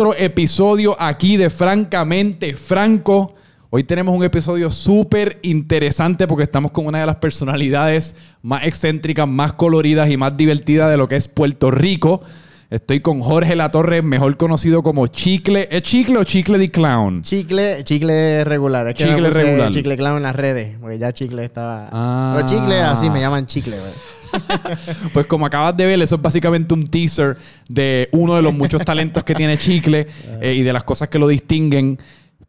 otro 0.00 0.14
episodio 0.16 0.94
aquí 0.96 1.36
de 1.36 1.50
Francamente 1.50 2.54
Franco. 2.54 3.34
Hoy 3.68 3.82
tenemos 3.82 4.16
un 4.16 4.22
episodio 4.22 4.70
súper 4.70 5.40
interesante 5.42 6.28
porque 6.28 6.44
estamos 6.44 6.70
con 6.70 6.86
una 6.86 7.00
de 7.00 7.06
las 7.06 7.16
personalidades 7.16 8.14
más 8.40 8.62
excéntricas, 8.62 9.26
más 9.26 9.54
coloridas 9.54 10.08
y 10.08 10.16
más 10.16 10.36
divertidas 10.36 10.88
de 10.88 10.98
lo 10.98 11.08
que 11.08 11.16
es 11.16 11.26
Puerto 11.26 11.72
Rico. 11.72 12.22
Estoy 12.70 13.00
con 13.00 13.22
Jorge 13.22 13.56
Latorre, 13.56 14.02
mejor 14.02 14.36
conocido 14.36 14.84
como 14.84 15.08
Chicle. 15.08 15.66
¿Es 15.68 15.82
Chicle 15.82 16.18
o 16.18 16.22
Chicle 16.22 16.58
de 16.58 16.70
Clown? 16.70 17.22
Chicle, 17.22 17.82
chicle 17.82 18.44
regular. 18.44 18.86
Es 18.86 18.94
que 18.94 19.02
Chicle 19.02 19.30
regular. 19.30 19.72
Chicle 19.72 19.96
clown 19.96 20.18
en 20.18 20.22
las 20.22 20.36
redes. 20.36 20.76
Porque 20.80 20.96
ya 20.96 21.12
chicle 21.12 21.44
estaba. 21.44 21.88
Ah. 21.90 22.34
Pero 22.36 22.46
chicle, 22.46 22.80
así 22.82 23.10
me 23.10 23.20
llaman 23.20 23.46
chicle, 23.46 23.80
güey. 23.80 23.92
Pues 25.12 25.26
como 25.26 25.46
acabas 25.46 25.76
de 25.76 25.86
ver, 25.86 26.00
eso 26.00 26.16
es 26.16 26.22
básicamente 26.22 26.74
un 26.74 26.86
teaser 26.86 27.36
de 27.68 28.08
uno 28.12 28.36
de 28.36 28.42
los 28.42 28.54
muchos 28.54 28.84
talentos 28.84 29.24
que 29.24 29.34
tiene 29.34 29.58
Chicle 29.58 30.06
eh, 30.40 30.54
y 30.54 30.62
de 30.62 30.72
las 30.72 30.84
cosas 30.84 31.08
que 31.08 31.18
lo 31.18 31.28
distinguen. 31.28 31.98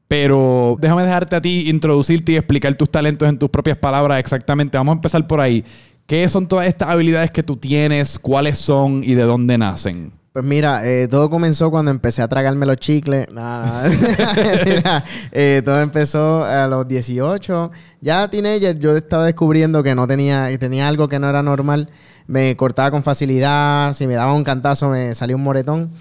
Pero 0.07 0.77
déjame 0.79 1.03
dejarte 1.03 1.35
a 1.35 1.41
ti 1.41 1.69
introducirte 1.69 2.31
y 2.31 2.35
explicar 2.35 2.73
tus 2.75 2.89
talentos 2.89 3.29
en 3.29 3.37
tus 3.37 3.49
propias 3.49 3.77
palabras 3.77 4.19
exactamente. 4.19 4.77
Vamos 4.77 4.93
a 4.93 4.95
empezar 4.97 5.25
por 5.27 5.39
ahí. 5.39 5.63
¿Qué 6.07 6.27
son 6.27 6.47
todas 6.47 6.65
estas 6.65 6.89
habilidades 6.89 7.29
que 7.29 7.43
tú 7.43 7.55
tienes? 7.55 8.17
¿Cuáles 8.17 8.57
son 8.57 9.03
y 9.03 9.13
de 9.13 9.21
dónde 9.23 9.59
nacen? 9.59 10.18
Pues 10.31 10.45
mira, 10.45 10.87
eh, 10.87 11.07
todo 11.07 11.27
comenzó 11.29 11.71
cuando 11.71 11.89
empecé 11.89 12.21
a 12.21 12.27
tragarme 12.27 12.67
los 12.67 12.77
chicles. 12.77 13.27
Nada, 13.33 13.89
Mira, 14.65 15.03
eh, 15.31 15.63
todo 15.65 15.81
empezó 15.81 16.43
a 16.43 16.67
los 16.67 16.87
18. 16.87 17.71
Ya 18.01 18.29
teenager, 18.29 18.77
yo 18.77 18.95
estaba 18.95 19.25
descubriendo 19.25 19.81
que 19.81 19.95
no 19.95 20.05
tenía, 20.05 20.55
tenía 20.59 20.87
algo 20.87 21.07
que 21.07 21.17
no 21.17 21.29
era 21.29 21.41
normal. 21.41 21.89
Me 22.27 22.55
cortaba 22.55 22.91
con 22.91 23.01
facilidad. 23.01 23.93
Si 23.93 24.05
me 24.05 24.13
daba 24.13 24.33
un 24.33 24.43
cantazo, 24.43 24.89
me 24.89 25.15
salía 25.15 25.35
un 25.35 25.43
moretón. 25.43 25.91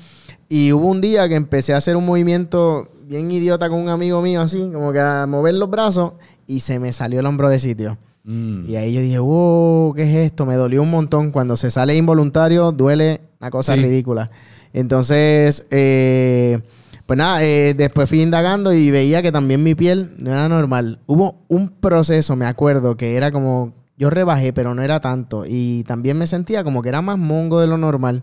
Y 0.50 0.72
hubo 0.72 0.88
un 0.88 1.00
día 1.00 1.26
que 1.28 1.34
empecé 1.34 1.72
a 1.72 1.78
hacer 1.78 1.96
un 1.96 2.04
movimiento 2.04 2.90
bien 3.06 3.30
idiota 3.30 3.70
con 3.70 3.80
un 3.80 3.88
amigo 3.88 4.20
mío, 4.20 4.42
así, 4.42 4.70
como 4.72 4.92
que 4.92 5.00
a 5.00 5.26
mover 5.26 5.54
los 5.54 5.70
brazos, 5.70 6.12
y 6.46 6.60
se 6.60 6.78
me 6.78 6.92
salió 6.92 7.20
el 7.20 7.26
hombro 7.26 7.48
de 7.48 7.58
sitio. 7.58 7.98
Mm. 8.24 8.66
Y 8.66 8.76
ahí 8.76 8.92
yo 8.92 9.00
dije, 9.00 9.18
wow, 9.18 9.94
¿qué 9.94 10.02
es 10.02 10.26
esto? 10.26 10.44
Me 10.44 10.54
dolió 10.54 10.82
un 10.82 10.90
montón. 10.90 11.30
Cuando 11.30 11.56
se 11.56 11.70
sale 11.70 11.96
involuntario, 11.96 12.72
duele 12.72 13.27
una 13.40 13.50
cosa 13.50 13.74
Sí. 13.74 13.82
ridícula. 13.82 14.30
Entonces, 14.72 15.66
eh, 15.70 16.60
pues 17.06 17.16
nada, 17.18 17.42
eh, 17.44 17.74
después 17.74 18.08
fui 18.08 18.20
indagando 18.22 18.72
y 18.72 18.90
veía 18.90 19.22
que 19.22 19.32
también 19.32 19.62
mi 19.62 19.74
piel 19.74 20.12
no 20.18 20.30
era 20.32 20.48
normal. 20.48 21.00
Hubo 21.06 21.44
un 21.48 21.68
proceso, 21.70 22.36
me 22.36 22.46
acuerdo, 22.46 22.96
que 22.96 23.16
era 23.16 23.30
como, 23.32 23.72
yo 23.96 24.10
rebajé, 24.10 24.52
pero 24.52 24.74
no 24.74 24.82
era 24.82 25.00
tanto. 25.00 25.44
Y 25.46 25.84
también 25.84 26.18
me 26.18 26.26
sentía 26.26 26.62
como 26.64 26.82
que 26.82 26.90
era 26.90 27.00
más 27.02 27.18
mongo 27.18 27.60
de 27.60 27.66
lo 27.66 27.78
normal. 27.78 28.22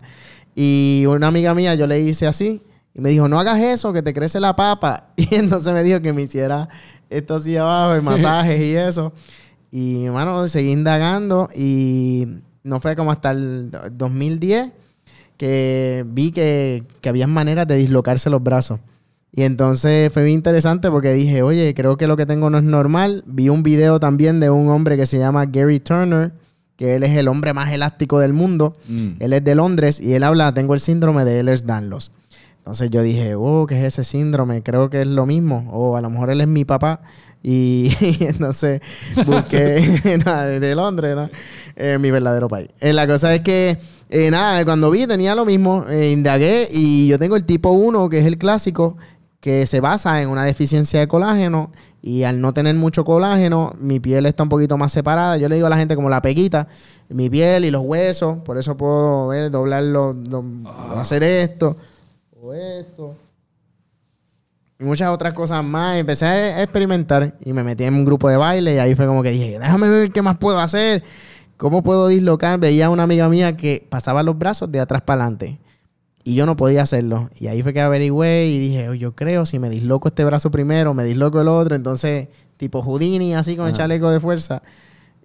Y 0.54 1.04
una 1.08 1.26
amiga 1.28 1.52
mía, 1.54 1.74
yo 1.74 1.86
le 1.86 2.00
hice 2.00 2.26
así. 2.26 2.62
Y 2.94 3.00
me 3.00 3.10
dijo, 3.10 3.28
no 3.28 3.38
hagas 3.38 3.60
eso, 3.60 3.92
que 3.92 4.02
te 4.02 4.14
crece 4.14 4.40
la 4.40 4.56
papa. 4.56 5.08
Y 5.16 5.34
entonces 5.34 5.72
me 5.72 5.82
dijo 5.82 6.00
que 6.00 6.12
me 6.12 6.22
hiciera 6.22 6.68
esto 7.10 7.34
así 7.36 7.56
abajo, 7.56 8.00
masajes 8.02 8.60
y 8.60 8.74
eso. 8.76 9.12
Y, 9.70 10.06
mano, 10.10 10.46
seguí 10.48 10.70
indagando 10.70 11.48
y 11.54 12.26
no 12.62 12.80
fue 12.80 12.94
como 12.96 13.10
hasta 13.12 13.32
el 13.32 13.70
2010 13.92 14.70
que 15.36 16.04
vi 16.06 16.32
que, 16.32 16.84
que 17.00 17.08
había 17.08 17.26
maneras 17.26 17.66
de 17.66 17.76
dislocarse 17.76 18.30
los 18.30 18.42
brazos. 18.42 18.80
Y 19.32 19.42
entonces 19.42 20.10
fue 20.12 20.24
bien 20.24 20.36
interesante 20.36 20.90
porque 20.90 21.12
dije, 21.12 21.42
oye, 21.42 21.74
creo 21.74 21.98
que 21.98 22.06
lo 22.06 22.16
que 22.16 22.24
tengo 22.24 22.48
no 22.48 22.56
es 22.56 22.64
normal. 22.64 23.22
Vi 23.26 23.50
un 23.50 23.62
video 23.62 24.00
también 24.00 24.40
de 24.40 24.48
un 24.48 24.70
hombre 24.70 24.96
que 24.96 25.04
se 25.04 25.18
llama 25.18 25.44
Gary 25.44 25.78
Turner, 25.78 26.32
que 26.76 26.96
él 26.96 27.02
es 27.02 27.16
el 27.16 27.28
hombre 27.28 27.52
más 27.52 27.70
elástico 27.70 28.18
del 28.18 28.32
mundo. 28.32 28.74
Mm. 28.88 29.08
Él 29.18 29.32
es 29.34 29.44
de 29.44 29.54
Londres 29.54 30.00
y 30.00 30.14
él 30.14 30.22
habla, 30.22 30.54
tengo 30.54 30.72
el 30.72 30.80
síndrome 30.80 31.26
de 31.26 31.40
Ehlers-Danlos. 31.40 32.12
Entonces 32.58 32.90
yo 32.90 33.02
dije, 33.02 33.34
oh, 33.36 33.66
¿qué 33.66 33.78
es 33.78 33.84
ese 33.92 34.04
síndrome? 34.04 34.62
Creo 34.62 34.90
que 34.90 35.02
es 35.02 35.06
lo 35.06 35.26
mismo. 35.26 35.68
O 35.70 35.96
a 35.96 36.00
lo 36.00 36.10
mejor 36.10 36.30
él 36.30 36.40
es 36.40 36.48
mi 36.48 36.64
papá. 36.64 37.00
Y, 37.42 37.92
entonces 38.20 38.80
busqué 39.24 40.18
nada, 40.24 40.46
de 40.46 40.74
Londres, 40.74 41.14
¿no? 41.14 41.30
Eh, 41.76 41.98
mi 42.00 42.10
verdadero 42.10 42.48
país. 42.48 42.70
Eh, 42.80 42.92
la 42.92 43.06
cosa 43.06 43.34
es 43.34 43.42
que, 43.42 43.78
eh, 44.08 44.30
nada, 44.30 44.64
cuando 44.64 44.90
vi 44.90 45.06
tenía 45.06 45.34
lo 45.34 45.44
mismo. 45.44 45.84
eh, 45.88 46.10
indagué 46.10 46.68
y 46.70 47.08
yo 47.08 47.18
tengo 47.18 47.36
el 47.36 47.44
tipo 47.44 47.70
1, 47.70 48.08
que 48.08 48.18
es 48.18 48.26
el 48.26 48.38
clásico, 48.38 48.96
que 49.40 49.66
se 49.66 49.80
basa 49.80 50.22
en 50.22 50.28
una 50.28 50.44
deficiencia 50.44 51.00
de 51.00 51.08
colágeno. 51.08 51.70
Y 52.02 52.22
al 52.22 52.40
no 52.40 52.52
tener 52.54 52.74
mucho 52.76 53.04
colágeno, 53.04 53.74
mi 53.80 53.98
piel 53.98 54.26
está 54.26 54.44
un 54.44 54.48
poquito 54.48 54.76
más 54.78 54.92
separada. 54.92 55.38
Yo 55.38 55.48
le 55.48 55.56
digo 55.56 55.66
a 55.66 55.70
la 55.70 55.76
gente 55.76 55.96
como 55.96 56.08
la 56.08 56.22
peguita, 56.22 56.68
mi 57.08 57.28
piel 57.28 57.64
y 57.64 57.70
los 57.72 57.82
huesos. 57.84 58.38
Por 58.44 58.58
eso 58.58 58.76
puedo 58.76 59.26
ver, 59.28 59.50
doblarlo, 59.50 60.14
do- 60.14 60.44
hacer 60.96 61.24
esto 61.24 61.76
o 62.40 62.54
esto. 62.54 63.16
Y 64.78 64.84
muchas 64.84 65.08
otras 65.10 65.32
cosas 65.34 65.64
más. 65.64 65.96
Empecé 65.98 66.26
a 66.26 66.62
experimentar 66.62 67.34
y 67.44 67.52
me 67.52 67.64
metí 67.64 67.82
en 67.84 67.94
un 67.94 68.04
grupo 68.04 68.28
de 68.28 68.36
baile 68.36 68.74
y 68.74 68.78
ahí 68.78 68.94
fue 68.94 69.06
como 69.06 69.22
que 69.24 69.30
dije, 69.30 69.58
déjame 69.58 69.88
ver 69.88 70.12
qué 70.12 70.22
más 70.22 70.36
puedo 70.36 70.60
hacer. 70.60 71.02
¿Cómo 71.56 71.82
puedo 71.82 72.08
dislocar? 72.08 72.58
Veía 72.60 72.86
a 72.86 72.90
una 72.90 73.04
amiga 73.04 73.28
mía 73.28 73.56
que 73.56 73.86
pasaba 73.88 74.22
los 74.22 74.38
brazos 74.38 74.70
de 74.70 74.80
atrás 74.80 75.02
para 75.02 75.22
adelante. 75.22 75.58
Y 76.24 76.34
yo 76.34 76.44
no 76.44 76.56
podía 76.56 76.82
hacerlo. 76.82 77.30
Y 77.38 77.46
ahí 77.46 77.62
fue 77.62 77.72
que 77.72 77.80
averigüé 77.80 78.46
y 78.48 78.58
dije, 78.58 78.88
"Oh, 78.88 78.94
yo 78.94 79.14
creo, 79.14 79.46
si 79.46 79.58
me 79.60 79.70
disloco 79.70 80.08
este 80.08 80.24
brazo 80.24 80.50
primero, 80.50 80.92
me 80.92 81.04
disloco 81.04 81.40
el 81.40 81.48
otro. 81.48 81.76
Entonces, 81.76 82.28
tipo 82.56 82.82
Houdini, 82.82 83.34
así 83.34 83.56
con 83.56 83.68
el 83.68 83.72
chaleco 83.74 84.10
de 84.10 84.18
fuerza. 84.20 84.62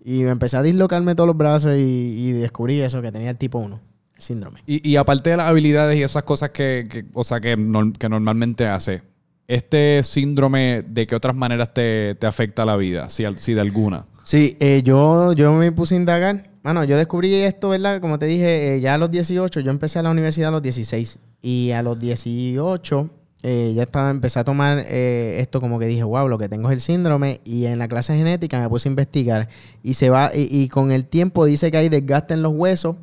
Y 0.06 0.22
empecé 0.24 0.58
a 0.58 0.62
dislocarme 0.62 1.16
todos 1.16 1.28
los 1.28 1.38
brazos 1.38 1.75
y, 1.75 1.81
y 1.81 2.31
descubrí 2.34 2.80
eso, 2.81 3.02
que 3.02 3.12
tenía 3.12 3.30
el 3.31 3.38
tipo 3.38 3.58
1, 3.59 3.80
el 4.16 4.22
síndrome. 4.22 4.62
Y, 4.68 4.88
y 4.88 4.96
aparte 4.96 5.31
de 5.31 5.38
las 5.38 5.47
habilidades 5.50 5.97
y 6.00 6.03
esas 6.03 6.24
cosas 6.24 6.52
que, 6.52 6.88
que- 6.90 7.06
o 7.14 7.24
sea, 7.24 7.40
que, 7.41 7.56
que 8.00 8.09
normalmente 8.09 8.68
hace, 8.68 9.02
¿este 9.47 10.02
síndrome 10.03 10.84
de 10.88 11.08
qué 11.08 11.16
otras 11.16 11.36
maneras 11.36 11.74
te, 11.74 12.16
te 12.16 12.28
afecta 12.28 12.64
la 12.66 12.75
vida? 12.78 13.09
Si, 13.09 13.24
si 13.38 13.53
de 13.53 13.62
alguna. 13.62 14.06
Sí, 14.24 14.58
eh, 14.59 14.82
yo, 14.84 15.34
yo 15.34 15.54
me 15.54 15.72
puse 15.72 15.96
a 15.96 15.98
indagar. 15.98 16.46
Bueno, 16.64 16.84
yo 16.84 16.98
descubrí 16.98 17.34
esto, 17.36 17.70
¿verdad? 17.70 18.00
Como 18.02 18.20
te 18.20 18.28
dije, 18.28 18.76
eh, 18.76 18.82
ya 18.82 18.96
a 18.96 18.98
los 18.98 19.09
18, 19.09 19.62
yo 19.62 19.72
empecé 19.72 20.00
a 20.00 20.04
la 20.04 20.12
universidad 20.12 20.50
a 20.50 20.52
los 20.52 20.62
16. 20.62 21.18
Y 21.42 21.72
a 21.72 21.82
los 21.82 22.00
18 22.00 23.09
eh, 23.44 23.74
ya 23.76 23.84
estaba, 23.84 24.12
empecé 24.12 24.40
a 24.40 24.44
tomar 24.44 24.86
eh, 24.88 25.38
esto 25.40 25.59
como 25.59 25.80
que 25.80 25.88
dije, 25.88 26.04
wow, 26.04 26.28
lo 26.28 26.38
que 26.38 26.48
tengo 26.48 26.70
es 26.70 26.74
el 26.74 26.82
síndrome. 26.82 27.42
Y 27.44 27.66
en 27.66 27.80
la 27.80 27.88
clase 27.88 28.16
genética 28.16 28.59
me 28.59 28.70
puse 28.70 28.90
a 28.90 28.92
investigar. 28.92 29.50
Y 29.82 29.96
se 29.96 30.09
va, 30.09 30.32
y, 30.34 30.48
y 30.52 30.70
con 30.70 30.92
el 30.92 31.06
tiempo 31.06 31.46
dice 31.46 31.72
que 31.72 31.78
hay 31.78 31.90
desgaste 31.90 32.34
en 32.34 32.44
los 32.44 32.53
huesos. 32.53 32.98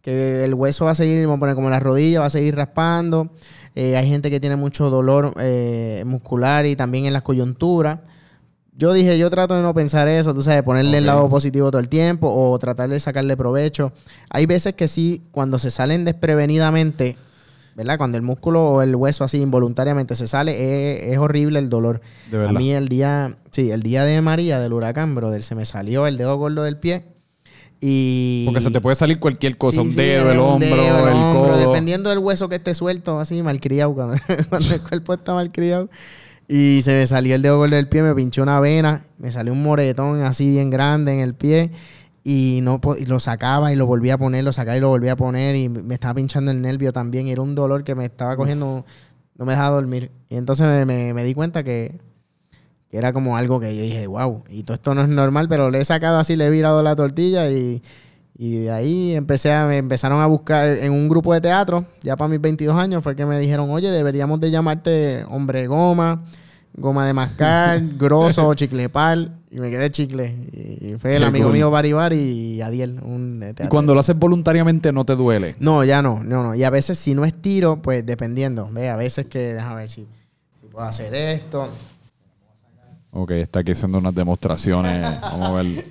Que 0.00 0.44
el 0.44 0.54
hueso 0.54 0.84
va 0.84 0.92
a 0.92 0.94
seguir, 0.94 1.22
vamos 1.22 1.38
a 1.38 1.40
poner 1.40 1.54
como 1.54 1.70
la 1.70 1.80
rodilla, 1.80 2.20
va 2.20 2.26
a 2.26 2.30
seguir 2.30 2.56
raspando. 2.56 3.30
Eh, 3.74 3.96
hay 3.96 4.06
gente 4.08 4.30
que 4.30 4.38
tiene 4.38 4.56
mucho 4.56 4.90
dolor 4.90 5.34
muscular 6.04 6.66
y 6.66 6.76
también 6.76 7.06
en 7.06 7.12
las 7.12 7.22
coyunturas. 7.22 8.00
Yo 8.76 8.92
dije, 8.92 9.16
yo 9.18 9.30
trato 9.30 9.54
de 9.54 9.62
no 9.62 9.72
pensar 9.72 10.08
eso, 10.08 10.34
tú 10.34 10.42
sabes, 10.42 10.62
ponerle 10.64 10.98
el 10.98 11.06
lado 11.06 11.28
positivo 11.28 11.70
todo 11.70 11.80
el 11.80 11.88
tiempo 11.88 12.28
o 12.34 12.58
tratar 12.58 12.88
de 12.88 12.98
sacarle 12.98 13.36
provecho. 13.36 13.92
Hay 14.30 14.46
veces 14.46 14.74
que 14.74 14.88
sí, 14.88 15.22
cuando 15.30 15.60
se 15.60 15.70
salen 15.70 16.04
desprevenidamente, 16.04 17.16
¿verdad? 17.76 17.98
Cuando 17.98 18.18
el 18.18 18.22
músculo 18.24 18.66
o 18.66 18.82
el 18.82 18.96
hueso 18.96 19.22
así 19.22 19.40
involuntariamente 19.40 20.16
se 20.16 20.26
sale, 20.26 20.52
es, 20.96 21.12
es 21.12 21.18
horrible 21.18 21.60
el 21.60 21.68
dolor. 21.68 22.00
De 22.32 22.36
A 22.36 22.40
verdad. 22.40 22.58
mí 22.58 22.72
el 22.72 22.88
día, 22.88 23.36
sí, 23.52 23.70
el 23.70 23.82
día 23.84 24.04
de 24.04 24.20
María, 24.20 24.58
del 24.58 24.72
huracán, 24.72 25.14
brother, 25.14 25.44
se 25.44 25.54
me 25.54 25.64
salió 25.64 26.08
el 26.08 26.16
dedo 26.16 26.36
gordo 26.36 26.64
del 26.64 26.76
pie 26.76 27.04
y... 27.80 28.44
Porque 28.46 28.60
se 28.60 28.70
te 28.72 28.80
puede 28.80 28.96
salir 28.96 29.20
cualquier 29.20 29.56
cosa, 29.56 29.82
Sí, 29.82 29.86
un 29.86 29.90
sí, 29.92 29.98
dedo, 29.98 30.32
el 30.32 30.38
un 30.38 30.44
hombro, 30.46 30.68
dedo, 30.68 31.08
el 31.08 31.14
hombro, 31.14 31.42
codo. 31.52 31.58
Dependiendo 31.58 32.10
del 32.10 32.18
hueso 32.18 32.48
que 32.48 32.56
esté 32.56 32.74
suelto, 32.74 33.20
así 33.20 33.40
malcriado, 33.42 33.94
cuando, 33.94 34.16
cuando 34.48 34.74
el 34.74 34.80
cuerpo 34.82 35.14
está 35.14 35.34
malcriado. 35.34 35.88
Y 36.48 36.82
se 36.82 36.92
me 36.92 37.06
salió 37.06 37.34
el 37.34 37.42
dedo 37.42 37.56
gordo 37.58 37.76
del 37.76 37.88
pie, 37.88 38.02
me 38.02 38.14
pinchó 38.14 38.42
una 38.42 38.60
vena, 38.60 39.06
me 39.18 39.30
salió 39.30 39.52
un 39.52 39.62
moretón 39.62 40.22
así 40.22 40.50
bien 40.50 40.70
grande 40.70 41.12
en 41.14 41.20
el 41.20 41.34
pie. 41.34 41.70
Y, 42.22 42.60
no, 42.62 42.80
y 42.98 43.04
lo 43.06 43.20
sacaba 43.20 43.72
y 43.72 43.76
lo 43.76 43.86
volvía 43.86 44.14
a 44.14 44.18
poner, 44.18 44.44
lo 44.44 44.52
sacaba 44.52 44.76
y 44.76 44.80
lo 44.80 44.88
volvía 44.88 45.12
a 45.12 45.16
poner. 45.16 45.56
Y 45.56 45.68
me 45.68 45.94
estaba 45.94 46.14
pinchando 46.14 46.50
el 46.50 46.60
nervio 46.60 46.92
también. 46.92 47.26
Y 47.26 47.32
era 47.32 47.42
un 47.42 47.54
dolor 47.54 47.84
que 47.84 47.94
me 47.94 48.04
estaba 48.06 48.36
cogiendo, 48.36 48.84
no 49.36 49.44
me 49.44 49.52
dejaba 49.52 49.74
dormir. 49.76 50.10
Y 50.28 50.36
entonces 50.36 50.66
me, 50.66 50.84
me- 50.86 51.14
me 51.14 51.24
di 51.24 51.34
cuenta 51.34 51.62
que, 51.64 51.98
que 52.90 52.98
era 52.98 53.12
como 53.12 53.36
algo 53.36 53.60
que 53.60 53.74
yo 53.76 53.82
dije, 53.82 54.06
wow, 54.06 54.44
y 54.48 54.62
todo 54.62 54.74
esto 54.74 54.94
no 54.94 55.02
es 55.02 55.08
normal, 55.08 55.48
pero 55.48 55.70
le 55.70 55.80
he 55.80 55.84
sacado 55.84 56.18
así, 56.18 56.36
le 56.36 56.46
he 56.46 56.50
virado 56.50 56.82
la 56.82 56.94
tortilla 56.96 57.50
y, 57.50 57.82
y 58.36 58.56
de 58.58 58.70
ahí 58.72 59.14
empecé 59.14 59.52
a, 59.52 59.66
me 59.66 59.78
empezaron 59.78 60.20
a 60.20 60.26
buscar 60.26 60.68
en 60.68 60.92
un 60.92 61.08
grupo 61.08 61.32
de 61.34 61.40
teatro, 61.40 61.84
ya 62.02 62.16
para 62.16 62.28
mis 62.28 62.40
22 62.40 62.76
años, 62.76 63.02
fue 63.04 63.14
que 63.14 63.24
me 63.26 63.38
dijeron, 63.38 63.70
oye, 63.70 63.90
deberíamos 63.90 64.40
de 64.40 64.50
llamarte 64.50 65.24
hombre 65.28 65.66
goma, 65.68 66.24
goma 66.76 67.06
de 67.06 67.12
mascar, 67.12 67.80
grosso, 67.98 68.52
chiclepal, 68.54 69.38
y 69.52 69.60
me 69.60 69.70
quedé 69.70 69.88
chicle. 69.92 70.34
Y 70.52 70.96
fue 70.98 71.14
el 71.14 71.22
Qué 71.22 71.26
amigo 71.28 71.44
cool. 71.46 71.54
mío 71.54 71.70
Bari 71.70 71.92
Bari 71.92 72.16
y 72.18 72.60
Adiel, 72.62 72.98
un 73.04 73.38
de 73.38 73.50
Y 73.50 73.54
teatro. 73.54 73.70
cuando 73.70 73.94
lo 73.94 74.00
haces 74.00 74.18
voluntariamente 74.18 74.90
no 74.92 75.04
te 75.04 75.14
duele. 75.14 75.54
No, 75.60 75.84
ya 75.84 76.02
no, 76.02 76.20
no, 76.24 76.42
no. 76.42 76.54
Y 76.56 76.64
a 76.64 76.70
veces 76.70 76.98
si 76.98 77.14
no 77.14 77.24
estiro, 77.24 77.80
pues 77.80 78.04
dependiendo. 78.04 78.68
Ve, 78.72 78.88
a 78.90 78.96
veces 78.96 79.26
que, 79.26 79.54
déjame 79.54 79.76
ver 79.76 79.88
si, 79.88 80.08
si 80.60 80.66
puedo 80.66 80.84
hacer 80.84 81.14
esto. 81.14 81.68
Ok, 83.16 83.30
está 83.30 83.60
aquí 83.60 83.70
haciendo 83.72 83.98
unas 83.98 84.12
demostraciones. 84.14 85.20
Vamos 85.20 85.48
a 85.48 85.52
ver. 85.62 85.84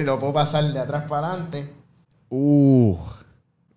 Lo 0.04 0.20
puedo 0.20 0.32
pasar 0.32 0.72
de 0.72 0.78
atrás 0.78 1.04
para 1.08 1.32
adelante. 1.32 1.68
Uh, 2.28 2.96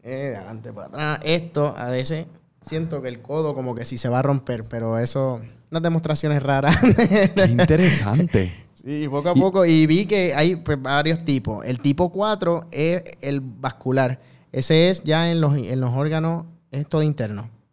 Eh, 0.04 0.30
de 0.30 0.38
adelante 0.38 0.72
para 0.72 0.88
atrás. 0.88 1.20
Esto 1.24 1.74
a 1.76 1.90
veces 1.90 2.28
siento 2.62 3.02
que 3.02 3.08
el 3.08 3.24
codo 3.24 3.56
como 3.56 3.74
que 3.74 3.86
sí 3.86 3.98
se 3.98 4.08
va 4.08 4.20
a 4.20 4.22
romper, 4.22 4.66
pero 4.66 5.00
eso, 5.00 5.42
unas 5.72 5.82
demostraciones 5.82 6.44
raras. 6.44 6.78
Qué 7.36 7.46
interesante. 7.50 8.52
Sí, 8.84 9.08
poco 9.08 9.30
a 9.30 9.34
poco. 9.34 9.66
Y 9.66 9.88
vi 9.88 10.06
que 10.06 10.34
hay 10.36 10.58
pues, 10.58 10.80
varios 10.82 11.24
tipos. 11.24 11.66
El 11.66 11.80
tipo 11.80 12.12
4 12.12 12.66
es 12.70 13.02
el 13.22 13.40
vascular. 13.40 14.20
Ese 14.52 14.90
es 14.90 15.06
ya 15.06 15.32
en 15.32 15.40
los, 15.40 15.56
en 15.56 15.80
los 15.80 15.92
órganos, 15.92 16.44
es 16.70 16.86
todo 16.90 17.02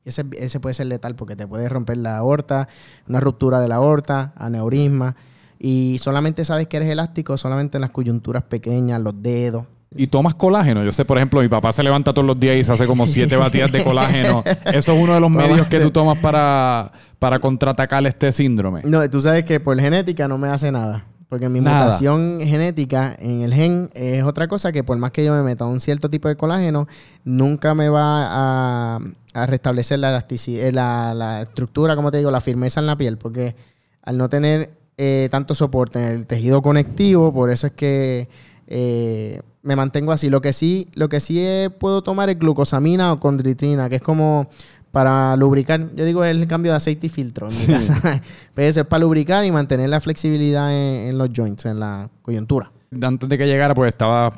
Ese, 0.05 0.25
ese 0.38 0.61
puede 0.61 0.75
ser 0.75 0.87
letal 0.87 1.14
porque 1.14 1.37
te 1.37 1.47
puede 1.47 1.69
romper 1.69 1.99
la 1.99 2.17
aorta, 2.17 2.69
una 3.08 3.20
ruptura 3.20 3.61
de 3.61 3.69
la 3.69 3.76
aorta, 3.76 4.32
aneurisma. 4.37 5.17
Y 5.58 5.99
solamente 5.99 6.44
sabes 6.44 6.69
que 6.69 6.79
eres 6.79 6.88
elástico 6.88 7.37
solamente 7.37 7.76
en 7.76 7.82
las 7.82 7.91
coyunturas 7.91 8.44
pequeñas, 8.44 9.00
los 9.02 9.23
dedos. 9.23 9.67
Y 9.94 10.06
tomas 10.06 10.37
colágeno. 10.37 10.85
Yo 10.85 10.93
sé, 10.93 11.05
por 11.05 11.19
ejemplo, 11.19 11.41
mi 11.41 11.49
papá 11.49 11.73
se 11.73 11.82
levanta 11.82 12.14
todos 12.14 12.26
los 12.26 12.38
días 12.38 12.56
y 12.56 12.64
se 12.64 12.73
hace 12.73 12.87
como 12.87 13.06
siete 13.06 13.37
batidas 13.37 13.73
de 13.73 13.82
colágeno. 13.85 14.44
Eso 14.73 14.93
es 14.93 15.02
uno 15.02 15.14
de 15.14 15.20
los 15.20 15.31
medios 15.31 15.67
que 15.67 15.81
tú 15.81 15.91
tomas 15.91 16.19
para, 16.19 16.93
para 17.19 17.41
contraatacar 17.41 18.06
este 18.06 18.31
síndrome. 18.31 18.82
No, 18.85 19.08
tú 19.11 19.20
sabes 19.20 19.44
que 19.44 19.58
por 19.58 19.79
genética 19.81 20.29
no 20.29 20.38
me 20.38 20.49
hace 20.49 20.70
nada. 20.70 21.05
Porque 21.31 21.49
mi 21.49 21.61
Nada. 21.61 21.85
mutación 21.85 22.41
genética 22.43 23.17
en 23.19 23.43
el 23.43 23.55
gen 23.55 23.88
es 23.94 24.25
otra 24.25 24.49
cosa 24.49 24.73
que 24.73 24.85
por 24.85 24.99
más 24.99 25.12
que 25.12 25.25
yo 25.25 25.32
me 25.32 25.43
meta 25.43 25.65
un 25.65 25.79
cierto 25.81 26.11
tipo 26.11 26.27
de 26.29 26.37
colágeno, 26.37 26.88
nunca 27.25 27.73
me 27.75 27.88
va 27.88 28.97
a, 28.97 28.99
a 29.32 29.47
restablecer 29.47 30.00
la 30.00 30.11
elasticidad, 30.11 30.73
la, 30.73 31.15
la 31.15 31.43
estructura, 31.43 31.94
como 31.94 32.11
te 32.11 32.19
digo, 32.19 32.32
la 32.32 32.41
firmeza 32.41 32.81
en 32.81 32.87
la 32.87 32.97
piel. 32.97 33.17
Porque 33.17 33.55
al 34.03 34.19
no 34.19 34.29
tener 34.29 34.71
eh, 34.99 35.29
tanto 35.31 35.55
soporte 35.55 35.99
en 36.00 36.12
el 36.12 36.27
tejido 36.27 36.61
conectivo, 36.62 37.32
por 37.32 37.50
eso 37.50 37.69
es 37.69 37.73
que 37.75 38.29
eh, 38.67 39.41
me 39.62 39.77
mantengo 39.77 40.11
así. 40.11 40.31
Lo 40.31 40.41
que 40.41 40.53
sí, 40.53 40.88
lo 40.94 41.09
que 41.09 41.21
sí 41.21 41.38
eh, 41.41 41.71
puedo 41.71 42.03
tomar 42.03 42.29
es 42.29 42.38
glucosamina 42.41 43.12
o 43.12 43.19
condritrina, 43.19 43.88
que 43.88 43.97
es 43.97 44.03
como 44.03 44.49
para 44.90 45.37
lubricar. 45.37 45.94
Yo 45.94 46.04
digo 46.04 46.25
es 46.25 46.37
el 46.37 46.46
cambio 46.46 46.72
de 46.72 46.76
aceite 46.76 47.06
y 47.06 47.10
filtro 47.10 47.48
en 47.48 47.58
mi 47.58 47.66
casa. 47.66 48.00
Pero 48.54 48.69
eso 48.69 48.81
es 48.81 48.87
para 48.87 49.00
lubricar 49.02 49.44
y 49.44 49.50
mantener 49.52 49.88
la 49.90 50.00
flexibilidad 50.00 50.72
en, 50.72 51.08
en 51.10 51.19
los 51.19 51.31
joints, 51.34 51.66
en 51.66 51.78
la 51.81 52.08
coyuntura. 52.22 52.72
Antes 53.00 53.28
de 53.28 53.38
que 53.38 53.46
llegara, 53.46 53.75
pues 53.75 53.90
estaba 53.90 54.32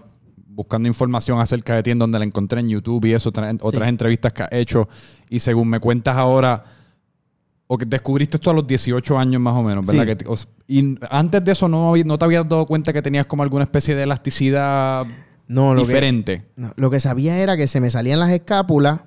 buscando 0.55 0.87
información 0.87 1.41
acerca 1.41 1.75
de 1.77 1.83
ti 1.83 1.91
en 1.93 1.99
donde 1.99 2.19
la 2.19 2.27
encontré 2.27 2.61
en 2.61 2.69
YouTube 2.69 3.07
y 3.07 3.15
eso, 3.15 3.31
otra- 3.31 3.51
otras 3.63 3.89
entrevistas 3.89 4.33
que 4.35 4.43
has 4.43 4.53
hecho. 4.53 4.87
Y 5.31 5.39
según 5.39 5.69
me 5.69 5.81
cuentas 5.81 6.15
ahora, 6.17 6.63
o 7.67 7.79
que 7.79 7.87
descubriste 7.87 8.37
esto 8.37 8.51
a 8.51 8.55
los 8.55 8.67
18 8.67 9.19
años 9.19 9.41
más 9.41 9.55
o 9.55 9.63
menos, 9.63 9.87
¿verdad? 9.87 10.03
Sí. 10.03 10.09
Que 10.09 10.17
te- 10.17 10.29
o 10.29 10.35
s- 10.35 10.47
y 10.69 10.99
antes 11.09 11.43
de 11.43 11.53
eso 11.53 11.69
no, 11.69 11.95
no 11.97 12.19
te 12.19 12.25
habías 12.27 12.47
dado 12.47 12.67
cuenta 12.67 12.93
que 12.93 13.01
tenías 13.01 13.25
como 13.25 13.43
alguna 13.43 13.65
especie 13.65 13.95
de 13.95 14.03
elasticidad 14.03 15.07
No, 15.49 15.73
lo 15.73 15.81
que, 15.83 15.87
diferente. 15.89 16.45
no, 16.57 16.75
lo 16.77 16.91
que 16.91 17.01
sabía 17.01 17.39
era 17.39 17.57
que 17.57 17.67
se 17.67 17.81
me 17.81 17.89
salían 17.89 18.21
las 18.21 18.31
escápulas, 18.31 19.01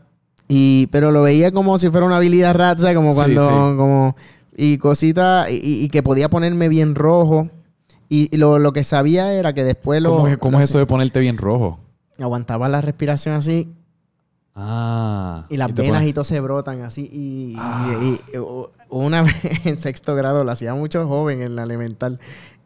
y, 0.48 0.88
pero 0.88 1.12
lo 1.12 1.22
veía 1.24 1.52
como 1.52 1.78
si 1.78 1.90
fuera 1.90 2.06
una 2.06 2.18
habilidad 2.18 2.54
ratza, 2.56 2.94
como 2.94 3.14
cuando, 3.16 3.46
sí. 3.46 3.54
como, 3.78 4.16
y 4.56 4.78
cositas, 4.78 5.48
y, 5.52 5.90
que 5.90 6.04
podía 6.04 6.30
ponerme 6.30 6.70
bien 6.70 6.96
rojo. 6.96 7.50
Y, 8.10 8.30
y 8.34 8.38
lo, 8.38 8.60
lo 8.60 8.72
que 8.72 8.84
sabía 8.84 9.34
era 9.34 9.54
que 9.54 9.64
después 9.64 10.02
lo, 10.02 10.12
¿Cómo, 10.16 10.28
es, 10.28 10.38
cómo 10.38 10.58
lo 10.60 10.64
es 10.64 10.70
eso 10.70 10.78
de 10.78 10.86
ponerte 10.86 11.20
bien 11.20 11.38
rojo? 11.38 11.80
aguantaba 12.20 12.70
la 12.70 12.80
respiración 12.82 13.36
así 13.36 13.68
Ah. 14.58 15.46
y 15.50 15.58
las 15.58 15.74
venas 15.74 16.02
pones- 16.02 16.10
y 16.10 16.14
todo 16.14 16.24
se 16.24 16.40
brotan 16.40 16.82
así. 16.84 17.10
Y, 17.12 17.52
y- 17.54 17.56
Ah. 17.60 17.94
y 18.02 18.20
una 18.90 19.22
vez 19.24 19.36
en 19.66 19.78
sexto 19.78 20.16
grado, 20.16 20.44
lo 20.46 20.52
hacía 20.52 20.74
mucho 20.74 21.08
joven 21.08 21.42
en 21.42 21.56
la 21.58 21.64
elemental. 21.64 22.20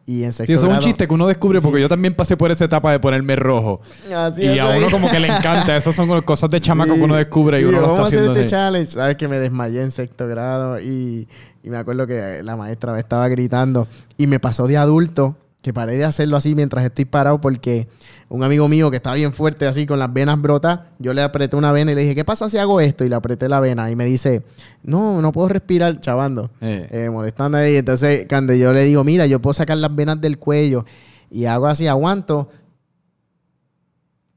Y 0.06 0.24
en 0.24 0.32
sexto 0.32 0.46
Sí, 0.46 0.52
eso 0.54 0.66
es 0.70 0.72
un 0.76 0.80
chiste 0.80 1.06
que 1.06 1.14
uno 1.14 1.26
descubre 1.28 1.60
porque 1.60 1.80
yo 1.80 1.88
también 1.88 2.14
pasé 2.14 2.36
por 2.36 2.50
esa 2.50 2.64
etapa 2.64 2.90
de 2.90 2.98
ponerme 2.98 3.36
rojo. 3.36 3.80
Así 4.14 4.42
y 4.42 4.46
es, 4.58 4.60
a 4.60 4.70
ahí. 4.70 4.78
uno 4.82 4.90
como 4.90 5.08
que 5.10 5.20
le 5.20 5.28
encanta. 5.28 5.76
Esas 5.76 5.94
son 5.94 6.20
cosas 6.22 6.50
de 6.50 6.60
chamaco 6.60 6.92
Sí, 6.94 6.98
que 6.98 7.04
uno 7.04 7.14
descubre 7.16 7.60
y 7.60 7.64
uno 7.64 7.80
lo 7.80 7.86
está 7.90 8.02
hacer 8.02 8.18
haciendo 8.18 8.30
este 8.32 8.40
así. 8.40 8.48
challenge. 8.48 8.90
Sabes 8.92 9.16
que 9.16 9.28
me 9.28 9.38
desmayé 9.38 9.82
en 9.82 9.90
sexto 9.92 10.26
grado 10.26 10.80
y, 10.80 11.28
y 11.62 11.70
me 11.70 11.76
acuerdo 11.76 12.06
que 12.06 12.42
la 12.42 12.56
maestra 12.56 12.92
me 12.92 12.98
estaba 12.98 13.28
gritando 13.28 13.86
y 14.16 14.26
me 14.26 14.40
pasó 14.40 14.66
de 14.66 14.78
adulto 14.78 15.36
que 15.62 15.74
paré 15.74 15.98
de 15.98 16.04
hacerlo 16.04 16.36
así 16.38 16.54
mientras 16.54 16.84
estoy 16.84 17.04
parado 17.04 17.40
porque 17.40 17.86
un 18.30 18.42
amigo 18.44 18.66
mío 18.68 18.90
que 18.90 18.96
estaba 18.96 19.16
bien 19.16 19.32
fuerte 19.34 19.66
así 19.66 19.84
con 19.86 19.98
las 19.98 20.10
venas 20.12 20.40
brotas, 20.40 20.80
yo 20.98 21.12
le 21.12 21.22
apreté 21.22 21.56
una 21.56 21.70
vena 21.70 21.92
y 21.92 21.94
le 21.94 22.00
dije, 22.02 22.14
¿qué 22.14 22.24
pasa 22.24 22.48
si 22.48 22.56
hago 22.56 22.80
esto? 22.80 23.04
Y 23.04 23.08
le 23.10 23.14
apreté 23.16 23.48
la 23.48 23.60
vena 23.60 23.90
y 23.90 23.96
me 23.96 24.06
dice, 24.06 24.42
no, 24.82 25.20
no 25.20 25.32
puedo 25.32 25.48
respirar, 25.48 26.00
chavando, 26.00 26.50
Eh. 26.62 26.88
eh, 26.90 27.10
molestando 27.10 27.58
ahí. 27.58 27.76
Entonces, 27.76 28.26
cuando 28.28 28.54
yo 28.54 28.72
le 28.72 28.84
digo, 28.84 29.04
mira, 29.04 29.26
yo 29.26 29.40
puedo 29.42 29.52
sacar 29.52 29.76
las 29.76 29.94
venas 29.94 30.18
del 30.20 30.38
cuello 30.38 30.86
y 31.30 31.44
hago 31.44 31.66
así, 31.66 31.86
aguanto, 31.86 32.48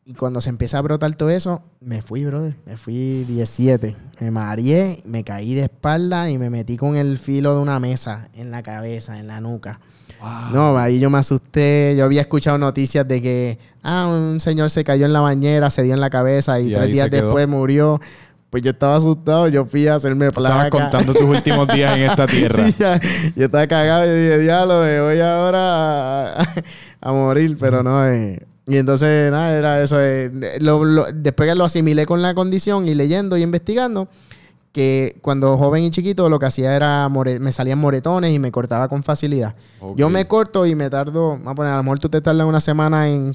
y 0.06 0.14
cuando 0.16 0.42
se 0.42 0.50
empieza 0.50 0.78
a 0.78 0.82
brotar 0.82 1.16
todo 1.16 1.30
eso, 1.30 1.62
me 1.80 2.02
fui, 2.02 2.26
brother. 2.26 2.58
Me 2.66 2.76
fui 2.76 3.24
17. 3.24 3.96
Me 4.20 4.32
mareé, 4.32 5.02
me 5.06 5.24
caí 5.24 5.54
de 5.54 5.62
espalda 5.64 6.30
y 6.30 6.38
me 6.38 6.50
metí 6.50 6.76
con 6.76 6.98
el 6.98 7.18
filo 7.18 7.56
de 7.56 7.62
una 7.62 7.80
mesa 7.80 8.28
en 8.34 8.52
la 8.52 8.62
cabeza, 8.64 9.18
en 9.20 9.28
la 9.28 9.40
nuca. 9.40 9.80
No, 10.52 10.78
ahí 10.78 11.00
yo 11.00 11.10
me 11.10 11.18
asusté. 11.18 11.96
Yo 11.98 12.06
había 12.06 12.22
escuchado 12.22 12.58
noticias 12.58 13.08
de 13.08 13.22
que, 13.22 13.60
ah, 13.82 14.08
un 14.08 14.40
señor 14.40 14.70
se 14.70 14.84
cayó 14.84 15.06
en 15.06 15.14
la 15.14 15.20
bañera, 15.20 15.70
se 15.70 15.84
dio 15.84 15.94
en 15.94 16.00
la 16.02 16.10
cabeza 16.10 16.60
y, 16.60 16.70
Y 16.72 16.74
tres 16.74 16.88
días 16.90 17.10
después 17.12 17.48
murió. 17.48 18.00
Pues 18.50 18.62
yo 18.64 18.72
estaba 18.72 18.96
asustado. 18.96 19.48
Yo 19.48 19.66
fui 19.66 19.88
a 19.88 19.96
hacerme 19.96 20.28
Estabas 20.28 20.52
placa. 20.52 20.70
contando 20.70 21.14
tus 21.14 21.24
últimos 21.24 21.68
días 21.70 21.98
en 21.98 22.04
esta 22.04 22.26
tierra. 22.28 22.66
Sí, 22.68 22.76
ya, 22.78 23.00
yo 23.36 23.46
estaba 23.46 23.66
cagado 23.68 24.06
y 24.06 24.10
dije, 24.10 24.38
diablo, 24.40 24.82
me 24.82 25.02
voy 25.02 25.20
ahora 25.20 26.34
a, 26.40 26.46
a 27.02 27.12
morir, 27.12 27.58
pero 27.60 27.82
no. 27.84 28.08
eh. 28.08 28.40
Y 28.68 28.78
entonces, 28.78 29.30
nada, 29.32 29.54
era 29.58 29.82
eso. 29.82 29.98
eh, 30.00 30.32
lo- 30.62 30.86
lo- 30.86 31.08
después 31.14 31.50
que 31.50 31.56
lo 31.56 31.66
asimilé 31.66 32.06
con 32.06 32.22
la 32.22 32.34
condición 32.34 32.88
y 32.88 32.94
leyendo 32.96 33.36
y 33.38 33.42
investigando, 33.42 34.08
que 34.74 35.18
cuando 35.22 35.56
joven 35.58 35.84
y 35.84 35.92
chiquito 35.92 36.28
lo 36.30 36.40
que 36.40 36.48
hacía 36.48 36.76
era, 36.76 37.08
more- 37.08 37.40
me 37.40 37.52
salían 37.54 37.78
moretones 37.80 38.34
y 38.34 38.40
me 38.40 38.52
cortaba 38.52 38.90
con 38.90 39.04
facilidad. 39.04 39.56
Yo 39.96 40.10
me 40.10 40.28
corto 40.28 40.66
y 40.66 40.74
me 40.76 40.90
tardo, 40.90 41.30
vamos 41.30 41.48
a 41.48 41.56
poner, 41.56 41.72
a 41.74 41.78
lo 41.78 41.84
mejor 41.84 42.00
tú 42.00 42.10
te 42.10 42.20
tardas 42.20 42.46
una 42.48 42.60
semana 42.60 43.08
en, 43.08 43.34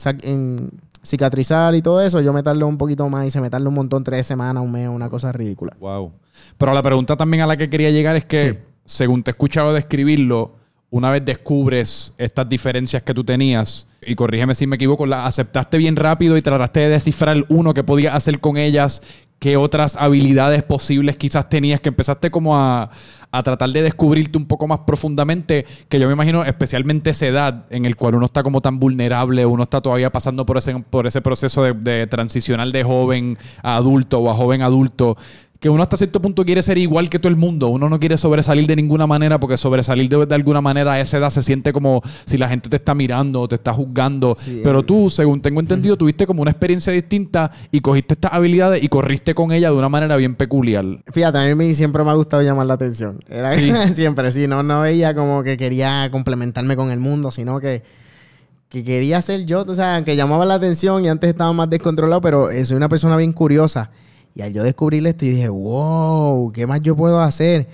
cicatrizar 1.02 1.75
y 1.75 1.80
todo 1.80 2.02
eso, 2.02 2.21
yo 2.21 2.33
me 2.33 2.42
tardo 2.42 2.66
un 2.66 2.76
poquito 2.76 3.09
más 3.09 3.25
y 3.26 3.30
se 3.30 3.40
me 3.40 3.49
tarda 3.50 3.68
un 3.68 3.75
montón, 3.75 4.02
tres 4.04 4.26
semanas, 4.26 4.62
un 4.62 4.73
mes, 4.73 4.88
una 4.88 5.09
cosa 5.09 5.30
ridícula. 5.33 5.75
Wow. 5.80 6.12
Pero 6.59 6.75
la 6.75 6.83
pregunta 6.83 7.16
también 7.16 7.42
a 7.42 7.47
la 7.47 7.57
que 7.57 7.71
quería 7.71 7.90
llegar 7.90 8.16
es 8.16 8.25
que, 8.25 8.50
Sí. 8.52 8.59
según 8.85 9.23
te 9.23 9.30
he 9.30 9.33
escuchado 9.33 9.73
describirlo, 9.73 10.57
una 10.90 11.11
vez 11.11 11.25
descubres 11.25 12.14
estas 12.18 12.49
diferencias 12.49 13.02
que 13.02 13.14
tú 13.14 13.23
tenías, 13.23 13.87
y 14.04 14.14
corrígeme 14.14 14.54
si 14.54 14.66
me 14.66 14.76
equivoco, 14.76 15.07
las 15.07 15.26
aceptaste 15.26 15.78
bien 15.78 15.97
rápido 15.97 16.37
y 16.37 16.42
trataste 16.42 16.80
de 16.80 16.88
descifrar 16.88 17.45
uno 17.49 17.75
que 17.75 17.85
podías 17.85 18.14
hacer 18.14 18.40
con 18.40 18.57
ellas, 18.57 19.02
qué 19.38 19.57
otras 19.57 19.97
habilidades 19.97 20.62
posibles 20.62 21.16
quizás 21.16 21.49
tenías, 21.49 21.80
que 21.80 21.90
empezaste 21.90 22.30
como 22.30 22.57
a, 22.57 22.90
a 23.30 23.42
tratar 23.42 23.71
de 23.71 23.83
descubrirte 23.83 24.38
un 24.38 24.47
poco 24.47 24.66
más 24.66 24.80
profundamente, 24.80 25.66
que 25.88 26.00
yo 26.00 26.07
me 26.07 26.14
imagino 26.14 26.45
especialmente 26.45 27.11
esa 27.11 27.26
edad 27.26 27.64
en 27.71 27.85
el 27.85 27.95
cual 27.97 28.14
uno 28.14 28.26
está 28.26 28.42
como 28.42 28.61
tan 28.61 28.78
vulnerable, 28.78 29.45
uno 29.45 29.64
está 29.64 29.80
todavía 29.80 30.11
pasando 30.11 30.47
por 30.47 30.59
ese, 30.59 30.75
por 30.78 31.07
ese 31.07 31.21
proceso 31.21 31.62
de, 31.62 31.73
de 31.75 32.07
transicionar 32.07 32.68
de 32.73 32.83
joven 32.83 33.38
a 33.62 33.76
adulto 33.76 34.18
o 34.18 34.30
a 34.30 34.35
joven 34.35 34.62
adulto, 34.62 35.16
que 35.61 35.69
uno 35.69 35.83
hasta 35.83 35.97
cierto 35.97 36.23
punto 36.23 36.45
quiere 36.45 36.62
ser 36.62 36.79
igual 36.79 37.11
que 37.11 37.19
todo 37.19 37.31
el 37.31 37.37
mundo. 37.37 37.67
Uno 37.69 37.88
no 37.88 37.99
quiere 37.99 38.17
sobresalir 38.17 38.67
de 38.69 38.77
ninguna 38.77 39.09
manera 39.09 39.41
porque 39.41 39.57
sobresalir 39.57 40.09
de, 40.09 40.25
de 40.25 40.35
alguna 40.35 40.61
manera 40.61 40.93
a 40.93 41.00
esa 41.00 41.19
edad 41.19 41.31
se 41.31 41.43
siente 41.43 41.73
como 41.73 42.00
si 42.25 42.38
la 42.38 42.49
gente 42.49 42.69
te 42.69 42.77
está 42.77 42.95
mirando 42.95 43.41
o 43.41 43.49
te 43.49 43.57
está 43.57 43.73
juzgando. 43.73 44.37
Sí, 44.38 44.61
Pero 44.62 44.85
tú, 44.85 45.11
según 45.11 45.41
tengo 45.41 45.59
entendido, 45.59 45.97
tuviste 45.97 46.27
como 46.27 46.43
una 46.43 46.53
experiencia 46.53 46.93
distinta 46.93 47.50
y 47.73 47.81
cogiste 47.81 48.15
estas 48.15 48.33
habilidades 48.33 48.85
y 48.85 48.88
corriste 48.88 49.35
con 49.35 49.50
ella 49.50 49.71
de 49.73 49.77
una 49.77 49.88
manera 49.88 50.15
bien 50.17 50.37
peculiar. 50.37 50.85
Fíjate, 51.12 51.38
a 51.50 51.57
mí 51.57 51.75
siempre 51.75 52.05
me 52.05 52.11
ha 52.11 52.15
gustado 52.15 52.41
llamar 52.45 52.67
la 52.67 52.75
atención. 52.75 53.19
Era 53.29 53.50
Sí. 53.50 53.73
siempre, 53.95 54.31
sí. 54.31 54.47
No, 54.47 54.62
no 54.62 54.83
veía 54.83 55.12
como 55.12 55.43
que 55.43 55.57
quería 55.57 56.09
complementarme 56.12 56.77
con 56.77 56.93
el 56.93 57.00
mundo, 57.00 57.33
sino 57.33 57.59
que, 57.59 57.83
que 58.69 58.85
quería 58.85 59.21
ser 59.23 59.45
yo. 59.45 59.65
O 59.67 59.75
sea, 59.75 60.05
que 60.05 60.15
llamaba 60.15 60.45
la 60.47 60.55
atención 60.55 61.05
y 61.05 61.09
antes 61.09 61.31
estaba 61.31 61.53
más 61.53 61.69
descontrolado, 61.69 62.21
pero 62.21 62.49
soy 62.65 62.77
una 62.77 62.88
persona 62.88 63.17
bien 63.17 63.33
curiosa. 63.33 63.91
Y 64.38 64.42
al 64.42 64.52
yo 64.54 64.62
descubrir 64.62 65.04
esto, 65.07 65.25
y 65.26 65.30
dije, 65.30 65.49
wow, 65.49 66.52
¿qué 66.52 66.64
más 66.64 66.80
yo 66.80 66.95
puedo 66.95 67.21
hacer? 67.21 67.66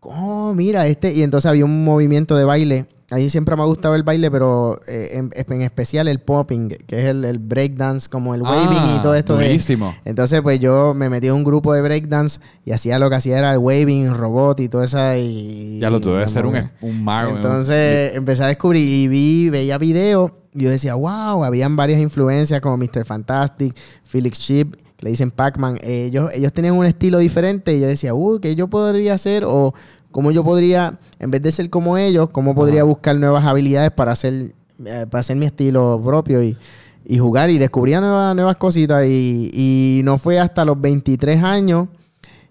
Oh, 0.00 0.52
mira, 0.54 0.86
este. 0.86 1.14
Y 1.14 1.22
entonces 1.22 1.48
había 1.48 1.64
un 1.64 1.82
movimiento 1.82 2.36
de 2.36 2.44
baile. 2.44 2.86
Ahí 3.10 3.30
siempre 3.30 3.56
me 3.56 3.62
ha 3.62 3.64
gustado 3.64 3.94
el 3.94 4.02
baile, 4.02 4.30
pero 4.30 4.78
eh, 4.86 5.10
en, 5.14 5.30
en 5.34 5.62
especial 5.62 6.06
el 6.08 6.18
popping, 6.20 6.68
que 6.86 6.98
es 7.00 7.04
el, 7.06 7.24
el 7.24 7.38
breakdance, 7.38 8.08
como 8.10 8.34
el 8.34 8.42
waving 8.42 8.96
y 8.96 9.02
todo 9.02 9.14
esto. 9.14 9.36
de- 9.38 9.44
Buenísimo. 9.44 9.94
entonces, 10.04 10.42
pues 10.42 10.58
yo 10.60 10.92
me 10.94 11.08
metí 11.08 11.28
en 11.28 11.34
un 11.34 11.44
grupo 11.44 11.72
de 11.72 11.80
breakdance 11.80 12.38
y 12.66 12.72
hacía 12.72 12.98
lo 12.98 13.08
que 13.08 13.16
hacía 13.16 13.38
era 13.38 13.52
el 13.52 13.58
waving, 13.58 14.12
robot 14.12 14.60
y 14.60 14.68
todo 14.68 14.82
eso. 14.82 14.98
Y, 15.16 15.78
Ya 15.80 15.88
lo 15.90 16.00
tuve 16.00 16.26
ser 16.28 16.44
un, 16.44 16.70
un 16.82 17.02
mago. 17.04 17.36
Entonces 17.36 18.14
empecé 18.14 18.44
a 18.44 18.48
descubrir 18.48 18.86
y 18.86 19.08
vi, 19.08 19.48
veía 19.50 19.78
videos 19.78 20.32
y 20.54 20.64
yo 20.64 20.70
decía, 20.70 20.94
wow, 20.94 21.44
habían 21.44 21.76
varias 21.76 22.00
influencias 22.00 22.60
como 22.60 22.76
Mr. 22.76 23.04
Fantastic, 23.04 23.74
Felix 24.02 24.38
Chip, 24.38 24.74
que 24.74 24.83
le 25.04 25.10
dicen 25.10 25.30
Pac-Man. 25.30 25.76
Eh, 25.82 26.06
ellos, 26.06 26.30
ellos 26.32 26.50
tenían 26.54 26.76
un 26.76 26.86
estilo 26.86 27.18
diferente 27.18 27.74
y 27.76 27.80
yo 27.80 27.86
decía, 27.86 28.14
uh, 28.14 28.40
¿qué 28.40 28.56
yo 28.56 28.68
podría 28.68 29.12
hacer? 29.12 29.44
O 29.44 29.74
cómo 30.10 30.30
yo 30.30 30.42
podría, 30.42 30.98
en 31.18 31.30
vez 31.30 31.42
de 31.42 31.52
ser 31.52 31.68
como 31.68 31.98
ellos, 31.98 32.30
cómo 32.30 32.54
podría 32.54 32.80
Ajá. 32.80 32.88
buscar 32.88 33.14
nuevas 33.16 33.44
habilidades 33.44 33.90
para 33.90 34.12
hacer, 34.12 34.54
eh, 34.82 35.06
para 35.10 35.20
hacer 35.20 35.36
mi 35.36 35.44
estilo 35.44 36.00
propio 36.02 36.42
y, 36.42 36.56
y 37.04 37.18
jugar. 37.18 37.50
Y 37.50 37.58
descubría 37.58 38.00
nuevas, 38.00 38.34
nuevas 38.34 38.56
cositas 38.56 39.04
y, 39.06 39.50
y 39.52 40.00
no 40.04 40.16
fue 40.16 40.38
hasta 40.38 40.64
los 40.64 40.80
23 40.80 41.42
años 41.42 41.88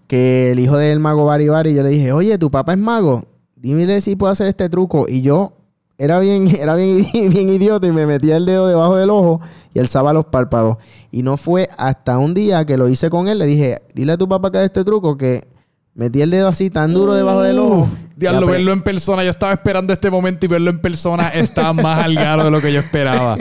que 0.06 0.52
el 0.52 0.60
hijo 0.60 0.76
del 0.76 1.00
mago 1.00 1.24
Bari 1.24 1.48
Bari, 1.48 1.74
yo 1.74 1.82
le 1.82 1.88
dije, 1.88 2.12
oye, 2.12 2.38
tu 2.38 2.52
papá 2.52 2.74
es 2.74 2.78
mago, 2.78 3.24
dime 3.56 4.00
si 4.00 4.14
puedo 4.14 4.30
hacer 4.30 4.46
este 4.46 4.68
truco. 4.68 5.06
Y 5.08 5.22
yo 5.22 5.54
era 5.98 6.18
bien, 6.18 6.48
era 6.60 6.74
bien, 6.74 7.06
bien 7.12 7.48
idiota 7.48 7.86
y 7.86 7.92
me 7.92 8.06
metía 8.06 8.36
el 8.36 8.46
dedo 8.46 8.66
debajo 8.66 8.96
del 8.96 9.10
ojo 9.10 9.40
y 9.72 9.78
alzaba 9.78 10.12
los 10.12 10.26
párpados. 10.26 10.76
Y 11.10 11.22
no 11.22 11.36
fue 11.36 11.68
hasta 11.76 12.18
un 12.18 12.34
día 12.34 12.64
que 12.64 12.76
lo 12.76 12.88
hice 12.88 13.10
con 13.10 13.28
él, 13.28 13.38
le 13.38 13.46
dije, 13.46 13.82
dile 13.94 14.12
a 14.12 14.18
tu 14.18 14.28
papá 14.28 14.50
que 14.50 14.58
haga 14.58 14.66
este 14.66 14.84
truco 14.84 15.16
que 15.16 15.46
metí 15.94 16.22
el 16.22 16.30
dedo 16.30 16.48
así 16.48 16.70
tan 16.70 16.92
duro 16.92 17.14
debajo 17.14 17.42
del 17.42 17.58
ojo. 17.58 17.88
Diablo, 18.16 18.46
verlo 18.46 18.72
en 18.72 18.82
persona. 18.82 19.24
Yo 19.24 19.30
estaba 19.30 19.52
esperando 19.52 19.92
este 19.92 20.08
momento 20.08 20.46
y 20.46 20.48
verlo 20.48 20.70
en 20.70 20.78
persona 20.78 21.28
estaba 21.28 21.72
más 21.72 22.04
al 22.04 22.14
de 22.14 22.50
lo 22.50 22.60
que 22.60 22.72
yo 22.72 22.80
esperaba. 22.80 23.36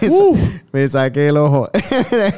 me 0.72 0.88
saqué 0.88 1.28
el 1.28 1.36
ojo. 1.36 1.68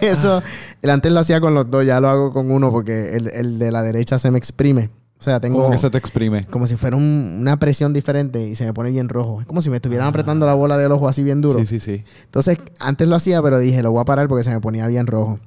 Eso, 0.00 0.42
el 0.80 0.90
antes 0.90 1.12
lo 1.12 1.20
hacía 1.20 1.40
con 1.40 1.54
los 1.54 1.70
dos, 1.70 1.84
ya 1.84 2.00
lo 2.00 2.08
hago 2.08 2.32
con 2.32 2.50
uno 2.50 2.70
porque 2.70 3.16
el, 3.16 3.28
el 3.28 3.58
de 3.58 3.70
la 3.70 3.82
derecha 3.82 4.18
se 4.18 4.30
me 4.30 4.38
exprime. 4.38 4.90
O 5.18 5.22
sea, 5.22 5.40
tengo. 5.40 5.58
¿Cómo 5.58 5.70
que 5.70 5.78
se 5.78 5.88
te 5.88 5.96
exprime? 5.96 6.44
Como 6.44 6.66
si 6.66 6.76
fuera 6.76 6.96
una 6.96 7.58
presión 7.58 7.92
diferente 7.92 8.46
y 8.48 8.54
se 8.54 8.66
me 8.66 8.74
pone 8.74 8.90
bien 8.90 9.08
rojo. 9.08 9.40
Es 9.40 9.46
como 9.46 9.62
si 9.62 9.70
me 9.70 9.76
estuvieran 9.76 10.06
apretando 10.06 10.44
la 10.44 10.54
bola 10.54 10.76
del 10.76 10.92
ojo 10.92 11.08
así 11.08 11.22
bien 11.22 11.40
duro. 11.40 11.58
Sí, 11.60 11.66
sí, 11.66 11.80
sí. 11.80 12.04
Entonces, 12.24 12.58
antes 12.78 13.08
lo 13.08 13.16
hacía, 13.16 13.42
pero 13.42 13.58
dije, 13.58 13.82
lo 13.82 13.92
voy 13.92 14.02
a 14.02 14.04
parar 14.04 14.28
porque 14.28 14.44
se 14.44 14.50
me 14.50 14.60
ponía 14.60 14.86
bien 14.86 15.06
rojo. 15.06 15.40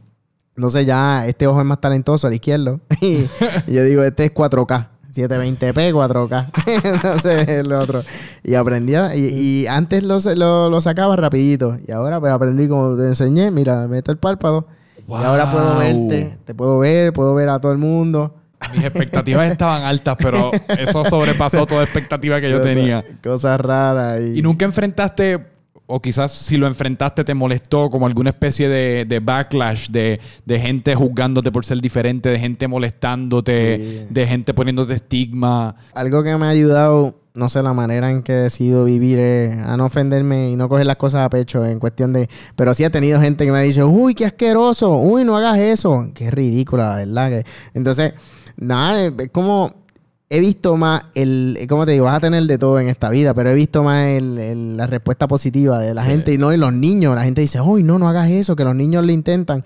Entonces, 0.55 0.85
ya 0.85 1.27
este 1.27 1.47
ojo 1.47 1.59
es 1.59 1.65
más 1.65 1.79
talentoso, 1.79 2.27
el 2.27 2.33
izquierdo. 2.33 2.81
y, 3.01 3.25
yo 3.67 3.83
digo, 3.83 4.03
este 4.03 4.25
es 4.25 4.33
4K. 4.33 4.88
720p, 5.13 5.93
4K. 5.93 6.51
Entonces, 6.83 7.47
el 7.47 7.71
otro. 7.71 8.03
Y 8.43 8.55
aprendí. 8.55 8.93
y, 9.15 9.67
antes 9.67 10.03
lo, 10.03 10.19
lo, 10.69 10.81
sacaba 10.81 11.15
rapidito. 11.15 11.77
Y 11.88 11.91
ahora, 11.91 12.19
pues 12.19 12.33
aprendí 12.33 12.67
como 12.67 12.97
te 12.97 13.05
enseñé. 13.05 13.51
Mira, 13.51 13.88
meto 13.88 14.11
el 14.11 14.17
párpado. 14.17 14.67
Y 15.07 15.13
ahora 15.13 15.51
puedo 15.51 15.77
verte. 15.77 16.38
Te 16.45 16.53
puedo 16.55 16.79
ver, 16.79 17.13
puedo 17.13 17.33
ver 17.35 17.49
a 17.49 17.59
todo 17.59 17.71
el 17.71 17.77
mundo. 17.77 18.38
Mis 18.73 18.83
expectativas 18.83 19.51
estaban 19.51 19.83
altas, 19.83 20.15
pero 20.19 20.51
eso 20.77 21.05
sobrepasó 21.05 21.65
toda 21.65 21.83
expectativa 21.83 22.41
que 22.41 22.49
yo 22.49 22.61
tenía. 22.61 23.03
Cosas 23.23 23.59
raras. 23.59 24.21
Y... 24.21 24.41
nunca 24.41 24.65
enfrentaste, 24.65 25.39
o 25.87 26.01
quizás 26.01 26.31
si 26.31 26.57
lo 26.57 26.67
enfrentaste 26.67 27.23
te 27.23 27.33
molestó 27.33 27.89
como 27.89 28.05
alguna 28.05 28.29
especie 28.31 28.69
de, 28.69 29.19
backlash 29.23 29.89
de, 29.89 30.19
gente 30.47 30.93
juzgándote 30.93 31.51
por 31.51 31.65
ser 31.65 31.81
diferente, 31.81 32.29
de 32.29 32.39
gente 32.39 32.67
molestándote, 32.67 34.07
de 34.09 34.27
gente 34.27 34.53
poniéndote 34.53 34.93
estigma. 34.93 35.75
Algo 35.93 36.21
que 36.23 36.35
me 36.37 36.45
ha 36.45 36.49
ayudado 36.49 37.15
no 37.39 37.47
sé, 37.47 37.63
la 37.63 37.73
manera 37.73 38.11
en 38.11 38.21
que 38.21 38.33
he 38.33 38.35
decidido 38.35 38.83
vivir 38.83 39.17
es 39.17 39.57
a 39.57 39.77
no 39.77 39.85
ofenderme 39.85 40.49
y 40.49 40.55
no 40.55 40.67
coger 40.67 40.85
las 40.85 40.97
cosas 40.97 41.21
a 41.21 41.29
pecho 41.29 41.65
en 41.65 41.79
cuestión 41.79 42.11
de... 42.11 42.29
Pero 42.55 42.73
sí 42.73 42.83
he 42.83 42.89
tenido 42.89 43.19
gente 43.21 43.45
que 43.45 43.51
me 43.51 43.59
ha 43.59 43.61
dicho, 43.61 43.87
uy, 43.87 44.13
qué 44.13 44.25
asqueroso, 44.25 44.97
uy, 44.97 45.23
no 45.23 45.37
hagas 45.37 45.57
eso. 45.57 46.09
Qué 46.13 46.29
ridícula, 46.29 47.05
la 47.05 47.29
verdad. 47.29 47.45
Entonces, 47.73 48.13
nada, 48.59 49.05
es 49.05 49.29
como 49.31 49.73
he 50.29 50.39
visto 50.39 50.77
más 50.77 51.05
el, 51.15 51.57
¿cómo 51.67 51.85
te 51.85 51.93
digo? 51.93 52.05
Vas 52.05 52.17
a 52.17 52.19
tener 52.19 52.43
de 52.43 52.57
todo 52.59 52.79
en 52.79 52.87
esta 52.87 53.09
vida, 53.09 53.33
pero 53.33 53.49
he 53.49 53.55
visto 53.55 53.83
más 53.83 54.05
el, 54.05 54.77
la 54.77 54.85
respuesta 54.85 55.27
positiva 55.27 55.79
de 55.79 55.93
la 55.95 56.03
gente 56.03 56.31
y 56.31 56.37
no 56.37 56.49
de 56.49 56.57
los 56.57 56.71
niños. 56.71 57.15
La 57.15 57.23
gente 57.23 57.41
dice, 57.41 57.59
uy, 57.61 57.81
no, 57.81 57.97
no 57.97 58.07
hagas 58.07 58.29
eso, 58.29 58.55
que 58.55 58.63
los 58.63 58.75
niños 58.75 59.03
lo 59.03 59.11
intentan. 59.11 59.63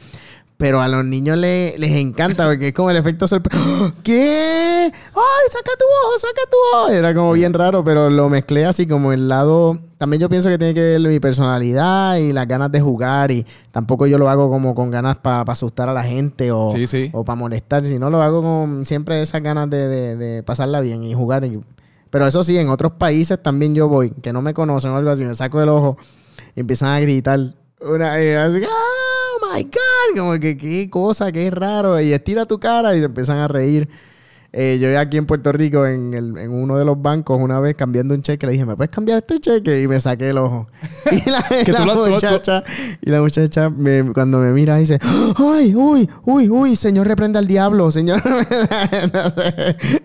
Pero 0.63 0.79
a 0.79 0.87
los 0.87 1.03
niños 1.03 1.37
les 1.37 1.91
encanta 1.91 2.47
porque 2.47 2.69
es 2.69 2.73
como 2.73 2.89
el 2.89 2.95
efecto 2.95 3.27
sorpresa. 3.27 3.61
¿Qué? 4.01 4.85
¡Ay, 4.85 5.51
saca 5.51 5.71
tu 5.77 5.83
ojo, 5.83 6.19
saca 6.19 6.41
tu 6.49 6.77
ojo! 6.77 6.87
Era 6.87 7.13
como 7.13 7.33
bien 7.33 7.53
raro, 7.53 7.83
pero 7.83 8.09
lo 8.09 8.29
mezclé 8.29 8.63
así 8.63 8.87
como 8.87 9.11
el 9.11 9.27
lado... 9.27 9.77
También 9.97 10.21
yo 10.21 10.29
pienso 10.29 10.47
que 10.47 10.57
tiene 10.57 10.73
que 10.73 10.79
ver 10.79 11.01
mi 11.01 11.19
personalidad 11.19 12.15
y 12.15 12.31
las 12.31 12.47
ganas 12.47 12.71
de 12.71 12.79
jugar 12.79 13.31
y 13.31 13.45
tampoco 13.71 14.07
yo 14.07 14.17
lo 14.17 14.29
hago 14.29 14.49
como 14.49 14.73
con 14.73 14.89
ganas 14.89 15.17
para 15.17 15.41
asustar 15.41 15.89
a 15.89 15.93
la 15.93 16.03
gente 16.03 16.53
o, 16.53 16.69
o 17.11 17.25
para 17.25 17.35
molestar, 17.35 17.85
sino 17.85 18.09
lo 18.09 18.21
hago 18.21 18.41
con 18.41 18.85
siempre 18.85 19.21
esas 19.21 19.43
ganas 19.43 19.69
de, 19.69 20.43
pasarla 20.45 20.79
bien 20.79 21.03
y 21.03 21.13
jugar. 21.13 21.45
pero 22.09 22.25
eso 22.25 22.41
sí, 22.41 22.57
en 22.57 22.69
otros 22.69 22.93
países 22.93 23.41
también 23.43 23.75
yo 23.75 23.89
voy, 23.89 24.11
que 24.11 24.31
no 24.31 24.41
me 24.41 24.53
conocen 24.53 24.91
o 24.91 24.97
algo 24.97 25.09
así, 25.09 25.25
me 25.25 25.35
saco 25.35 25.61
el 25.61 25.67
ojo 25.67 25.97
y 26.55 26.61
empiezan 26.61 26.89
a 26.89 27.01
gritar 27.01 27.39
una 27.81 28.13
así, 28.13 28.63
¡ah! 28.65 28.92
My 29.53 29.63
God, 29.63 30.17
como 30.17 30.39
que 30.39 30.57
qué 30.57 30.89
cosa, 30.89 31.31
qué 31.31 31.49
raro. 31.51 31.99
Y 32.01 32.13
estira 32.13 32.45
tu 32.45 32.59
cara 32.59 32.95
y 32.95 32.99
te 32.99 33.05
empiezan 33.05 33.37
a 33.37 33.47
reír. 33.47 33.87
Eh, 34.55 34.77
yo 34.79 34.99
aquí 34.99 35.17
en 35.17 35.25
Puerto 35.25 35.51
Rico, 35.51 35.87
en, 35.87 36.13
el, 36.13 36.37
en, 36.37 36.51
uno 36.51 36.77
de 36.77 36.85
los 36.85 37.01
bancos, 37.01 37.39
una 37.41 37.59
vez 37.59 37.75
cambiando 37.75 38.13
un 38.13 38.21
cheque, 38.21 38.45
le 38.45 38.51
dije, 38.51 38.65
¿me 38.67 38.75
puedes 38.75 38.91
cambiar 38.91 39.17
este 39.17 39.39
cheque? 39.39 39.81
Y 39.81 39.87
me 39.87 39.99
saqué 39.99 40.29
el 40.29 40.37
ojo. 40.37 40.67
Y 41.11 41.29
la, 41.29 41.95
muchacha, 41.95 42.63
y 43.01 43.09
la 43.09 43.21
muchacha 43.21 43.71
cuando 44.13 44.39
me 44.39 44.51
mira 44.51 44.77
dice, 44.77 44.99
¡ay, 45.37 45.73
uy, 45.75 46.09
uy, 46.25 46.49
uy! 46.49 46.75
Señor, 46.75 47.07
reprenda 47.07 47.39
al 47.39 47.47
diablo, 47.47 47.89
señor. 47.91 48.21
entonces, 49.01 49.53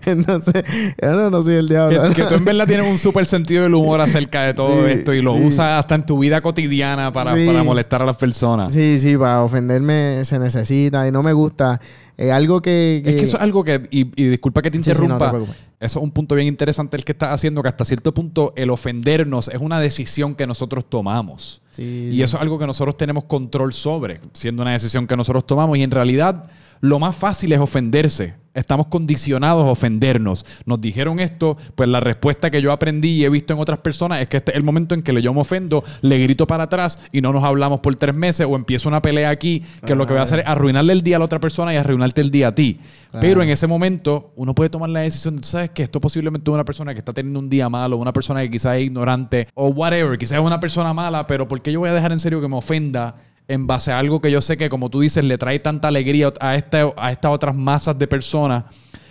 entonces, 0.04 0.64
yo 1.00 1.12
no, 1.12 1.30
no 1.30 1.42
soy 1.42 1.54
el 1.54 1.68
diablo. 1.68 2.10
Que, 2.14 2.24
tú 2.24 2.34
en 2.34 2.44
verdad 2.44 2.66
tienes 2.66 2.86
un 2.86 2.98
súper 2.98 3.26
sentido 3.26 3.64
del 3.64 3.74
humor 3.74 4.00
acerca 4.00 4.42
de 4.42 4.54
todo 4.54 4.86
esto 4.86 5.12
y 5.12 5.20
lo 5.20 5.34
usas 5.34 5.80
hasta 5.80 5.94
en 5.94 6.06
tu 6.06 6.18
vida 6.18 6.40
cotidiana 6.40 7.12
para, 7.12 7.32
para 7.32 7.62
molestar 7.62 8.02
a 8.02 8.06
las 8.06 8.16
personas. 8.16 8.72
Sí, 8.72 8.98
sí, 8.98 9.16
para 9.16 9.42
ofenderme 9.42 10.24
se 10.24 10.38
necesita 10.38 11.06
y 11.06 11.10
no 11.10 11.22
me 11.22 11.32
gusta 11.32 11.80
es 12.18 12.32
algo 12.32 12.60
que, 12.60 13.00
Es 13.06 13.14
que 13.14 13.22
eso 13.22 13.36
es 13.36 13.42
algo 13.42 13.62
que... 13.62 13.86
Y, 13.92 14.04
disculpa 14.04 14.60
que 14.60 14.72
te 14.72 14.76
interrumpa. 14.76 15.32
eso 15.78 15.98
es 16.00 16.02
un 16.02 16.10
punto 16.10 16.34
bien 16.34 16.48
interesante 16.48 16.96
el 16.96 17.04
que 17.04 17.12
estás 17.12 17.32
haciendo, 17.32 17.62
que 17.62 17.68
hasta 17.68 17.84
cierto 17.84 18.12
punto 18.12 18.52
el 18.56 18.70
ofendernos 18.70 19.46
es 19.46 19.60
una 19.60 19.78
decisión 19.78 20.34
que 20.34 20.44
nosotros 20.44 20.84
tomamos. 20.90 21.62
y 21.78 22.20
eso 22.20 22.36
es 22.36 22.42
algo 22.42 22.58
que 22.58 22.66
nosotros 22.66 22.96
tenemos 22.96 23.24
control 23.24 23.72
sobre, 23.72 24.20
siendo 24.32 24.62
una 24.62 24.72
decisión 24.72 25.06
que 25.06 25.16
nosotros 25.16 25.46
tomamos. 25.46 25.78
Y 25.78 25.84
en 25.84 25.92
realidad 25.92 26.50
lo 26.80 26.98
más 26.98 27.14
fácil 27.14 27.52
es 27.52 27.60
ofenderse. 27.60 28.34
Estamos 28.54 28.86
condicionados 28.86 29.64
a 29.64 29.70
ofendernos. 29.70 30.44
Nos 30.64 30.80
dijeron 30.80 31.20
esto, 31.20 31.56
pues 31.74 31.88
la 31.88 32.00
respuesta 32.00 32.50
que 32.50 32.62
yo 32.62 32.72
aprendí 32.72 33.10
y 33.10 33.24
he 33.24 33.28
visto 33.28 33.52
en 33.52 33.60
otras 33.60 33.78
personas 33.78 34.20
es 34.20 34.28
que 34.28 34.38
este 34.38 34.52
es 34.52 34.56
el 34.56 34.64
momento 34.64 34.94
en 34.94 35.02
que 35.02 35.20
yo 35.22 35.34
me 35.34 35.40
ofendo, 35.40 35.84
le 36.02 36.18
grito 36.18 36.46
para 36.46 36.64
atrás 36.64 36.98
y 37.12 37.20
no 37.20 37.32
nos 37.32 37.44
hablamos 37.44 37.80
por 37.80 37.96
tres 37.96 38.14
meses 38.14 38.46
o 38.48 38.56
empiezo 38.56 38.88
una 38.88 39.02
pelea 39.02 39.30
aquí, 39.30 39.62
que 39.84 39.94
lo 39.94 40.06
que 40.06 40.12
voy 40.12 40.20
a 40.20 40.24
hacer 40.24 40.40
es 40.40 40.46
arruinarle 40.46 40.92
el 40.92 41.02
día 41.02 41.16
a 41.16 41.18
la 41.18 41.24
otra 41.24 41.40
persona 41.40 41.74
y 41.74 41.76
arruinarte 41.76 42.20
el 42.20 42.30
día 42.30 42.48
a 42.48 42.54
ti. 42.54 42.78
Pero 43.20 43.42
en 43.42 43.48
ese 43.48 43.66
momento 43.66 44.32
uno 44.36 44.54
puede 44.54 44.70
tomar 44.70 44.90
la 44.90 45.00
decisión, 45.00 45.42
¿sabes 45.42 45.70
que 45.70 45.82
Esto 45.82 46.00
posiblemente 46.00 46.50
es 46.50 46.54
una 46.54 46.64
persona 46.64 46.92
que 46.92 47.00
está 47.00 47.12
teniendo 47.12 47.38
un 47.40 47.48
día 47.48 47.68
malo, 47.68 47.96
una 47.96 48.12
persona 48.12 48.40
que 48.42 48.50
quizás 48.50 48.76
es 48.76 48.84
ignorante 48.84 49.48
o 49.54 49.68
whatever, 49.68 50.18
quizás 50.18 50.38
es 50.38 50.44
una 50.44 50.60
persona 50.60 50.92
mala, 50.92 51.26
pero 51.26 51.48
¿por 51.48 51.60
qué 51.62 51.72
yo 51.72 51.80
voy 51.80 51.88
a 51.88 51.94
dejar 51.94 52.12
en 52.12 52.18
serio 52.18 52.40
que 52.40 52.48
me 52.48 52.56
ofenda 52.56 53.16
en 53.48 53.66
base 53.66 53.90
a 53.90 53.98
algo 53.98 54.20
que 54.20 54.30
yo 54.30 54.40
sé 54.40 54.56
que, 54.56 54.68
como 54.68 54.90
tú 54.90 55.00
dices, 55.00 55.24
le 55.24 55.38
trae 55.38 55.58
tanta 55.58 55.88
alegría 55.88 56.32
a, 56.38 56.54
este, 56.54 56.92
a 56.96 57.10
estas 57.10 57.32
otras 57.32 57.56
masas 57.56 57.98
de 57.98 58.06
personas, 58.06 58.64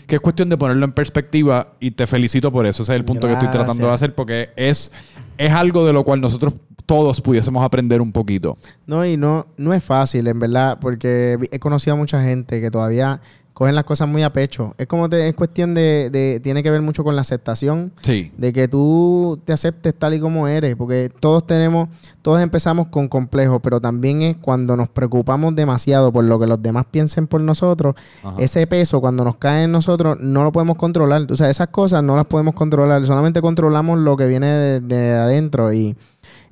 que 0.05 0.15
es 0.15 0.21
cuestión 0.21 0.47
de 0.47 0.57
ponerlo 0.57 0.85
en 0.85 0.91
perspectiva 0.91 1.73
y 1.79 1.91
te 1.91 2.05
felicito 2.07 2.51
por 2.51 2.65
eso. 2.65 2.83
Ese 2.83 2.93
es 2.93 2.99
el 2.99 3.05
punto 3.05 3.27
que 3.27 3.33
estoy 3.33 3.49
tratando 3.49 3.87
de 3.87 3.93
hacer 3.93 4.15
porque 4.15 4.51
es, 4.55 4.91
es 5.37 5.51
algo 5.51 5.85
de 5.85 5.91
lo 5.91 6.03
cual 6.03 6.21
nosotros 6.21 6.53
todos 6.85 7.19
pudiésemos 7.19 7.63
aprender 7.65 7.99
un 7.99 8.13
poquito. 8.13 8.57
No, 8.85 9.05
y 9.05 9.17
no, 9.17 9.47
no 9.57 9.73
es 9.73 9.83
fácil, 9.83 10.27
en 10.27 10.39
verdad, 10.39 10.77
porque 10.79 11.37
he 11.51 11.59
conocido 11.59 11.95
a 11.95 11.97
mucha 11.97 12.23
gente 12.23 12.61
que 12.61 12.71
todavía 12.71 13.19
cogen 13.57 13.73
las 13.73 13.85
cosas 13.85 14.07
muy 14.07 14.21
a 14.21 14.31
pecho. 14.31 14.75
Es 14.77 14.85
como 14.85 15.09
te, 15.09 15.27
es 15.27 15.33
cuestión 15.33 15.73
de, 15.73 16.11
de, 16.11 16.39
tiene 16.41 16.61
que 16.61 16.69
ver 16.69 16.83
mucho 16.83 17.03
con 17.03 17.15
la 17.15 17.21
aceptación. 17.21 17.91
Sí. 18.03 18.31
De 18.37 18.53
que 18.53 18.67
tú 18.67 19.41
te 19.45 19.51
aceptes 19.51 19.95
tal 19.95 20.13
y 20.13 20.19
como 20.19 20.47
eres. 20.47 20.75
Porque 20.75 21.09
todos 21.19 21.47
tenemos, 21.47 21.89
todos 22.21 22.39
empezamos 22.39 22.89
con 22.89 23.07
complejos, 23.07 23.59
pero 23.63 23.81
también 23.81 24.21
es 24.21 24.37
cuando 24.37 24.77
nos 24.77 24.89
preocupamos 24.89 25.55
demasiado 25.55 26.13
por 26.13 26.23
lo 26.25 26.39
que 26.39 26.45
los 26.45 26.61
demás 26.61 26.85
piensen 26.91 27.25
por 27.25 27.41
nosotros. 27.41 27.95
Ese 28.37 28.67
peso, 28.67 29.01
cuando 29.01 29.23
nos 29.23 29.37
cae 29.37 29.63
en 29.63 29.71
nosotros, 29.71 30.19
no 30.19 30.43
lo 30.43 30.51
podemos 30.51 30.77
controlar. 30.77 31.25
O 31.27 31.35
sea, 31.35 31.49
esas 31.49 31.69
cosas 31.69 32.03
no 32.03 32.15
las 32.15 32.27
podemos 32.27 32.53
controlar. 32.53 33.03
Solamente 33.07 33.41
controlamos 33.41 33.97
lo 33.97 34.15
que 34.17 34.27
viene 34.27 34.51
de, 34.51 34.81
de 34.81 35.13
adentro. 35.13 35.73
Y, 35.73 35.97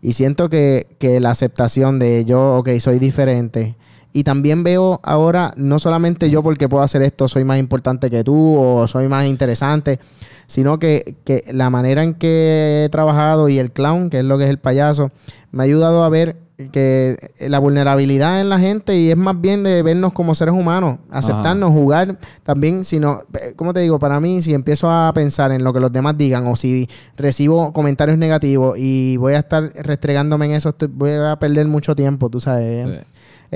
y 0.02 0.14
siento 0.14 0.50
que, 0.50 0.88
que 0.98 1.20
la 1.20 1.30
aceptación 1.30 2.00
de 2.00 2.26
yo, 2.26 2.56
ok, 2.58 2.70
soy 2.80 2.98
diferente 2.98 3.76
y 4.15 4.24
también 4.24 4.63
veo 4.63 5.01
ahora, 5.03 5.53
no 5.57 5.77
solamente 5.77 6.29
yo 6.29 6.41
porque 6.41 6.69
puedo 6.69 6.81
hacer 6.81 7.01
esto, 7.01 7.27
soy 7.27 7.43
más 7.43 7.60
importante 7.60 8.10
que 8.10 8.24
tú 8.24 8.55
o 8.57 8.88
soy 8.88 9.10
más 9.10 9.27
interesante, 9.27 10.00
sino 10.48 10.79
que, 10.79 11.17
la 11.51 11.69
manera 11.69 12.01
en 12.01 12.13
que 12.13 12.86
he 12.86 12.89
trabajado 12.89 13.50
y 13.50 13.60
el 13.60 13.74
clown, 13.74 14.10
que 14.10 14.19
es 14.19 14.24
lo 14.24 14.38
que 14.38 14.45
es 14.45 14.50
el 14.50 14.57
payaso, 14.57 15.12
me 15.51 15.63
ha 15.63 15.65
ayudado 15.65 16.05
a 16.05 16.07
ver 16.07 16.38
que 16.72 17.17
la 17.41 17.60
vulnerabilidad 17.60 18.39
en 18.39 18.48
la 18.48 18.57
gente 18.57 18.98
y 18.98 19.12
es 19.12 19.17
más 19.17 19.41
bien 19.41 19.63
de 19.63 19.84
vernos 19.84 20.13
como 20.13 20.34
seres 20.34 20.53
humanos, 20.53 21.00
aceptarnos, 21.12 21.72
jugar 21.72 22.17
también, 22.43 22.86
sino, 22.86 23.19
¿cómo 23.57 23.74
te 23.74 23.81
digo? 23.81 24.00
Para 24.00 24.22
mí, 24.22 24.41
si 24.41 24.53
empiezo 24.53 24.89
a 24.89 25.12
pensar 25.13 25.51
en 25.51 25.65
lo 25.65 25.74
que 25.74 25.81
los 25.81 25.91
demás 25.91 26.17
digan 26.17 26.48
o 26.48 26.55
si 26.55 26.88
recibo 27.17 27.74
comentarios 27.74 28.17
negativos 28.17 28.77
y 28.77 29.17
voy 29.17 29.34
a 29.34 29.39
estar 29.39 29.74
restregándome 29.75 30.45
en 30.45 30.51
eso, 30.53 30.74
voy 30.91 31.12
a 31.12 31.38
perder 31.38 31.67
mucho 31.67 31.98
tiempo, 31.98 32.29
tú 32.29 32.39
sabes 32.39 33.03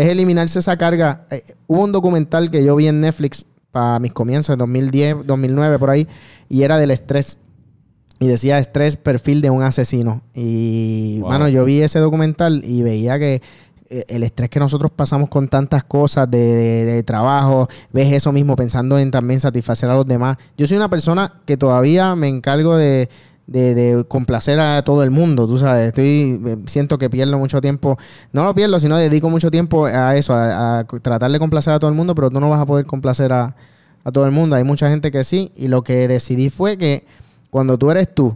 es 0.04 0.08
eliminarse 0.10 0.60
esa 0.60 0.78
carga. 0.78 1.26
Eh, 1.30 1.44
hubo 1.68 1.84
un 1.84 1.92
documental 1.92 2.50
que 2.52 2.64
yo 2.64 2.76
vi 2.76 2.88
en 2.88 3.02
Netflix 3.02 3.46
para 3.72 4.00
mis 4.00 4.12
comienzos, 4.14 4.54
en 4.54 4.60
2010, 4.60 5.26
2009, 5.26 5.78
por 5.80 5.90
ahí, 5.90 6.08
y 6.48 6.64
era 6.64 6.78
del 6.78 6.92
estrés. 6.92 7.38
Y 8.20 8.28
decía 8.28 8.60
estrés, 8.60 8.98
perfil 8.98 9.42
de 9.42 9.50
un 9.50 9.64
asesino. 9.64 10.22
Y, 10.34 11.20
bueno, 11.22 11.48
yo 11.48 11.64
vi 11.66 11.82
ese 11.82 12.00
documental 12.00 12.62
y 12.66 12.82
veía 12.84 13.18
que 13.18 13.42
eh, 13.90 14.04
el 14.10 14.24
estrés 14.24 14.50
que 14.50 14.60
nosotros 14.60 14.92
pasamos 14.94 15.30
con 15.30 15.48
tantas 15.48 15.84
cosas 15.84 16.30
de, 16.30 16.38
de- 16.40 16.86
de 16.86 17.04
trabajo, 17.04 17.68
ves 17.94 18.12
eso 18.14 18.32
mismo 18.32 18.56
pensando 18.56 19.00
en 19.00 19.10
también 19.12 19.40
satisfacer 19.40 19.90
a 19.90 19.96
los 19.96 20.06
demás. 20.06 20.38
Yo 20.58 20.66
soy 20.68 20.78
una 20.78 20.90
persona 20.90 21.34
que 21.46 21.56
todavía 21.58 22.14
me 22.16 22.28
encargo 22.28 22.76
de, 22.76 23.10
de- 23.52 23.74
de 23.74 24.04
complacer 24.06 24.60
a 24.60 24.82
todo 24.84 25.04
el 25.04 25.10
mundo, 25.12 25.48
tú 25.48 25.58
sabes, 25.58 25.88
estoy, 25.88 26.40
eh, 26.46 26.58
siento 26.68 26.98
que 26.98 27.10
pierdo 27.10 27.38
mucho 27.40 27.60
tiempo, 27.62 27.98
no 28.32 28.44
lo 28.44 28.54
pierdo, 28.54 28.80
sino 28.80 28.96
dedico 28.98 29.30
mucho 29.30 29.50
tiempo 29.50 29.86
a 29.88 30.16
eso, 30.16 30.34
a, 30.34 30.80
a 30.80 30.84
tratar 30.86 31.32
de 31.32 31.40
complacer 31.40 31.74
a 31.74 31.80
todo 31.80 31.90
el 31.90 31.96
mundo, 31.98 32.14
pero 32.16 32.30
tú 32.30 32.40
no 32.40 32.50
vas 32.50 32.62
a 32.62 32.66
poder 32.66 32.86
complacer 32.86 33.34
a, 33.34 33.56
a 34.04 34.12
todo 34.12 34.26
el 34.26 34.32
mundo. 34.32 34.56
Hay 34.56 34.64
mucha 34.64 34.90
gente 34.90 35.10
que 35.12 35.24
sí, 35.24 35.52
y 35.56 35.68
lo 35.68 35.84
que 35.84 36.08
decidí 36.08 36.50
fue 36.50 36.78
que 36.78 37.06
cuando 37.50 37.78
tú 37.78 37.90
eres 37.92 38.14
tú, 38.14 38.36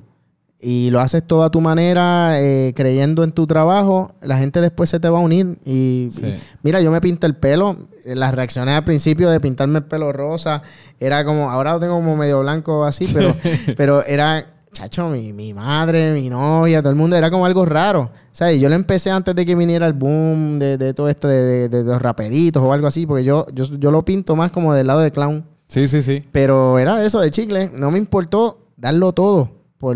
y 0.65 0.89
lo 0.91 1.01
haces 1.01 1.21
todo 1.27 1.43
a 1.43 1.51
tu 1.51 1.59
manera, 1.59 2.39
eh, 2.39 2.71
creyendo 2.73 3.25
en 3.25 3.33
tu 3.33 3.45
trabajo, 3.45 4.13
la 4.21 4.37
gente 4.37 4.61
después 4.61 4.89
se 4.89 4.97
te 4.99 5.09
va 5.09 5.19
a 5.19 5.21
unir. 5.21 5.57
Y, 5.65 6.07
Sí. 6.09 6.25
y 6.25 6.33
mira, 6.63 6.79
yo 6.79 6.89
me 6.89 7.01
pinté 7.01 7.27
el 7.27 7.35
pelo. 7.35 7.75
Las 8.05 8.33
reacciones 8.33 8.73
al 8.73 8.83
principio 8.85 9.29
de 9.29 9.41
pintarme 9.41 9.79
el 9.79 9.85
pelo 9.85 10.13
rosa, 10.13 10.61
era 11.01 11.25
como, 11.25 11.51
ahora 11.51 11.73
lo 11.73 11.79
tengo 11.81 11.95
como 11.95 12.15
medio 12.15 12.39
blanco 12.39 12.85
así, 12.85 13.09
pero, 13.13 13.35
pero 13.77 14.05
era, 14.05 14.52
chacho, 14.73 15.09
mi, 15.09 15.31
mi 15.31 15.53
madre, 15.53 16.11
mi 16.13 16.29
novia, 16.29 16.81
todo 16.81 16.89
el 16.89 16.97
mundo, 16.97 17.15
era 17.15 17.31
como 17.31 17.45
algo 17.45 17.63
raro. 17.65 18.01
O 18.01 18.35
sea, 18.35 18.51
y 18.51 18.59
yo 18.59 18.67
lo 18.67 18.75
empecé 18.75 19.09
antes 19.11 19.33
de 19.35 19.45
que 19.45 19.55
viniera 19.55 19.87
el 19.87 19.93
boom 19.93 20.59
de, 20.59 20.77
de 20.77 20.93
todo 20.93 21.07
esto, 21.07 21.27
de, 21.29 21.69
de- 21.69 21.83
de 21.83 21.83
los 21.83 22.01
raperitos 22.01 22.61
o 22.61 22.73
algo 22.73 22.87
así, 22.87 23.05
porque 23.05 23.23
yo, 23.23 23.45
yo, 23.53 23.63
yo 23.79 23.91
lo 23.91 24.03
pinto 24.03 24.35
más 24.35 24.51
como 24.51 24.73
del 24.73 24.87
lado 24.87 24.99
de 24.99 25.11
clown. 25.11 25.45
Sí, 25.67 25.87
sí, 25.87 26.03
sí. 26.03 26.23
Pero 26.31 26.77
era 26.79 26.97
de 26.97 27.05
eso, 27.07 27.21
de 27.21 27.31
chicle. 27.31 27.71
No 27.73 27.89
me 27.91 27.97
importó 27.97 28.67
darlo 28.75 29.13
todo 29.13 29.49
por, 29.77 29.95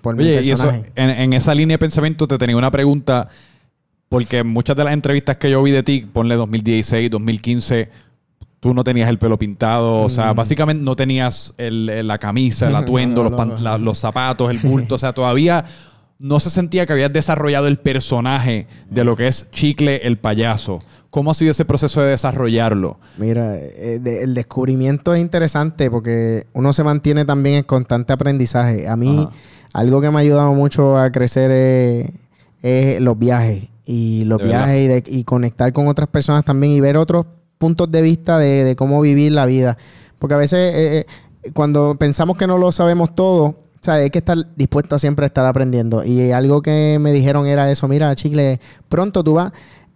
por 0.00 0.16
mi 0.16 0.22
Oye, 0.24 0.34
y 0.42 0.50
eso, 0.50 0.62
personaje. 0.64 0.92
en, 0.96 1.10
en 1.10 1.32
esa 1.34 1.54
línea 1.54 1.74
de 1.74 1.78
pensamiento 1.78 2.26
te 2.26 2.38
tenía 2.38 2.56
una 2.56 2.70
pregunta, 2.70 3.28
porque 4.08 4.44
muchas 4.44 4.76
de 4.76 4.84
las 4.84 4.92
entrevistas 4.94 5.36
que 5.36 5.50
yo 5.50 5.62
vi 5.62 5.70
de 5.72 5.82
ti, 5.82 6.08
ponle 6.12 6.36
2016, 6.36 7.10
2015, 7.10 7.88
tú 8.66 8.74
no 8.74 8.84
tenías 8.84 9.08
el 9.08 9.18
pelo 9.18 9.38
pintado, 9.38 10.02
o 10.02 10.08
sea, 10.08 10.32
básicamente 10.32 10.82
no 10.82 10.96
tenías 10.96 11.54
el- 11.58 11.88
el- 11.88 12.06
la 12.08 12.18
camisa, 12.18 12.68
el 12.68 12.74
atuendo, 12.76 13.22
los, 13.22 13.30
no, 13.32 13.36
pan- 13.36 13.48
no. 13.50 13.58
la- 13.58 13.78
los 13.78 13.98
zapatos, 13.98 14.50
el 14.50 14.58
bulto, 14.62 14.96
o 14.96 14.98
sea, 14.98 15.12
todavía 15.12 15.64
no 16.18 16.40
se 16.40 16.50
sentía 16.50 16.86
que 16.86 16.92
habías 16.94 17.12
desarrollado 17.12 17.66
el 17.66 17.76
personaje 17.78 18.66
de 18.90 19.04
lo 19.04 19.16
que 19.16 19.28
es 19.28 19.50
Chicle 19.52 19.96
el 20.06 20.16
payaso. 20.18 20.80
¿Cómo 21.10 21.30
ha 21.30 21.34
sido 21.34 21.50
ese 21.50 21.64
proceso 21.64 22.00
de 22.02 22.08
desarrollarlo? 22.10 22.98
Mira, 23.18 23.56
eh, 23.56 24.00
el 24.22 24.34
descubrimiento 24.34 25.14
es 25.14 25.20
interesante 25.20 25.90
porque 25.90 26.46
uno 26.52 26.72
se 26.72 26.84
mantiene 26.84 27.24
también 27.24 27.56
en 27.56 27.62
constante 27.64 28.12
aprendizaje. 28.12 28.88
A 28.88 28.96
mí, 28.96 29.16
Ajá. 29.20 29.30
algo 29.72 30.00
que 30.00 30.10
me 30.10 30.16
ha 30.16 30.20
ayudado 30.20 30.52
mucho 30.52 30.98
a 30.98 31.10
crecer 31.12 31.50
es, 31.50 32.10
es 32.62 33.00
los 33.00 33.18
viajes. 33.18 33.64
Y 33.88 34.24
los 34.24 34.42
viajes 34.42 34.84
y, 34.84 34.88
de- 34.88 35.04
y 35.06 35.24
conectar 35.24 35.72
con 35.72 35.86
otras 35.86 36.08
personas 36.08 36.44
también 36.44 36.72
y 36.72 36.80
ver 36.80 36.96
otros 36.96 37.24
puntos 37.58 37.90
de 37.90 38.02
vista 38.02 38.38
de, 38.38 38.64
de 38.64 38.76
cómo 38.76 39.00
vivir 39.00 39.32
la 39.32 39.46
vida. 39.46 39.76
Porque 40.18 40.34
a 40.34 40.38
veces 40.38 40.74
eh, 40.74 41.06
eh, 41.42 41.52
cuando 41.52 41.96
pensamos 41.96 42.36
que 42.36 42.46
no 42.46 42.58
lo 42.58 42.72
sabemos 42.72 43.14
todo, 43.14 43.44
o 43.44 43.78
sea, 43.80 43.94
hay 43.94 44.10
que 44.10 44.18
estar 44.18 44.36
dispuesto 44.56 44.98
siempre 44.98 45.24
a 45.24 45.28
estar 45.28 45.46
aprendiendo. 45.46 46.04
Y 46.04 46.32
algo 46.32 46.62
que 46.62 46.98
me 47.00 47.12
dijeron 47.12 47.46
era 47.46 47.70
eso, 47.70 47.88
mira, 47.88 48.14
Chicle, 48.14 48.60
pronto 48.88 49.22
tú 49.22 49.34
vas... 49.34 49.52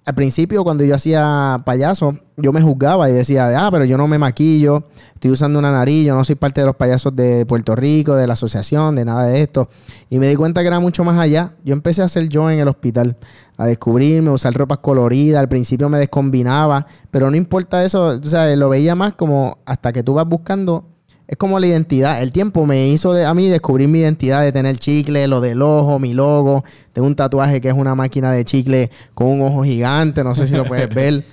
Al 0.07 0.15
principio, 0.15 0.65
cuando 0.65 0.83
yo 0.83 0.95
hacía 0.95 1.61
payaso, 1.65 2.17
yo 2.39 2.53
me 2.53 2.63
juzgaba 2.63 3.11
y 3.11 3.13
decía, 3.13 3.67
ah, 3.67 3.71
pero 3.71 3.85
yo 3.85 3.99
no 3.99 4.09
me 4.09 4.19
maquillo, 4.19 4.85
estoy 5.15 5.31
usando 5.31 5.59
una 5.59 5.71
nariz, 5.71 6.07
yo 6.07 6.15
no 6.15 6.25
soy 6.25 6.37
parte 6.37 6.63
de 6.63 6.67
los 6.67 6.77
payasos 6.77 7.15
de 7.15 7.45
Puerto 7.45 7.77
Rico, 7.77 8.17
de 8.17 8.27
la 8.27 8.33
asociación, 8.33 8.97
de 8.97 9.05
nada 9.05 9.27
de 9.27 9.43
esto. 9.43 9.69
Y 10.09 10.19
me 10.19 10.27
di 10.29 10.37
cuenta 10.37 10.63
que 10.63 10.69
era 10.69 10.81
mucho 10.81 11.05
más 11.05 11.19
allá. 11.19 11.53
Yo 11.65 11.75
empecé 11.75 12.01
a 12.01 12.07
hacer 12.07 12.29
yo 12.29 12.51
en 12.51 12.59
el 12.59 12.69
hospital, 12.69 13.19
a 13.59 13.67
descubrirme, 13.67 14.31
a 14.31 14.33
usar 14.33 14.55
ropas 14.55 14.79
coloridas. 14.79 15.39
Al 15.39 15.49
principio 15.49 15.91
me 15.91 15.99
descombinaba, 15.99 16.87
pero 17.11 17.31
no 17.31 17.37
importa 17.37 17.85
eso, 17.85 18.07
o 18.07 18.25
sea, 18.25 18.57
lo 18.57 18.71
veía 18.71 18.95
más 18.95 19.13
como 19.13 19.59
hasta 19.67 19.93
que 19.93 20.03
tú 20.03 20.15
vas 20.15 20.27
buscando. 20.27 20.87
Es 21.31 21.37
como 21.37 21.61
la 21.61 21.67
identidad. 21.69 22.21
El 22.21 22.33
tiempo 22.33 22.67
me 22.67 22.89
hizo 22.89 23.13
de- 23.13 23.25
a 23.25 23.33
mí 23.35 23.47
descubrir 23.49 23.87
mi 23.89 24.01
identidad 24.01 24.43
de 24.43 24.51
tener 24.51 24.79
chicle, 24.79 25.29
lo 25.29 25.41
del 25.41 25.63
ojo, 25.63 26.01
mi 26.01 26.13
logo. 26.13 26.65
Tengo 26.93 27.07
un 27.07 27.15
tatuaje 27.15 27.61
que 27.61 27.69
es 27.69 27.75
una 27.75 27.95
máquina 27.95 28.33
de 28.33 28.45
chicle 28.45 28.91
con 29.15 29.29
un 29.29 29.43
ojo 29.43 29.63
gigante. 29.63 30.25
No 30.25 30.35
sé 30.35 30.49
si 30.49 30.55
lo 30.57 30.65
puedes 30.65 30.89
ver. 30.95 31.15
Oye, 31.15 31.25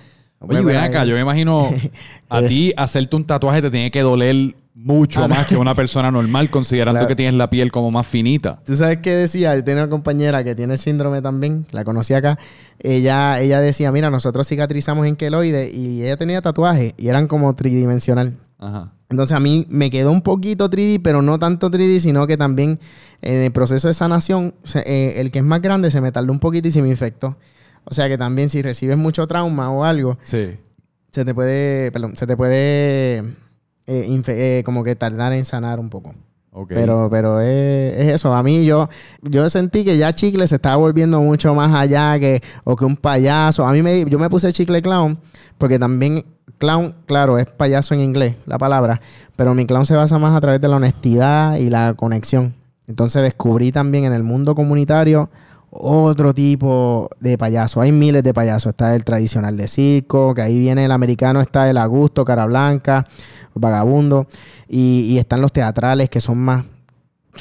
puedes 0.49 0.65
ven 0.65 0.75
ver 0.75 0.83
acá, 0.83 1.03
yo 1.03 1.15
me 1.15 1.21
imagino 1.21 1.71
a 2.29 2.41
ti 2.43 2.71
hacerte 2.77 3.15
un 3.15 3.25
tatuaje 3.25 3.59
te 3.59 3.71
tiene 3.71 3.89
que 3.89 4.01
doler 4.01 4.55
mucho 4.75 5.23
Ah, 5.23 5.27
no. 5.27 5.33
más 5.33 5.47
que 5.47 5.57
una 5.57 5.73
persona 5.73 6.11
normal, 6.11 6.49
considerando 6.51 6.99
Claro. 6.99 7.07
que 7.07 7.15
tienes 7.15 7.33
la 7.33 7.49
piel 7.49 7.71
como 7.71 7.89
más 7.89 8.05
finita. 8.05 8.59
¿Tú 8.67 8.75
sabes 8.75 8.99
qué 9.01 9.15
decía? 9.15 9.55
Yo 9.55 9.63
tenía 9.63 9.81
una 9.85 9.89
compañera 9.89 10.43
que 10.43 10.53
tiene 10.53 10.73
el 10.73 10.79
síndrome 10.79 11.23
también, 11.23 11.65
la 11.71 11.83
conocí 11.83 12.13
acá. 12.13 12.37
Ella, 12.79 13.41
ella 13.41 13.59
decía, 13.61 13.91
mira, 13.91 14.11
nosotros 14.11 14.47
cicatrizamos 14.47 15.07
en 15.07 15.15
queloide 15.15 15.71
y 15.73 16.03
ella 16.03 16.17
tenía 16.17 16.39
tatuajes 16.43 16.93
y 16.97 17.07
eran 17.07 17.27
como 17.27 17.55
tridimensional. 17.55 18.35
Ajá. 18.59 18.91
Entonces 19.09 19.35
a 19.35 19.39
mí 19.39 19.65
me 19.69 19.89
quedó 19.89 20.11
un 20.11 20.21
poquito 20.21 20.69
3D, 20.69 20.99
pero 21.01 21.21
no 21.21 21.39
tanto 21.39 21.71
3D, 21.71 21.99
sino 21.99 22.27
que 22.27 22.35
también 22.37 22.79
en 23.21 23.41
el 23.41 23.51
proceso 23.51 23.87
de 23.87 23.93
sanación, 23.93 24.53
eh, 24.85 25.13
el 25.17 25.31
que 25.31 25.39
es 25.39 25.45
más 25.45 25.61
grande 25.61 25.91
se 25.91 26.01
me 26.01 26.11
tardó 26.11 26.31
un 26.33 26.39
poquito 26.39 26.67
y 26.67 26.71
se 26.71 26.81
me 26.81 26.89
infectó. 26.89 27.37
O 27.85 27.93
sea 27.93 28.09
que 28.09 28.17
también 28.17 28.49
si 28.49 28.61
recibes 28.61 28.97
mucho 28.97 29.25
trauma 29.27 29.71
o 29.71 29.85
algo, 29.85 30.17
Sí. 30.21 30.57
se 31.11 31.23
te 31.23 31.33
puede, 31.33 31.89
perdón, 31.93 32.17
se 32.17 32.27
te 32.27 32.35
puede 32.35 33.19
eh, 33.19 34.21
eh, 34.27 34.61
como 34.65 34.83
que 34.83 34.95
tardar 34.95 35.31
en 35.31 35.45
sanar 35.45 35.79
un 35.79 35.89
poco. 35.89 36.13
Pero, 36.67 37.09
pero 37.09 37.41
es, 37.41 37.93
es 37.97 38.13
eso. 38.15 38.33
A 38.33 38.41
mí 38.43 38.65
yo, 38.65 38.89
yo 39.21 39.49
sentí 39.49 39.83
que 39.83 39.97
ya 39.97 40.13
Chicle 40.13 40.47
se 40.47 40.55
estaba 40.55 40.77
volviendo 40.77 41.21
mucho 41.21 41.53
más 41.53 41.73
allá 41.73 42.19
que, 42.19 42.41
o 42.63 42.75
que 42.75 42.85
un 42.85 42.95
payaso. 42.95 43.65
A 43.65 43.71
mí 43.71 43.81
me, 43.81 44.05
yo 44.05 44.17
me 44.17 44.29
puse 44.29 44.51
Chicle 44.53 44.81
Clown 44.81 45.19
porque 45.57 45.79
también 45.79 46.25
clown, 46.57 46.95
claro, 47.05 47.37
es 47.37 47.45
payaso 47.45 47.93
en 47.93 48.01
inglés, 48.01 48.35
la 48.45 48.57
palabra. 48.57 49.01
Pero 49.35 49.53
mi 49.53 49.65
clown 49.65 49.85
se 49.85 49.95
basa 49.95 50.17
más 50.17 50.35
a 50.35 50.41
través 50.41 50.61
de 50.61 50.67
la 50.67 50.77
honestidad 50.77 51.57
y 51.57 51.69
la 51.69 51.93
conexión. 51.93 52.55
Entonces 52.87 53.21
descubrí 53.21 53.71
también 53.71 54.05
en 54.05 54.13
el 54.13 54.23
mundo 54.23 54.55
comunitario 54.55 55.29
otro 55.69 56.33
tipo 56.33 57.09
de 57.19 57.37
payaso. 57.37 57.81
Hay 57.81 57.91
miles 57.91 58.23
de 58.23 58.33
payasos. 58.33 58.71
Está 58.71 58.95
el 58.95 59.03
tradicional 59.03 59.57
de 59.57 59.67
circo, 59.67 60.33
que 60.33 60.41
ahí 60.41 60.59
viene 60.59 60.85
el 60.85 60.91
americano, 60.91 61.41
está 61.41 61.69
el 61.69 61.77
Augusto, 61.77 62.25
Cara 62.25 62.45
Blanca, 62.45 63.05
Vagabundo. 63.53 64.27
Y, 64.67 65.01
y 65.09 65.17
están 65.17 65.41
los 65.41 65.51
teatrales 65.51 66.09
que 66.09 66.19
son 66.19 66.37
más 66.37 66.65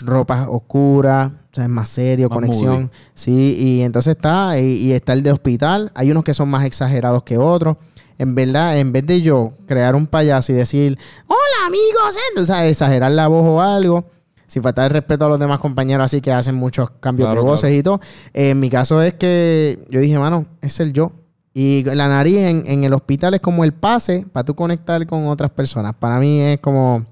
ropas 0.04 0.46
oscuras, 0.50 1.32
o 1.52 1.54
sea, 1.54 1.64
es 1.64 1.70
más 1.70 1.88
serio, 1.88 2.28
Más 2.28 2.36
conexión. 2.36 2.90
Sí, 3.14 3.56
y 3.58 3.82
entonces 3.82 4.16
está, 4.16 4.58
y, 4.58 4.64
y 4.64 4.92
está 4.92 5.12
el 5.12 5.22
de 5.22 5.32
hospital. 5.32 5.90
Hay 5.94 6.10
unos 6.10 6.24
que 6.24 6.34
son 6.34 6.48
más 6.48 6.64
exagerados 6.64 7.22
que 7.22 7.38
otros. 7.38 7.76
En 8.18 8.34
verdad, 8.34 8.78
en 8.78 8.92
vez 8.92 9.06
de 9.06 9.20
yo 9.20 9.52
crear 9.66 9.94
un 9.94 10.06
payaso 10.06 10.52
y 10.52 10.54
decir, 10.54 10.98
hola 11.26 11.66
amigos, 11.66 12.16
¿eh? 12.16 12.40
o 12.40 12.44
sea, 12.44 12.66
exagerar 12.66 13.12
la 13.12 13.28
voz 13.28 13.44
o 13.44 13.60
algo, 13.60 14.06
sin 14.46 14.62
faltar 14.62 14.86
el 14.86 14.90
respeto 14.92 15.24
a 15.24 15.28
los 15.28 15.38
demás 15.40 15.58
compañeros, 15.58 16.04
así 16.04 16.20
que 16.20 16.32
hacen 16.32 16.54
muchos 16.54 16.90
cambios 17.00 17.26
Claro, 17.28 17.42
de 17.42 17.46
voces 17.46 17.60
claro. 17.70 17.76
y 17.78 17.82
todo. 17.82 18.00
Eh, 18.34 18.50
en 18.50 18.60
mi 18.60 18.70
caso 18.70 19.02
es 19.02 19.14
que 19.14 19.78
yo 19.90 20.00
dije, 20.00 20.18
mano, 20.18 20.46
es 20.60 20.78
el 20.80 20.92
yo. 20.92 21.12
Y 21.52 21.84
la 21.84 22.06
nariz 22.08 22.36
en, 22.36 22.64
en 22.66 22.84
el 22.84 22.92
hospital 22.92 23.32
es 23.34 23.40
como 23.40 23.64
el 23.64 23.72
pase 23.72 24.26
para 24.32 24.44
tú 24.44 24.54
conectar 24.54 25.06
con 25.06 25.26
otras 25.26 25.50
personas. 25.50 25.94
Para 25.94 26.18
mí 26.18 26.38
es 26.40 26.60
como, 26.60 27.04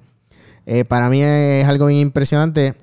eh, 0.66 0.84
para 0.84 1.08
mí 1.08 1.22
es 1.22 1.64
algo 1.66 1.86
bien 1.86 2.00
impresionante. 2.00 2.74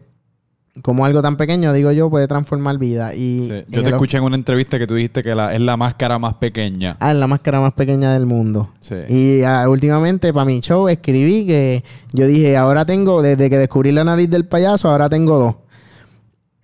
Como 0.81 1.03
algo 1.03 1.21
tan 1.21 1.35
pequeño, 1.35 1.73
digo 1.73 1.91
yo, 1.91 2.09
puede 2.09 2.27
transformar 2.29 2.77
vida. 2.77 3.13
Y 3.13 3.49
Sí. 3.49 3.65
Yo 3.67 3.83
te 3.83 3.89
escuché 3.89 4.17
en 4.17 4.23
una 4.23 4.37
entrevista 4.37 4.79
que 4.79 4.87
tú 4.87 4.95
dijiste 4.95 5.21
que 5.21 5.35
la- 5.35 5.53
es 5.53 5.59
la 5.59 5.75
máscara 5.75 6.17
más 6.17 6.35
pequeña. 6.35 6.95
Ah, 7.01 7.11
es 7.11 7.17
la 7.17 7.27
máscara 7.27 7.59
más 7.59 7.73
pequeña 7.73 8.13
del 8.13 8.25
mundo. 8.25 8.69
Sí. 8.79 8.95
Y 9.09 9.43
ah, 9.43 9.67
últimamente 9.67 10.31
para 10.31 10.45
mi 10.45 10.61
show 10.61 10.87
escribí 10.87 11.45
que 11.45 11.83
yo 12.13 12.25
dije, 12.25 12.55
ahora 12.55 12.85
tengo, 12.85 13.21
desde 13.21 13.49
que 13.49 13.57
descubrí 13.57 13.91
la 13.91 14.05
nariz 14.05 14.29
del 14.29 14.45
payaso, 14.45 14.89
ahora 14.89 15.09
tengo 15.09 15.37
dos. 15.37 15.55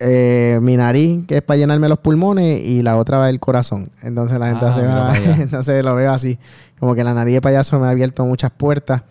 Eh, 0.00 0.58
mi 0.62 0.76
nariz, 0.76 1.26
que 1.26 1.38
es 1.38 1.42
para 1.42 1.58
llenarme 1.58 1.88
los 1.88 1.98
pulmones, 1.98 2.64
y 2.64 2.82
la 2.82 2.96
otra 2.96 3.18
va 3.18 3.28
el 3.30 3.40
corazón. 3.40 3.88
Entonces 4.02 4.38
la 4.38 4.46
gente 4.48 4.64
Ah, 4.64 5.12
entonces 5.40 5.84
lo 5.84 5.94
veo 5.96 6.12
así. 6.12 6.38
Como 6.78 6.94
que 6.94 7.02
la 7.02 7.12
nariz 7.14 7.34
de 7.34 7.40
payaso 7.40 7.78
me 7.80 7.86
ha 7.88 7.90
abierto 7.90 8.24
muchas 8.24 8.52
puertas. 8.52 9.02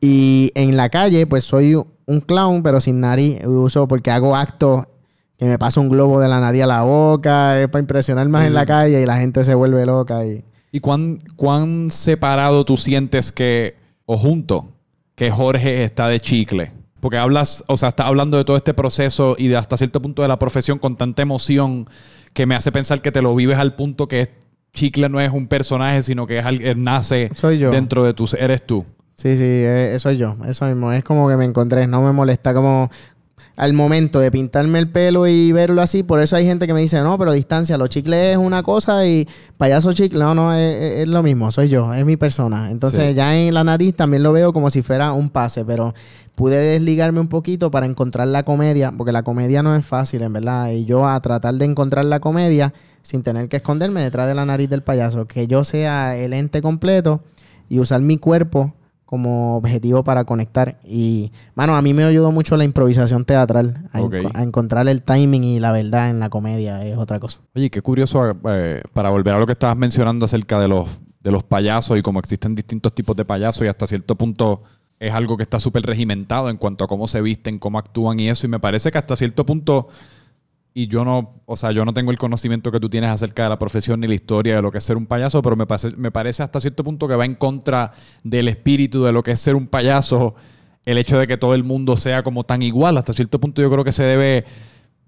Y 0.00 0.52
en 0.54 0.76
la 0.76 0.88
calle, 0.88 1.26
pues 1.26 1.44
soy 1.44 1.74
un 1.74 2.20
clown, 2.20 2.62
pero 2.62 2.80
sin 2.80 3.00
nariz. 3.00 3.44
Uso 3.44 3.86
porque 3.86 4.10
hago 4.10 4.34
actos 4.34 4.86
que 5.40 5.46
me 5.46 5.58
paso 5.58 5.80
un 5.80 5.88
globo 5.88 6.20
de 6.20 6.28
la 6.28 6.38
nariz 6.38 6.64
a 6.64 6.66
la 6.66 6.82
boca, 6.82 7.58
es 7.58 7.68
para 7.68 7.80
impresionar 7.80 8.28
más 8.28 8.46
en 8.46 8.52
la 8.52 8.66
calle 8.66 9.00
y 9.00 9.06
la 9.06 9.16
gente 9.16 9.42
se 9.42 9.54
vuelve 9.54 9.86
loca. 9.86 10.26
Y... 10.26 10.44
¿Y 10.70 10.80
cuán, 10.80 11.18
cuán 11.34 11.90
separado 11.90 12.64
tú 12.66 12.76
sientes 12.76 13.32
que, 13.32 13.74
o 14.04 14.18
junto, 14.18 14.68
que 15.14 15.30
Jorge 15.30 15.82
está 15.82 16.08
de 16.08 16.20
chicle? 16.20 16.72
Porque 17.00 17.16
hablas, 17.16 17.64
o 17.68 17.78
sea, 17.78 17.88
estás 17.88 18.06
hablando 18.06 18.36
de 18.36 18.44
todo 18.44 18.58
este 18.58 18.74
proceso 18.74 19.34
y 19.38 19.48
de 19.48 19.56
hasta 19.56 19.78
cierto 19.78 20.02
punto 20.02 20.20
de 20.20 20.28
la 20.28 20.38
profesión 20.38 20.78
con 20.78 20.96
tanta 20.96 21.22
emoción 21.22 21.88
que 22.34 22.44
me 22.44 22.54
hace 22.54 22.70
pensar 22.70 23.00
que 23.00 23.10
te 23.10 23.22
lo 23.22 23.34
vives 23.34 23.56
al 23.56 23.74
punto 23.74 24.08
que 24.08 24.28
chicle 24.74 25.08
no 25.08 25.20
es 25.22 25.30
un 25.30 25.48
personaje, 25.48 26.02
sino 26.02 26.26
que 26.26 26.38
es 26.38 26.44
alguien 26.44 26.84
nace 26.84 27.30
Soy 27.34 27.58
yo. 27.58 27.70
dentro 27.70 28.04
de 28.04 28.12
tu, 28.12 28.28
eres 28.38 28.64
tú. 28.66 28.84
Sí, 29.20 29.36
sí, 29.36 29.44
eh, 29.44 29.90
eso 29.92 30.08
soy 30.08 30.16
yo. 30.16 30.34
Eso 30.46 30.64
mismo. 30.64 30.92
Es 30.92 31.04
como 31.04 31.28
que 31.28 31.36
me 31.36 31.44
encontré. 31.44 31.86
No 31.86 32.00
me 32.00 32.10
molesta 32.10 32.54
como... 32.54 32.88
al 33.54 33.74
momento 33.74 34.18
de 34.18 34.30
pintarme 34.30 34.78
el 34.78 34.88
pelo 34.88 35.26
y 35.26 35.52
verlo 35.52 35.82
así. 35.82 36.02
Por 36.02 36.22
eso 36.22 36.36
hay 36.36 36.46
gente 36.46 36.66
que 36.66 36.72
me 36.72 36.80
dice, 36.80 36.98
no, 37.02 37.18
pero 37.18 37.34
distancia, 37.34 37.76
los 37.76 37.90
chicles 37.90 38.32
es 38.32 38.36
una 38.38 38.62
cosa 38.62 39.06
y 39.06 39.28
payaso 39.58 39.92
chicle, 39.92 40.20
no, 40.20 40.34
no, 40.34 40.54
es, 40.54 41.06
lo 41.06 41.22
mismo, 41.22 41.52
soy 41.52 41.68
yo, 41.68 41.92
es 41.92 42.02
mi 42.06 42.16
persona. 42.16 42.70
Entonces 42.70 43.14
ya 43.14 43.36
en 43.36 43.52
la 43.52 43.62
nariz 43.62 43.94
también 43.94 44.22
lo 44.22 44.32
veo 44.32 44.54
como 44.54 44.70
si 44.70 44.80
fuera 44.80 45.12
un 45.12 45.28
pase, 45.28 45.66
pero 45.66 45.92
pude 46.34 46.56
desligarme 46.56 47.20
un 47.20 47.28
poquito 47.28 47.70
para 47.70 47.84
encontrar 47.84 48.26
la 48.26 48.44
comedia, 48.44 48.90
porque 48.90 49.12
la 49.12 49.22
comedia 49.22 49.62
no 49.62 49.76
es 49.76 49.84
fácil, 49.84 50.22
en 50.22 50.32
verdad. 50.32 50.70
Y 50.70 50.86
yo 50.86 51.06
a 51.06 51.20
tratar 51.20 51.52
de 51.56 51.66
encontrar 51.66 52.06
la 52.06 52.20
comedia 52.20 52.72
sin 53.02 53.22
tener 53.22 53.50
que 53.50 53.58
esconderme 53.58 54.02
detrás 54.02 54.28
de 54.28 54.34
la 54.34 54.46
nariz 54.46 54.70
del 54.70 54.82
payaso, 54.82 55.26
que 55.26 55.46
yo 55.46 55.64
sea 55.64 56.16
el 56.16 56.32
ente 56.32 56.62
completo 56.62 57.20
y 57.68 57.80
usar 57.80 58.00
mi 58.00 58.16
cuerpo 58.16 58.72
como 59.10 59.56
objetivo 59.56 60.04
para 60.04 60.24
conectar. 60.24 60.78
Y, 60.84 61.32
mano, 61.56 61.74
a 61.74 61.82
mí 61.82 61.92
me 61.92 62.04
ayudó 62.04 62.30
mucho 62.30 62.56
la 62.56 62.62
improvisación 62.62 63.24
teatral, 63.24 63.88
a, 63.92 64.40
encontrar 64.40 64.86
el 64.86 65.02
timing 65.02 65.42
y 65.42 65.58
la 65.58 65.72
verdad 65.72 66.10
en 66.10 66.20
la 66.20 66.30
comedia, 66.30 66.86
es 66.86 66.96
otra 66.96 67.18
cosa. 67.18 67.40
Oye, 67.56 67.70
qué 67.70 67.82
curioso, 67.82 68.38
eh, 68.48 68.80
para 68.92 69.10
volver 69.10 69.34
a 69.34 69.40
lo 69.40 69.46
que 69.46 69.52
estabas 69.52 69.76
mencionando 69.76 70.26
acerca 70.26 70.60
de 70.60 70.68
los, 70.68 70.88
de 71.18 71.32
los 71.32 71.42
payasos 71.42 71.98
y 71.98 72.02
cómo 72.02 72.20
existen 72.20 72.54
distintos 72.54 72.94
tipos 72.94 73.16
de 73.16 73.24
payasos 73.24 73.64
y 73.64 73.66
hasta 73.66 73.88
cierto 73.88 74.14
punto 74.14 74.62
es 75.00 75.12
algo 75.12 75.36
que 75.36 75.42
está 75.42 75.58
súper 75.58 75.82
regimentado 75.82 76.48
en 76.48 76.56
cuanto 76.56 76.84
a 76.84 76.86
cómo 76.86 77.08
se 77.08 77.20
visten, 77.20 77.58
cómo 77.58 77.80
actúan 77.80 78.20
y 78.20 78.28
eso. 78.28 78.46
Y 78.46 78.50
me 78.50 78.60
parece 78.60 78.92
que 78.92 78.98
hasta 78.98 79.16
cierto 79.16 79.44
punto 79.44 79.88
y 80.72 80.86
yo 80.86 81.04
no, 81.04 81.42
o 81.46 81.56
sea, 81.56 81.72
yo 81.72 81.84
no 81.84 81.92
tengo 81.92 82.10
el 82.10 82.18
conocimiento 82.18 82.70
que 82.70 82.78
tú 82.78 82.88
tienes 82.88 83.10
acerca 83.10 83.44
de 83.44 83.48
la 83.48 83.58
profesión 83.58 84.00
ni 84.00 84.06
la 84.06 84.14
historia 84.14 84.56
de 84.56 84.62
lo 84.62 84.70
que 84.70 84.78
es 84.78 84.84
ser 84.84 84.96
un 84.96 85.06
payaso, 85.06 85.42
pero 85.42 85.56
me, 85.56 85.66
parece, 85.66 85.96
me 85.96 86.10
parece 86.12 86.42
hasta 86.42 86.60
cierto 86.60 86.84
punto 86.84 87.08
que 87.08 87.16
va 87.16 87.24
en 87.24 87.34
contra 87.34 87.92
del 88.22 88.48
espíritu 88.48 89.02
de 89.02 89.12
lo 89.12 89.22
que 89.22 89.32
es 89.32 89.40
ser 89.40 89.56
un 89.56 89.66
payaso, 89.66 90.34
el 90.84 90.98
hecho 90.98 91.18
de 91.18 91.26
que 91.26 91.36
todo 91.36 91.54
el 91.54 91.64
mundo 91.64 91.96
sea 91.96 92.22
como 92.22 92.44
tan 92.44 92.62
igual. 92.62 92.96
Hasta 92.96 93.12
cierto 93.12 93.40
punto 93.40 93.60
yo 93.60 93.70
creo 93.70 93.84
que 93.84 93.90
se 93.90 94.04
debe, 94.04 94.44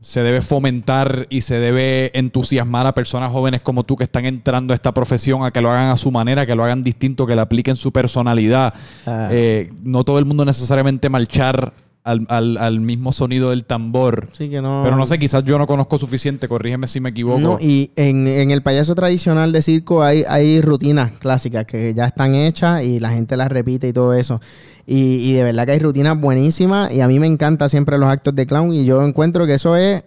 se 0.01 0.23
debe 0.23 0.41
fomentar 0.41 1.29
y 1.31 1.43
se 1.43 1.61
debe 1.61 2.11
entusiasmar 2.19 2.87
a 2.87 2.95
personas 2.95 3.31
jóvenes 3.31 3.61
como 3.61 3.85
tú 3.85 3.95
que 3.95 4.05
están 4.05 4.27
entrando 4.27 4.73
a 4.73 4.75
esta 4.75 4.93
profesión 4.93 5.45
a 5.45 5.53
que 5.53 5.61
lo 5.61 5.71
hagan 5.71 5.91
a 5.91 5.97
su 5.97 6.11
manera, 6.11 6.45
que 6.45 6.57
lo 6.57 6.65
hagan 6.65 6.83
distinto, 6.83 7.25
que 7.25 7.37
le 7.37 7.41
apliquen 7.41 7.77
su 7.77 7.93
personalidad. 7.93 8.75
Ah. 9.07 9.29
Eh, 9.31 9.73
no 9.85 10.03
todo 10.03 10.19
el 10.19 10.25
mundo 10.25 10.45
necesariamente 10.45 11.09
marchar 11.09 11.73
al, 12.05 12.81
mismo 12.81 13.13
sonido 13.13 13.51
del 13.51 13.65
tambor. 13.65 14.29
Sí, 14.33 14.49
que 14.49 14.61
no. 14.61 14.83
Pero 14.85 14.97
no 14.97 15.07
sé, 15.07 15.19
quizás 15.19 15.45
yo 15.45 15.59
no 15.59 15.67
conozco 15.67 15.99
suficiente, 15.99 16.49
corrígeme 16.49 16.87
si 16.87 17.01
me 17.01 17.11
equivoco. 17.11 17.41
No, 17.41 17.59
y 17.61 17.93
en, 17.97 18.27
el 18.51 18.63
payaso 18.63 18.95
tradicional 18.95 19.53
de 19.53 19.63
circo 19.63 20.03
hay, 20.03 20.25
hay 20.29 20.61
rutinas 20.61 21.13
clásicas 21.13 21.65
que 21.65 21.95
ya 21.95 22.07
están 22.07 22.35
hechas 22.35 22.83
y 22.83 22.99
la 22.99 23.11
gente 23.11 23.37
las 23.37 23.51
repite 23.51 23.89
y 23.89 23.93
todo 23.93 24.15
eso. 24.15 24.41
Y, 24.85 25.33
de 25.33 25.45
verdad 25.45 25.65
que 25.67 25.73
hay 25.73 25.79
rutinas 25.79 26.21
buenísimas 26.21 26.93
y 26.93 27.01
a 27.01 27.09
mí 27.09 27.21
me 27.21 27.27
encanta 27.29 27.69
siempre 27.69 27.99
los 27.99 28.09
actos 28.09 28.35
de 28.35 28.47
clown 28.47 28.75
y 28.75 28.85
yo 28.85 29.05
encuentro 29.05 29.47
que 29.47 29.55
eso 29.55 29.77
es 29.77 30.05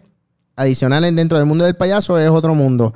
adicional 0.57 1.15
dentro 1.15 1.37
del 1.37 1.47
mundo 1.47 1.63
del 1.63 1.75
payaso, 1.75 2.19
es 2.19 2.29
otro 2.29 2.55
mundo. 2.55 2.93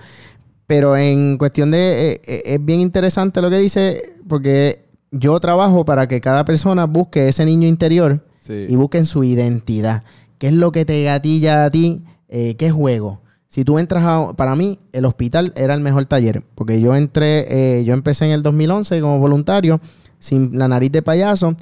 Pero 0.67 0.97
en 0.97 1.37
cuestión 1.37 1.71
de... 1.71 2.11
Eh, 2.11 2.21
eh, 2.27 2.41
es 2.45 2.65
bien 2.65 2.81
interesante 2.81 3.41
lo 3.41 3.49
que 3.49 3.57
dice 3.57 4.13
porque 4.27 4.85
yo 5.11 5.39
trabajo 5.39 5.85
para 5.85 6.07
que 6.07 6.21
cada 6.21 6.43
persona 6.43 6.85
busque 6.85 7.29
ese 7.29 7.45
niño 7.45 7.67
interior 7.67 8.21
y 8.49 8.75
busquen 8.75 9.05
su 9.05 9.23
identidad. 9.23 10.03
¿Qué 10.37 10.47
es 10.47 10.53
lo 10.53 10.71
que 10.71 10.85
te 10.85 11.03
gatilla 11.03 11.65
a 11.65 11.71
ti? 11.71 12.01
Eh, 12.29 12.55
¿Qué 12.55 12.71
juego? 12.71 13.21
Si 13.47 13.65
tú 13.65 13.79
entras 13.79 14.03
a... 14.05 14.33
Para 14.33 14.55
mí, 14.55 14.79
el 14.91 15.05
hospital 15.05 15.53
era 15.55 15.73
el 15.73 15.81
mejor 15.81 16.05
taller. 16.05 16.43
Porque 16.55 16.79
yo 16.79 16.95
entré... 16.95 17.79
Eh, 17.79 17.83
yo 17.83 17.93
empecé 17.93 18.25
en 18.25 18.31
el 18.31 18.43
2011 18.43 19.01
como 19.01 19.19
voluntario, 19.19 19.81
sin 20.19 20.57
la 20.57 20.67
nariz 20.67 20.91
de 20.91 21.01
payaso. 21.01 21.55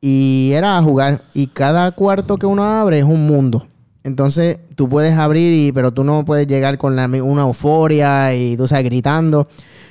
Y 0.00 0.52
era 0.54 0.78
a 0.78 0.82
jugar. 0.82 1.22
Y 1.34 1.48
cada 1.48 1.90
cuarto 1.92 2.38
que 2.38 2.46
uno 2.46 2.64
abre 2.64 3.00
es 3.00 3.04
un 3.04 3.26
mundo. 3.26 3.66
Entonces, 4.04 4.58
tú 4.74 4.88
puedes 4.88 5.18
abrir, 5.18 5.52
y, 5.52 5.72
pero 5.72 5.92
tú 5.92 6.04
no 6.04 6.24
puedes 6.24 6.46
llegar 6.46 6.78
con 6.78 6.98
una 6.98 7.42
euforia 7.42 8.34
y 8.34 8.56
tú 8.56 8.66
sabes, 8.66 8.84
gritando. 8.84 9.48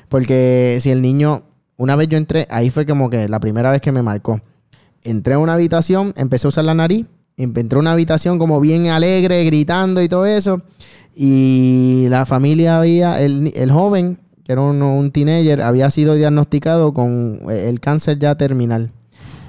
Porque 0.10 0.78
si 0.82 0.90
el 0.92 1.02
niño... 1.02 1.44
Una 1.80 1.96
vez 1.96 2.08
yo 2.08 2.18
entré, 2.18 2.48
ahí 2.50 2.72
fue 2.72 2.88
como 2.88 3.08
que 3.12 3.30
la 3.30 3.40
primera 3.40 3.70
vez 3.70 3.82
que 3.82 3.92
me 3.92 4.02
marcó 4.02 4.42
entré 5.08 5.36
a 5.36 5.40
una 5.40 5.54
habitación, 5.54 6.14
empecé 6.18 6.48
a 6.48 6.50
usar 6.50 6.66
la 6.66 6.74
nariz, 6.74 7.06
entré 7.38 7.80
una 7.80 7.94
habitación 7.94 8.40
como 8.40 8.60
bien 8.60 8.88
alegre, 8.88 9.44
gritando 9.46 10.02
y 10.02 10.10
todo 10.10 10.26
eso. 10.26 10.62
Y 11.16 12.08
la 12.10 12.26
familia 12.26 12.78
había, 12.78 13.20
el, 13.22 13.72
joven, 13.72 14.20
que 14.44 14.52
era 14.52 14.62
un, 14.62 15.12
teenager, 15.12 15.62
había 15.62 15.90
sido 15.90 16.14
diagnosticado 16.16 16.94
con 16.94 17.40
eh, 17.50 17.70
el 17.70 17.80
cáncer 17.80 18.20
ya 18.20 18.36
terminal. 18.36 18.92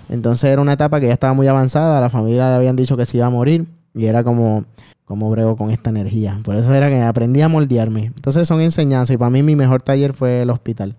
Entonces 0.09 0.51
era 0.51 0.62
una 0.62 0.75
etapa 0.75 1.01
que 1.01 1.09
ya 1.09 1.12
estaba 1.12 1.35
muy 1.35 1.47
avanzada, 1.49 2.01
la 2.01 2.09
familia 2.09 2.49
le 2.51 2.57
habían 2.57 2.77
dicho 2.77 2.97
que 2.97 3.05
se 3.05 3.18
iba 3.18 3.27
a 3.27 3.31
morir 3.31 3.66
y 3.94 4.07
era 4.07 4.25
como, 4.25 4.64
como 5.05 5.29
brego 5.31 5.57
con 5.57 5.71
esta 5.71 5.90
energía. 5.90 6.40
Por 6.44 6.57
eso 6.57 6.73
era 6.73 6.88
que 6.88 7.03
aprendí 7.03 7.42
a 7.42 7.49
moldearme. 7.49 8.07
Entonces 8.07 8.49
son 8.49 8.62
enseñanzas 8.62 9.14
y 9.14 9.18
para 9.18 9.31
mí 9.31 9.42
mi 9.42 9.57
mejor 9.57 9.83
taller 9.83 10.14
fue 10.14 10.42
el 10.42 10.51
hospital. 10.51 10.97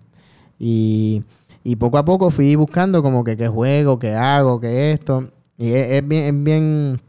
Y 0.58 1.24
y 1.62 1.76
poco 1.76 1.98
a 1.98 2.04
poco 2.04 2.30
fui 2.30 2.54
buscando 2.54 3.02
como 3.02 3.22
que 3.24 3.36
qué 3.36 3.48
juego, 3.48 3.98
qué 3.98 4.14
hago, 4.14 4.60
qué 4.60 4.92
esto. 4.92 5.28
Y 5.58 5.72
es, 5.72 6.06
bien, 6.06 6.42
bien... 6.44 7.00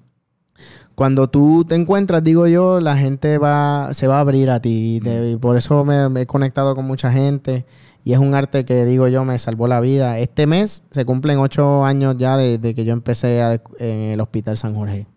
Cuando 0.93 1.29
tú 1.29 1.65
te 1.65 1.75
encuentras, 1.75 2.23
digo 2.23 2.47
yo, 2.47 2.79
la 2.79 2.97
gente 2.97 3.37
va, 3.37 3.93
se 3.93 4.07
va 4.07 4.17
a 4.17 4.19
abrir 4.19 4.51
a 4.51 4.61
ti. 4.61 5.01
Y, 5.03 5.35
por 5.37 5.57
eso 5.57 5.85
me, 5.85 6.21
he 6.21 6.25
conectado 6.25 6.75
con 6.75 6.85
mucha 6.85 7.11
gente. 7.11 7.65
Y 8.03 8.13
es 8.13 8.19
un 8.19 8.35
arte 8.35 8.65
que, 8.65 8.85
digo 8.85 9.07
yo, 9.07 9.23
me 9.23 9.39
salvó 9.39 9.67
la 9.67 9.79
vida. 9.79 10.19
Este 10.19 10.47
mes 10.47 10.83
se 10.91 11.05
cumplen 11.05 11.39
ocho 11.39 11.85
años 11.85 12.17
ya 12.17 12.35
de, 12.35 12.59
que 12.75 12.83
yo 12.83 12.93
empecé 12.93 13.39
en 13.79 14.11
el 14.11 14.21
Hospital 14.21 14.57
San 14.57 14.75
Jorge. 14.75 15.07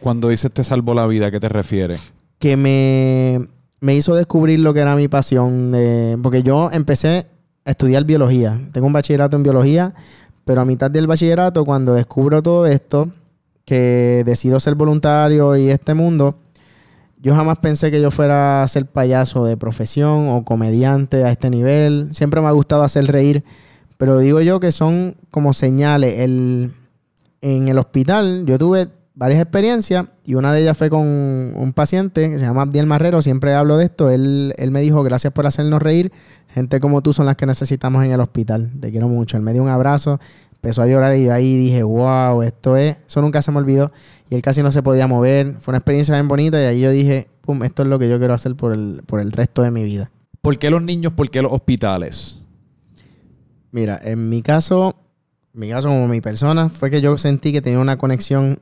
Cuando 0.00 0.28
dices 0.28 0.52
te 0.52 0.64
salvó 0.64 0.94
la 0.94 1.06
vida, 1.06 1.26
¿a 1.26 1.30
qué 1.30 1.40
te 1.40 1.48
refieres? 1.48 2.12
Que 2.38 2.56
me, 2.56 3.48
me 3.80 3.94
hizo 3.94 4.14
descubrir 4.14 4.58
lo 4.58 4.74
que 4.74 4.80
era 4.80 4.96
mi 4.96 5.08
pasión. 5.08 5.72
porque 6.22 6.42
yo 6.42 6.70
empecé 6.72 7.26
estudiar 7.70 8.04
biología. 8.04 8.60
Tengo 8.72 8.86
un 8.86 8.92
bachillerato 8.92 9.36
en 9.36 9.42
biología, 9.42 9.94
pero 10.44 10.60
a 10.60 10.64
mitad 10.64 10.90
del 10.90 11.06
bachillerato, 11.06 11.64
cuando 11.64 11.94
descubro 11.94 12.42
todo 12.42 12.66
esto, 12.66 13.10
que 13.64 14.22
decido 14.24 14.58
ser 14.60 14.74
voluntario 14.74 15.56
y 15.56 15.68
este 15.68 15.94
mundo, 15.94 16.36
yo 17.20 17.34
jamás 17.34 17.58
pensé 17.58 17.90
que 17.90 18.00
yo 18.00 18.10
fuera 18.10 18.62
a 18.62 18.68
ser 18.68 18.86
payaso 18.86 19.44
de 19.44 19.56
profesión 19.56 20.28
o 20.28 20.44
comediante 20.44 21.24
a 21.24 21.30
este 21.30 21.50
nivel. 21.50 22.08
Siempre 22.12 22.40
me 22.40 22.46
ha 22.46 22.52
gustado 22.52 22.82
hacer 22.82 23.06
reír, 23.06 23.44
pero 23.96 24.18
digo 24.18 24.40
yo 24.40 24.60
que 24.60 24.72
son 24.72 25.16
como 25.30 25.52
señales. 25.52 26.20
El, 26.20 26.72
en 27.40 27.68
el 27.68 27.78
hospital 27.78 28.44
yo 28.46 28.58
tuve 28.58 28.88
varias 29.18 29.42
experiencias 29.42 30.06
y 30.24 30.36
una 30.36 30.52
de 30.52 30.62
ellas 30.62 30.78
fue 30.78 30.88
con 30.88 31.00
un 31.00 31.72
paciente 31.74 32.30
que 32.30 32.38
se 32.38 32.44
llama 32.44 32.62
Abdiel 32.62 32.86
Marrero, 32.86 33.20
siempre 33.20 33.52
hablo 33.52 33.76
de 33.76 33.86
esto, 33.86 34.10
él, 34.10 34.54
él 34.56 34.70
me 34.70 34.80
dijo 34.80 35.02
gracias 35.02 35.32
por 35.32 35.44
hacernos 35.44 35.82
reír, 35.82 36.12
gente 36.54 36.78
como 36.78 37.02
tú 37.02 37.12
son 37.12 37.26
las 37.26 37.34
que 37.34 37.44
necesitamos 37.44 38.04
en 38.04 38.12
el 38.12 38.20
hospital, 38.20 38.70
te 38.78 38.92
quiero 38.92 39.08
mucho, 39.08 39.36
él 39.36 39.42
me 39.42 39.52
dio 39.52 39.60
un 39.64 39.70
abrazo, 39.70 40.20
empezó 40.52 40.82
a 40.82 40.86
llorar 40.86 41.16
y 41.16 41.24
yo 41.24 41.34
ahí 41.34 41.56
dije, 41.56 41.82
wow, 41.82 42.42
esto 42.42 42.76
es, 42.76 42.96
eso 43.08 43.20
nunca 43.20 43.42
se 43.42 43.50
me 43.50 43.58
olvidó 43.58 43.90
y 44.30 44.36
él 44.36 44.42
casi 44.42 44.62
no 44.62 44.70
se 44.70 44.84
podía 44.84 45.08
mover, 45.08 45.56
fue 45.58 45.72
una 45.72 45.78
experiencia 45.78 46.14
bien 46.14 46.28
bonita 46.28 46.62
y 46.62 46.66
ahí 46.66 46.80
yo 46.80 46.92
dije, 46.92 47.28
pum, 47.40 47.64
esto 47.64 47.82
es 47.82 47.88
lo 47.88 47.98
que 47.98 48.08
yo 48.08 48.18
quiero 48.18 48.34
hacer 48.34 48.54
por 48.54 48.72
el, 48.72 49.02
por 49.04 49.18
el 49.18 49.32
resto 49.32 49.62
de 49.62 49.72
mi 49.72 49.82
vida. 49.82 50.12
¿Por 50.42 50.58
qué 50.58 50.70
los 50.70 50.80
niños, 50.80 51.12
por 51.14 51.28
qué 51.28 51.42
los 51.42 51.52
hospitales? 51.52 52.44
Mira, 53.72 54.00
en 54.00 54.28
mi 54.28 54.42
caso, 54.42 54.94
mi 55.52 55.70
caso 55.70 55.88
como 55.88 56.06
mi 56.06 56.20
persona, 56.20 56.68
fue 56.68 56.88
que 56.88 57.00
yo 57.00 57.18
sentí 57.18 57.50
que 57.50 57.60
tenía 57.60 57.80
una 57.80 57.98
conexión 57.98 58.60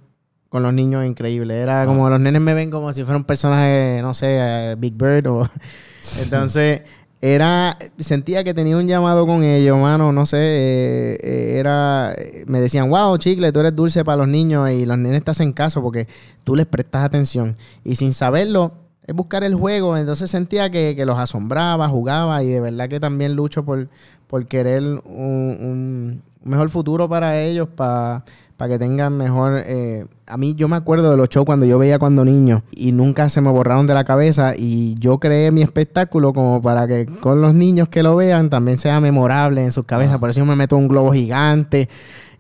con 0.48 0.62
los 0.62 0.72
niños 0.72 1.04
increíble. 1.04 1.58
Era 1.58 1.82
ah. 1.82 1.86
como 1.86 2.08
los 2.08 2.20
nenes 2.20 2.40
me 2.40 2.54
ven 2.54 2.70
como 2.70 2.92
si 2.92 3.04
fuera 3.04 3.16
un 3.16 3.24
personaje, 3.24 4.00
no 4.02 4.14
sé, 4.14 4.36
eh, 4.38 4.74
Big 4.78 4.94
Bird 4.94 5.26
o... 5.26 5.48
Entonces, 6.22 6.82
era... 7.20 7.78
Sentía 7.98 8.44
que 8.44 8.54
tenía 8.54 8.76
un 8.76 8.86
llamado 8.86 9.26
con 9.26 9.42
ellos, 9.42 9.76
mano, 9.78 10.12
no 10.12 10.26
sé, 10.26 10.38
eh, 10.38 11.18
eh, 11.22 11.58
era... 11.58 12.14
Me 12.46 12.60
decían, 12.60 12.88
wow, 12.90 13.16
chicle, 13.18 13.52
tú 13.52 13.60
eres 13.60 13.74
dulce 13.74 14.04
para 14.04 14.18
los 14.18 14.28
niños 14.28 14.70
y 14.70 14.86
los 14.86 14.98
nenes 14.98 15.24
te 15.24 15.30
hacen 15.30 15.52
caso 15.52 15.82
porque 15.82 16.06
tú 16.44 16.54
les 16.54 16.66
prestas 16.66 17.04
atención. 17.04 17.56
Y 17.84 17.96
sin 17.96 18.12
saberlo, 18.12 18.72
es 19.04 19.14
buscar 19.14 19.44
el 19.44 19.54
juego. 19.54 19.96
Entonces 19.96 20.30
sentía 20.30 20.70
que, 20.70 20.94
los 21.04 21.18
asombraba, 21.18 21.88
jugaba 21.88 22.42
y 22.42 22.48
de 22.48 22.60
verdad 22.60 22.88
que 22.88 23.00
también 23.00 23.34
lucho 23.34 23.64
por, 23.64 23.88
por 24.28 24.46
querer 24.46 24.82
un 24.82 26.22
mejor 26.46 26.70
futuro 26.70 27.08
para 27.08 27.40
ellos, 27.40 27.68
para 27.68 28.24
para 28.56 28.72
que 28.72 28.78
tengan 28.78 29.16
mejor... 29.16 29.62
Eh, 29.66 30.06
a 30.26 30.36
mí 30.36 30.54
yo 30.54 30.68
me 30.68 30.76
acuerdo 30.76 31.10
de 31.10 31.16
los 31.16 31.28
shows 31.28 31.44
cuando 31.46 31.66
yo 31.66 31.78
veía 31.78 31.98
cuando 31.98 32.24
niño 32.24 32.64
y 32.72 32.92
nunca 32.92 33.28
se 33.28 33.40
me 33.40 33.50
borraron 33.50 33.86
de 33.86 33.94
la 33.94 34.04
cabeza 34.04 34.54
y 34.56 34.94
yo 34.98 35.18
creé 35.18 35.52
mi 35.52 35.62
espectáculo 35.62 36.32
como 36.32 36.60
para 36.62 36.88
que 36.88 37.06
con 37.06 37.40
los 37.40 37.54
niños 37.54 37.88
que 37.88 38.02
lo 38.02 38.16
vean 38.16 38.50
también 38.50 38.78
sea 38.78 39.00
memorable 39.00 39.62
en 39.62 39.72
sus 39.72 39.84
cabezas. 39.84 40.18
Por 40.18 40.30
eso 40.30 40.40
yo 40.40 40.46
me 40.46 40.56
meto 40.56 40.76
un 40.76 40.88
globo 40.88 41.12
gigante 41.12 41.88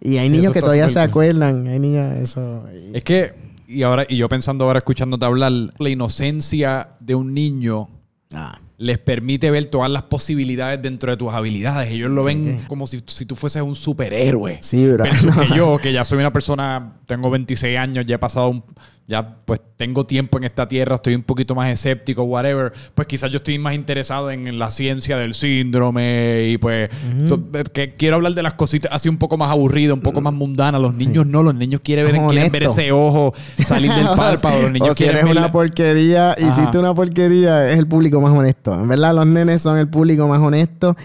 y 0.00 0.16
hay 0.16 0.28
niños 0.28 0.52
que 0.52 0.60
todavía 0.60 0.88
se 0.88 1.00
acuerdan. 1.00 1.66
Hay 1.66 1.78
niños, 1.78 2.14
eso... 2.16 2.64
Es 2.92 3.04
que, 3.04 3.34
y 3.68 3.82
ahora, 3.82 4.04
y 4.08 4.16
yo 4.16 4.28
pensando 4.28 4.64
ahora 4.64 4.78
escuchándote 4.78 5.24
hablar, 5.26 5.52
la 5.52 5.88
inocencia 5.88 6.88
de 7.00 7.14
un 7.14 7.34
niño... 7.34 7.88
Ah 8.32 8.58
les 8.78 8.98
permite 8.98 9.50
ver 9.50 9.66
todas 9.66 9.90
las 9.90 10.02
posibilidades 10.02 10.80
dentro 10.82 11.10
de 11.10 11.16
tus 11.16 11.32
habilidades. 11.32 11.90
Ellos 11.90 12.10
lo 12.10 12.24
ven 12.24 12.60
como 12.68 12.86
si, 12.86 13.02
si 13.06 13.24
tú 13.24 13.34
fueses 13.34 13.62
un 13.62 13.74
superhéroe. 13.74 14.58
Sí. 14.60 14.84
Versus 14.86 15.34
que 15.34 15.48
yo, 15.56 15.78
que 15.78 15.92
ya 15.92 16.04
soy 16.04 16.18
una 16.18 16.32
persona, 16.32 16.94
tengo 17.06 17.30
26 17.30 17.78
años, 17.78 18.04
ya 18.06 18.16
he 18.16 18.18
pasado 18.18 18.48
un, 18.48 18.64
ya 19.08 19.36
pues 19.44 19.60
tengo 19.76 20.04
tiempo 20.04 20.38
en 20.38 20.44
esta 20.44 20.66
tierra, 20.66 20.96
estoy 20.96 21.14
un 21.14 21.22
poquito 21.22 21.54
más 21.54 21.70
escéptico, 21.70 22.24
whatever, 22.24 22.72
pues 22.94 23.06
quizás 23.06 23.30
yo 23.30 23.36
estoy 23.36 23.56
más 23.58 23.74
interesado 23.74 24.32
en, 24.32 24.58
la 24.58 24.70
ciencia 24.70 25.16
del 25.16 25.34
síndrome 25.34 26.48
y 26.48 26.58
pues 26.58 26.90
eh, 26.90 27.64
que 27.72 27.92
quiero 27.92 28.16
hablar 28.16 28.34
de 28.34 28.42
las 28.42 28.54
cositas 28.54 28.90
así 28.92 29.08
un 29.08 29.18
poco 29.18 29.36
más 29.36 29.50
aburridas, 29.50 29.94
un 29.94 30.00
poco 30.00 30.20
más 30.20 30.32
mundanas. 30.32 30.80
Los 30.80 30.94
niños 30.94 31.24
no, 31.26 31.42
los 31.42 31.54
niños 31.54 31.82
quieren 31.84 32.06
ver, 32.06 32.20
quieren 32.28 32.50
ver 32.50 32.62
ese 32.64 32.90
ojo 32.90 33.32
salir 33.64 33.92
del 33.92 34.06
párpado, 34.16 34.62
los 34.62 34.72
niños 34.72 34.90
o 34.90 34.94
si 34.94 35.04
quieren 35.04 35.18
eres 35.18 35.30
una 35.30 35.42
la- 35.42 35.52
porquería, 35.52 36.36
hiciste 36.38 36.78
una 36.78 36.92
porquería, 36.92 37.70
es 37.70 37.78
el 37.78 37.86
público 37.86 38.20
más 38.20 38.32
honesto. 38.32 38.74
En 38.74 38.88
verdad, 38.88 39.14
los 39.14 39.26
nenes 39.26 39.62
son 39.62 39.78
el 39.78 39.88
público 39.88 40.26
más 40.26 40.40
honesto. 40.40 40.96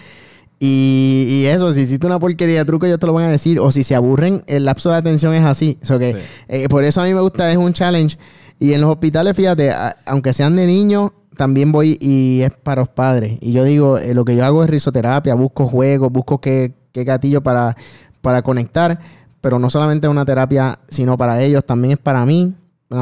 Y, 0.64 1.26
y 1.28 1.46
eso, 1.46 1.72
si 1.72 1.80
hiciste 1.80 2.06
una 2.06 2.20
porquería 2.20 2.60
de 2.60 2.64
truco, 2.64 2.86
ellos 2.86 3.00
te 3.00 3.06
lo 3.08 3.12
van 3.14 3.24
a 3.24 3.30
decir. 3.30 3.58
O 3.58 3.72
si 3.72 3.82
se 3.82 3.96
aburren, 3.96 4.44
el 4.46 4.64
lapso 4.64 4.90
de 4.90 4.96
atención 4.96 5.34
es 5.34 5.42
así. 5.44 5.76
So 5.82 5.98
que, 5.98 6.12
Sí. 6.12 6.18
eh, 6.46 6.68
por 6.68 6.84
eso 6.84 7.00
a 7.02 7.04
mí 7.04 7.12
me 7.12 7.20
gusta, 7.20 7.50
es 7.50 7.56
un 7.56 7.72
challenge. 7.72 8.16
Y 8.60 8.72
en 8.72 8.80
los 8.80 8.90
hospitales, 8.90 9.34
fíjate, 9.36 9.72
a- 9.72 9.96
aunque 10.06 10.32
sean 10.32 10.54
de 10.54 10.66
niños, 10.66 11.10
también 11.36 11.72
voy 11.72 11.98
y 12.00 12.42
es 12.42 12.52
para 12.52 12.82
los 12.82 12.88
padres. 12.88 13.38
Y 13.40 13.52
yo 13.52 13.64
digo, 13.64 13.98
eh, 13.98 14.14
lo 14.14 14.24
que 14.24 14.36
yo 14.36 14.44
hago 14.44 14.62
es 14.62 14.70
risoterapia, 14.70 15.34
busco 15.34 15.66
juegos, 15.66 16.12
busco 16.12 16.40
qué, 16.40 16.74
qué 16.92 17.02
gatillo 17.02 17.42
para, 17.42 17.76
para 18.20 18.42
conectar. 18.42 19.00
Pero 19.40 19.58
no 19.58 19.68
solamente 19.68 20.06
es 20.06 20.10
una 20.12 20.24
terapia, 20.24 20.78
sino 20.88 21.18
para 21.18 21.42
ellos, 21.42 21.64
también 21.66 21.92
es 21.94 21.98
para 21.98 22.24
mí. 22.24 22.54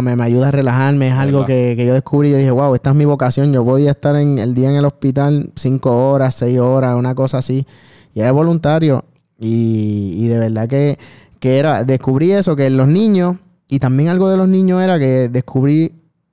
Me, 0.03 0.15
me 0.15 0.25
ayuda 0.25 0.49
a 0.49 0.51
relajarme, 0.51 1.09
es 1.09 1.15
algo 1.15 1.45
que, 1.45 1.75
que 1.77 1.85
yo 1.85 1.95
descubrí 1.95 2.29
y 2.29 2.33
yo 2.33 2.39
dije, 2.39 2.51
wow, 2.51 2.75
esta 2.75 2.91
es 2.91 2.97
mi 2.97 3.05
vocación. 3.05 3.53
Yo 3.53 3.65
podía 3.65 3.91
estar 3.91 4.15
en 4.17 4.39
el 4.39 4.55
día 4.55 4.71
en 4.71 4.77
el 4.77 4.85
hospital 4.85 5.51
cinco 5.57 6.11
horas, 6.11 6.35
seis 6.35 6.59
horas, 6.59 6.97
una 6.97 7.15
cosa 7.15 7.39
así. 7.39 7.67
Y 8.15 8.21
era 8.21 8.33
voluntario. 8.33 9.05
Y, 9.39 10.15
y 10.19 10.29
de 10.29 10.39
verdad 10.39 10.69
que, 10.69 10.99
que 11.41 11.59
era, 11.59 11.85
descubrí 11.85 12.33
eso, 12.33 12.55
que 12.55 12.71
los 12.71 12.87
niños, 12.87 13.37
y 13.69 13.79
también 13.79 14.11
algo 14.11 14.29
de 14.29 14.37
los 14.37 14.49
niños 14.49 14.83
era 14.83 14.99
que 14.99 15.29
descubrí 15.29 15.93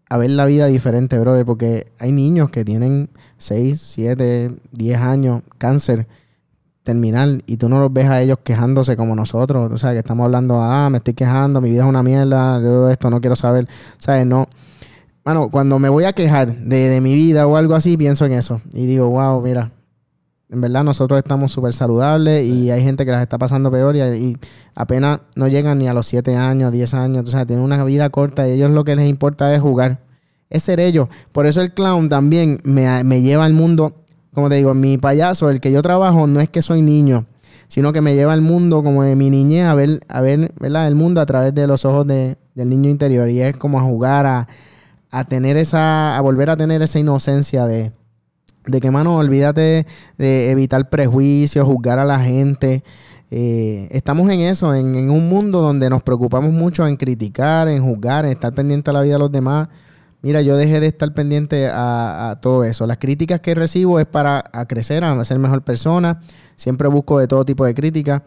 a 0.10 0.18
ver 0.18 0.30
la 0.32 0.46
vida 0.46 0.68
diferente, 0.68 1.18
brother, 1.18 1.46
porque 1.46 1.88
hay 2.00 2.12
niños 2.12 2.50
que 2.50 2.64
tienen 2.64 3.10
6, 3.38 3.80
7, 3.80 4.52
10 4.72 4.98
años, 5.00 5.42
cáncer 5.58 6.08
terminal, 6.88 7.44
y 7.46 7.58
tú 7.58 7.68
no 7.68 7.82
los 7.82 7.92
ves 7.92 8.10
a 8.10 8.22
ellos 8.22 8.40
quejándose 8.44 8.96
como 8.96 9.14
nosotros, 9.14 9.70
o 9.70 9.78
sea, 9.78 9.92
que 9.92 10.00
estamos 10.00 10.24
hablando, 10.24 10.62
ah, 10.62 10.90
me 10.90 11.00
estoy 11.00 11.14
quejando, 11.14 11.60
mi 11.60 11.70
vida 11.70 11.84
es 11.84 11.90
una 11.90 12.02
mierda, 12.02 12.62
todo 12.62 12.90
esto, 12.90 13.10
no 13.10 13.20
quiero 13.20 13.36
saber, 13.36 13.68
¿sabes? 13.98 14.26
No. 14.26 14.48
Bueno, 15.26 15.50
cuando 15.52 15.78
me 15.80 15.90
voy 15.90 16.06
a 16.06 16.14
quejar 16.14 16.56
de, 16.56 16.90
de 16.90 17.02
mi 17.02 17.14
vida 17.14 17.46
o 17.46 17.58
algo 17.58 17.76
así, 17.76 17.98
pienso 17.98 18.26
en 18.26 18.32
eso, 18.32 18.62
y 18.72 18.86
digo, 18.86 19.10
wow, 19.10 19.42
mira, 19.42 19.72
en 20.50 20.62
verdad 20.62 20.86
nosotros 20.86 21.18
estamos 21.18 21.52
súper 21.52 21.74
saludables 21.74 22.46
y 22.46 22.72
hay 22.72 22.82
gente 22.82 23.06
que 23.06 23.12
las 23.12 23.22
está 23.22 23.38
pasando 23.38 23.70
peor 23.70 23.98
y, 23.98 24.02
y 24.02 24.38
apenas 24.76 25.20
no 25.36 25.50
llegan 25.50 25.78
ni 25.78 25.90
a 25.90 25.94
los 25.94 26.08
7 26.08 26.38
años, 26.38 26.72
10 26.72 26.94
años. 26.94 27.28
O 27.28 27.32
sea, 27.32 27.46
tienen 27.46 27.66
una 27.66 27.84
vida 27.84 28.10
corta 28.10 28.48
y 28.48 28.54
ellos 28.54 28.72
lo 28.72 28.86
que 28.86 28.96
les 28.96 29.10
importa 29.10 29.54
es 29.54 29.62
jugar. 29.62 30.00
Es 30.50 30.64
ser 30.64 30.80
ellos. 30.80 31.10
Por 31.34 31.48
eso 31.48 31.60
el 31.60 31.74
clown 31.74 32.08
también 32.08 32.62
me, 32.64 33.04
me 33.04 33.22
lleva 33.22 33.44
al 33.44 33.52
mundo, 33.52 34.06
como 34.38 34.50
te 34.50 34.56
digo, 34.56 34.76
mi 34.76 35.00
payaso, 35.00 35.50
el 35.50 35.60
que 35.60 35.72
yo 35.72 35.82
trabajo, 35.82 36.28
no 36.28 36.40
es 36.40 36.48
que 36.48 36.62
soy 36.62 36.84
niño, 36.84 37.26
sino 37.68 37.92
que 37.92 38.02
me 38.02 38.14
lleva 38.14 38.34
al 38.34 38.44
mundo 38.44 38.84
como 38.84 39.02
de 39.04 39.16
mi 39.16 39.32
niñez 39.32 39.66
a 39.66 39.74
ver, 39.74 40.02
a 40.08 40.22
ver 40.22 40.52
¿verdad? 40.60 40.88
el 40.88 40.94
mundo 40.94 41.22
a 41.22 41.26
través 41.26 41.56
de 41.56 41.66
los 41.66 41.86
ojos 41.86 42.06
de- 42.06 42.38
del 42.54 42.70
niño 42.70 42.88
interior. 42.88 43.28
Y 43.32 43.42
es 43.42 43.58
como 43.58 43.80
a 43.80 43.82
jugar, 43.82 44.28
a, 44.28 44.48
a 45.10 45.24
tener 45.26 45.58
esa, 45.58 46.16
a 46.16 46.22
volver 46.22 46.52
a 46.52 46.56
tener 46.56 46.84
esa 46.84 47.00
inocencia 47.00 47.66
de, 47.66 47.92
de 48.68 48.80
que, 48.80 48.92
mano, 48.92 49.18
olvídate 49.18 49.88
de 50.20 50.52
evitar 50.52 50.88
prejuicios, 50.88 51.66
juzgar 51.66 51.98
a 51.98 52.06
la 52.06 52.20
gente. 52.20 52.84
Eh, 53.32 53.88
estamos 53.90 54.30
en 54.30 54.42
eso, 54.42 54.76
en, 54.76 54.94
en 54.94 55.10
un 55.10 55.28
mundo 55.30 55.62
donde 55.62 55.90
nos 55.90 56.04
preocupamos 56.04 56.54
mucho 56.54 56.86
en 56.86 56.96
criticar, 56.96 57.68
en 57.70 57.84
juzgar, 57.84 58.24
en 58.26 58.34
estar 58.34 58.54
pendiente 58.54 58.92
a 58.92 58.94
la 58.94 59.02
vida 59.02 59.14
de 59.14 59.20
los 59.20 59.32
demás. 59.32 59.68
Mira, 60.22 60.42
yo 60.42 60.58
dejé 60.58 60.80
de 60.80 60.88
estar 60.88 61.14
pendiente 61.14 61.68
a, 61.68 62.32
a 62.32 62.42
todo 62.42 62.64
eso. 62.64 62.88
Las 62.88 62.98
críticas 62.98 63.40
que 63.40 63.56
recibo 63.56 64.00
es 64.00 64.08
para 64.08 64.44
a 64.52 64.66
crecer, 64.66 65.04
a 65.04 65.24
ser 65.24 65.40
mejor 65.40 65.62
persona. 65.64 66.22
Siempre 66.56 66.88
busco 66.88 67.20
de 67.20 67.28
todo 67.28 67.46
tipo 67.46 67.66
de 67.66 67.76
críticas, 67.76 68.24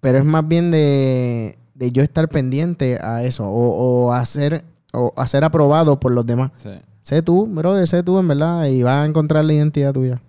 pero 0.00 0.18
es 0.18 0.24
más 0.24 0.46
bien 0.46 0.70
de, 0.70 1.58
de 1.74 1.92
yo 1.92 2.02
estar 2.02 2.28
pendiente 2.28 2.98
a 3.00 3.24
eso 3.24 3.44
o, 3.48 4.06
o 4.06 4.12
hacer 4.12 4.64
o 4.92 5.12
a 5.16 5.26
ser 5.26 5.44
aprobado 5.44 5.98
por 5.98 6.12
los 6.12 6.26
demás. 6.26 6.50
Sí. 6.62 6.70
Sé 7.02 7.22
tú, 7.22 7.46
brother, 7.46 7.88
sé 7.88 8.02
tú 8.02 8.18
en 8.18 8.28
verdad 8.28 8.66
y 8.66 8.82
vas 8.82 9.02
a 9.02 9.06
encontrar 9.06 9.44
la 9.44 9.52
identidad 9.52 9.92
tuya. 9.92 10.20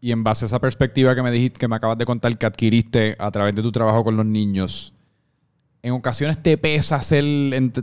Y 0.00 0.12
en 0.12 0.22
base 0.22 0.44
a 0.44 0.46
esa 0.46 0.60
perspectiva 0.60 1.14
que 1.14 1.22
me 1.22 1.30
dijiste, 1.30 1.58
que 1.58 1.68
me 1.68 1.76
acabas 1.76 1.98
de 1.98 2.04
contar 2.04 2.36
que 2.38 2.46
adquiriste 2.46 3.16
a 3.18 3.30
través 3.30 3.54
de 3.54 3.62
tu 3.62 3.72
trabajo 3.72 4.04
con 4.04 4.16
los 4.16 4.26
niños, 4.26 4.93
en 5.84 5.92
ocasiones 5.92 6.42
te 6.42 6.56
pesa 6.56 6.96
hacer, 6.96 7.22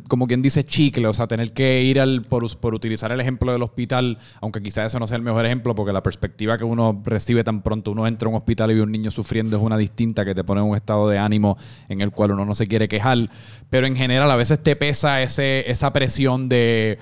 como 0.08 0.26
quien 0.26 0.42
dice, 0.42 0.66
chicle, 0.66 1.08
o 1.08 1.14
sea, 1.14 1.28
tener 1.28 1.54
que 1.54 1.84
ir 1.84 2.00
al, 2.00 2.24
por, 2.24 2.44
utilizar 2.44 3.12
el 3.12 3.22
ejemplo 3.22 3.52
del 3.52 3.62
hospital, 3.62 4.18
aunque 4.42 4.60
quizás 4.60 4.88
ese 4.88 5.00
no 5.00 5.06
sea 5.06 5.18
el 5.18 5.24
mejor 5.24 5.46
ejemplo, 5.46 5.76
porque 5.76 5.94
la 5.94 6.02
perspectiva 6.02 6.58
que 6.58 6.64
uno 6.64 7.00
recibe 7.06 7.44
tan 7.44 7.62
pronto 7.62 7.92
uno 7.92 8.08
entra 8.08 8.26
a 8.26 8.32
un 8.32 8.38
hospital 8.38 8.72
y 8.72 8.74
ve 8.74 8.80
a 8.80 8.84
un 8.86 8.92
niño 8.92 9.12
sufriendo 9.12 9.56
es 9.56 9.62
una 9.62 9.78
distinta 9.78 10.26
que 10.26 10.34
te 10.34 10.44
pone 10.44 10.62
en 10.62 10.68
un 10.68 10.76
estado 10.76 11.10
de 11.10 11.20
ánimo 11.20 11.60
en 11.90 12.02
el 12.02 12.10
cual 12.10 12.32
uno 12.32 12.44
no 12.44 12.56
se 12.56 12.66
quiere 12.66 12.88
quejar. 12.88 13.30
Pero 13.70 13.86
en 13.86 13.96
general 13.96 14.32
a 14.32 14.36
veces 14.36 14.64
te 14.64 14.76
pesa 14.76 15.22
ese, 15.22 15.70
esa 15.70 15.94
presión 15.94 16.50
de... 16.50 16.98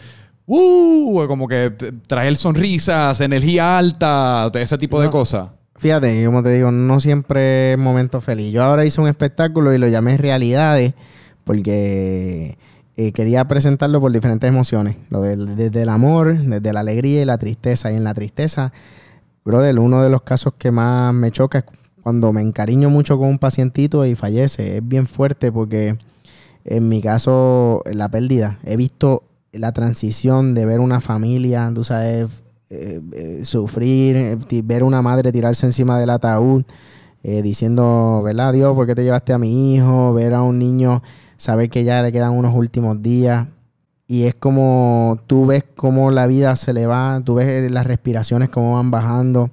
Uh, 0.47 1.25
como 1.27 1.47
que 1.47 1.71
traer 2.07 2.35
sonrisas, 2.35 3.21
energía 3.21 3.77
alta, 3.77 4.51
ese 4.53 4.77
tipo 4.77 4.99
de 4.99 5.09
cosas. 5.09 5.47
Fíjate, 5.79 6.25
como 6.25 6.43
te 6.43 6.49
digo, 6.49 6.71
no 6.71 6.99
siempre 6.99 7.71
es 7.71 7.79
momento 7.79 8.19
feliz. 8.19 8.51
Yo 8.51 8.61
ahora 8.63 8.83
hice 8.83 8.99
un 8.99 9.07
espectáculo 9.07 9.73
y 9.73 9.77
lo 9.77 9.87
llamé 9.87 10.17
Realidades 10.17 10.93
porque 11.45 12.57
eh, 12.97 13.13
quería 13.13 13.47
presentarlo 13.47 14.01
por 14.01 14.11
diferentes 14.11 14.49
emociones. 14.49 14.97
Lo 15.09 15.21
del, 15.21 15.55
desde 15.55 15.83
el 15.83 15.89
amor, 15.89 16.37
desde 16.37 16.73
la 16.73 16.81
alegría 16.81 17.21
y 17.21 17.25
la 17.25 17.37
tristeza. 17.37 17.93
Y 17.93 17.95
en 17.95 18.03
la 18.03 18.13
tristeza, 18.13 18.73
brother, 19.45 19.79
uno 19.79 20.03
de 20.03 20.09
los 20.09 20.23
casos 20.23 20.53
que 20.57 20.69
más 20.69 21.13
me 21.13 21.31
choca 21.31 21.59
es 21.59 21.65
cuando 22.03 22.33
me 22.33 22.41
encariño 22.41 22.89
mucho 22.89 23.17
con 23.17 23.29
un 23.29 23.39
pacientito 23.39 24.05
y 24.05 24.15
fallece. 24.15 24.79
Es 24.79 24.85
bien 24.85 25.07
fuerte 25.07 25.49
porque 25.49 25.97
en 26.65 26.89
mi 26.89 27.01
caso, 27.01 27.83
la 27.85 28.09
pérdida. 28.09 28.59
He 28.65 28.75
visto 28.75 29.23
la 29.53 29.71
transición 29.71 30.55
de 30.55 30.65
ver 30.65 30.81
una 30.81 30.99
familia, 30.99 31.71
tú 31.73 31.85
sabes, 31.85 32.43
eh, 32.71 33.01
eh, 33.13 33.45
sufrir, 33.45 34.15
eh, 34.15 34.37
ver 34.63 34.83
una 34.83 35.01
madre 35.01 35.31
tirarse 35.31 35.65
encima 35.65 35.99
del 35.99 36.11
ataúd, 36.11 36.63
diciendo, 37.21 38.21
¿verdad, 38.23 38.53
Dios, 38.53 38.73
por 38.75 38.87
qué 38.87 38.95
te 38.95 39.03
llevaste 39.03 39.33
a 39.33 39.37
mi 39.37 39.75
hijo? 39.75 40.13
Ver 40.13 40.33
a 40.33 40.41
un 40.41 40.57
niño, 40.57 41.01
saber 41.35 41.69
que 41.69 41.83
ya 41.83 42.01
le 42.01 42.13
quedan 42.13 42.31
unos 42.31 42.55
últimos 42.55 43.01
días. 43.01 43.47
Y 44.07 44.23
es 44.23 44.35
como 44.35 45.19
tú 45.27 45.45
ves 45.45 45.65
cómo 45.75 46.11
la 46.11 46.27
vida 46.27 46.55
se 46.55 46.71
le 46.71 46.87
va, 46.87 47.21
tú 47.25 47.35
ves 47.35 47.69
las 47.71 47.85
respiraciones 47.85 48.49
cómo 48.49 48.75
van 48.75 48.89
bajando. 48.89 49.51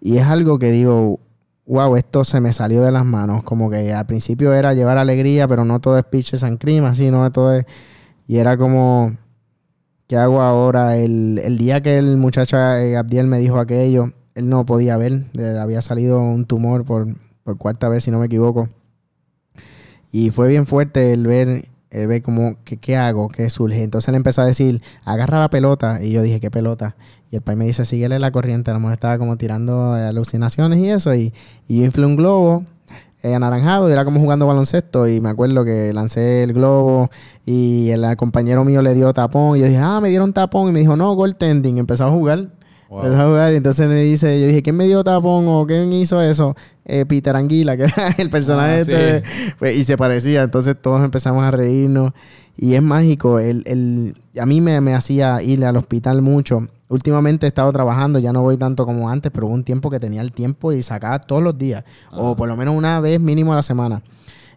Y 0.00 0.16
es 0.16 0.24
algo 0.24 0.58
que 0.58 0.70
digo, 0.70 1.20
wow, 1.66 1.94
esto 1.96 2.24
se 2.24 2.40
me 2.40 2.52
salió 2.52 2.82
de 2.82 2.90
las 2.90 3.04
manos. 3.04 3.42
Como 3.42 3.68
que 3.68 3.92
al 3.92 4.06
principio 4.06 4.54
era 4.54 4.72
llevar 4.72 4.96
alegría, 4.96 5.46
pero 5.46 5.64
no 5.64 5.80
todo 5.80 5.98
es 5.98 6.04
pitches 6.04 6.42
and 6.42 6.58
cream, 6.58 6.84
no 7.10 7.32
todo 7.32 7.52
es... 7.54 7.66
Y 8.26 8.38
era 8.38 8.56
como, 8.56 9.14
¿qué 10.08 10.16
hago 10.16 10.42
ahora? 10.42 10.96
El, 10.96 11.38
el 11.44 11.58
día 11.58 11.80
que 11.82 11.98
el 11.98 12.16
muchacho 12.16 12.56
eh, 12.56 12.96
Abdiel 12.96 13.28
me 13.28 13.38
dijo 13.38 13.58
aquello, 13.58 14.12
él 14.34 14.48
no 14.48 14.66
podía 14.66 14.96
ver, 14.96 15.26
había 15.60 15.82
salido 15.82 16.20
un 16.20 16.46
tumor 16.46 16.84
por, 16.84 17.06
por 17.44 17.58
cuarta 17.58 17.88
vez, 17.88 18.04
si 18.04 18.10
no 18.10 18.18
me 18.18 18.26
equivoco. 18.26 18.68
Y 20.10 20.30
fue 20.30 20.48
bien 20.48 20.66
fuerte 20.66 21.12
el 21.12 21.26
ver, 21.26 21.66
el 21.90 22.06
ver 22.06 22.22
como, 22.22 22.56
¿qué, 22.64 22.78
¿qué 22.78 22.96
hago? 22.96 23.28
¿Qué 23.28 23.50
surge? 23.50 23.82
Entonces 23.82 24.08
él 24.08 24.14
empezó 24.14 24.40
a 24.40 24.46
decir, 24.46 24.80
agarra 25.04 25.40
la 25.40 25.50
pelota. 25.50 26.02
Y 26.02 26.12
yo 26.12 26.22
dije, 26.22 26.40
¿qué 26.40 26.50
pelota? 26.50 26.96
Y 27.30 27.36
el 27.36 27.42
país 27.42 27.58
me 27.58 27.66
dice, 27.66 27.84
síguele 27.84 28.18
la 28.18 28.30
corriente. 28.30 28.70
A 28.70 28.74
lo 28.74 28.80
mejor 28.80 28.94
estaba 28.94 29.18
como 29.18 29.36
tirando 29.36 29.92
alucinaciones 29.92 30.78
y 30.78 30.88
eso. 30.88 31.14
Y, 31.14 31.34
y 31.66 31.80
yo 31.80 31.84
inflé 31.84 32.06
un 32.06 32.16
globo 32.16 32.64
eh, 33.22 33.34
anaranjado 33.34 33.88
era 33.88 34.04
como 34.04 34.20
jugando 34.20 34.46
baloncesto. 34.46 35.08
Y 35.08 35.20
me 35.20 35.28
acuerdo 35.28 35.64
que 35.64 35.92
lancé 35.92 36.42
el 36.42 36.52
globo 36.52 37.10
y 37.44 37.90
el, 37.90 38.16
compañero 38.16 38.64
mío 38.64 38.82
le 38.82 38.94
dio 38.94 39.12
tapón. 39.12 39.56
Y 39.56 39.60
yo 39.60 39.66
dije, 39.66 39.78
ah, 39.78 40.00
me 40.00 40.08
dieron 40.08 40.32
tapón. 40.32 40.68
Y 40.68 40.72
me 40.72 40.80
dijo, 40.80 40.96
no, 40.96 41.14
goaltending. 41.14 41.78
Empezó 41.78 42.06
a 42.06 42.10
jugar. 42.10 42.48
Wow. 42.88 43.00
Empezó 43.04 43.20
a 43.22 43.26
jugar 43.26 43.52
y 43.52 43.56
entonces 43.56 43.86
me 43.88 44.00
dice, 44.00 44.40
yo 44.40 44.46
dije, 44.46 44.62
¿quién 44.62 44.76
me 44.76 44.86
dio 44.86 45.04
tapón 45.04 45.44
o 45.48 45.66
quién 45.66 45.92
hizo 45.92 46.22
eso? 46.22 46.56
Eh, 46.86 47.04
Peter 47.06 47.36
Anguila, 47.36 47.76
que 47.76 47.82
era 47.96 48.14
el 48.16 48.30
personaje 48.30 48.70
Ah, 48.72 48.80
este 48.80 48.92
sí. 48.92 48.98
de- 48.98 49.22
pues, 49.58 49.76
y 49.76 49.84
se 49.84 49.96
parecía, 49.98 50.42
entonces 50.42 50.74
todos 50.80 51.04
empezamos 51.04 51.44
a 51.44 51.50
reírnos 51.50 52.12
y 52.56 52.74
es 52.74 52.82
mágico, 52.82 53.38
el, 53.38 53.62
el- 53.66 54.16
a 54.40 54.46
mí 54.46 54.60
me, 54.62 54.80
me 54.80 54.94
hacía 54.94 55.42
ir 55.42 55.64
al 55.64 55.76
hospital 55.76 56.22
mucho. 56.22 56.66
Últimamente 56.88 57.44
he 57.44 57.48
estado 57.48 57.70
trabajando, 57.72 58.18
ya 58.18 58.32
no 58.32 58.40
voy 58.40 58.56
tanto 58.56 58.86
como 58.86 59.10
antes, 59.10 59.30
pero 59.34 59.46
hubo 59.48 59.54
un 59.54 59.64
tiempo 59.64 59.90
que 59.90 60.00
tenía 60.00 60.22
el 60.22 60.32
tiempo 60.32 60.72
y 60.72 60.82
sacaba 60.82 61.18
todos 61.18 61.42
los 61.42 61.58
días, 61.58 61.84
o 62.12 62.34
por 62.34 62.48
lo 62.48 62.56
menos 62.56 62.74
una 62.74 62.98
vez 63.00 63.20
mínimo 63.20 63.52
a 63.52 63.56
la 63.56 63.62
semana. 63.62 64.00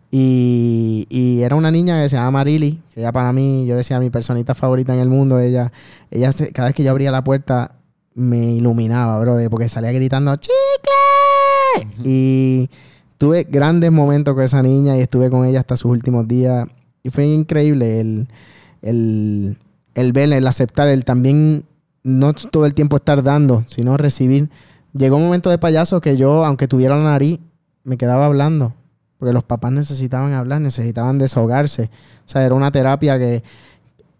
Y, 0.09 1.07
y 1.09 1.41
era 1.41 1.55
una 1.55 1.71
niña 1.71 2.01
que 2.01 2.09
se 2.09 2.15
llama 2.17 2.31
Marily, 2.31 2.79
que 2.93 3.01
ella 3.01 3.11
para 3.11 3.31
mí, 3.33 3.65
yo 3.65 3.75
decía 3.77 3.99
mi 3.99 4.09
personita 4.09 4.53
favorita 4.55 4.93
en 4.93 4.99
el 4.99 5.09
mundo. 5.09 5.39
Ella, 5.39 5.71
ella 6.09 6.31
cada 6.53 6.67
vez 6.69 6.75
que 6.75 6.83
yo 6.83 6.91
abría 6.91 7.11
la 7.11 7.23
puerta, 7.23 7.73
me 8.13 8.53
iluminaba, 8.53 9.19
brother, 9.19 9.49
porque 9.49 9.69
salía 9.69 9.91
gritando 9.91 10.35
¡Chicle! 10.35 11.87
Y 12.03 12.69
tuve 13.17 13.43
grandes 13.43 13.91
momentos 13.91 14.33
con 14.33 14.43
esa 14.43 14.61
niña 14.61 14.97
y 14.97 15.01
estuve 15.01 15.29
con 15.29 15.45
ella 15.45 15.59
hasta 15.59 15.77
sus 15.77 15.91
últimos 15.91 16.27
días. 16.27 16.67
Y 17.03 17.09
fue 17.09 17.25
increíble 17.25 17.99
el, 17.99 18.27
el, 18.81 19.57
el 19.95 20.13
ver, 20.13 20.31
el 20.33 20.47
aceptar, 20.47 20.87
el 20.87 21.05
también 21.05 21.65
no 22.03 22.33
todo 22.33 22.65
el 22.65 22.73
tiempo 22.73 22.97
estar 22.97 23.23
dando, 23.23 23.63
sino 23.67 23.97
recibir. 23.97 24.49
Llegó 24.93 25.17
un 25.17 25.23
momento 25.23 25.49
de 25.49 25.57
payaso 25.57 26.01
que 26.01 26.17
yo, 26.17 26.43
aunque 26.45 26.67
tuviera 26.67 26.97
la 26.97 27.03
nariz, 27.03 27.39
me 27.83 27.97
quedaba 27.97 28.25
hablando. 28.25 28.73
Porque 29.17 29.33
los 29.33 29.43
papás 29.43 29.71
necesitaban 29.71 30.33
hablar, 30.33 30.61
necesitaban 30.61 31.19
desahogarse. 31.19 31.91
O 32.25 32.29
sea, 32.29 32.43
era 32.43 32.55
una 32.55 32.71
terapia 32.71 33.19
que, 33.19 33.43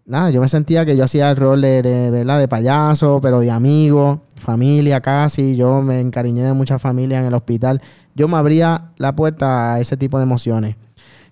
nada, 0.06 0.30
yo 0.30 0.40
me 0.40 0.48
sentía 0.48 0.84
que 0.84 0.96
yo 0.96 1.04
hacía 1.04 1.30
el 1.30 1.36
rol 1.36 1.60
de, 1.60 1.82
de, 1.82 2.10
¿verdad? 2.10 2.38
de 2.38 2.48
payaso, 2.48 3.20
pero 3.22 3.40
de 3.40 3.50
amigo, 3.50 4.22
familia 4.36 5.00
casi. 5.00 5.56
Yo 5.56 5.82
me 5.82 6.00
encariñé 6.00 6.42
de 6.42 6.52
muchas 6.52 6.80
familias 6.80 7.20
en 7.20 7.26
el 7.26 7.34
hospital. 7.34 7.80
Yo 8.14 8.28
me 8.28 8.36
abría 8.36 8.90
la 8.96 9.14
puerta 9.14 9.74
a 9.74 9.80
ese 9.80 9.96
tipo 9.96 10.18
de 10.18 10.24
emociones. 10.24 10.76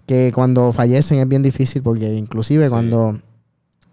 Que 0.06 0.32
cuando 0.34 0.72
fallecen 0.72 1.18
es 1.18 1.28
bien 1.28 1.42
difícil 1.42 1.82
porque 1.82 2.14
inclusive 2.14 2.64
Sí. 2.64 2.70
cuando 2.70 3.20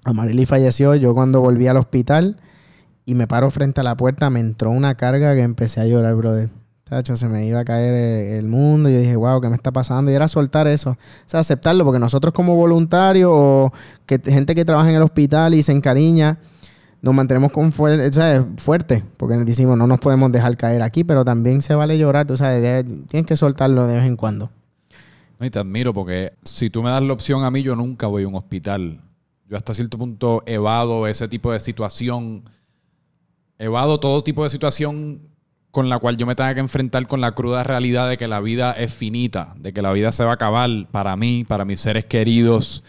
Amarili 0.03 0.45
falleció, 0.45 0.95
yo 0.95 1.13
cuando 1.13 1.41
volví 1.41 1.67
al 1.67 1.77
hospital 1.77 2.37
y 3.05 3.13
me 3.15 3.27
paro 3.27 3.51
frente 3.51 3.81
a 3.81 3.83
la 3.83 3.95
puerta, 3.97 4.29
me 4.29 4.39
entró 4.39 4.69
una 4.71 4.95
carga 4.95 5.35
que 5.35 5.41
empecé 5.41 5.81
a 5.81 5.85
llorar, 5.85 6.15
brother. 6.15 6.49
Tacho, 6.89 7.15
se 7.15 7.27
me 7.27 7.45
iba 7.45 7.59
a 7.59 7.65
caer 7.65 7.93
el, 7.93 8.39
el 8.39 8.47
mundo. 8.47 8.89
Yo 8.89 8.99
dije, 8.99 9.15
wow, 9.15 9.41
¿qué 9.41 9.49
me 9.49 9.55
está 9.55 9.71
pasando? 9.71 10.09
Y 10.11 10.13
era 10.13 10.27
soltar 10.27 10.67
eso. 10.67 10.91
O 10.91 10.97
sea, 11.25 11.41
aceptarlo, 11.41 11.83
porque 11.83 11.99
nosotros 11.99 12.33
como 12.33 12.55
voluntarios 12.55 13.29
o 13.33 13.73
gente 14.07 14.55
que 14.55 14.63
trabaja 14.63 14.89
en 14.89 14.95
el 14.95 15.01
hospital 15.01 15.53
y 15.53 15.63
se 15.63 15.71
encariña, 15.71 16.39
nos 17.01 17.13
mantenemos 17.13 17.51
con 17.51 17.71
fuer 17.71 18.11
fuerte, 18.57 19.03
porque 19.17 19.35
decimos, 19.37 19.77
no 19.77 19.87
nos 19.87 19.99
podemos 19.99 20.31
dejar 20.31 20.57
caer 20.57 20.81
aquí, 20.81 21.03
pero 21.03 21.23
también 21.23 21.61
se 21.61 21.75
vale 21.75 21.97
llorar, 21.97 22.25
tú 22.25 22.37
sabes, 22.37 22.85
tienes 23.07 23.25
que 23.25 23.35
soltarlo 23.35 23.85
de 23.87 23.95
vez 23.95 24.05
en 24.05 24.15
cuando. 24.15 24.49
Y 25.39 25.49
te 25.49 25.59
admiro 25.59 25.93
porque 25.93 26.33
si 26.43 26.69
tú 26.69 26.81
me 26.81 26.89
das 26.89 27.03
la 27.03 27.13
opción 27.13 27.43
a 27.43 27.51
mí, 27.51 27.61
yo 27.61 27.75
nunca 27.75 28.07
voy 28.07 28.23
a 28.23 28.27
un 28.27 28.35
hospital. 28.35 29.01
Yo 29.47 29.55
hasta 29.55 29.73
cierto 29.73 29.97
punto 29.97 30.41
evado 30.45 31.07
ese 31.07 31.27
tipo 31.27 31.51
de 31.51 31.59
situación. 31.59 32.43
Evado 33.59 33.99
todo 33.99 34.23
tipo 34.23 34.43
de 34.43 34.49
situación 34.49 35.21
con 35.77 35.89
la 35.89 35.99
cual 35.99 36.17
yo 36.17 36.25
me 36.25 36.33
tenga 36.33 36.55
que 36.55 36.59
enfrentar 36.59 37.05
con 37.05 37.21
la 37.21 37.33
cruda 37.33 37.63
realidad 37.63 38.09
de 38.09 38.17
que 38.17 38.27
la 38.27 38.39
vida 38.39 38.71
es 38.71 38.91
finita, 38.91 39.53
de 39.59 39.73
que 39.73 39.83
la 39.83 39.93
vida 39.93 40.11
se 40.11 40.23
va 40.23 40.31
a 40.31 40.33
acabar 40.33 40.71
para 40.89 41.15
mí, 41.15 41.45
para 41.47 41.65
mis 41.65 41.79
seres 41.79 42.05
queridos. 42.05 42.83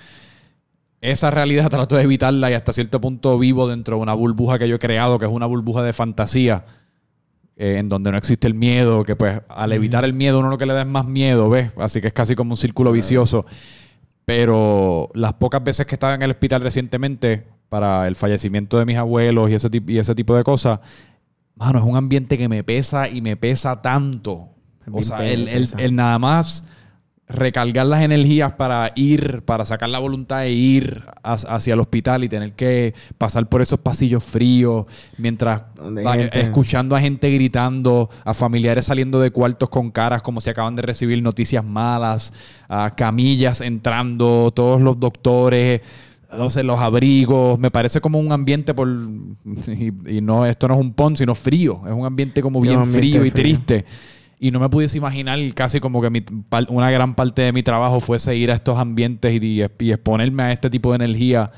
Esa 1.02 1.30
realidad 1.30 1.68
trato 1.68 1.96
de 1.96 2.04
evitarla 2.04 2.50
y 2.50 2.54
hasta 2.54 2.72
cierto 2.72 2.98
punto 2.98 3.38
vivo 3.38 3.68
dentro 3.68 3.96
de 3.96 4.02
una 4.02 4.14
burbuja 4.14 4.58
que 4.58 4.66
yo 4.66 4.76
he 4.76 4.78
creado, 4.78 5.18
que 5.18 5.26
es 5.26 5.30
una 5.30 5.44
burbuja 5.44 5.82
de 5.82 5.92
fantasía, 5.92 6.64
eh, 7.58 7.76
en 7.76 7.90
donde 7.90 8.10
no 8.10 8.16
existe 8.16 8.46
el 8.46 8.54
miedo, 8.54 9.04
que 9.04 9.16
pues 9.16 9.42
al 9.50 9.72
evitar 9.72 10.06
el 10.06 10.14
miedo 10.14 10.38
uno 10.38 10.48
lo 10.48 10.56
que 10.56 10.64
le 10.64 10.72
da 10.72 10.80
es 10.80 10.88
más 10.88 11.04
miedo, 11.04 11.50
¿ves? 11.50 11.70
Así 11.76 12.00
que 12.00 12.06
es 12.06 12.14
casi 12.14 12.34
como 12.34 12.52
un 12.52 12.56
círculo 12.56 12.90
vicioso. 12.90 13.44
Pero 14.24 15.10
las 15.12 15.34
pocas 15.34 15.62
veces 15.62 15.86
que 15.86 15.94
estaba 15.94 16.14
en 16.14 16.22
el 16.22 16.30
hospital 16.30 16.62
recientemente 16.62 17.44
para 17.68 18.08
el 18.08 18.16
fallecimiento 18.16 18.78
de 18.78 18.86
mis 18.86 18.96
abuelos 18.96 19.50
y 19.50 19.54
ese, 19.56 19.68
y 19.86 19.98
ese 19.98 20.14
tipo 20.14 20.34
de 20.34 20.42
cosas, 20.42 20.80
mano, 21.58 21.78
es 21.78 21.84
un 21.84 21.96
ambiente 21.96 22.38
que 22.38 22.48
me 22.48 22.62
pesa 22.64 23.08
y 23.08 23.20
me 23.20 23.36
pesa 23.36 23.82
tanto. 23.82 24.50
O 24.90 25.02
sea, 25.02 25.18
el, 25.26 25.48
el- 25.48 25.62
el 25.80 25.94
nada 25.96 26.18
más 26.18 26.64
recargar 27.30 27.84
las 27.84 28.00
energías 28.00 28.54
para 28.54 28.90
ir, 28.96 29.42
para 29.42 29.66
sacar 29.66 29.90
la 29.90 29.98
voluntad 29.98 30.40
de 30.40 30.50
ir 30.50 31.04
hacia 31.22 31.74
el 31.74 31.80
hospital 31.80 32.24
y 32.24 32.28
tener 32.30 32.54
que 32.54 32.94
pasar 33.18 33.46
por 33.50 33.60
esos 33.60 33.78
pasillos 33.80 34.24
fríos 34.24 34.86
mientras 35.18 35.60
va- 36.06 36.16
escuchando 36.40 36.96
a 36.96 37.00
gente 37.00 37.30
gritando, 37.30 38.08
a 38.24 38.32
familiares 38.32 38.86
saliendo 38.86 39.20
de 39.20 39.30
cuartos 39.30 39.68
con 39.68 39.90
caras 39.90 40.22
como 40.22 40.40
si 40.40 40.48
acaban 40.48 40.74
de 40.74 40.80
recibir 40.80 41.22
noticias 41.22 41.62
malas, 41.62 42.32
a 42.66 42.94
camillas 42.94 43.60
entrando, 43.60 44.50
todos 44.54 44.80
los 44.80 44.98
doctores, 44.98 45.82
no 46.36 46.50
sé, 46.50 46.62
los 46.62 46.78
abrigos, 46.78 47.58
me 47.58 47.70
parece 47.70 48.00
como 48.00 48.18
un 48.18 48.32
ambiente 48.32 48.74
por 48.74 48.88
y, 49.68 50.16
y 50.16 50.20
no 50.20 50.44
esto 50.46 50.68
no 50.68 50.74
es 50.74 50.80
un 50.80 50.92
pon, 50.92 51.16
sino 51.16 51.34
frío, 51.34 51.80
es 51.86 51.92
un 51.92 52.04
ambiente 52.04 52.42
como 52.42 52.60
Sí, 52.60 52.68
bien 52.68 52.80
ambiente 52.80 52.98
frío 53.00 53.24
y 53.24 53.30
frío. 53.30 53.42
triste. 53.44 53.84
Y 54.40 54.50
no 54.52 54.60
me 54.60 54.68
pudiese 54.68 54.96
imaginar 54.98 55.38
casi 55.54 55.80
como 55.80 56.00
que 56.00 56.10
mi- 56.10 56.24
una 56.68 56.90
gran 56.92 57.14
parte 57.14 57.42
de 57.42 57.52
mi 57.52 57.62
trabajo 57.64 57.98
fuese 57.98 58.36
ir 58.36 58.52
a 58.52 58.54
estos 58.54 58.78
ambientes 58.78 59.32
y, 59.42 59.62
exponerme 59.62 60.44
a 60.44 60.52
este 60.52 60.70
tipo 60.70 60.90
de 60.90 60.96
energía 61.04 61.50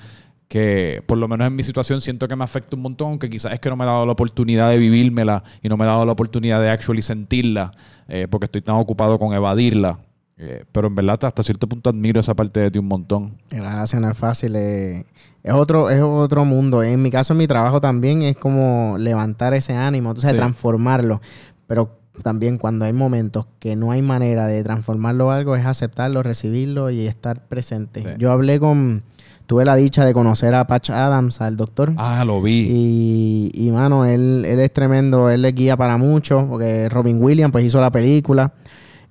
que 0.49 1.03
por 1.07 1.19
lo 1.19 1.29
menos 1.29 1.47
en 1.47 1.55
mi 1.55 1.63
situación 1.63 2.01
siento 2.01 2.27
que 2.27 2.35
me 2.35 2.43
afecta 2.43 2.75
un 2.77 2.83
montón, 2.83 3.09
aunque 3.11 3.29
quizás 3.31 3.53
es 3.53 3.61
que 3.61 3.69
no 3.69 3.77
me 3.77 3.85
he 3.85 3.87
dado 3.87 4.05
la 4.07 4.13
oportunidad 4.13 4.71
de 4.71 4.79
vivírmela 4.79 5.45
y 5.63 5.69
no 5.69 5.77
me 5.77 5.85
he 5.85 5.87
dado 5.89 6.05
la 6.07 6.13
oportunidad 6.13 6.61
de 6.61 6.71
actually 6.71 7.03
sentirla, 7.03 7.73
eh, 8.09 8.27
porque 8.31 8.47
estoy 8.47 8.63
tan 8.63 8.77
ocupado 8.77 9.19
con 9.19 9.33
evadirla. 9.35 10.01
Eh, 10.43 10.65
pero 10.73 10.87
en 10.89 10.95
verdad 10.95 11.23
hasta 11.23 11.43
cierto 11.43 11.69
punto 11.69 11.91
admiro 11.91 12.19
esa 12.19 12.35
parte 12.35 12.61
de 12.61 12.71
ti 12.71 12.79
un 12.79 12.87
montón. 12.89 13.35
Gracias, 13.51 14.01
no 14.01 14.09
es 14.11 14.17
fácil. 14.17 14.55
eh, 14.57 15.05
es, 15.43 15.53
otro, 15.53 15.91
es 15.91 16.01
otro 16.03 16.45
mundo. 16.47 16.83
En 16.83 17.03
mi 17.03 17.11
caso, 17.11 17.35
en 17.35 17.39
mi 17.39 17.47
trabajo 17.47 17.81
también 17.81 18.23
es 18.23 18.37
como 18.39 18.97
levantar 18.99 19.53
ese 19.53 19.75
ánimo, 19.75 20.15
Sí. 20.17 20.27
transformarlo. 20.35 21.21
Pero 21.67 21.99
también 22.23 22.57
cuando 22.59 22.87
hay 22.87 22.93
momentos 22.95 23.47
que 23.59 23.77
no 23.77 23.91
hay 23.93 24.01
manera 24.03 24.47
de 24.47 24.63
transformarlo 24.65 25.31
a 25.31 25.37
algo, 25.37 25.57
es 25.57 25.67
aceptarlo, 25.67 26.23
recibirlo 26.23 26.89
y 26.91 27.07
estar 27.07 27.47
presente. 27.47 28.01
Sí. 28.03 28.09
Yo 28.19 28.33
hablé 28.33 28.59
con, 28.59 29.03
tuve 29.47 29.65
la 29.67 29.77
dicha 29.77 30.05
de 30.07 30.15
conocer 30.15 30.55
a 30.55 30.67
Patch 30.67 30.89
Adams, 30.91 31.41
al 31.43 31.57
doctor. 31.59 31.93
Ah, 31.99 32.25
lo 32.27 32.41
vi. 32.41 32.67
Y, 32.69 33.51
y 33.55 33.71
mano, 33.73 34.07
él, 34.07 34.45
él 34.47 34.59
es 34.61 34.73
tremendo, 34.73 35.29
él 35.29 35.45
es 35.45 35.55
guía 35.55 35.77
para 35.77 35.99
muchos, 35.99 36.45
porque 36.45 36.89
Robin 36.89 37.23
Williams 37.23 37.53
pues 37.53 37.65
hizo 37.67 37.79
la 37.81 37.91
película. 37.91 38.53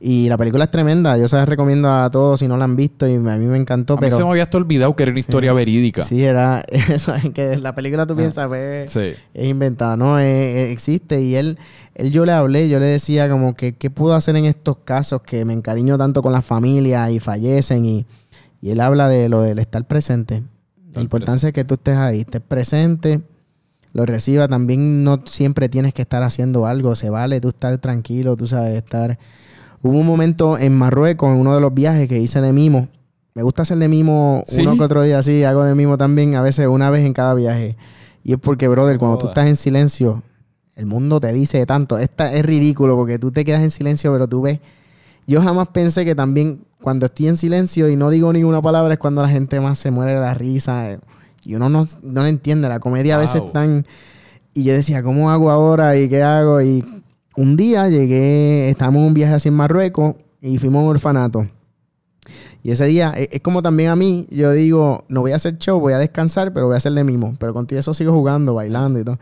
Y 0.01 0.29
la 0.29 0.37
película 0.37 0.63
es 0.63 0.71
tremenda, 0.71 1.17
yo 1.17 1.27
se 1.27 1.35
la 1.35 1.45
recomiendo 1.45 1.91
a 1.91 2.09
todos 2.09 2.39
si 2.39 2.47
no 2.47 2.55
la 2.55 2.63
han 2.63 2.77
visto 2.77 3.05
y 3.05 3.15
a 3.15 3.19
mí 3.19 3.45
me 3.47 3.57
encantó, 3.57 3.93
a 3.93 3.95
mí 3.97 3.99
pero... 4.01 4.15
se 4.15 4.23
me 4.23 4.29
había 4.29 4.43
hasta 4.43 4.57
olvidado 4.57 4.95
que 4.95 5.03
era 5.03 5.11
una 5.11 5.19
historia 5.19 5.51
verídica. 5.51 6.03
Sí, 6.03 6.23
era 6.23 6.61
eso, 6.69 7.13
es 7.15 7.29
que 7.33 7.57
la 7.57 7.75
película 7.75 8.05
tú 8.07 8.13
Ah, 8.13 8.17
piensas, 8.17 8.47
pues, 8.47 8.89
Sí. 8.93 9.11
es 9.33 9.45
inventada, 9.49 9.97
no, 9.97 10.17
Eh, 10.17 10.23
eh, 10.67 10.71
existe. 10.71 11.21
Y 11.21 11.35
él, 11.35 11.57
él 11.95 12.11
yo 12.13 12.25
le 12.25 12.31
hablé, 12.31 12.69
yo 12.69 12.79
le 12.79 12.85
decía 12.85 13.29
como 13.29 13.55
que, 13.55 13.73
¿qué 13.75 13.89
puedo 13.89 14.13
hacer 14.15 14.37
en 14.37 14.45
estos 14.45 14.77
casos 14.85 15.21
que 15.21 15.43
me 15.43 15.51
encariño 15.51 15.97
tanto 15.97 16.21
con 16.21 16.31
la 16.31 16.41
familia 16.41 17.11
y 17.11 17.19
fallecen? 17.19 17.83
Y, 17.85 18.05
y 18.61 18.69
él 18.71 18.79
habla 18.79 19.09
de 19.09 19.27
lo 19.27 19.41
del 19.41 19.59
estar 19.59 19.85
presente. 19.85 20.43
La 20.93 21.01
importancia 21.01 21.49
es 21.49 21.53
que 21.53 21.65
tú 21.65 21.73
estés 21.73 21.97
ahí, 21.97 22.21
estés 22.21 22.41
presente, 22.41 23.19
lo 23.91 24.05
reciba. 24.05 24.47
También 24.47 25.03
no 25.03 25.23
siempre 25.25 25.67
tienes 25.67 25.93
que 25.93 26.03
estar 26.03 26.23
haciendo 26.23 26.65
algo, 26.65 26.95
se 26.95 27.09
vale 27.09 27.41
tú 27.41 27.49
estar 27.49 27.77
tranquilo, 27.79 28.37
tú 28.37 28.47
sabes, 28.47 28.77
estar... 28.77 29.19
Hubo 29.81 29.97
un 29.97 30.05
momento 30.05 30.57
en 30.57 30.77
Marruecos, 30.77 31.29
en 31.29 31.37
uno 31.37 31.55
de 31.55 31.61
los 31.61 31.73
viajes 31.73 32.07
que 32.09 32.19
hice 32.19 32.41
de 32.41 32.53
mimo. 32.53 32.89
Me 33.33 33.43
gusta 33.43 33.61
hacer 33.61 33.77
de 33.77 33.87
mimo 33.87 34.43
¿Sí? 34.47 34.61
uno 34.61 34.75
que 34.75 34.83
otro 34.83 35.03
día, 35.03 35.23
sí, 35.23 35.43
hago 35.43 35.63
de 35.63 35.75
mimo 35.75 35.97
también, 35.97 36.35
a 36.35 36.41
veces 36.41 36.67
una 36.67 36.89
vez 36.89 37.05
en 37.05 37.13
cada 37.13 37.33
viaje. 37.33 37.77
Y 38.23 38.33
es 38.33 38.39
porque, 38.39 38.67
brother, 38.67 38.99
cuando 38.99 39.17
tú 39.17 39.21
Joda. 39.21 39.31
estás 39.31 39.47
en 39.47 39.55
silencio, 39.55 40.23
el 40.75 40.85
mundo 40.85 41.19
te 41.19 41.31
dice 41.31 41.65
tanto. 41.65 41.97
Esta 41.97 42.33
es 42.33 42.45
ridículo 42.45 42.95
porque 42.95 43.19
tú 43.19 43.31
te 43.31 43.45
quedas 43.45 43.61
en 43.61 43.69
silencio, 43.69 44.11
pero 44.11 44.27
tú 44.27 44.41
ves. 44.41 44.59
Yo 45.27 45.41
jamás 45.41 45.69
pensé 45.69 46.05
que 46.05 46.15
también 46.15 46.61
cuando 46.81 47.05
estoy 47.05 47.27
en 47.27 47.37
silencio 47.37 47.89
y 47.89 47.95
no 47.95 48.09
digo 48.09 48.33
ninguna 48.33 48.61
palabra 48.61 48.93
es 48.93 48.99
cuando 48.99 49.21
la 49.21 49.29
gente 49.29 49.59
más 49.59 49.77
se 49.77 49.91
muere 49.91 50.13
de 50.13 50.19
la 50.19 50.33
risa. 50.33 50.97
Y 51.43 51.55
uno 51.55 51.69
no, 51.69 51.85
no 52.01 52.21
lo 52.21 52.27
entiende. 52.27 52.67
La 52.67 52.79
comedia 52.79 53.15
a 53.15 53.19
veces 53.19 53.41
tan. 53.51 53.85
Y 54.53 54.63
yo 54.63 54.73
decía, 54.73 55.03
¿cómo 55.03 55.29
hago 55.29 55.51
ahora? 55.51 55.97
¿Y 55.97 56.09
qué 56.09 56.23
hago? 56.23 56.61
Y 56.61 56.83
un 57.39 57.55
día 57.55 57.87
llegué, 57.87 58.69
estábamos 58.69 58.99
en 58.99 59.07
un 59.07 59.13
viaje 59.13 59.47
en 59.47 59.53
Marruecos 59.53 60.15
y 60.41 60.57
fuimos 60.57 60.81
a 60.81 60.83
un 60.83 60.89
orfanato. 60.89 61.47
Y 62.63 62.71
ese 62.71 62.85
día, 62.85 63.13
e- 63.15 63.29
es, 63.31 63.39
como 63.39 63.61
también 63.61 63.89
a 63.89 63.95
mí, 63.95 64.27
yo 64.29 64.51
digo, 64.51 65.05
no 65.07 65.21
voy 65.21 65.31
a 65.31 65.37
hacer 65.37 65.57
show, 65.57 65.79
voy 65.79 65.93
a 65.93 65.97
descansar, 65.97 66.51
pero 66.51 66.65
voy 66.65 66.73
a 66.73 66.77
hacerle 66.77 67.05
mimo. 67.05 67.35
Pero 67.39 67.53
contigo 67.53 67.79
eso 67.79 67.93
sigo 67.93 68.11
jugando, 68.11 68.55
bailando 68.55 68.99
y 68.99 69.05
todo. 69.05 69.19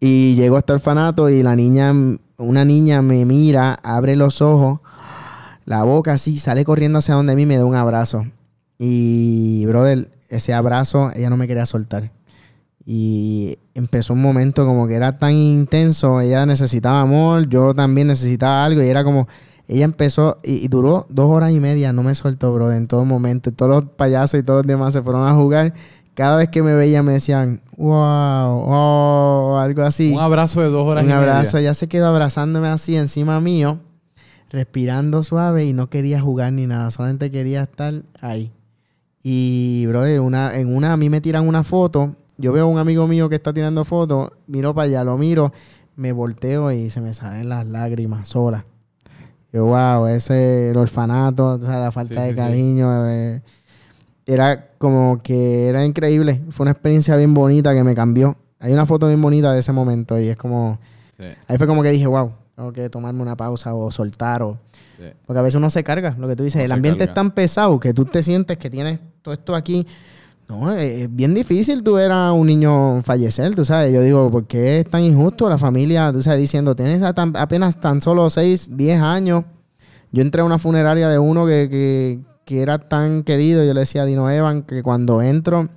Y 0.00 0.34
llego 0.36 0.56
a 0.56 0.60
este 0.60 0.72
orfanato 0.72 1.28
y 1.28 1.42
la 1.42 1.54
niña, 1.54 1.92
una 2.38 2.64
niña 2.64 3.02
me 3.02 3.26
mira, 3.26 3.74
abre 3.82 4.16
los 4.16 4.40
ojos, 4.40 4.80
la 5.66 5.82
boca 5.82 6.14
así, 6.14 6.38
sale 6.38 6.64
corriendo 6.64 7.00
hacia 7.00 7.14
donde 7.14 7.36
mí 7.36 7.44
me 7.44 7.58
da 7.58 7.66
un 7.66 7.74
abrazo. 7.74 8.24
Y, 8.78 9.66
brother, 9.66 10.08
ese 10.30 10.54
abrazo, 10.54 11.10
ella 11.14 11.28
no 11.28 11.36
me 11.36 11.46
quería 11.46 11.66
soltar. 11.66 12.10
Y 12.86 13.58
empezó 13.74 14.12
un 14.12 14.20
momento 14.20 14.66
como 14.66 14.86
que 14.86 14.94
era 14.94 15.18
tan 15.18 15.32
intenso, 15.32 16.20
ella 16.20 16.44
necesitaba 16.44 17.00
amor, 17.00 17.48
yo 17.48 17.74
también 17.74 18.08
necesitaba 18.08 18.64
algo 18.64 18.82
y 18.82 18.88
era 18.88 19.04
como, 19.04 19.26
ella 19.66 19.86
empezó 19.86 20.38
y, 20.42 20.64
y 20.64 20.68
duró 20.68 21.06
dos 21.08 21.30
horas 21.30 21.52
y 21.52 21.60
media, 21.60 21.92
no 21.94 22.02
me 22.02 22.14
soltó, 22.14 22.52
bro, 22.52 22.70
en 22.72 22.86
todo 22.86 23.04
momento. 23.06 23.48
Y 23.48 23.52
todos 23.52 23.70
los 23.70 23.92
payasos 23.92 24.40
y 24.40 24.42
todos 24.42 24.58
los 24.58 24.66
demás 24.66 24.92
se 24.92 25.02
fueron 25.02 25.26
a 25.26 25.32
jugar. 25.32 25.72
Cada 26.12 26.36
vez 26.36 26.48
que 26.50 26.62
me 26.62 26.74
veían 26.74 27.04
me 27.04 27.12
decían, 27.14 27.62
wow, 27.76 28.64
oh, 28.68 29.58
algo 29.58 29.82
así. 29.82 30.12
Un 30.12 30.20
abrazo 30.20 30.60
de 30.60 30.68
dos 30.68 30.86
horas 30.86 31.04
Un 31.04 31.10
y 31.10 31.12
media. 31.14 31.22
abrazo, 31.38 31.58
ella 31.58 31.74
se 31.74 31.88
quedó 31.88 32.06
abrazándome 32.06 32.68
así 32.68 32.96
encima 32.96 33.40
mío, 33.40 33.80
respirando 34.50 35.22
suave 35.24 35.64
y 35.64 35.72
no 35.72 35.88
quería 35.88 36.20
jugar 36.20 36.52
ni 36.52 36.66
nada, 36.66 36.90
solamente 36.90 37.30
quería 37.30 37.62
estar 37.62 38.02
ahí. 38.20 38.52
Y, 39.22 39.86
brother, 39.86 40.20
una, 40.20 40.54
en 40.56 40.76
una 40.76 40.92
a 40.92 40.96
mí 40.98 41.08
me 41.08 41.22
tiran 41.22 41.48
una 41.48 41.64
foto 41.64 42.14
yo 42.36 42.52
veo 42.52 42.64
a 42.64 42.66
un 42.68 42.78
amigo 42.78 43.06
mío 43.06 43.28
que 43.28 43.36
está 43.36 43.52
tirando 43.52 43.84
fotos, 43.84 44.30
miro 44.46 44.74
para 44.74 44.86
allá, 44.86 45.04
lo 45.04 45.16
miro, 45.18 45.52
me 45.96 46.12
volteo 46.12 46.72
y 46.72 46.90
se 46.90 47.00
me 47.00 47.14
salen 47.14 47.48
las 47.48 47.66
lágrimas 47.66 48.28
solas. 48.28 48.64
Yo, 49.52 49.66
wow, 49.66 50.06
ese, 50.08 50.70
el 50.70 50.76
orfanato, 50.76 51.50
o 51.54 51.60
sea, 51.60 51.78
la 51.78 51.92
falta 51.92 52.14
Sí, 52.16 52.20
de 52.22 52.30
sí, 52.30 52.36
cariño. 52.36 53.08
eh, 53.08 53.40
era 54.26 54.70
como 54.78 55.20
que 55.22 55.68
era 55.68 55.84
increíble. 55.84 56.42
Fue 56.50 56.64
una 56.64 56.72
experiencia 56.72 57.16
bien 57.16 57.34
bonita 57.34 57.74
que 57.74 57.84
me 57.84 57.94
cambió. 57.94 58.36
Hay 58.58 58.72
una 58.72 58.86
foto 58.86 59.06
bien 59.06 59.20
bonita 59.22 59.52
de 59.52 59.60
ese 59.60 59.72
momento 59.72 60.18
y 60.18 60.28
es 60.28 60.36
como... 60.36 60.78
Sí, 61.18 61.24
Ahí 61.46 61.58
fue 61.58 61.66
como 61.68 61.82
que 61.82 61.90
dije, 61.90 62.06
wow, 62.06 62.32
tengo 62.56 62.72
que 62.72 62.88
tomarme 62.90 63.22
una 63.22 63.36
pausa 63.36 63.74
o 63.74 63.90
soltar 63.92 64.42
o... 64.42 64.58
sí. 64.96 65.04
Porque 65.26 65.38
a 65.38 65.42
veces 65.42 65.56
uno 65.56 65.70
se 65.70 65.84
carga, 65.84 66.16
lo 66.18 66.26
que 66.26 66.34
tú 66.34 66.42
dices. 66.42 66.56
Uno 66.60 66.64
el 66.64 66.72
ambiente 66.72 67.00
carga. 67.00 67.10
es 67.12 67.14
tan 67.14 67.30
pesado 67.30 67.78
que 67.78 67.94
tú 67.94 68.06
te 68.06 68.22
sientes 68.24 68.56
que 68.58 68.70
tienes 68.70 68.98
todo 69.22 69.34
esto 69.34 69.54
aquí. 69.54 69.86
No, 70.48 70.70
es 70.72 71.02
es 71.02 71.14
bien 71.14 71.32
difícil 71.34 71.82
tú 71.82 71.94
ver 71.94 72.12
a 72.12 72.32
un 72.32 72.46
niño 72.46 73.02
fallecer, 73.02 73.54
tú 73.54 73.64
sabes. 73.64 73.92
Yo 73.94 74.02
digo, 74.02 74.30
¿por 74.30 74.46
qué 74.46 74.80
es 74.80 74.88
tan 74.88 75.02
injusto 75.02 75.48
la 75.48 75.56
familia? 75.58 76.12
Tú 76.12 76.22
sabes, 76.22 76.40
diciendo, 76.40 76.76
tienes 76.76 77.00
tan- 77.14 77.34
apenas 77.36 77.80
tan 77.80 78.00
solo 78.02 78.28
6, 78.28 78.76
10 78.76 79.00
años. 79.00 79.44
Yo 80.12 80.22
entré 80.22 80.42
a 80.42 80.44
una 80.44 80.58
funeraria 80.58 81.08
de 81.08 81.18
uno 81.18 81.46
que, 81.46 81.68
que- 81.70 82.20
que 82.44 82.60
era 82.60 82.78
tan 82.78 83.22
querido. 83.24 83.64
Yo 83.64 83.72
le 83.72 83.80
decía 83.80 84.02
a 84.02 84.04
Dino 84.06 84.30
Evan 84.30 84.62
que 84.62 84.82
cuando 84.82 85.22
entro, 85.22 85.70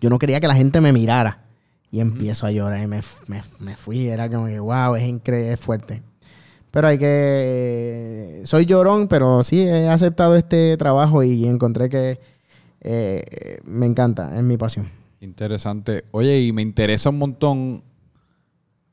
yo 0.00 0.08
no 0.08 0.18
quería 0.18 0.40
que 0.40 0.48
la 0.48 0.54
gente 0.54 0.80
me 0.80 0.92
mirara. 0.94 1.44
Y 1.90 2.00
empiezo 2.00 2.46
a 2.46 2.50
llorar 2.50 2.82
y 2.82 2.86
me, 2.86 3.00
me- 3.26 3.42
me 3.60 3.76
fui. 3.76 4.08
Era 4.08 4.30
como 4.30 4.46
que, 4.46 4.58
wow, 4.60 4.94
es 4.96 5.04
increíble, 5.04 5.52
es 5.52 5.60
fuerte. 5.60 6.02
Pero 6.70 6.88
hay 6.88 6.98
que... 6.98 8.42
Soy 8.44 8.64
llorón, 8.66 9.08
pero 9.08 9.42
sí 9.42 9.60
he 9.62 9.88
aceptado 9.88 10.36
este 10.36 10.76
trabajo 10.78 11.22
y 11.22 11.46
encontré 11.46 11.88
que 11.88 12.18
eh, 12.80 13.60
me 13.64 13.86
encanta, 13.86 14.36
es 14.36 14.42
mi 14.42 14.56
pasión. 14.56 14.88
Interesante. 15.20 16.04
Oye, 16.12 16.40
y 16.42 16.52
me 16.52 16.62
interesa 16.62 17.10
un 17.10 17.18
montón, 17.18 17.82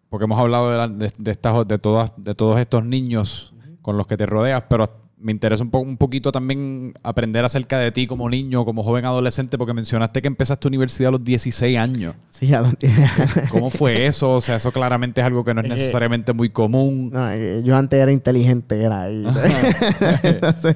porque 0.09 0.25
hemos 0.25 0.39
hablado 0.39 0.71
de, 0.71 0.77
la- 0.77 0.88
de, 0.88 1.11
de 1.17 1.31
estas, 1.31 1.67
de, 1.67 1.77
todas, 1.77 2.11
de 2.17 2.36
todos 2.36 2.59
estos 2.59 2.83
niños 2.86 3.53
con 3.81 3.97
los 3.97 4.07
que 4.07 4.17
te 4.17 4.25
rodeas, 4.25 4.63
pero 4.69 5.03
me 5.17 5.31
interesa 5.31 5.63
un, 5.63 5.69
po- 5.71 5.79
un 5.79 5.97
poquito 5.97 6.31
también 6.31 6.93
aprender 7.01 7.45
acerca 7.45 7.79
de 7.79 7.91
ti 7.91 8.05
como 8.05 8.29
niño, 8.29 8.65
como 8.65 8.83
joven 8.83 9.05
adolescente, 9.05 9.57
porque 9.57 9.73
mencionaste 9.73 10.21
que 10.21 10.27
empezaste 10.27 10.67
universidad 10.67 11.09
a 11.09 11.11
los 11.13 11.23
16 11.23 11.77
años. 11.77 12.15
Sí, 12.29 12.47
ya 12.47 12.61
lo 12.61 12.67
entiendo. 12.69 13.01
¿Cómo 13.49 13.69
fue 13.69 14.05
eso? 14.07 14.33
O 14.33 14.41
sea, 14.41 14.57
eso 14.57 14.71
claramente 14.71 15.21
es 15.21 15.25
algo 15.27 15.43
que 15.43 15.53
no 15.53 15.61
es 15.61 15.67
Eh, 15.67 15.69
necesariamente 15.69 16.33
muy 16.33 16.49
común. 16.49 17.11
No, 17.13 17.29
eh, 17.31 17.61
yo 17.63 17.75
antes 17.77 17.99
era 17.99 18.11
inteligente, 18.11 18.81
era 18.83 19.03
ahí. 19.03 19.23
Entonces, 20.23 20.75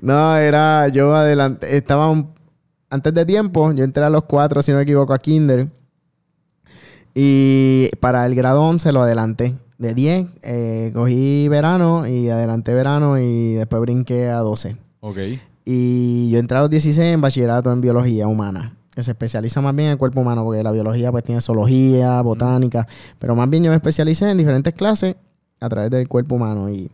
no, 0.00 0.36
era 0.36 0.88
yo 0.88 1.14
adelante, 1.14 1.76
estaba 1.76 2.08
un- 2.10 2.38
antes 2.90 3.14
de 3.14 3.24
tiempo, 3.24 3.72
yo 3.72 3.84
entré 3.84 4.04
a 4.04 4.10
los 4.10 4.24
cuatro, 4.24 4.60
si 4.62 4.70
no 4.72 4.76
me 4.78 4.82
equivoco, 4.82 5.12
a 5.14 5.18
Kinder. 5.18 5.68
Y 7.14 7.88
para 8.00 8.26
el 8.26 8.34
grado 8.34 8.62
11 8.62 8.92
lo 8.92 9.02
adelanté. 9.02 9.54
De 9.78 9.94
10, 9.94 10.26
eh, 10.42 10.90
cogí 10.92 11.48
verano 11.48 12.06
y 12.06 12.28
adelanté 12.28 12.74
verano 12.74 13.18
y 13.18 13.54
después 13.54 13.80
brinqué 13.80 14.28
a 14.28 14.38
12. 14.40 14.76
Ok. 15.00 15.16
Y 15.64 16.30
yo 16.30 16.38
entré 16.38 16.58
a 16.58 16.60
los 16.60 16.68
16 16.70 17.14
en 17.14 17.20
bachillerato 17.22 17.72
en 17.72 17.80
biología 17.80 18.26
humana, 18.26 18.76
que 18.94 19.02
se 19.02 19.12
especializa 19.12 19.62
más 19.62 19.74
bien 19.74 19.86
en 19.86 19.92
el 19.92 19.98
cuerpo 19.98 20.20
humano, 20.20 20.44
porque 20.44 20.62
la 20.62 20.70
biología 20.70 21.10
pues 21.10 21.24
tiene 21.24 21.40
zoología, 21.40 22.20
botánica, 22.20 22.86
pero 23.18 23.34
más 23.34 23.48
bien 23.48 23.64
yo 23.64 23.70
me 23.70 23.76
especialicé 23.76 24.28
en 24.30 24.36
diferentes 24.36 24.74
clases 24.74 25.16
a 25.60 25.68
través 25.70 25.90
del 25.90 26.06
cuerpo 26.08 26.34
humano. 26.34 26.68
Y, 26.68 26.90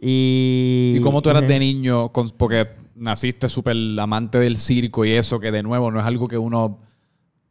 y, 0.00 0.94
¿Y 0.96 1.00
cómo 1.02 1.20
tú 1.20 1.28
eras 1.28 1.46
de 1.46 1.58
niño? 1.58 2.08
Con- 2.12 2.30
porque 2.30 2.66
naciste 3.02 3.48
súper 3.48 3.76
amante 3.98 4.38
del 4.38 4.56
circo 4.56 5.04
y 5.04 5.10
eso, 5.10 5.40
que 5.40 5.50
de 5.50 5.62
nuevo 5.62 5.90
no 5.90 5.98
es 5.98 6.06
algo 6.06 6.28
que 6.28 6.38
uno, 6.38 6.78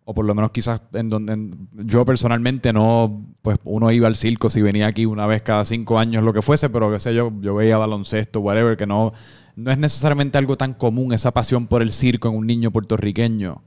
o 0.05 0.13
por 0.13 0.25
lo 0.25 0.33
menos 0.33 0.51
quizás 0.51 0.81
en 0.93 1.09
donde 1.09 1.55
yo 1.73 2.05
personalmente 2.05 2.71
no, 2.71 3.25
pues 3.41 3.57
uno 3.65 3.91
iba 3.91 4.07
al 4.07 4.15
circo 4.15 4.49
si 4.49 4.61
venía 4.61 4.87
aquí 4.87 5.05
una 5.05 5.27
vez 5.27 5.41
cada 5.41 5.65
cinco 5.65 5.99
años, 5.99 6.23
lo 6.23 6.33
que 6.33 6.41
fuese, 6.41 6.69
pero 6.69 6.91
qué 6.91 6.99
sé 6.99 7.13
yo, 7.13 7.31
yo 7.41 7.53
veía 7.53 7.77
baloncesto, 7.77 8.39
whatever, 8.39 8.77
que 8.77 8.87
no, 8.87 9.11
no 9.55 9.71
es 9.71 9.77
necesariamente 9.77 10.37
algo 10.37 10.55
tan 10.55 10.73
común 10.73 11.13
esa 11.13 11.31
pasión 11.31 11.67
por 11.67 11.81
el 11.81 11.91
circo 11.91 12.29
en 12.29 12.35
un 12.35 12.47
niño 12.47 12.71
puertorriqueño. 12.71 13.61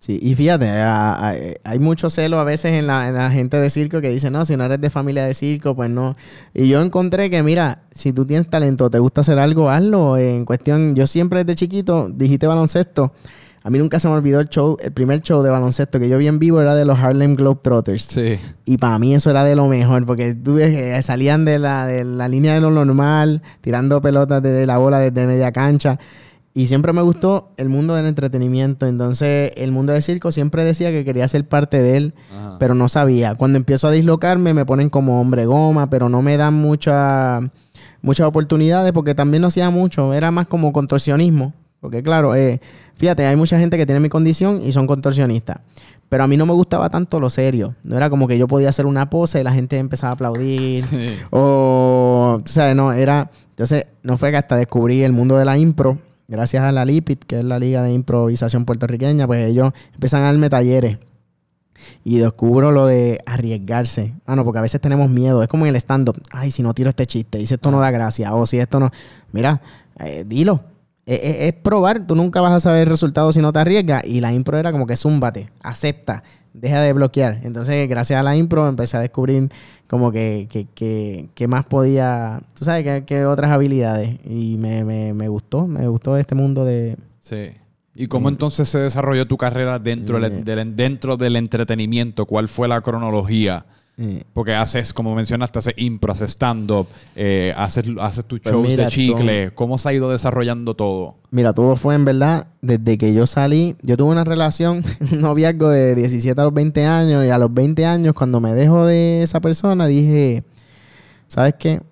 Sí, 0.00 0.18
y 0.22 0.34
fíjate, 0.34 0.66
hay 0.66 1.78
mucho 1.78 2.08
celo 2.08 2.38
a 2.38 2.44
veces 2.44 2.72
en 2.72 2.86
la, 2.86 3.08
en 3.08 3.14
la 3.14 3.30
gente 3.30 3.58
de 3.58 3.68
circo 3.68 4.00
que 4.00 4.08
dice, 4.08 4.30
no, 4.30 4.46
si 4.46 4.56
no 4.56 4.64
eres 4.64 4.80
de 4.80 4.88
familia 4.88 5.26
de 5.26 5.34
circo, 5.34 5.76
pues 5.76 5.90
no. 5.90 6.16
Y 6.54 6.68
yo 6.68 6.80
encontré 6.80 7.28
que, 7.28 7.42
mira, 7.42 7.82
si 7.92 8.14
tú 8.14 8.24
tienes 8.24 8.48
talento, 8.48 8.88
te 8.88 8.98
gusta 8.98 9.20
hacer 9.20 9.38
algo, 9.38 9.68
hazlo. 9.68 10.16
En 10.16 10.46
cuestión, 10.46 10.94
yo 10.94 11.06
siempre 11.06 11.44
desde 11.44 11.54
chiquito, 11.54 12.08
dijiste 12.10 12.46
baloncesto. 12.46 13.12
A 13.62 13.68
mí 13.68 13.78
nunca 13.78 14.00
se 14.00 14.08
me 14.08 14.14
olvidó 14.14 14.40
el 14.40 14.48
show, 14.48 14.78
el 14.80 14.90
primer 14.90 15.20
show 15.20 15.42
de 15.42 15.50
baloncesto 15.50 16.00
que 16.00 16.08
yo 16.08 16.16
vi 16.16 16.28
en 16.28 16.38
vivo 16.38 16.62
era 16.62 16.74
de 16.74 16.86
los 16.86 16.98
Harlem 16.98 17.36
Globetrotters. 17.36 18.04
Sí. 18.04 18.38
Y 18.64 18.78
para 18.78 18.98
mí 18.98 19.14
eso 19.14 19.28
era 19.28 19.44
de 19.44 19.54
lo 19.54 19.68
mejor, 19.68 20.06
porque 20.06 20.34
tú 20.34 20.58
salían 21.02 21.44
de 21.44 21.58
la, 21.58 21.84
de 21.84 22.04
la 22.04 22.26
línea 22.26 22.54
de 22.54 22.62
lo 22.62 22.70
normal, 22.70 23.42
tirando 23.60 24.00
pelotas 24.00 24.42
desde 24.42 24.64
la 24.64 24.78
bola 24.78 24.98
desde 24.98 25.26
media 25.26 25.52
cancha. 25.52 25.98
Y 26.52 26.66
siempre 26.66 26.92
me 26.92 27.02
gustó 27.02 27.52
el 27.56 27.68
mundo 27.68 27.94
del 27.94 28.06
entretenimiento. 28.06 28.86
Entonces, 28.86 29.52
el 29.56 29.70
mundo 29.70 29.92
del 29.92 30.02
circo 30.02 30.32
siempre 30.32 30.64
decía 30.64 30.90
que 30.90 31.04
quería 31.04 31.28
ser 31.28 31.46
parte 31.46 31.80
de 31.80 31.96
él, 31.96 32.14
Ajá. 32.36 32.56
pero 32.58 32.74
no 32.74 32.88
sabía. 32.88 33.36
Cuando 33.36 33.56
empiezo 33.56 33.86
a 33.86 33.92
dislocarme, 33.92 34.52
me 34.52 34.66
ponen 34.66 34.90
como 34.90 35.20
hombre 35.20 35.46
goma, 35.46 35.88
pero 35.90 36.08
no 36.08 36.22
me 36.22 36.36
dan 36.36 36.54
mucha, 36.54 37.40
muchas 38.02 38.26
oportunidades 38.26 38.92
porque 38.92 39.14
también 39.14 39.42
no 39.42 39.48
hacía 39.48 39.70
mucho. 39.70 40.12
Era 40.12 40.32
más 40.32 40.48
como 40.48 40.72
contorsionismo. 40.72 41.52
Porque, 41.80 42.02
claro, 42.02 42.34
eh, 42.34 42.60
fíjate, 42.96 43.26
hay 43.26 43.36
mucha 43.36 43.58
gente 43.58 43.76
que 43.76 43.86
tiene 43.86 44.00
mi 44.00 44.08
condición 44.08 44.60
y 44.62 44.72
son 44.72 44.86
contorsionistas. 44.88 45.58
Pero 46.08 46.24
a 46.24 46.26
mí 46.26 46.36
no 46.36 46.44
me 46.44 46.52
gustaba 46.52 46.90
tanto 46.90 47.20
lo 47.20 47.30
serio. 47.30 47.76
No 47.84 47.96
era 47.96 48.10
como 48.10 48.26
que 48.26 48.36
yo 48.36 48.48
podía 48.48 48.68
hacer 48.68 48.86
una 48.86 49.08
pose 49.08 49.40
y 49.40 49.44
la 49.44 49.52
gente 49.52 49.78
empezaba 49.78 50.10
a 50.10 50.14
aplaudir. 50.14 50.84
Sí. 50.84 51.14
O, 51.30 52.40
tú 52.44 52.50
sabes, 52.50 52.74
no, 52.74 52.92
era... 52.92 53.30
Entonces, 53.50 53.86
no 54.02 54.16
fue 54.16 54.32
que 54.32 54.38
hasta 54.38 54.56
descubrí 54.56 55.04
el 55.04 55.12
mundo 55.12 55.36
de 55.36 55.44
la 55.44 55.56
impro, 55.56 55.98
gracias 56.30 56.62
a 56.62 56.72
la 56.72 56.84
LIPIT, 56.84 57.24
que 57.24 57.40
es 57.40 57.44
la 57.44 57.58
Liga 57.58 57.82
de 57.82 57.92
Improvisación 57.92 58.64
Puertorriqueña, 58.64 59.26
pues 59.26 59.48
ellos 59.48 59.72
empiezan 59.92 60.22
a 60.22 60.26
darme 60.26 60.48
talleres. 60.48 60.98
Y 62.04 62.18
descubro 62.18 62.72
lo 62.72 62.86
de 62.86 63.20
arriesgarse. 63.26 64.14
Ah, 64.26 64.36
no, 64.36 64.44
porque 64.44 64.58
a 64.58 64.62
veces 64.62 64.80
tenemos 64.80 65.10
miedo. 65.10 65.42
Es 65.42 65.48
como 65.48 65.64
en 65.66 65.70
el 65.70 65.76
stand-up. 65.76 66.20
Ay, 66.30 66.50
si 66.50 66.62
no 66.62 66.74
tiro 66.74 66.90
este 66.90 67.06
chiste, 67.06 67.40
y 67.40 67.46
si 67.46 67.54
esto 67.54 67.70
no 67.70 67.80
da 67.80 67.90
gracia, 67.90 68.34
o 68.34 68.46
si 68.46 68.58
esto 68.58 68.78
no... 68.80 68.90
Mira, 69.32 69.62
eh, 69.98 70.24
dilo. 70.26 70.62
Es, 71.06 71.18
es- 71.22 71.36
es 71.40 71.52
probar. 71.54 72.06
Tú 72.06 72.14
nunca 72.14 72.40
vas 72.40 72.52
a 72.52 72.60
saber 72.60 72.82
el 72.82 72.86
resultado 72.88 73.32
si 73.32 73.40
no 73.40 73.52
te 73.52 73.58
arriesgas. 73.58 74.04
Y 74.04 74.20
la 74.20 74.32
impro 74.32 74.58
era 74.58 74.70
como 74.72 74.86
que 74.86 74.96
zúmbate, 74.96 75.50
acepta, 75.62 76.22
deja 76.52 76.80
de 76.80 76.92
bloquear. 76.92 77.40
Entonces, 77.42 77.88
gracias 77.88 78.20
a 78.20 78.22
la 78.22 78.36
impro 78.36 78.68
empecé 78.68 78.96
a 78.96 79.00
descubrir 79.00 79.48
como 79.88 80.12
que, 80.12 80.46
que, 80.50 80.66
que, 80.74 81.28
que 81.34 81.48
más 81.48 81.64
podía, 81.66 82.40
tú 82.56 82.64
sabes, 82.64 82.84
que, 82.84 83.04
que 83.04 83.24
otras 83.24 83.50
habilidades. 83.50 84.18
Y 84.24 84.56
me, 84.58 84.84
me, 84.84 85.12
me 85.14 85.28
gustó, 85.28 85.66
me 85.66 85.86
gustó 85.88 86.16
este 86.16 86.34
mundo 86.34 86.64
de... 86.64 86.96
Sí. 87.20 87.52
¿Y 87.92 88.06
cómo 88.06 88.28
entonces 88.28 88.68
se 88.68 88.78
desarrolló 88.78 89.26
tu 89.26 89.36
carrera 89.36 89.78
dentro, 89.80 90.20
del, 90.20 90.44
del- 90.44 90.76
dentro 90.76 91.16
del 91.16 91.34
entretenimiento? 91.36 92.24
¿Cuál 92.24 92.46
fue 92.48 92.68
la 92.68 92.80
cronología? 92.82 93.66
Eh, 94.02 94.24
Porque 94.32 94.54
haces, 94.54 94.94
como 94.94 95.14
mencionaste, 95.14 95.58
haces 95.58 95.74
impro, 95.76 96.12
haces 96.12 96.30
stand-up, 96.30 96.86
eh, 97.14 97.52
haces, 97.54 97.84
haces 98.00 98.24
tus 98.24 98.40
Pues 98.40 98.54
shows 98.54 98.66
mira, 98.66 98.84
de 98.84 98.90
chicle. 98.90 99.50
¿Cómo 99.54 99.76
se 99.76 99.90
ha 99.90 99.92
ido 99.92 100.10
desarrollando 100.10 100.74
todo? 100.74 101.16
Mira, 101.30 101.52
todo 101.52 101.76
fue 101.76 101.94
en 101.96 102.06
verdad 102.06 102.46
desde 102.62 102.96
que 102.96 103.12
yo 103.12 103.26
salí. 103.26 103.76
Yo 103.82 103.98
tuve 103.98 104.10
una 104.10 104.24
relación, 104.24 104.82
un 105.12 105.20
noviazgo 105.20 105.68
de 105.68 105.94
17 105.94 106.40
a 106.40 106.44
los 106.44 106.54
20 106.54 106.86
años. 106.86 107.26
Y 107.26 107.28
a 107.28 107.36
los 107.36 107.52
20 107.52 107.84
años, 107.84 108.14
cuando 108.14 108.40
me 108.40 108.54
dejo 108.54 108.86
de 108.86 109.22
esa 109.22 109.40
persona, 109.40 109.86
dije: 109.86 110.44
¿Sabes 111.26 111.56
qué? 111.58 111.82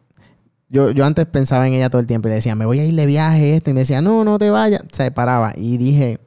Yo, 0.70 0.90
yo 0.90 1.04
antes 1.04 1.26
pensaba 1.26 1.66
en 1.68 1.74
ella 1.74 1.90
todo 1.90 2.00
el 2.00 2.06
tiempo 2.06 2.28
y 2.28 2.30
le 2.30 2.36
decía: 2.36 2.54
Me 2.54 2.64
voy 2.64 2.80
a 2.80 2.86
ir 2.86 2.94
de 2.94 3.04
viaje, 3.04 3.56
este. 3.56 3.72
Y 3.72 3.74
me 3.74 3.80
decía: 3.80 4.00
No, 4.00 4.24
no 4.24 4.38
te 4.38 4.48
vayas. 4.48 4.80
Se 4.92 5.10
paraba. 5.10 5.52
Y 5.56 5.76
dije: 5.76 6.20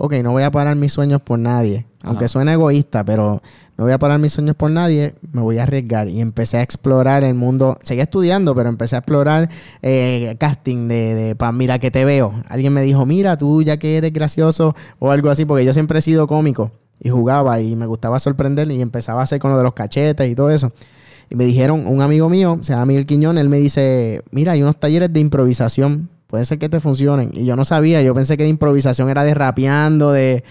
Ok, 0.00 0.14
no 0.22 0.30
voy 0.30 0.44
a 0.44 0.52
parar 0.52 0.76
mis 0.76 0.92
sueños 0.92 1.20
por 1.20 1.40
nadie. 1.40 1.84
Aunque 2.04 2.26
Ajá. 2.26 2.28
suene 2.28 2.52
egoísta, 2.52 3.04
pero 3.04 3.42
no 3.76 3.84
voy 3.84 3.92
a 3.92 3.98
parar 3.98 4.20
mis 4.20 4.32
sueños 4.32 4.54
por 4.54 4.70
nadie, 4.70 5.16
me 5.32 5.40
voy 5.40 5.58
a 5.58 5.64
arriesgar. 5.64 6.06
Y 6.06 6.20
empecé 6.20 6.58
a 6.58 6.62
explorar 6.62 7.24
el 7.24 7.34
mundo. 7.34 7.76
Seguí 7.82 8.00
estudiando, 8.00 8.54
pero 8.54 8.68
empecé 8.68 8.94
a 8.94 9.00
explorar 9.00 9.50
eh, 9.82 10.36
casting 10.38 10.86
de, 10.86 11.14
de 11.14 11.34
para 11.34 11.50
mira 11.50 11.80
que 11.80 11.90
te 11.90 12.04
veo. 12.04 12.32
Alguien 12.48 12.72
me 12.72 12.82
dijo, 12.82 13.06
mira, 13.06 13.36
tú 13.36 13.60
ya 13.62 13.76
que 13.76 13.96
eres 13.96 14.12
gracioso 14.12 14.76
o 15.00 15.10
algo 15.10 15.30
así, 15.30 15.44
porque 15.44 15.64
yo 15.64 15.72
siempre 15.72 15.98
he 15.98 16.02
sido 16.02 16.28
cómico 16.28 16.70
y 17.00 17.08
jugaba 17.08 17.60
y 17.60 17.74
me 17.74 17.86
gustaba 17.86 18.20
sorprender 18.20 18.70
y 18.70 18.80
empezaba 18.80 19.20
a 19.20 19.24
hacer 19.24 19.40
con 19.40 19.50
lo 19.50 19.58
de 19.58 19.64
los 19.64 19.74
cachetes 19.74 20.28
y 20.28 20.36
todo 20.36 20.50
eso. 20.50 20.72
Y 21.28 21.34
me 21.34 21.44
dijeron, 21.44 21.88
un 21.88 22.02
amigo 22.02 22.28
mío, 22.28 22.58
se 22.62 22.72
llama 22.72 22.86
Miguel 22.86 23.04
Quiñón, 23.04 23.36
él 23.36 23.48
me 23.48 23.58
dice, 23.58 24.22
mira, 24.30 24.52
hay 24.52 24.62
unos 24.62 24.78
talleres 24.78 25.12
de 25.12 25.18
improvisación, 25.18 26.08
puede 26.28 26.44
ser 26.44 26.58
que 26.60 26.68
te 26.68 26.78
funcionen. 26.78 27.30
Y 27.34 27.44
yo 27.44 27.56
no 27.56 27.64
sabía, 27.64 28.00
yo 28.02 28.14
pensé 28.14 28.36
que 28.36 28.44
de 28.44 28.48
improvisación 28.50 29.10
era 29.10 29.24
de 29.24 29.34
rapeando, 29.34 30.12
de... 30.12 30.44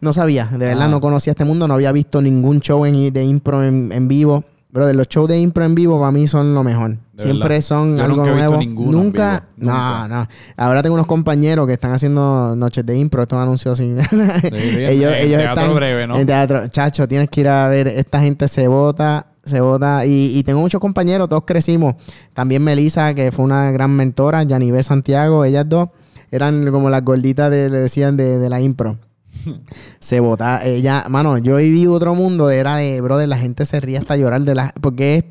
No 0.00 0.12
sabía, 0.12 0.46
de 0.52 0.58
verdad 0.66 0.86
Ah. 0.86 0.88
no 0.88 1.00
conocía 1.00 1.30
este 1.30 1.44
mundo, 1.44 1.68
no 1.68 1.74
había 1.74 1.92
visto 1.92 2.20
ningún 2.20 2.60
show 2.60 2.84
en- 2.84 3.12
de 3.12 3.24
impro 3.24 3.64
en, 3.64 3.92
en 3.92 4.08
vivo. 4.08 4.44
Bro, 4.68 4.86
de 4.86 4.92
los 4.94 5.08
shows 5.08 5.26
de 5.28 5.38
impro 5.38 5.64
en 5.64 5.74
vivo 5.74 5.98
para 5.98 6.12
mí 6.12 6.26
son 6.28 6.52
lo 6.52 6.62
mejor. 6.62 6.96
De 7.14 7.22
Siempre 7.22 7.48
verdad. 7.48 7.60
son 7.62 7.96
Yo 7.96 8.04
algo 8.04 8.16
nunca 8.18 8.30
he 8.30 8.34
visto 8.34 8.48
nuevo. 8.56 8.62
en 8.62 8.74
nunca, 8.90 9.44
vivo. 9.56 9.72
no, 9.72 10.02
Nunca. 10.02 10.08
no. 10.08 10.28
Ahora 10.58 10.82
tengo 10.82 10.94
unos 10.96 11.06
compañeros 11.06 11.66
que 11.66 11.72
están 11.72 11.92
haciendo 11.92 12.54
noches 12.56 12.84
de 12.84 12.98
impro, 12.98 13.22
estos 13.22 13.38
anuncios 13.38 13.72
así. 13.80 13.84
ellos, 14.52 15.14
en 15.16 15.26
ellos 15.26 15.40
teatro 15.40 15.62
están 15.62 15.74
breve, 15.74 16.06
¿no? 16.06 16.18
en 16.18 16.26
teatro. 16.26 16.68
Chacho, 16.68 17.08
tienes 17.08 17.30
que 17.30 17.40
ir 17.40 17.48
a 17.48 17.68
ver. 17.68 17.88
Esta 17.88 18.20
gente 18.20 18.48
se 18.48 18.68
vota, 18.68 19.26
se 19.46 19.60
vota. 19.60 20.04
Y, 20.06 20.36
y 20.38 20.42
tengo 20.42 20.60
muchos 20.60 20.80
compañeros, 20.80 21.28
todos 21.28 21.44
crecimos. 21.46 21.94
También 22.34 22.62
Melissa, 22.62 23.14
que 23.14 23.32
fue 23.32 23.44
una 23.44 23.70
gran 23.70 23.92
mentora, 23.92 24.42
Yanivé 24.42 24.82
Santiago, 24.82 25.44
ellas 25.44 25.68
dos 25.68 25.88
eran 26.30 26.70
como 26.70 26.90
las 26.90 27.04
gorditas 27.04 27.50
de, 27.50 27.70
le 27.70 27.78
decían 27.80 28.16
de, 28.16 28.38
de 28.38 28.48
la 28.50 28.60
impro. 28.60 28.98
se 30.00 30.20
vota, 30.20 30.64
ella, 30.64 31.04
mano, 31.08 31.38
yo 31.38 31.56
viví 31.56 31.86
otro 31.86 32.14
mundo, 32.14 32.50
era 32.50 32.76
de, 32.76 33.00
brother, 33.00 33.28
la 33.28 33.38
gente 33.38 33.64
se 33.64 33.80
ría 33.80 34.00
hasta 34.00 34.16
llorar 34.16 34.42
de 34.42 34.54
la, 34.54 34.74
porque 34.80 35.16
es- 35.16 35.24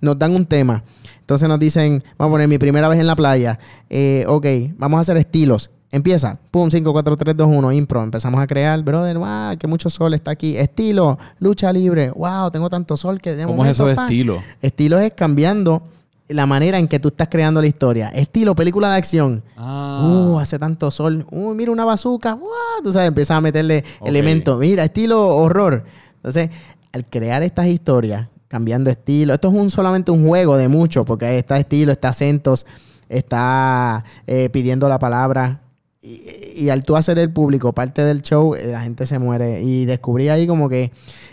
nos 0.00 0.18
dan 0.18 0.34
un 0.34 0.46
tema. 0.46 0.82
Entonces 1.20 1.48
nos 1.48 1.60
dicen, 1.60 2.02
vamos 2.18 2.32
a 2.32 2.34
poner 2.34 2.48
mi 2.48 2.58
primera 2.58 2.88
vez 2.88 2.98
en 2.98 3.06
la 3.06 3.14
playa. 3.16 3.58
Eh, 3.88 4.24
ok, 4.26 4.46
vamos 4.76 4.98
a 4.98 5.00
hacer 5.02 5.16
estilos. 5.16 5.70
Empieza, 5.92 6.38
pum, 6.50 6.70
5, 6.70 6.90
4, 6.90 7.16
3, 7.16 7.36
2, 7.36 7.48
1, 7.48 7.72
impro. 7.72 8.02
Empezamos 8.02 8.40
a 8.40 8.46
crear, 8.46 8.82
brother, 8.82 9.18
wow, 9.18 9.58
que 9.58 9.66
mucho 9.66 9.90
sol 9.90 10.14
está 10.14 10.30
aquí. 10.30 10.56
Estilo, 10.56 11.18
lucha 11.38 11.70
libre. 11.70 12.10
Wow, 12.10 12.50
tengo 12.50 12.70
tanto 12.70 12.96
sol 12.96 13.20
que 13.20 13.34
de 13.34 13.44
¿Cómo 13.44 13.62
es 13.62 13.72
eso 13.72 13.84
de 13.84 13.92
estilo? 13.92 14.42
Estilo 14.62 14.98
es 14.98 15.12
cambiando 15.12 15.82
la 16.28 16.46
manera 16.46 16.78
en 16.78 16.88
que 16.88 16.98
tú 16.98 17.08
estás 17.08 17.28
creando 17.28 17.60
la 17.60 17.66
historia. 17.66 18.08
Estilo, 18.08 18.54
película 18.54 18.90
de 18.90 18.96
acción. 18.96 19.42
Ah. 19.56 20.00
Uh, 20.02 20.38
hace 20.38 20.58
tanto 20.58 20.90
sol. 20.90 21.26
Uh, 21.30 21.52
mira 21.52 21.70
una 21.70 21.84
bazooka. 21.84 22.34
Wow. 22.34 22.48
Tú 22.82 22.90
sabes, 22.90 23.08
empiezas 23.08 23.36
a 23.36 23.42
meterle 23.42 23.84
elementos. 24.02 24.58
Mira, 24.58 24.84
estilo 24.84 25.36
horror. 25.36 25.84
Entonces, 26.16 26.48
al 26.92 27.04
crear 27.04 27.42
estas 27.42 27.66
historias, 27.66 28.28
cambiando 28.48 28.90
estilo, 28.90 29.34
esto 29.34 29.48
es 29.48 29.54
un, 29.54 29.70
solamente 29.70 30.10
un 30.10 30.26
juego 30.26 30.56
de 30.56 30.68
mucho, 30.68 31.04
porque 31.04 31.38
está 31.38 31.58
estilo, 31.58 31.92
está 31.92 32.10
acentos, 32.10 32.66
está 33.08 34.04
eh, 34.26 34.48
pidiendo 34.50 34.88
la 34.88 34.98
palabra. 34.98 35.61
Y, 36.02 36.22
y 36.56 36.68
al 36.70 36.84
tú 36.84 36.96
hacer 36.96 37.18
el 37.18 37.32
público 37.32 37.72
parte 37.72 38.02
del 38.02 38.22
show, 38.22 38.54
eh, 38.54 38.66
la 38.66 38.82
gente 38.82 39.06
se 39.06 39.18
muere. 39.18 39.62
Y 39.62 39.84
descubrí 39.84 40.28
ahí 40.28 40.46
como 40.46 40.68
que 40.68 40.90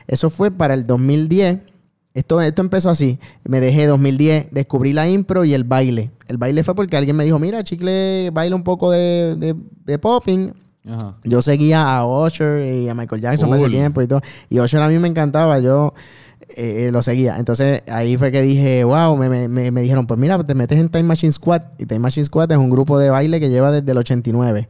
eso 0.07 0.29
fue 0.29 0.51
para 0.51 0.73
el 0.75 0.85
2010. 0.85 1.59
Esto, 2.13 2.41
esto 2.41 2.61
empezó 2.61 2.89
así. 2.89 3.19
Me 3.43 3.59
dejé 3.59 3.85
2010, 3.87 4.49
descubrí 4.51 4.93
la 4.93 5.07
impro 5.09 5.45
y 5.45 5.53
el 5.53 5.63
baile. 5.63 6.11
El 6.27 6.37
baile 6.37 6.63
fue 6.63 6.75
porque 6.75 6.97
alguien 6.97 7.15
me 7.15 7.23
dijo, 7.25 7.39
mira, 7.39 7.63
Chicle 7.63 8.29
baila 8.31 8.55
un 8.55 8.63
poco 8.63 8.91
de, 8.91 9.35
de, 9.37 9.55
de 9.85 9.99
popping. 9.99 10.53
Ajá. 10.87 11.15
Yo 11.23 11.41
seguía 11.41 11.97
a 11.97 12.05
Usher 12.07 12.65
y 12.65 12.89
a 12.89 12.95
Michael 12.95 13.21
Jackson 13.21 13.49
Cool. 13.49 13.71
tiempo 13.71 14.01
y 14.01 14.07
todo. 14.07 14.21
Y 14.49 14.59
Usher 14.59 14.81
a 14.81 14.87
mí 14.89 14.97
me 14.97 15.07
encantaba, 15.07 15.59
yo 15.59 15.93
eh, 16.55 16.87
eh, 16.87 16.91
lo 16.91 17.01
seguía. 17.01 17.37
Entonces 17.37 17.83
ahí 17.87 18.17
fue 18.17 18.31
que 18.31 18.41
dije, 18.41 18.83
wow, 18.83 19.15
me, 19.15 19.29
me- 19.29 19.47
me- 19.47 19.71
me 19.71 19.81
dijeron, 19.81 20.07
pues 20.07 20.19
mira, 20.19 20.43
te 20.43 20.55
metes 20.55 20.79
en 20.79 20.89
Time 20.89 21.03
Machine 21.03 21.31
Squad. 21.31 21.61
Y 21.77 21.85
Time 21.85 21.99
Machine 21.99 22.25
Squad 22.25 22.51
es 22.51 22.57
un 22.57 22.69
grupo 22.69 22.97
de 22.99 23.09
baile 23.09 23.39
que 23.39 23.49
lleva 23.49 23.71
desde 23.71 23.91
el 23.91 23.97
89. 23.97 24.67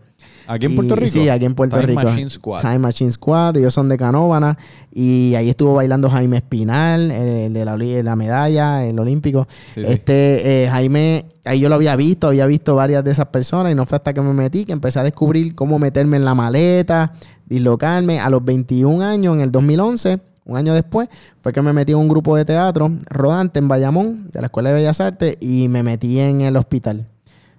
¿Aquí 0.47 0.65
en 0.65 0.71
Y- 0.71 0.75
Puerto 0.75 0.95
Rico? 0.95 1.11
Sí, 1.11 1.29
aquí 1.29 1.45
en 1.45 1.53
Puerto 1.53 1.75
Time 1.75 1.87
Rico. 1.87 2.01
Machine 2.03 2.29
Squad. 2.29 2.61
Time 2.61 2.79
Machine 2.79 3.11
Squad, 3.11 3.55
ellos 3.57 3.71
son 3.73 3.87
de 3.87 3.97
Canóvana. 3.97 4.57
Y 4.91 5.35
ahí 5.35 5.47
estuvo 5.49 5.75
bailando 5.75 6.09
Jaime 6.09 6.37
Espinal, 6.37 7.11
el 7.11 7.53
de 7.53 7.65
la, 7.65 7.77
la 7.77 8.15
medalla, 8.15 8.83
el 8.83 8.97
olímpico. 8.99 9.47
Sí, 9.75 9.81
sí. 9.81 9.91
este 9.91 10.63
eh, 10.63 10.69
Jaime, 10.69 11.25
ahí 11.45 11.59
yo 11.59 11.69
lo 11.69 11.75
había 11.75 11.95
visto, 11.95 12.27
había 12.29 12.47
visto 12.47 12.73
varias 12.73 13.03
de 13.03 13.11
esas 13.11 13.27
personas 13.27 13.71
y 13.71 13.75
no 13.75 13.85
fue 13.85 13.97
hasta 13.97 14.11
que 14.13 14.21
me 14.21 14.33
metí 14.33 14.65
que 14.65 14.71
empecé 14.73 14.99
a 14.99 15.03
descubrir 15.03 15.53
cómo 15.53 15.77
meterme 15.77 16.17
en 16.17 16.25
la 16.25 16.33
maleta, 16.33 17.13
dislocarme. 17.45 18.19
A 18.19 18.29
los 18.31 18.43
21 18.43 19.03
años, 19.05 19.35
en 19.35 19.41
el 19.41 19.51
2011, 19.51 20.19
un 20.49 20.57
año 20.57 20.73
después, 20.73 21.07
fue 21.41 21.53
que 21.53 21.61
me 21.61 21.73
metí 21.73 21.91
en 21.93 21.99
un 21.99 22.07
grupo 22.07 22.35
de 22.35 22.45
teatro 22.45 22.91
rodante 23.09 23.59
en 23.59 23.67
Bayamón, 23.67 24.29
de 24.31 24.41
la 24.41 24.47
Escuela 24.47 24.69
de 24.69 24.75
Bellas 24.75 24.99
Artes, 24.99 25.37
y 25.39 25.67
me 25.67 25.83
metí 25.83 26.19
en 26.19 26.41
el 26.41 26.57
hospital. 26.57 27.07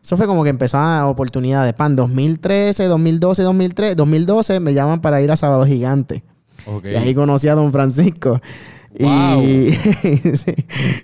Eso 0.03 0.17
fue 0.17 0.27
como 0.27 0.45
que 0.45 0.51
empezó 0.51 0.79
a 0.79 1.07
oportunidades. 1.07 1.75
Pan 1.75 1.95
2013, 1.95 2.85
2012, 2.85 3.43
2003, 3.43 3.97
2012 3.97 4.61
me 4.61 4.75
llaman 4.75 5.01
para 5.01 5.21
ir 5.21 5.31
a 5.31 5.37
Sábado 5.37 5.67
Gigante. 5.67 6.23
Y 6.85 6.95
ahí 6.95 7.15
conocí 7.15 7.49
a 7.49 7.55
Don 7.55 7.73
Francisco. 7.73 8.41
Wow. 8.99 9.43
Y 9.45 9.71
sí, 10.37 10.53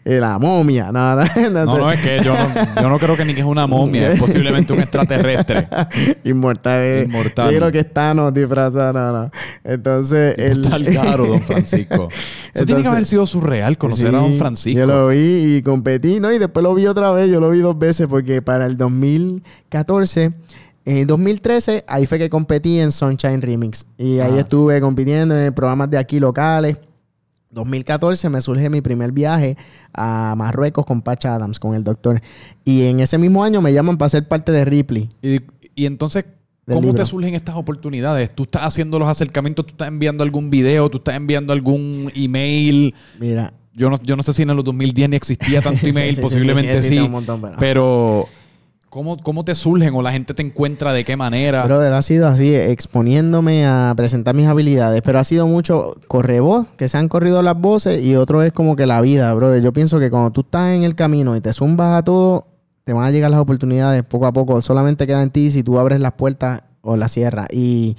y 0.05 0.11
la 0.14 0.39
momia. 0.39 0.91
No, 0.91 1.14
no, 1.14 1.22
no, 1.51 1.64
No, 1.64 1.72
sé. 1.72 1.78
no, 1.78 1.93
es 1.93 2.01
que 2.01 2.20
yo 2.24 2.34
no, 2.34 2.82
yo 2.82 2.89
no 2.89 2.99
creo 2.99 3.16
que 3.16 3.24
ni 3.24 3.32
que 3.32 3.41
es 3.41 3.47
una 3.47 3.66
momia, 3.68 4.11
es 4.11 4.18
posiblemente 4.18 4.72
un 4.72 4.80
extraterrestre. 4.80 5.68
Inmortal. 6.24 6.80
eh. 6.82 7.03
Inmortal. 7.07 7.53
Yo 7.53 7.59
creo 7.61 7.70
que 7.72 7.78
está 7.78 8.12
no 8.12 8.30
disfrazado. 8.32 8.93
No, 8.93 9.12
no. 9.12 9.30
Entonces. 9.62 10.34
el- 10.39 10.64
Está 10.64 10.76
el 10.76 10.93
caro, 10.95 11.26
don 11.26 11.41
Francisco. 11.43 12.09
Eso 12.53 12.66
tiene 12.66 12.82
que 12.82 12.89
haber 12.89 13.05
sido 13.05 13.24
surreal 13.26 13.76
conocer 13.78 14.09
a 14.14 14.18
don 14.18 14.37
Francisco. 14.37 14.78
Yo 14.80 14.87
lo 14.87 15.09
vi 15.09 15.57
y 15.57 15.62
competí, 15.62 16.18
¿no? 16.18 16.32
Y 16.32 16.39
después 16.39 16.64
lo 16.64 16.74
vi 16.74 16.87
otra 16.87 17.12
vez. 17.12 17.30
Yo 17.30 17.39
lo 17.39 17.51
vi 17.51 17.61
dos 17.61 17.78
veces 17.78 18.09
porque 18.09 18.43
para 18.43 18.66
el 18.66 18.76
2014, 18.76 20.32
en 20.84 20.97
el 20.99 21.07
2013, 21.07 21.84
ahí 21.87 22.07
fue 22.07 22.18
que 22.18 22.30
competí 22.30 22.78
en 22.80 22.91
Sunshine 22.93 23.43
Remix. 23.43 23.87
Y 23.99 24.18
ahí 24.20 24.32
Ah. 24.37 24.41
estuve 24.41 24.80
compitiendo 24.80 25.39
en 25.39 25.53
programas 25.55 25.91
de 25.91 25.99
aquí 25.99 26.18
locales. 26.20 26.78
2014 27.57 28.29
me 28.29 28.41
surge 28.41 28.71
mi 28.71 28.81
primer 28.83 29.11
viaje 29.13 29.57
a 29.93 30.35
Marruecos 30.37 30.87
con 30.87 31.03
Pacha 31.03 31.35
Adams, 31.35 31.59
con 31.59 31.75
el 31.75 31.83
doctor. 31.83 32.21
Y 32.65 32.85
en 32.85 33.01
ese 33.01 33.19
mismo 33.19 33.43
año 33.43 33.61
me 33.63 33.73
llaman 33.73 33.97
para 33.99 34.09
ser 34.11 34.29
parte 34.29 34.53
de 34.53 34.65
Ripley. 34.65 35.09
Y, 35.23 35.41
y 35.75 35.87
entonces, 35.87 36.27
¿cómo 36.67 36.81
libro. 36.83 36.95
te 36.95 37.05
surgen 37.05 37.35
estas 37.35 37.57
oportunidades? 37.57 38.35
¿Tú 38.35 38.45
estás 38.45 38.63
haciendo 38.63 38.99
los 38.99 39.09
acercamientos? 39.09 39.67
¿Tú 39.67 39.73
estás 39.73 39.89
enviando 39.89 40.23
algún 40.23 40.51
video? 40.51 40.89
¿Tú 40.91 40.99
estás 40.99 41.17
enviando 41.17 41.53
algún 41.53 42.13
email? 42.15 42.95
Mira. 43.19 43.53
Yo 43.75 43.91
no, 43.91 43.99
yo 44.03 44.17
no 44.17 44.23
sé 44.23 44.33
si 44.33 44.43
en 44.43 44.49
el 44.51 44.63
2010 44.63 45.11
ni 45.11 45.17
existía 45.17 45.61
tanto 45.61 45.87
email, 45.87 46.15
Sí, 46.15 46.15
sí, 46.15 46.17
sí, 46.17 46.23
posiblemente 46.23 46.83
sí, 46.83 46.89
sí. 46.89 46.99
un 46.99 47.11
montón, 47.11 47.41
pero- 47.43 47.57
Pero, 47.59 48.29
¿cómo, 48.97 49.18
¿cómo 49.18 49.44
te 49.44 49.55
surgen 49.55 49.94
o 49.94 50.01
la 50.01 50.11
gente 50.11 50.32
te 50.32 50.42
encuentra 50.42 50.94
de 50.94 51.05
qué 51.05 51.18
manera? 51.18 51.66
Brother, 51.66 51.92
ha 51.92 52.01
sido 52.01 52.26
así, 52.28 52.55
exponiéndome 52.55 53.66
a 53.66 53.92
presentar 53.94 54.34
mis 54.34 54.47
habilidades, 54.47 55.03
pero 55.03 55.18
ha 55.18 55.24
sido 55.24 55.47
mucho 55.47 55.97
correvoz, 56.09 56.66
que 56.78 56.88
se 56.88 56.97
han 56.97 57.11
corrido 57.11 57.42
las 57.42 57.61
voces, 57.61 58.03
y 58.03 58.16
otro 58.16 58.42
es 58.42 58.55
como 58.55 58.74
que 58.74 58.86
la 58.86 59.03
vida, 59.03 59.34
brother. 59.34 59.62
Yo 59.62 59.74
pienso 59.74 59.99
que 59.99 60.11
cuando 60.11 60.30
tú 60.30 60.40
estás 60.40 60.70
en 60.70 60.82
el 60.82 60.94
camino 60.94 61.36
y 61.36 61.42
te 61.42 61.53
zumbas 61.53 61.99
a 61.99 62.05
todo, 62.05 62.47
te 62.84 62.94
van 62.94 63.05
a 63.05 63.11
llegar 63.11 63.30
las 63.30 63.40
oportunidades 63.40 64.03
poco 64.03 64.26
a 64.26 64.32
poco. 64.32 64.62
Solamente 64.62 65.07
queda 65.07 65.22
en 65.22 65.28
ti 65.28 65.51
si 65.51 65.62
tú 65.62 65.78
abres 65.78 66.01
las 66.01 66.12
puertas 66.12 66.62
o 66.80 66.97
las 66.97 67.12
cierras. 67.12 67.49
Y, 67.53 67.99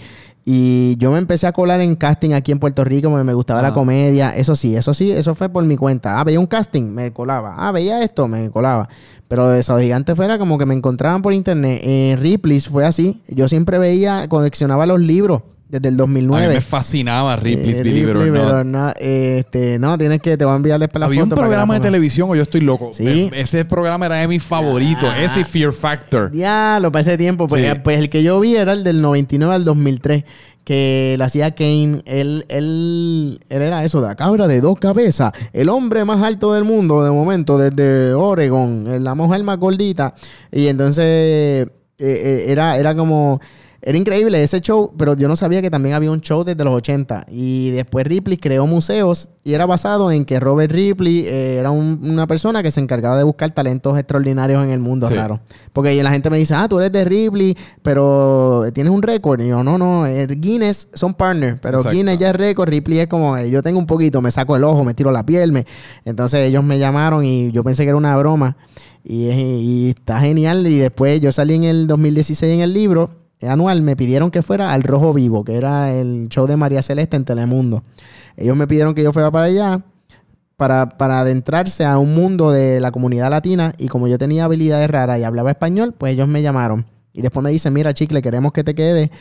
y 0.50 0.96
yo 0.96 1.12
me 1.12 1.18
empecé 1.18 1.46
a 1.46 1.52
colar 1.52 1.82
en 1.82 1.98
casting 1.98 2.32
aquí 2.32 2.54
en 2.54 2.60
Puerto 2.60 2.86
Rico, 2.86 3.10
porque 3.10 3.26
me 3.26 3.34
gustaba 3.34 3.62
la 3.62 3.68
Ajá. 3.68 3.76
comedia. 3.76 4.34
Eso 4.34 4.56
sí, 4.56 4.78
eso 4.78 4.94
sí, 4.94 5.12
eso 5.12 5.36
fue 5.36 5.50
por 5.50 5.62
mi 5.66 5.76
cuenta. 5.76 6.18
Ah, 6.18 6.24
veía 6.24 6.40
un 6.40 6.46
casting, 6.48 6.84
me 6.84 7.12
colaba. 7.12 7.56
Ah, 7.58 7.74
veía 7.74 8.02
esto, 8.02 8.30
me 8.30 8.50
colaba. 8.50 8.88
Pero 9.28 9.50
de 9.50 9.62
Sábado 9.62 9.84
Gigante 9.84 10.16
fuera 10.16 10.40
como 10.40 10.58
que 10.58 10.66
me 10.66 10.74
encontraban 10.74 11.22
por 11.22 11.34
internet. 11.34 11.82
En 11.84 12.18
Ripley's 12.22 12.70
fue 12.70 12.86
así. 12.86 13.20
Yo 13.28 13.50
siempre 13.50 13.78
veía, 13.78 14.30
coleccionaba 14.30 14.86
los 14.86 15.02
libros 15.02 15.42
desde 15.70 15.90
el 15.90 15.96
a 15.96 15.98
2009. 15.98 16.48
mí 16.48 16.54
me 16.56 16.62
fascinaba 16.62 17.36
Ripley's 17.36 17.80
Eh, 17.80 17.84
Believe 17.84 18.12
It 18.12 18.38
or 18.46 18.66
Not. 18.66 18.94
este, 19.00 19.78
no, 19.80 19.98
tienes 19.98 20.22
que, 20.22 20.38
te 20.38 20.46
voy 20.46 20.54
a 20.54 20.58
enviar 20.58 20.80
después 20.80 21.00
la 21.00 21.06
Había 21.08 21.24
un 21.24 21.30
foto 21.30 21.36
para 21.36 21.48
la 21.48 21.52
programa 21.52 21.74
de 21.76 21.80
televisión 21.82 22.30
o 22.30 22.36
yo 22.36 22.44
estoy 22.44 22.62
loco. 22.62 22.92
Sí. 22.94 23.06
E- 23.06 23.32
Ese 23.42 23.66
programa 23.66 24.06
era 24.06 24.16
de 24.16 24.28
mis 24.28 24.44
favoritos. 24.44 25.10
Ah. 25.14 25.24
Ese 25.24 25.44
Fear 25.44 25.74
Factor. 25.74 26.32
Diablo, 26.32 26.92
para 26.92 27.02
ese 27.02 27.18
tiempo. 27.18 27.48
Pues, 27.48 27.66
Sí. 27.70 27.80
pues 27.84 27.98
el 28.00 28.10
que 28.10 28.24
yo 28.24 28.40
vi 28.40 28.56
era 28.56 28.74
el 28.74 28.84
del 28.84 29.02
99 29.02 29.54
al 29.56 29.64
2003. 29.66 30.24
Que 30.64 31.16
lo 31.18 31.24
hacía 31.24 31.56
Kane. 31.56 32.02
Él, 32.06 32.46
él, 32.50 33.40
él 33.48 33.62
era 33.62 33.86
eso, 33.86 34.02
de 34.02 34.08
la 34.10 34.16
cabra 34.16 34.48
de 34.48 34.60
dos 34.60 34.78
cabezas. 34.80 35.32
El 35.54 35.70
hombre 35.70 36.04
más 36.04 36.22
alto 36.22 36.54
del 36.54 36.66
mundo, 36.66 37.04
de 37.06 37.10
momento, 37.12 37.58
desde 37.58 38.14
Oregon. 38.14 38.86
eh, 38.88 39.00
La 39.00 39.16
mujer 39.16 39.42
más 39.44 39.58
gordita. 39.60 40.14
Y 40.52 40.68
entonces 40.68 41.06
eh, 41.06 41.68
eh, 42.00 42.46
era, 42.50 42.78
era 42.78 42.94
como. 42.96 43.40
Era 43.82 43.98
increíble 43.98 44.42
ese 44.42 44.60
show, 44.60 44.92
pero 44.98 45.16
yo 45.16 45.28
no 45.28 45.36
sabía 45.36 45.62
que 45.62 45.70
también 45.70 45.94
había 45.96 46.10
un 46.12 46.20
show 46.22 46.44
desde 46.44 46.64
los 46.64 46.74
80. 46.74 47.26
Y 47.30 47.70
después 47.70 48.06
Ripley 48.08 48.38
creó 48.38 48.66
museos 48.68 49.30
y 49.44 49.54
era 49.54 49.66
basado 49.66 50.12
en 50.12 50.26
que 50.26 50.40
Robert 50.40 50.72
Ripley 50.72 51.26
eh, 51.28 51.58
era 51.60 51.70
un- 51.72 52.00
una 52.04 52.26
persona 52.28 52.64
que 52.64 52.72
se 52.72 52.80
encargaba 52.82 53.18
de 53.18 53.24
buscar 53.24 53.52
talentos 53.52 53.98
extraordinarios 53.98 54.64
en 54.64 54.72
el 54.72 54.80
mundo, 54.80 55.08
Sí. 55.08 55.14
claro. 55.14 55.40
Porque 55.74 56.02
la 56.04 56.12
gente 56.12 56.30
me 56.30 56.38
dice, 56.38 56.54
ah, 56.56 56.68
tú 56.68 56.80
eres 56.80 56.92
de 56.92 57.06
Ripley, 57.06 57.56
pero 57.84 58.64
tienes 58.74 58.92
un 58.92 59.02
récord. 59.02 59.40
Y 59.42 59.48
yo, 59.48 59.64
no, 59.64 59.78
no, 59.78 60.06
el 60.08 60.40
Guinness 60.42 60.90
son 60.94 61.14
partners, 61.14 61.58
pero 61.62 61.78
Exacto. 61.78 61.96
Guinness 61.96 62.18
ya 62.18 62.30
es 62.32 62.36
récord, 62.36 62.70
Ripley 62.70 63.00
es 63.00 63.08
como, 63.08 63.38
eh, 63.38 63.50
yo 63.50 63.62
tengo 63.64 63.80
un 63.80 63.86
poquito, 63.88 64.22
me 64.22 64.32
saco 64.32 64.56
el 64.56 64.64
ojo, 64.64 64.84
me 64.84 64.94
tiro 64.94 65.12
la 65.12 65.26
piel. 65.26 65.52
Me... 65.52 65.66
Entonces 66.04 66.42
ellos 66.48 66.64
me 66.64 66.80
llamaron 66.80 67.24
y 67.26 67.52
yo 67.52 67.64
pensé 67.64 67.84
que 67.84 67.90
era 67.90 67.98
una 67.98 68.16
broma. 68.18 68.58
Y 69.04 69.90
está 69.90 70.20
genial. 70.20 70.68
Y 70.68 70.78
después 70.80 71.22
yo 71.22 71.32
salí 71.32 71.54
en 71.54 71.64
el 71.64 71.88
2016 71.88 72.54
en 72.54 72.60
el 72.62 72.74
libro 72.74 73.10
anual, 73.42 73.82
me 73.82 73.96
pidieron 73.96 74.32
que 74.32 74.42
fuera 74.42 74.74
al 74.74 74.84
Rojo 74.84 75.14
Vivo, 75.14 75.44
que 75.44 75.56
era 75.56 75.94
el 75.94 76.28
show 76.30 76.48
de 76.48 76.58
María 76.58 76.82
Celeste 76.82 77.18
en 77.18 77.26
Telemundo. 77.26 77.84
Ellos 78.36 78.56
me 78.56 78.68
pidieron 78.68 78.96
que 78.96 79.04
yo 79.04 79.12
fuera 79.12 79.32
para 79.32 79.46
allá 79.46 79.84
para, 80.56 80.90
para 80.98 81.20
adentrarse 81.20 81.86
a 81.86 81.98
un 82.00 82.16
mundo 82.16 82.52
de 82.52 82.80
la 82.80 82.92
comunidad 82.92 83.30
latina 83.30 83.74
y 83.78 83.88
como 83.88 84.08
yo 84.08 84.18
tenía 84.18 84.46
habilidades 84.46 84.90
raras 84.90 85.20
y 85.20 85.24
hablaba 85.24 85.52
español, 85.52 85.94
pues 85.98 86.14
ellos 86.14 86.28
me 86.28 86.42
llamaron. 86.42 86.86
Y 87.14 87.22
después 87.22 87.44
me 87.44 87.52
dicen, 87.52 87.74
mira 87.74 87.94
chicle, 87.94 88.22
queremos 88.22 88.52
que 88.52 88.64
te 88.64 88.76
quedes 88.76 89.10
eh, 89.10 89.12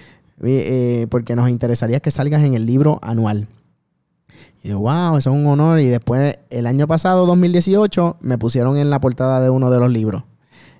eh, 0.43 1.07
porque 1.11 1.37
nos 1.37 1.49
interesaría 1.49 2.01
que 2.01 2.11
salgas 2.11 2.43
en 2.43 2.55
el 2.55 2.67
libro 2.67 2.99
anual. 3.03 3.49
Y 4.63 4.69
digo, 4.69 4.81
wow, 4.81 5.17
eso 5.17 5.31
es 5.31 5.37
un 5.37 5.47
honor. 5.47 5.81
Y 5.81 5.87
después, 5.87 6.39
el 6.51 6.67
año 6.67 6.87
pasado, 6.87 7.27
2018, 7.27 8.17
me 8.21 8.37
pusieron 8.37 8.77
en 8.77 8.91
la 8.91 9.01
portada 9.01 9.41
de 9.41 9.51
uno 9.51 9.71
de 9.71 9.79
los 9.79 9.91
libros. 9.91 10.25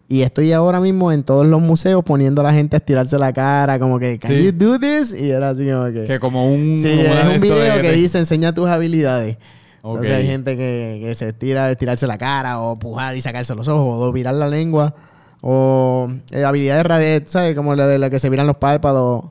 Y 0.09 0.23
estoy 0.23 0.53
ahora 0.53 0.81
mismo 0.81 1.11
en 1.11 1.25
todos 1.25 1.45
los 1.47 1.61
museos 1.61 2.05
poniendo 2.05 2.41
a 2.41 2.45
la 2.45 2.53
gente 2.53 2.77
a 2.77 2.79
estirarse 2.79 3.19
la 3.19 3.33
cara, 3.33 3.79
como 3.81 3.99
que, 3.99 4.19
¿can 4.21 4.31
Sí. 4.31 4.45
you 4.45 4.53
do 4.53 4.79
this? 4.79 5.13
Y 5.19 5.31
era 5.31 5.51
así 5.51 5.69
como 5.69 5.87
que. 5.87 6.05
Que 6.05 6.21
como 6.21 6.47
un... 6.47 6.79
sí, 6.81 6.97
como 7.03 7.15
es 7.19 7.35
un 7.35 7.41
video 7.41 7.77
de- 7.77 7.83
que 7.83 7.93
dice 7.93 8.19
enseña 8.19 8.55
tus 8.55 8.69
habilidades. 8.69 9.37
Ok. 9.83 9.95
Entonces 9.97 10.17
hay 10.17 10.27
gente 10.27 10.57
que, 10.57 11.01
que 11.03 11.15
se 11.17 11.29
estira, 11.31 11.71
estirarse 11.71 12.07
la 12.07 12.19
cara, 12.19 12.61
o 12.61 12.79
pujar 12.79 13.17
y 13.17 13.21
sacarse 13.21 13.55
los 13.57 13.67
ojos, 13.69 13.97
o 14.09 14.13
virar 14.13 14.35
la 14.35 14.49
lengua, 14.49 14.95
o 15.43 16.09
eh, 16.31 16.45
habilidades 16.45 16.85
raras, 16.87 17.23
¿sabes? 17.27 17.57
Como 17.57 17.75
la 17.75 17.87
de 17.89 17.99
la 17.99 18.09
que 18.11 18.19
se 18.21 18.29
viran 18.31 18.47
los 18.47 18.57
párpados, 18.57 19.25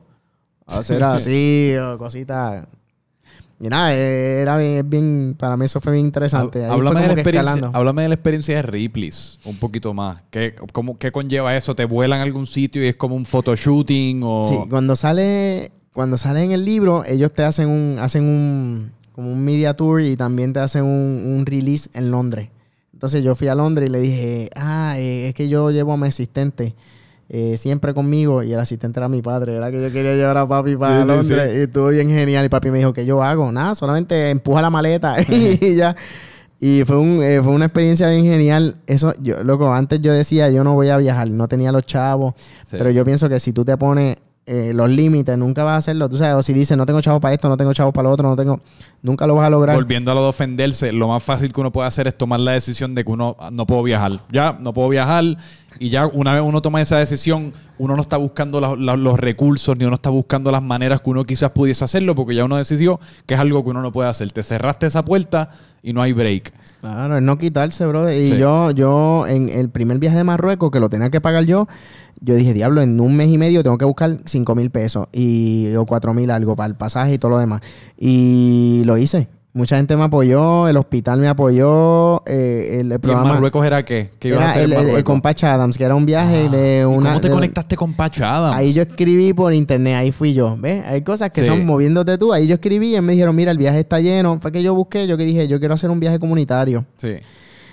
hacer 0.66 1.02
así, 1.04 1.74
o 1.76 1.96
cositas. 1.98 2.66
Y 3.58 3.68
nada, 3.68 3.94
eh, 3.94 4.40
era 4.42 4.58
bien, 4.58 4.88
bien- 4.90 5.36
para 5.38 5.56
mí 5.56 5.64
eso 5.64 5.80
fue 5.80 5.92
bien 5.92 6.04
interesante. 6.04 6.62
Ahí 6.64 6.70
Háblame 6.70 7.00
de, 7.00 7.06
la 7.06 7.12
experiencia, 7.14 7.70
háblame 7.72 8.02
de 8.02 8.08
la 8.08 8.14
experiencia 8.14 8.56
de 8.56 8.62
Ripley's 8.62 9.38
un 9.44 9.56
poquito 9.56 9.94
más. 9.94 10.18
¿Qué, 10.30 10.54
cómo, 10.72 10.98
¿Qué 10.98 11.10
conlleva 11.10 11.56
eso? 11.56 11.74
¿Te 11.74 11.86
vuelan 11.86 12.20
a 12.20 12.22
algún 12.24 12.46
sitio 12.46 12.84
y 12.84 12.88
es 12.88 12.96
como 12.96 13.16
un 13.16 13.24
photoshooting 13.24 14.20
o...? 14.22 14.44
Sí, 14.44 14.68
cuando 14.68 14.94
sale, 14.94 15.72
cuando 15.94 16.18
sale 16.18 16.42
en 16.42 16.52
el 16.52 16.66
libro, 16.66 17.04
ellos 17.06 17.32
te 17.32 17.44
hacen 17.44 17.68
un, 17.68 17.98
hacen 17.98 18.24
un, 18.24 18.92
como 19.12 19.32
un 19.32 19.42
media 19.42 19.74
tour 19.74 20.02
y 20.02 20.16
también 20.16 20.52
te 20.52 20.60
hacen 20.60 20.84
un, 20.84 21.22
un 21.38 21.46
release 21.46 21.88
en 21.94 22.10
Londres. 22.10 22.50
Entonces 22.92 23.24
yo 23.24 23.34
fui 23.34 23.48
a 23.48 23.54
Londres 23.54 23.88
y 23.88 23.92
le 23.92 24.00
dije, 24.00 24.50
ah, 24.54 24.96
eh, 24.98 25.28
es 25.28 25.34
que 25.34 25.48
yo 25.48 25.70
llevo 25.70 25.94
a 25.94 25.96
mi 25.96 26.08
asistente 26.08 26.74
eh, 27.28 27.56
siempre 27.56 27.92
conmigo 27.92 28.42
y 28.42 28.52
el 28.52 28.60
asistente 28.60 29.00
era 29.00 29.08
mi 29.08 29.22
padre. 29.22 29.56
Era 29.56 29.70
que 29.70 29.82
yo 29.82 29.92
quería 29.92 30.14
llevar 30.14 30.36
a 30.38 30.46
papi 30.46 30.76
para 30.76 30.96
Sí, 30.96 31.02
sí, 31.02 31.08
Londres 31.08 31.56
y 31.56 31.60
estuvo 31.62 31.88
bien 31.88 32.08
genial. 32.08 32.44
Y 32.44 32.48
papi 32.48 32.70
me 32.70 32.78
dijo, 32.78 32.92
¿qué 32.92 33.04
yo 33.04 33.22
hago? 33.22 33.50
Nada, 33.50 33.74
solamente 33.74 34.30
empuja 34.30 34.62
la 34.62 34.70
maleta 34.70 35.16
y 35.28 35.74
ya. 35.74 35.96
Y 36.58 36.84
fue, 36.84 36.96
un, 36.96 37.22
eh, 37.22 37.42
fue 37.42 37.52
una 37.52 37.66
experiencia 37.66 38.08
bien 38.08 38.24
genial. 38.24 38.76
Eso, 38.86 39.12
yo, 39.20 39.42
loco, 39.44 39.72
antes 39.72 40.00
yo 40.00 40.12
decía, 40.12 40.50
yo 40.50 40.64
no 40.64 40.74
voy 40.74 40.88
a 40.88 40.96
viajar, 40.96 41.28
no 41.28 41.48
tenía 41.48 41.70
los 41.70 41.84
chavos. 41.84 42.34
Pero 42.70 42.90
yo 42.90 43.04
pienso 43.04 43.28
que 43.28 43.38
si 43.38 43.52
tú 43.52 43.64
te 43.64 43.76
pones 43.76 44.16
eh, 44.48 44.70
los 44.72 44.88
límites, 44.88 45.36
nunca 45.36 45.64
vas 45.64 45.74
a 45.74 45.76
hacerlo. 45.78 46.08
Tú 46.08 46.16
sabes, 46.18 46.36
o 46.36 46.42
si 46.42 46.52
dices, 46.52 46.76
no 46.76 46.86
tengo 46.86 47.00
chavos 47.00 47.20
para 47.20 47.34
esto, 47.34 47.48
no 47.48 47.56
tengo 47.56 47.72
chavos 47.72 47.92
para 47.92 48.08
lo 48.08 48.14
otro, 48.14 48.28
no 48.28 48.36
tengo... 48.36 48.60
Nunca 49.02 49.26
lo 49.26 49.34
vas 49.34 49.48
a 49.48 49.50
lograr. 49.50 49.74
Volviendo 49.74 50.12
a 50.12 50.14
lo 50.14 50.22
de 50.22 50.28
ofenderse, 50.28 50.92
lo 50.92 51.08
más 51.08 51.22
fácil 51.22 51.52
que 51.52 51.60
uno 51.60 51.72
puede 51.72 51.88
hacer 51.88 52.06
es 52.06 52.16
tomar 52.16 52.38
la 52.38 52.52
decisión 52.52 52.94
de 52.94 53.04
que 53.04 53.10
uno 53.10 53.36
no 53.50 53.66
puedo 53.66 53.82
viajar. 53.82 54.20
Ya, 54.30 54.56
no 54.60 54.72
puedo 54.72 54.88
viajar. 54.88 55.36
Y 55.80 55.88
ya 55.90 56.06
una 56.06 56.32
vez 56.32 56.42
uno 56.44 56.62
toma 56.62 56.80
esa 56.80 56.98
decisión, 56.98 57.52
uno 57.78 57.96
no 57.96 58.02
está 58.02 58.16
buscando 58.16 58.60
los 58.76 59.20
recursos, 59.20 59.76
ni 59.76 59.84
uno 59.84 59.96
está 59.96 60.10
buscando 60.10 60.52
las 60.52 60.62
maneras 60.62 61.00
que 61.00 61.10
uno 61.10 61.24
quizás 61.24 61.50
pudiese 61.50 61.84
hacerlo, 61.84 62.14
porque 62.14 62.36
ya 62.36 62.44
uno 62.44 62.56
decidió 62.56 63.00
que 63.26 63.34
es 63.34 63.40
algo 63.40 63.64
que 63.64 63.70
uno 63.70 63.82
no 63.82 63.90
puede 63.90 64.08
hacer. 64.08 64.30
Te 64.30 64.44
cerraste 64.44 64.86
esa 64.86 65.04
puerta 65.04 65.50
y 65.82 65.92
no 65.92 66.02
hay 66.02 66.12
break. 66.12 66.52
Claro, 66.80 67.16
es 67.16 67.22
no 67.22 67.38
quitarse, 67.38 67.86
brother. 67.86 68.20
Y 68.20 68.30
Sí. 68.32 68.38
yo, 68.38 68.70
yo, 68.70 69.26
en 69.26 69.48
el 69.48 69.70
primer 69.70 69.98
viaje 69.98 70.16
de 70.16 70.24
Marruecos, 70.24 70.70
que 70.70 70.80
lo 70.80 70.88
tenía 70.88 71.10
que 71.10 71.20
pagar 71.20 71.44
yo, 71.44 71.66
yo 72.20 72.34
dije, 72.34 72.54
diablo, 72.54 72.80
en 72.82 73.00
un 73.00 73.16
mes 73.16 73.28
y 73.28 73.38
medio 73.38 73.62
tengo 73.62 73.76
que 73.78 73.84
buscar 73.84 74.18
5 74.24 74.54
mil 74.54 74.70
pesos 74.70 75.08
y, 75.12 75.74
o 75.74 75.84
4 75.86 76.14
mil 76.14 76.30
algo 76.30 76.56
para 76.56 76.68
el 76.68 76.74
pasaje 76.74 77.14
y 77.14 77.18
todo 77.18 77.32
lo 77.32 77.38
demás. 77.38 77.60
Y 77.98 78.82
lo 78.86 78.96
hice. 78.98 79.28
Mucha 79.56 79.76
gente 79.78 79.96
me 79.96 80.04
apoyó, 80.04 80.68
el 80.68 80.76
hospital 80.76 81.18
me 81.18 81.28
apoyó, 81.28 82.22
eh, 82.26 82.78
el, 82.80 82.86
el 82.86 82.90
¿Y 82.90 82.94
en 82.96 83.00
programa... 83.00 83.32
Marruecos 83.32 83.64
era 83.64 83.82
qué? 83.86 84.10
¿Qué 84.18 84.28
ibas 84.28 84.40
a 84.40 84.42
Era 84.42 84.50
hacer 84.50 84.64
en 84.64 84.72
el, 84.72 84.88
el- 84.90 84.96
el 84.96 85.04
con 85.04 85.22
Patch 85.22 85.44
Adams, 85.44 85.78
que 85.78 85.84
era 85.84 85.94
un 85.94 86.04
viaje 86.04 86.50
de 86.50 86.80
¿Y 86.82 86.84
una... 86.84 87.08
¿Cómo 87.08 87.20
te 87.22 87.28
de- 87.28 87.34
conectaste 87.34 87.74
con 87.74 87.94
Patch 87.94 88.20
Adams? 88.20 88.54
Ahí 88.54 88.74
yo 88.74 88.82
escribí 88.82 89.32
por 89.32 89.54
internet, 89.54 89.94
ahí 89.96 90.12
fui 90.12 90.34
yo. 90.34 90.56
¿Ves? 90.58 90.84
Hay 90.86 91.00
cosas 91.00 91.30
que 91.30 91.40
Sí. 91.40 91.46
son 91.48 91.64
moviéndote 91.64 92.18
tú. 92.18 92.34
Ahí 92.34 92.46
yo 92.46 92.54
escribí 92.54 92.94
y 92.96 93.00
me 93.00 93.12
dijeron, 93.14 93.34
mira, 93.34 93.50
el 93.50 93.56
viaje 93.56 93.80
está 93.80 93.98
lleno. 93.98 94.38
Fue 94.40 94.52
que 94.52 94.62
yo 94.62 94.74
busqué, 94.74 95.06
yo 95.06 95.16
que 95.16 95.24
dije, 95.24 95.48
yo 95.48 95.58
quiero 95.58 95.72
hacer 95.72 95.90
un 95.90 96.00
viaje 96.00 96.18
comunitario. 96.18 96.84
Sí. 96.98 97.14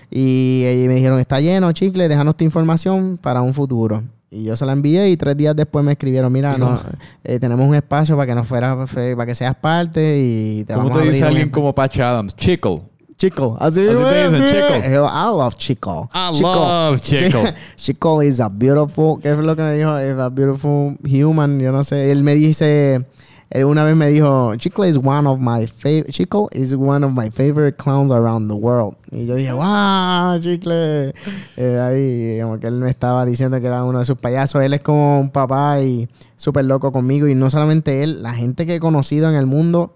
Y, 0.09 0.65
y 0.65 0.87
me 0.87 0.93
dijeron, 0.95 1.19
está 1.19 1.39
lleno, 1.41 1.71
chicle, 1.73 2.07
déjanos 2.07 2.37
tu 2.37 2.43
información 2.45 3.17
para 3.21 3.41
un 3.41 3.53
futuro. 3.53 4.03
Y 4.33 4.45
yo 4.45 4.55
se 4.55 4.65
la 4.65 4.73
envié 4.73 5.09
y 5.09 5.17
tres 5.17 5.37
días 5.37 5.55
después 5.55 5.85
me 5.85 5.91
escribieron, 5.91 6.33
mira, 6.33 6.57
no, 6.57 6.79
eh, 7.23 7.39
tenemos 7.39 7.67
un 7.67 7.75
espacio 7.75 8.15
para 8.15 8.25
que 8.25 8.33
nos 8.35 8.47
fuera, 8.47 8.75
para 8.75 9.25
que 9.27 9.35
seas 9.35 9.53
parte 9.55 10.19
y 10.19 10.63
te 10.65 10.73
¿Cómo 10.73 10.89
vamos 10.89 11.03
te 11.03 11.09
a 11.09 11.11
dice 11.11 11.23
alguien 11.25 11.49
como 11.49 11.73
Patch 11.75 11.99
Adams? 11.99 12.35
Chickle. 12.35 12.81
Chico, 13.15 13.55
así, 13.59 13.87
Así 13.87 14.03
te 14.03 14.29
dicen, 14.29 14.49
chico. 14.49 15.07
I 15.07 15.37
love 15.37 15.55
Chico. 15.55 16.09
I 16.13 16.41
love 16.41 16.99
Chico. 17.01 17.43
Chico 17.75 18.23
is 18.23 18.39
a 18.39 18.49
beautiful, 18.49 19.21
¿qué 19.21 19.31
es 19.31 19.37
lo 19.37 19.55
que 19.55 19.61
me 19.61 19.75
dijo? 19.75 19.97
Is 20.01 20.17
a 20.17 20.29
beautiful 20.29 20.97
human, 21.05 21.59
yo 21.59 21.71
no 21.71 21.83
sé. 21.83 22.11
Él 22.11 22.23
me 22.23 22.33
dice, 22.35 23.05
él 23.49 23.65
una 23.65 23.83
vez 23.83 23.95
me 23.95 24.07
dijo, 24.07 24.55
Chico 24.55 24.83
is 24.85 24.97
one 24.97 25.27
of 25.27 25.39
my 25.39 25.67
favorite, 25.67 26.11
Chico 26.11 26.49
is 26.53 26.73
one 26.73 27.05
of 27.05 27.11
my 27.13 27.29
favorite 27.29 27.77
clowns 27.77 28.09
around 28.11 28.49
the 28.49 28.55
world. 28.55 28.95
Y 29.11 29.25
yo 29.25 29.35
dije, 29.35 29.51
wow, 29.51 30.39
Chicle. 30.39 31.13
Eh, 31.57 31.79
ahí, 31.79 32.41
como 32.41 32.59
que 32.59 32.67
él 32.67 32.79
me 32.79 32.89
estaba 32.89 33.25
diciendo 33.25 33.59
que 33.61 33.67
era 33.67 33.83
uno 33.83 33.99
de 33.99 34.05
sus 34.05 34.17
payasos. 34.17 34.61
Él 34.63 34.73
es 34.73 34.81
como 34.81 35.19
un 35.19 35.29
papá 35.29 35.81
y 35.81 36.09
súper 36.35 36.65
loco 36.65 36.91
conmigo. 36.91 37.27
Y 37.27 37.35
no 37.35 37.49
solamente 37.49 38.01
él, 38.03 38.23
la 38.23 38.33
gente 38.33 38.65
que 38.65 38.75
he 38.75 38.79
conocido 38.79 39.29
en 39.29 39.35
el 39.35 39.45
mundo 39.45 39.93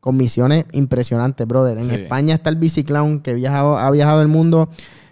con 0.00 0.16
misiones 0.16 0.64
impresionantes, 0.72 1.46
brother. 1.46 1.76
En 1.78 1.88
Sí. 1.88 1.94
España 1.94 2.34
está 2.34 2.50
el 2.50 2.56
biciclown 2.56 3.20
que 3.20 3.34
viajado, 3.34 3.76
ha 3.78 3.90
viajado 3.90 4.22
el 4.22 4.28
mundo. 4.28 4.68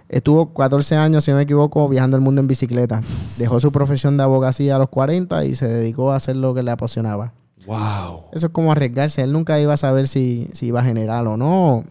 Estuvo 0.08 0.52
14 0.52 0.96
años, 0.96 1.24
si 1.24 1.30
no 1.30 1.38
me 1.38 1.44
equivoco, 1.44 1.88
viajando 1.88 2.16
el 2.18 2.22
mundo 2.22 2.40
en 2.42 2.46
bicicleta. 2.46 3.00
Dejó 3.38 3.58
su 3.60 3.72
profesión 3.72 4.18
de 4.18 4.22
abogacía 4.24 4.76
a 4.76 4.78
los 4.78 4.90
40 4.90 5.46
y 5.46 5.54
se 5.54 5.66
dedicó 5.66 6.12
a 6.12 6.16
hacer 6.16 6.36
lo 6.36 6.52
que 6.52 6.62
le 6.62 6.70
apasionaba. 6.70 7.32
Wow. 7.66 8.24
Eso 8.32 8.46
es 8.46 8.52
como 8.52 8.72
arriesgarse. 8.72 9.22
Él 9.22 9.32
nunca 9.32 9.60
iba 9.60 9.72
a 9.72 9.76
saber 9.76 10.08
si, 10.08 10.48
si 10.52 10.66
iba 10.66 10.80
a 10.80 10.84
generar 10.84 11.26
o 11.26 11.36
no. 11.36 11.84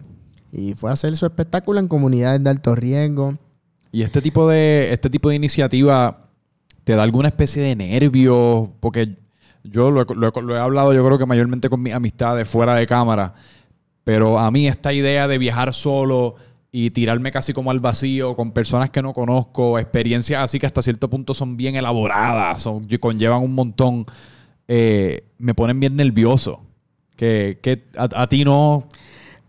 Y 0.52 0.74
fue 0.74 0.90
a 0.90 0.94
hacer 0.94 1.16
su 1.16 1.26
espectáculo 1.26 1.80
en 1.80 1.88
comunidades 1.88 2.44
de 2.44 2.50
alto 2.50 2.76
riesgo. 2.76 3.36
Y 3.92 4.04
este 4.04 4.22
tipo 4.22 4.48
de, 4.50 4.92
este 4.92 5.10
tipo 5.10 5.30
de 5.30 5.36
iniciativa 5.36 6.28
te 6.84 6.96
da 6.96 7.04
alguna 7.04 7.28
especie 7.30 7.62
de 7.62 7.76
nervio, 7.76 8.72
porque 8.80 9.18
yo 9.64 9.92
lo 9.92 10.02
he, 10.02 10.06
lo 10.16 10.28
he- 10.28 10.42
lo 10.42 10.56
he 10.56 10.60
hablado 10.60 10.94
yo 10.94 11.06
creo 11.06 11.18
que 11.18 11.26
mayormente 11.26 11.70
con 11.70 11.82
mis 11.82 11.94
amistades 11.94 12.48
fuera 12.50 12.74
de 12.76 12.88
cámara, 12.88 13.34
pero 14.04 14.40
a 14.40 14.50
mí 14.50 14.68
esta 14.68 14.92
idea 14.92 15.28
de 15.28 15.38
viajar 15.38 15.74
solo 15.74 16.36
y 16.72 16.90
tirarme 16.92 17.32
casi 17.32 17.54
como 17.54 17.70
al 17.70 17.80
vacío 17.80 18.36
con 18.36 18.52
personas 18.52 18.90
que 18.90 19.02
no 19.04 19.14
conozco, 19.14 19.78
experiencias 19.78 20.42
así 20.42 20.58
que 20.58 20.66
hasta 20.66 20.82
cierto 20.82 21.10
punto 21.10 21.34
son 21.34 21.56
bien 21.58 21.76
elaboradas, 21.76 22.62
son, 22.62 22.88
conllevan 23.00 23.44
un 23.44 23.54
montón, 23.54 24.06
eh, 24.74 25.26
me 25.38 25.54
ponen 25.54 25.80
bien 25.82 25.98
nervioso. 25.98 26.62
Que, 27.18 27.60
que 27.62 27.84
a, 27.98 28.08
a 28.24 28.28
ti 28.28 28.46
no... 28.46 28.88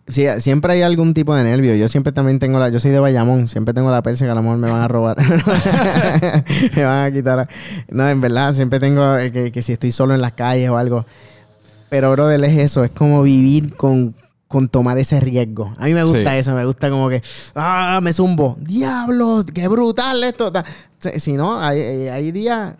Sí, 0.08 0.26
siempre 0.40 0.72
hay 0.72 0.82
algún 0.82 1.14
tipo 1.14 1.32
de 1.34 1.44
nervio. 1.44 1.76
Yo 1.76 1.88
siempre 1.88 2.12
también 2.12 2.40
tengo 2.40 2.58
la... 2.58 2.68
Yo 2.70 2.80
soy 2.80 2.90
de 2.90 2.98
Bayamón. 2.98 3.46
Siempre 3.48 3.72
tengo 3.72 3.88
la 3.92 4.02
persa 4.02 4.24
que 4.24 4.32
a 4.32 4.34
lo 4.34 4.42
mejor 4.42 4.58
me 4.58 4.68
van 4.68 4.80
a 4.82 4.88
robar. 4.88 5.16
me 6.76 6.84
van 6.84 7.06
a 7.06 7.12
quitar. 7.12 7.48
No, 7.88 8.08
en 8.08 8.20
verdad, 8.20 8.52
siempre 8.52 8.80
tengo 8.80 9.16
eh, 9.16 9.30
que, 9.30 9.52
que 9.52 9.62
si 9.62 9.72
estoy 9.72 9.92
solo 9.92 10.12
en 10.14 10.20
las 10.20 10.32
calles 10.32 10.68
o 10.70 10.76
algo. 10.76 11.06
Pero, 11.88 12.10
brother, 12.10 12.42
es 12.44 12.58
eso. 12.58 12.82
Es 12.84 12.90
como 12.90 13.22
vivir 13.22 13.76
con, 13.76 14.14
con 14.48 14.68
tomar 14.68 14.98
ese 14.98 15.20
riesgo. 15.20 15.72
A 15.78 15.84
mí 15.84 15.94
me 15.94 16.02
gusta 16.02 16.32
Sí. 16.32 16.38
eso. 16.38 16.52
Me 16.54 16.64
gusta 16.64 16.90
como 16.90 17.08
que... 17.08 17.22
¡Ah, 17.54 18.00
me 18.02 18.12
zumbo! 18.12 18.56
¡Diablo! 18.60 19.44
¡Qué 19.54 19.68
brutal 19.68 20.24
esto! 20.24 20.52
Si 21.16 21.34
no, 21.34 21.60
hay, 21.60 21.80
hay- 21.80 22.08
hay 22.08 22.32
días... 22.32 22.74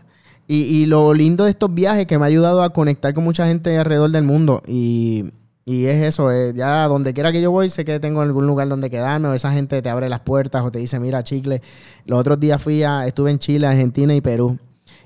Y, 0.55 0.65
y 0.65 0.85
lo 0.85 1.15
lindo 1.15 1.45
de 1.45 1.51
estos 1.51 1.73
viajes 1.73 2.07
que 2.07 2.19
me 2.19 2.25
ha 2.25 2.29
ayudado 2.29 2.63
a 2.63 2.75
conectar 2.75 3.15
con 3.15 3.25
mucha 3.25 3.47
gente 3.47 3.79
alrededor 3.79 4.11
del 4.11 4.25
mundo. 4.25 4.61
Y, 4.67 5.33
y 5.65 5.87
es 5.87 6.03
eso, 6.03 6.31
eh, 6.31 6.53
ya 6.55 6.87
donde 6.89 7.15
quiera 7.15 7.33
que 7.33 7.41
yo 7.41 7.51
voy, 7.51 7.71
sé 7.71 7.87
que 7.87 7.99
tengo 8.01 8.21
algún 8.21 8.47
lugar 8.47 8.69
donde 8.69 8.91
quedarme, 8.91 9.29
o 9.29 9.33
esa 9.33 9.51
gente 9.51 9.81
te 9.81 9.89
abre 9.89 10.11
las 10.11 10.21
puertas 10.21 10.63
o 10.63 10.71
te 10.71 10.79
dice, 10.79 11.01
mira, 11.01 11.23
chicle. 11.23 11.63
Los 12.05 12.19
otros 12.21 12.39
días 12.39 12.61
fui 12.61 12.83
a, 12.83 13.07
estuve 13.07 13.31
en 13.31 13.39
Chile, 13.39 13.67
Argentina 13.67 14.15
y 14.15 14.21
Perú. 14.21 14.59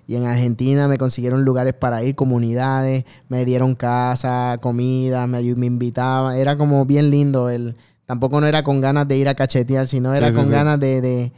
Y 0.09 0.17
en 0.17 0.27
Argentina 0.27 0.89
me 0.89 0.99
consiguieron 0.99 1.45
lugares 1.45 1.75
para 1.75 2.03
ir, 2.03 2.17
comunidades, 2.17 3.05
me 3.29 3.45
dieron 3.45 3.77
casa, 3.77 4.59
comida, 4.61 5.29
me, 5.29 5.41
me 5.55 5.67
invitaban. 5.67 6.37
Era 6.37 6.57
como 6.57 6.85
bien 6.87 7.11
lindo. 7.11 7.51
El, 7.51 7.77
tampoco 8.05 8.41
no 8.41 8.49
era 8.49 8.65
con 8.65 8.81
ganas 8.81 9.07
de 9.07 9.17
ir 9.17 9.29
a 9.29 9.35
cachetear, 9.37 9.87
sino 9.87 10.13
era 10.13 10.27
Sí, 10.27 10.33
sí, 10.33 10.37
con 10.39 10.47
sí. 10.47 10.53
ganas 10.53 10.81
de, 10.81 11.01
de, 11.01 11.33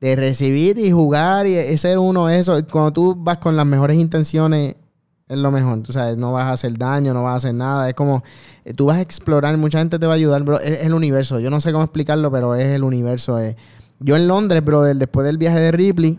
de 0.00 0.16
recibir 0.16 0.78
y 0.78 0.90
jugar 0.92 1.46
y 1.46 1.76
ser 1.76 1.98
uno 1.98 2.28
eso. 2.28 2.58
Cuando 2.70 2.92
tú 2.92 3.14
vas 3.16 3.38
con 3.38 3.56
las 3.56 3.66
mejores 3.66 3.98
intenciones, 3.98 4.76
es 5.28 5.38
lo 5.38 5.50
mejor. 5.52 5.80
Tú 5.82 5.92
sabes, 5.92 6.16
no 6.16 6.32
vas 6.32 6.44
a 6.46 6.52
hacer 6.52 6.76
daño, 6.76 7.14
no 7.14 7.22
vas 7.22 7.34
a 7.34 7.36
hacer 7.36 7.54
nada. 7.54 7.88
Es 7.88 7.94
como, 7.94 8.24
eh, 8.64 8.74
tú 8.74 8.86
vas 8.86 8.96
a 8.96 9.00
explorar, 9.00 9.56
mucha 9.58 9.78
gente 9.78 9.98
te 9.98 10.06
va 10.06 10.14
a 10.14 10.16
ayudar, 10.16 10.42
bro. 10.42 10.58
Es, 10.58 10.84
el 10.84 10.92
universo. 10.92 11.38
Yo 11.38 11.50
no 11.50 11.60
sé 11.60 11.70
cómo 11.70 11.84
explicarlo, 11.84 12.32
pero 12.32 12.56
es 12.56 12.66
el 12.66 12.82
universo. 12.82 13.38
eh. 13.38 13.56
Yo 14.00 14.16
en 14.16 14.26
Londres, 14.26 14.64
brother, 14.64 14.96
después 14.96 15.24
del 15.24 15.38
viaje 15.38 15.60
de 15.60 15.70
Ripley, 15.70 16.18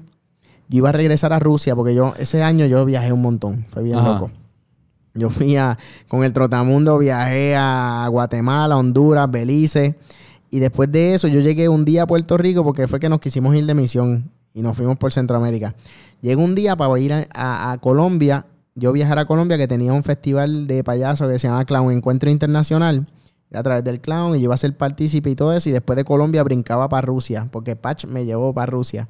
yo 0.70 0.78
iba 0.78 0.90
a 0.90 0.94
regresar 0.94 1.34
a 1.34 1.40
Rusia 1.40 1.76
porque 1.76 1.94
yo, 1.94 2.14
ese 2.18 2.42
año 2.42 2.66
yo 2.68 2.86
viajé 2.86 3.12
un 3.12 3.22
montón. 3.22 3.66
Fue 3.70 3.84
bien 3.84 3.98
Ajá. 3.98 4.14
loco. 4.14 4.32
Yo 5.14 5.30
fui 5.30 5.58
a, 5.58 5.78
con 6.08 6.24
el 6.24 6.32
Trotamundo, 6.32 6.98
viajé 6.98 7.56
a 7.58 8.08
Guatemala, 8.10 8.78
Honduras, 8.78 9.30
Belice. 9.30 9.98
Y 10.52 10.60
después 10.60 10.91
de 10.91 11.14
eso, 11.16 11.28
yo 11.28 11.39
llegué 11.39 11.68
un 11.70 11.86
día 11.86 12.04
a 12.04 12.08
Puerto 12.08 12.38
Rico 12.38 12.64
porque 12.64 12.88
fue 12.88 12.99
que 12.99 13.10
nos 13.10 13.20
quisimos 13.22 13.56
ir 13.56 13.66
de 13.66 13.74
misión 13.74 14.30
y 14.54 14.62
nos 14.62 14.76
fuimos 14.78 14.97
por 14.97 15.12
Centroamérica. 15.12 15.74
Llegué 16.22 16.36
un 16.36 16.54
día 16.56 16.76
para 16.76 16.99
ir 16.99 17.14
a, 17.14 17.26
a- 17.34 17.72
a 17.72 17.78
Colombia, 17.80 18.45
yo 18.76 18.91
viajar 18.91 19.18
a 19.18 19.26
Colombia 19.26 19.58
que 19.58 19.68
tenía 19.68 19.93
un 19.93 20.04
festival 20.04 20.68
de 20.68 20.84
payasos 20.84 21.32
que 21.32 21.39
se 21.39 21.47
llama 21.47 21.66
Clown 21.66 21.91
Encuentro 21.91 22.30
Internacional. 22.30 23.08
Era 23.49 23.62
a 23.62 23.64
través 23.64 23.84
del 23.84 23.99
clown 23.99 24.36
y 24.36 24.39
yo 24.39 24.43
iba 24.45 24.54
a 24.54 24.58
ser 24.58 24.76
partícipe 24.78 25.30
y 25.30 25.36
todo 25.36 25.54
eso. 25.54 25.70
Y 25.70 25.72
después 25.74 25.97
de 25.97 26.06
Colombia 26.06 26.43
brincaba 26.43 26.88
para 26.88 27.02
Rusia, 27.02 27.47
porque 27.52 27.76
Patch 27.76 28.06
me 28.06 28.26
llevó 28.26 28.54
para 28.54 28.68
Rusia. 28.68 29.08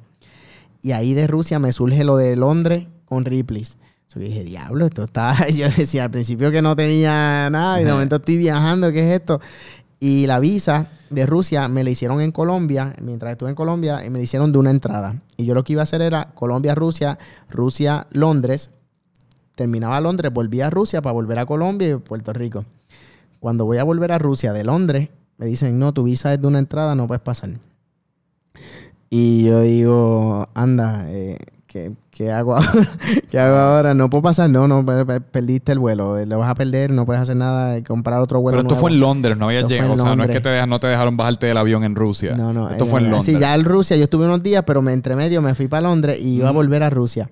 Y 0.80 0.92
ahí 0.92 1.14
de 1.14 1.26
Rusia 1.28 1.58
me 1.58 1.70
surge 1.72 2.02
lo 2.04 2.16
de 2.16 2.34
Londres 2.36 2.86
con 3.04 3.24
Ripley's. 3.24 3.76
Yo 4.12 4.20
dije, 4.20 4.42
diablo, 4.44 4.84
esto 4.86 5.04
está. 5.04 5.48
Yo 5.54 5.66
decía 5.76 6.04
al 6.04 6.10
principio 6.10 6.50
que 6.50 6.60
no 6.60 6.74
tenía 6.76 7.48
nada 7.50 7.80
y 7.80 7.84
de 7.84 7.92
momento 7.92 8.16
estoy 8.16 8.36
viajando, 8.36 8.90
¿qué 8.92 9.08
es 9.14 9.20
esto? 9.20 9.40
Y 10.02 10.26
la 10.26 10.40
visa 10.40 10.88
de 11.10 11.26
Rusia 11.26 11.68
me 11.68 11.84
la 11.84 11.90
hicieron 11.90 12.20
en 12.20 12.32
Colombia, 12.32 12.92
mientras 13.00 13.30
estuve 13.30 13.50
en 13.50 13.54
Colombia, 13.54 14.04
y 14.04 14.10
me 14.10 14.18
la 14.18 14.24
hicieron 14.24 14.50
de 14.50 14.58
una 14.58 14.70
entrada. 14.70 15.22
Y 15.36 15.44
yo 15.44 15.54
lo 15.54 15.62
que 15.62 15.74
iba 15.74 15.82
a 15.82 15.84
hacer 15.84 16.02
era 16.02 16.32
Colombia-Rusia, 16.34 17.20
Rusia-Londres. 17.48 18.70
Terminaba 19.54 20.00
Londres, 20.00 20.32
volvía 20.32 20.66
a 20.66 20.70
Rusia 20.70 21.02
para 21.02 21.12
volver 21.12 21.38
a 21.38 21.46
Colombia 21.46 21.88
y 21.88 21.96
Puerto 21.98 22.32
Rico. 22.32 22.64
Cuando 23.38 23.64
voy 23.64 23.78
a 23.78 23.84
volver 23.84 24.10
a 24.10 24.18
Rusia 24.18 24.52
de 24.52 24.64
Londres, 24.64 25.08
me 25.38 25.46
dicen, 25.46 25.78
no, 25.78 25.94
tu 25.94 26.02
visa 26.02 26.34
es 26.34 26.40
de 26.40 26.48
una 26.48 26.58
entrada, 26.58 26.96
no 26.96 27.06
puedes 27.06 27.22
pasar. 27.22 27.50
Y 29.08 29.44
yo 29.44 29.60
digo, 29.60 30.48
anda, 30.54 31.04
eh, 31.12 31.38
¿qué, 31.72 31.92
qué 32.10 32.30
hago 32.30 32.54
ahora? 32.56 32.88
¿Qué 33.30 33.38
hago 33.38 33.56
ahora? 33.56 33.94
No 33.94 34.10
puedo 34.10 34.22
pasar, 34.22 34.50
no, 34.50 34.68
no, 34.68 34.84
per- 34.84 35.06
per- 35.06 35.22
perdiste 35.22 35.72
el 35.72 35.78
vuelo, 35.78 36.18
eh, 36.18 36.26
lo 36.26 36.38
vas 36.38 36.50
a 36.50 36.54
perder, 36.54 36.90
no 36.90 37.06
puedes 37.06 37.22
hacer 37.22 37.36
nada, 37.36 37.76
eh, 37.78 37.82
comprar 37.82 38.20
otro 38.20 38.40
vuelo. 38.40 38.58
Pero 38.58 38.68
esto 38.68 38.78
fue 38.80 38.90
en 38.90 38.98
nuevo. 38.98 39.14
Londres, 39.14 39.36
no 39.38 39.46
fue 39.46 39.54
llegado. 39.68 39.92
O 39.94 39.96
sea, 39.96 40.14
no 40.16 40.24
es 40.24 40.30
que 40.30 40.40
te 40.40 40.48
dejas- 40.50 40.68
no 40.68 40.78
te 40.80 40.86
dejaron 40.88 41.16
bajarte 41.16 41.46
del 41.46 41.56
avión 41.56 41.82
en 41.84 41.94
Rusia. 41.96 42.36
No, 42.36 42.52
no. 42.52 42.68
Esto 42.68 42.84
eh, 42.84 42.86
fue 42.86 43.00
en 43.00 43.10
Londres. 43.10 43.24
Sí, 43.36 43.40
ya 43.40 43.54
en 43.54 43.64
Rusia 43.64 43.96
yo 43.96 44.04
estuve 44.04 44.26
unos 44.26 44.42
días, 44.42 44.64
pero 44.66 44.82
me, 44.82 44.92
entre 44.92 45.16
medio 45.16 45.40
me 45.40 45.54
fui 45.54 45.66
para 45.68 45.82
Londres 45.82 46.20
y 46.20 46.34
iba 46.36 46.48
a 46.50 46.52
volver 46.52 46.82
a 46.82 46.90
Rusia 46.90 47.30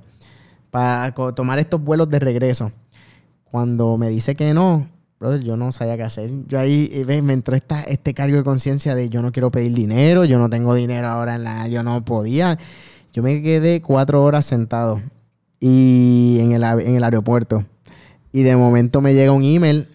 para 0.70 1.12
tomar 1.34 1.59
estos 1.59 1.82
vuelos 1.82 2.09
de 2.09 2.18
regreso. 2.18 2.72
Cuando 3.45 3.97
me 3.99 4.09
dice 4.09 4.36
que 4.36 4.55
no, 4.55 4.86
brother, 5.18 5.43
yo 5.43 5.57
no 5.57 5.72
sabía 5.72 5.97
qué 5.97 6.05
hacer. 6.05 6.30
Yo 6.47 6.59
ahí 6.61 6.88
me 7.22 7.32
entró 7.32 7.57
esta, 7.57 7.82
este 7.82 8.14
cargo 8.14 8.36
de 8.36 8.45
conciencia 8.45 8.95
de 8.95 9.09
yo 9.11 9.20
no 9.22 9.32
quiero 9.32 9.51
pedir 9.51 9.74
dinero, 9.74 10.24
yo 10.24 10.38
no 10.38 10.49
tengo 10.49 10.74
dinero 10.74 11.09
ahora 11.09 11.34
en 11.34 11.45
la... 11.45 11.66
Yo 11.68 11.82
no 11.82 12.05
podía. 12.05 12.57
Yo 13.12 13.22
me 13.22 13.42
quedé 13.42 13.80
cuatro 13.82 14.22
horas 14.22 14.46
sentado 14.46 15.00
y 15.58 16.38
en 16.40 16.52
el, 16.52 16.62
en 16.62 16.96
el 16.96 17.04
aeropuerto. 17.04 17.64
Y 18.32 18.42
de 18.42 18.56
momento 18.56 19.00
me 19.00 19.14
llega 19.14 19.32
un 19.32 19.42
email 19.42 19.88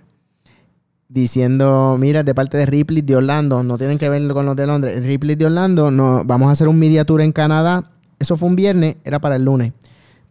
diciendo, 1.07 1.95
mira, 1.97 2.24
de 2.24 2.36
parte 2.36 2.57
de 2.57 2.66
Ripley 2.66 3.01
de 3.01 3.16
Orlando, 3.16 3.63
no 3.63 3.78
tienen 3.78 3.97
que 3.97 4.09
ver 4.09 4.28
con 4.34 4.45
los 4.45 4.55
de 4.55 4.68
Londres, 4.68 5.05
Ripley 5.05 5.36
de 5.36 5.45
Orlando, 5.45 5.89
no, 5.89 6.24
vamos 6.26 6.49
a 6.49 6.51
hacer 6.51 6.68
un 6.68 6.78
media 6.78 7.05
tour 7.05 7.22
en 7.22 7.32
Canadá. 7.32 7.91
Eso 8.20 8.36
fue 8.36 8.49
un 8.49 8.57
viernes, 8.57 8.97
era 9.05 9.20
para 9.20 9.38
el 9.38 9.45
lunes. 9.45 9.72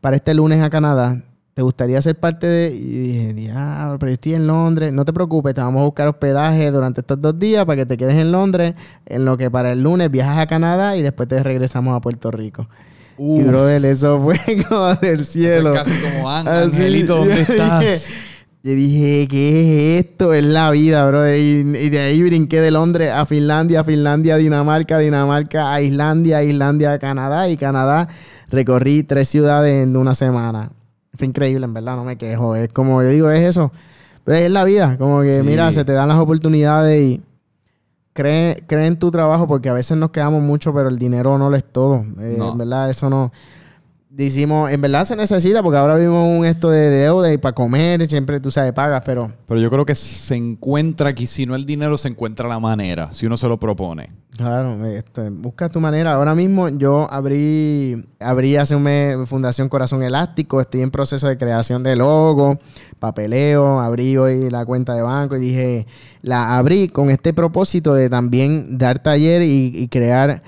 Para 0.03 0.17
este 0.17 0.35
lunes 0.35 0.63
a 0.63 0.69
Canadá, 0.69 1.23
¿te 1.55 1.63
gustaría 1.63 2.03
ser 2.03 2.19
parte 2.19 2.47
de...? 2.47 2.71
Y 2.75 2.85
dije, 2.85 3.33
diablo, 3.35 3.99
pero 3.99 4.11
yo 4.11 4.15
estoy 4.15 4.35
en 4.35 4.47
Londres. 4.47 4.93
No 4.93 5.05
te 5.05 5.13
preocupes, 5.13 5.55
te 5.55 5.61
vamos 5.61 5.81
a 5.81 5.85
buscar 5.85 6.09
hospedaje 6.09 6.71
durante 6.71 7.01
estos 7.01 7.21
dos 7.21 7.39
días 7.39 7.65
para 7.65 7.77
que 7.77 7.87
te 7.87 7.97
quedes 7.97 8.17
en 8.17 8.33
Londres, 8.33 8.75
en 9.07 9.25
lo 9.25 9.37
que 9.39 9.51
para 9.51 9.73
el 9.73 9.83
lunes 9.83 10.11
viajas 10.11 10.39
a 10.39 10.47
Canadá 10.47 10.97
y 10.97 11.03
después 11.03 11.29
te 11.29 11.43
regresamos 11.43 11.97
a 11.97 12.01
Puerto 12.01 12.31
Rico. 12.31 12.69
Uf. 13.17 13.41
Y, 13.41 13.45
brother, 13.45 13.85
eso 13.85 14.21
fue 14.21 14.39
como 14.69 14.95
del 14.97 15.21
Eso 15.21 15.33
cielo. 15.33 15.75
es 15.75 15.83
casi 15.85 16.01
como 16.03 16.29
"An- 16.31 16.49
Así, 16.49 16.65
Angelito, 16.77 17.17
¿dónde 17.17 17.41
estás? 17.43 18.09
Yo 18.65 18.73
dije, 18.73 19.29
¿qué 19.29 19.99
es 19.99 20.05
esto? 20.07 20.33
Es 20.33 20.43
la 20.43 20.71
vida, 20.71 21.07
brother. 21.07 21.39
Y, 21.39 21.61
y 21.77 21.91
de 21.91 22.01
ahí 22.01 22.23
brinqué 22.23 22.63
de 22.63 22.71
Londres 22.71 23.13
a 23.13 23.27
Finlandia, 23.27 23.85
Finlandia, 23.85 24.35
a 24.37 24.39
Dinamarca, 24.39 24.99
Dinamarca 24.99 25.73
a 25.75 25.83
Islandia, 25.83 26.43
Islandia 26.43 26.95
a 26.95 26.99
Canadá 26.99 27.49
y 27.51 27.59
Canadá. 27.59 28.09
Recorrí 28.49 29.03
tres 29.03 29.29
ciudades 29.29 29.83
en 29.83 29.95
una 29.99 30.15
semana. 30.15 30.71
Fue 31.17 31.27
increíble, 31.27 31.65
en 31.65 31.75
verdad, 31.75 31.97
no 31.97 32.05
me 32.05 32.17
quejo. 32.17 32.57
Es 32.57 32.73
como 32.73 33.03
yo 33.03 33.09
digo, 33.09 33.31
es 33.31 33.47
eso. 33.49 33.71
Pero 34.25 34.39
es 34.39 34.51
la 34.51 34.65
vida. 34.65 34.97
Como 34.99 35.23
que, 35.23 35.37
Sí. 35.37 35.43
mira, 35.43 35.71
se 35.73 35.85
te 35.85 35.93
dan 35.93 36.09
las 36.09 36.19
oportunidades 36.19 37.01
y 37.01 37.21
cree, 38.13 38.63
cree 38.67 38.87
en 38.87 38.99
tu 38.99 39.11
trabajo 39.11 39.47
porque 39.47 39.69
a 39.69 39.73
veces 39.73 39.97
nos 39.97 40.11
quedamos 40.11 40.43
mucho, 40.43 40.73
pero 40.73 40.89
el 40.89 40.99
dinero 40.99 41.37
no 41.39 41.51
lo 41.51 41.57
es 41.57 41.65
todo. 41.65 42.05
Eh, 42.21 42.37
No. 42.39 42.53
En 42.53 42.59
verdad, 42.59 42.89
eso 42.91 43.11
no. 43.11 43.33
Decimos, 44.11 44.71
en 44.71 44.81
verdad 44.81 45.05
se 45.07 45.17
necesita 45.17 45.61
porque 45.61 45.77
ahora 45.77 45.97
vivimos 45.97 46.29
un 46.39 46.47
esto 46.47 46.71
de 46.71 46.89
deuda 46.89 47.33
y 47.33 47.37
para 47.39 47.53
comer 47.53 48.07
siempre 48.07 48.39
tú 48.39 48.49
sabes 48.53 48.73
pagas, 48.73 49.03
pero 49.05 49.33
Pero 49.49 49.59
yo 49.59 49.69
creo 49.71 49.85
que 49.85 49.97
se 49.97 50.37
encuentra 50.37 51.11
aquí, 51.11 51.27
si 51.27 51.47
no 51.47 51.57
el 51.57 51.67
dinero, 51.67 51.99
se 51.99 52.07
encuentra 52.09 52.49
la 52.49 52.61
manera, 52.61 53.13
si 53.13 53.27
uno 53.27 53.37
se 53.37 53.49
lo 53.49 53.59
propone. 53.59 54.11
Claro, 54.37 54.85
esto, 54.87 55.23
busca 55.31 55.69
tu 55.69 55.81
manera. 55.81 56.15
Ahora 56.15 56.35
mismo 56.35 56.69
yo 56.69 57.07
abrí, 57.11 58.05
abrí 58.21 58.57
hace 58.57 58.77
un 58.77 58.83
mes 58.83 59.29
Fundación 59.29 59.69
Corazón 59.69 60.03
Elástico, 60.03 60.61
estoy 60.61 60.83
en 60.83 60.91
proceso 60.91 61.29
de 61.29 61.37
creación 61.37 61.83
de 61.83 61.97
logo, 61.97 62.59
papeleo, 62.99 63.81
abrí 63.81 64.17
hoy 64.17 64.51
la 64.51 64.65
cuenta 64.65 64.95
de 64.95 65.03
banco 65.03 65.37
y 65.37 65.41
dije, 65.41 65.87
la 66.23 66.57
abrí 66.57 66.89
con 66.89 67.11
este 67.11 67.33
propósito 67.33 67.95
de 67.95 68.09
también 68.09 68.79
dar 68.79 68.99
taller 68.99 69.43
y, 69.43 69.89
crear 69.89 70.43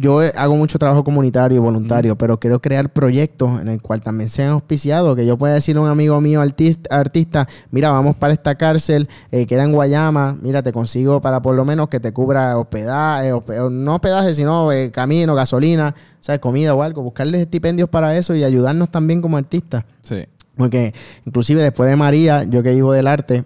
yo 0.00 0.22
eh, 0.24 0.32
hago 0.36 0.56
mucho 0.56 0.78
trabajo 0.78 1.04
comunitario 1.04 1.56
y 1.56 1.60
voluntario, 1.60 2.16
pero 2.16 2.40
quiero 2.40 2.60
crear 2.60 2.90
proyectos 2.92 3.60
en 3.60 3.68
el 3.68 3.80
cual 3.80 4.00
también 4.00 4.28
sean 4.28 4.48
auspiciados, 4.50 5.14
que 5.14 5.24
yo 5.24 5.36
pueda 5.36 5.54
decirle 5.54 5.80
a 5.80 5.84
un 5.84 5.90
amigo 5.90 6.20
mío 6.20 6.40
artista, 6.40 6.96
artista 6.96 7.46
mira, 7.70 7.90
vamos 7.92 8.16
para 8.16 8.32
esta 8.32 8.56
cárcel, 8.56 9.08
eh, 9.30 9.46
queda 9.46 9.62
en 9.62 9.72
Guayama, 9.72 10.36
mira, 10.42 10.62
te 10.62 10.72
consigo 10.72 11.20
para 11.20 11.40
por 11.40 11.54
lo 11.54 11.64
menos 11.64 11.88
que 11.88 12.00
te 12.00 12.12
cubra 12.12 12.58
hospedaje, 12.58 13.32
hospe- 13.32 13.70
no 13.70 13.94
hospedaje, 13.94 14.34
sino 14.34 14.72
eh, 14.72 14.90
camino, 14.90 15.34
gasolina, 15.36 15.94
o 16.20 16.24
sea, 16.24 16.40
comida 16.40 16.74
o 16.74 16.82
algo, 16.82 17.02
buscarles 17.02 17.40
estipendios 17.40 17.88
para 17.88 18.16
eso 18.16 18.34
y 18.34 18.42
ayudarnos 18.42 18.90
también 18.90 19.22
como 19.22 19.36
artistas. 19.36 19.84
Sí. 20.02 20.24
Porque 20.56 20.92
inclusive 21.24 21.62
después 21.62 21.88
de 21.88 21.94
María, 21.94 22.42
yo 22.42 22.64
que 22.64 22.72
vivo 22.72 22.92
del 22.92 23.06
arte, 23.06 23.44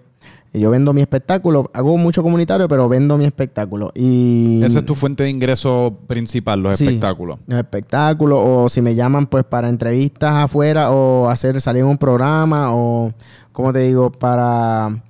yo 0.59 0.69
vendo 0.69 0.93
mi 0.93 1.01
espectáculo, 1.01 1.69
hago 1.73 1.97
mucho 1.97 2.21
comunitario, 2.23 2.67
pero 2.67 2.87
vendo 2.87 3.17
mi 3.17 3.25
espectáculo. 3.25 3.91
Y 3.95 4.61
Esa 4.63 4.79
es 4.79 4.85
tu 4.85 4.95
fuente 4.95 5.23
de 5.23 5.29
ingreso 5.29 5.97
principal, 6.07 6.61
los 6.61 6.77
Sí. 6.77 6.85
espectáculos. 6.85 7.39
los 7.47 7.57
espectáculos 7.59 8.39
o 8.43 8.69
si 8.69 8.81
me 8.81 8.95
llaman 8.95 9.25
pues 9.27 9.43
para 9.43 9.69
entrevistas 9.69 10.33
afuera 10.45 10.91
o 10.91 11.29
hacer 11.29 11.59
salir 11.61 11.81
en 11.83 11.87
un 11.89 11.97
programa 11.97 12.73
o 12.73 13.11
como 13.51 13.73
te 13.73 13.79
digo 13.79 14.11
para 14.11 15.03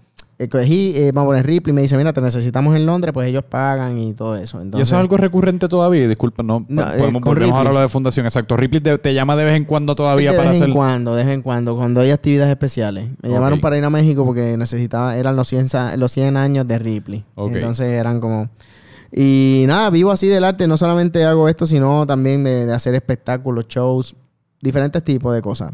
cogí, 0.49 0.93
eh, 0.95 1.11
vamos 1.13 1.27
a 1.27 1.31
poner 1.31 1.45
Ripley 1.45 1.71
y 1.71 1.75
me 1.75 1.81
dice 1.81 1.95
mira 1.95 2.11
te 2.11 2.19
necesitamos 2.21 2.75
en 2.75 2.85
Londres 2.85 3.13
pues 3.13 3.29
ellos 3.29 3.43
pagan 3.47 3.97
y 3.97 4.13
todo 4.13 4.35
eso 4.35 4.59
¿Y 4.59 4.63
entonces 4.63 4.87
eso 4.89 4.95
es 4.95 4.99
algo 5.01 5.15
recurrente 5.17 5.67
todavía? 5.67 6.07
Disculpa, 6.07 6.43
no, 6.43 6.65
No, 6.67 6.83
podemos, 6.97 7.21
eh, 7.25 7.51
ahora 7.51 7.69
a 7.69 7.73
lo 7.73 7.79
de 7.79 7.87
fundación. 7.87 8.25
Exacto. 8.25 8.57
Ripley 8.57 8.81
te, 8.81 8.97
te 8.97 9.13
llama 9.13 9.35
de 9.35 9.45
vez 9.45 9.53
en 9.55 9.65
cuando 9.65 9.93
de 9.93 9.97
todavía 9.97 10.31
vez 10.31 10.37
para 10.39 10.49
en 10.51 10.55
hacer... 10.63 10.73
cuando 10.73 11.15
de 11.15 11.23
vez 11.23 11.33
en 11.33 11.41
cuando 11.43 11.75
cuando 11.75 12.01
hay 12.01 12.11
actividades 12.11 12.49
especiales 12.51 13.09
me 13.21 13.29
Ok. 13.29 13.35
llamaron 13.35 13.61
para 13.61 13.77
ir 13.77 13.85
a 13.85 13.89
México 13.89 14.25
porque 14.25 14.57
necesitaba 14.57 15.15
eran 15.17 15.35
los 15.35 15.47
100, 15.47 15.69
sa- 15.69 15.95
los 15.97 16.11
100 16.11 16.35
años 16.35 16.67
de 16.67 16.79
Ripley 16.79 17.23
Ok. 17.35 17.51
entonces 17.55 17.87
eran 17.91 18.19
como 18.19 18.49
y 19.11 19.65
nada 19.67 19.89
vivo 19.91 20.11
así 20.11 20.27
del 20.27 20.43
arte 20.43 20.67
no 20.67 20.77
solamente 20.77 21.23
hago 21.25 21.47
esto 21.47 21.65
sino 21.67 22.05
también 22.07 22.43
de, 22.43 22.65
de 22.65 22.73
hacer 22.73 22.95
espectáculos 22.95 23.65
shows 23.67 24.15
diferentes 24.61 25.03
tipos 25.03 25.33
de 25.35 25.41
cosas 25.41 25.71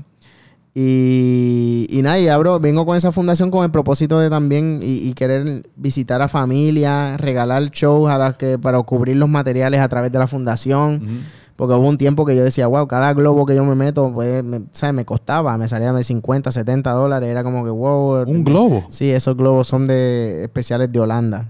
y, 0.76 1.88
y 1.90 2.02
nada, 2.02 2.20
y 2.20 2.28
abro, 2.28 2.60
vengo 2.60 2.86
con 2.86 2.96
esa 2.96 3.12
fundación 3.12 3.52
con 3.52 3.64
el 3.66 3.72
propósito 3.72 4.20
de 4.20 4.30
también 4.30 4.80
y, 4.82 5.10
y 5.10 5.14
querer 5.14 5.64
visitar 5.76 6.22
a 6.22 6.28
familias, 6.28 7.20
regalar 7.20 7.64
shows 7.72 8.10
a 8.10 8.18
las 8.18 8.36
que 8.36 8.58
para 8.60 8.82
cubrir 8.84 9.18
los 9.18 9.30
materiales 9.30 9.80
a 9.82 9.90
través 9.90 10.12
de 10.12 10.20
la 10.20 10.28
fundación. 10.28 11.24
Porque 11.56 11.76
hubo 11.76 11.90
un 11.90 11.98
tiempo 11.98 12.26
que 12.26 12.38
yo 12.38 12.44
decía, 12.46 12.68
wow, 12.68 12.88
cada 12.88 13.14
globo 13.14 13.46
que 13.46 13.54
yo 13.54 13.66
me 13.66 13.76
meto, 13.76 14.14
pues, 14.14 14.42
me, 14.46 14.62
¿sabes? 14.72 14.96
me 14.96 15.04
costaba, 15.04 15.58
me 15.58 15.68
salía 15.68 15.92
de 15.92 16.04
50, 16.06 16.52
70 16.54 16.90
dólares. 16.92 17.30
Era 17.30 17.44
como 17.44 17.66
que, 17.66 17.70
wow. 17.70 18.24
Un 18.26 18.46
globo. 18.46 18.86
Sí, 18.90 19.12
esos 19.12 19.36
globos 19.36 19.68
son 19.68 19.86
de 19.86 20.44
especiales 20.44 20.90
de 20.90 21.00
Holanda. 21.02 21.50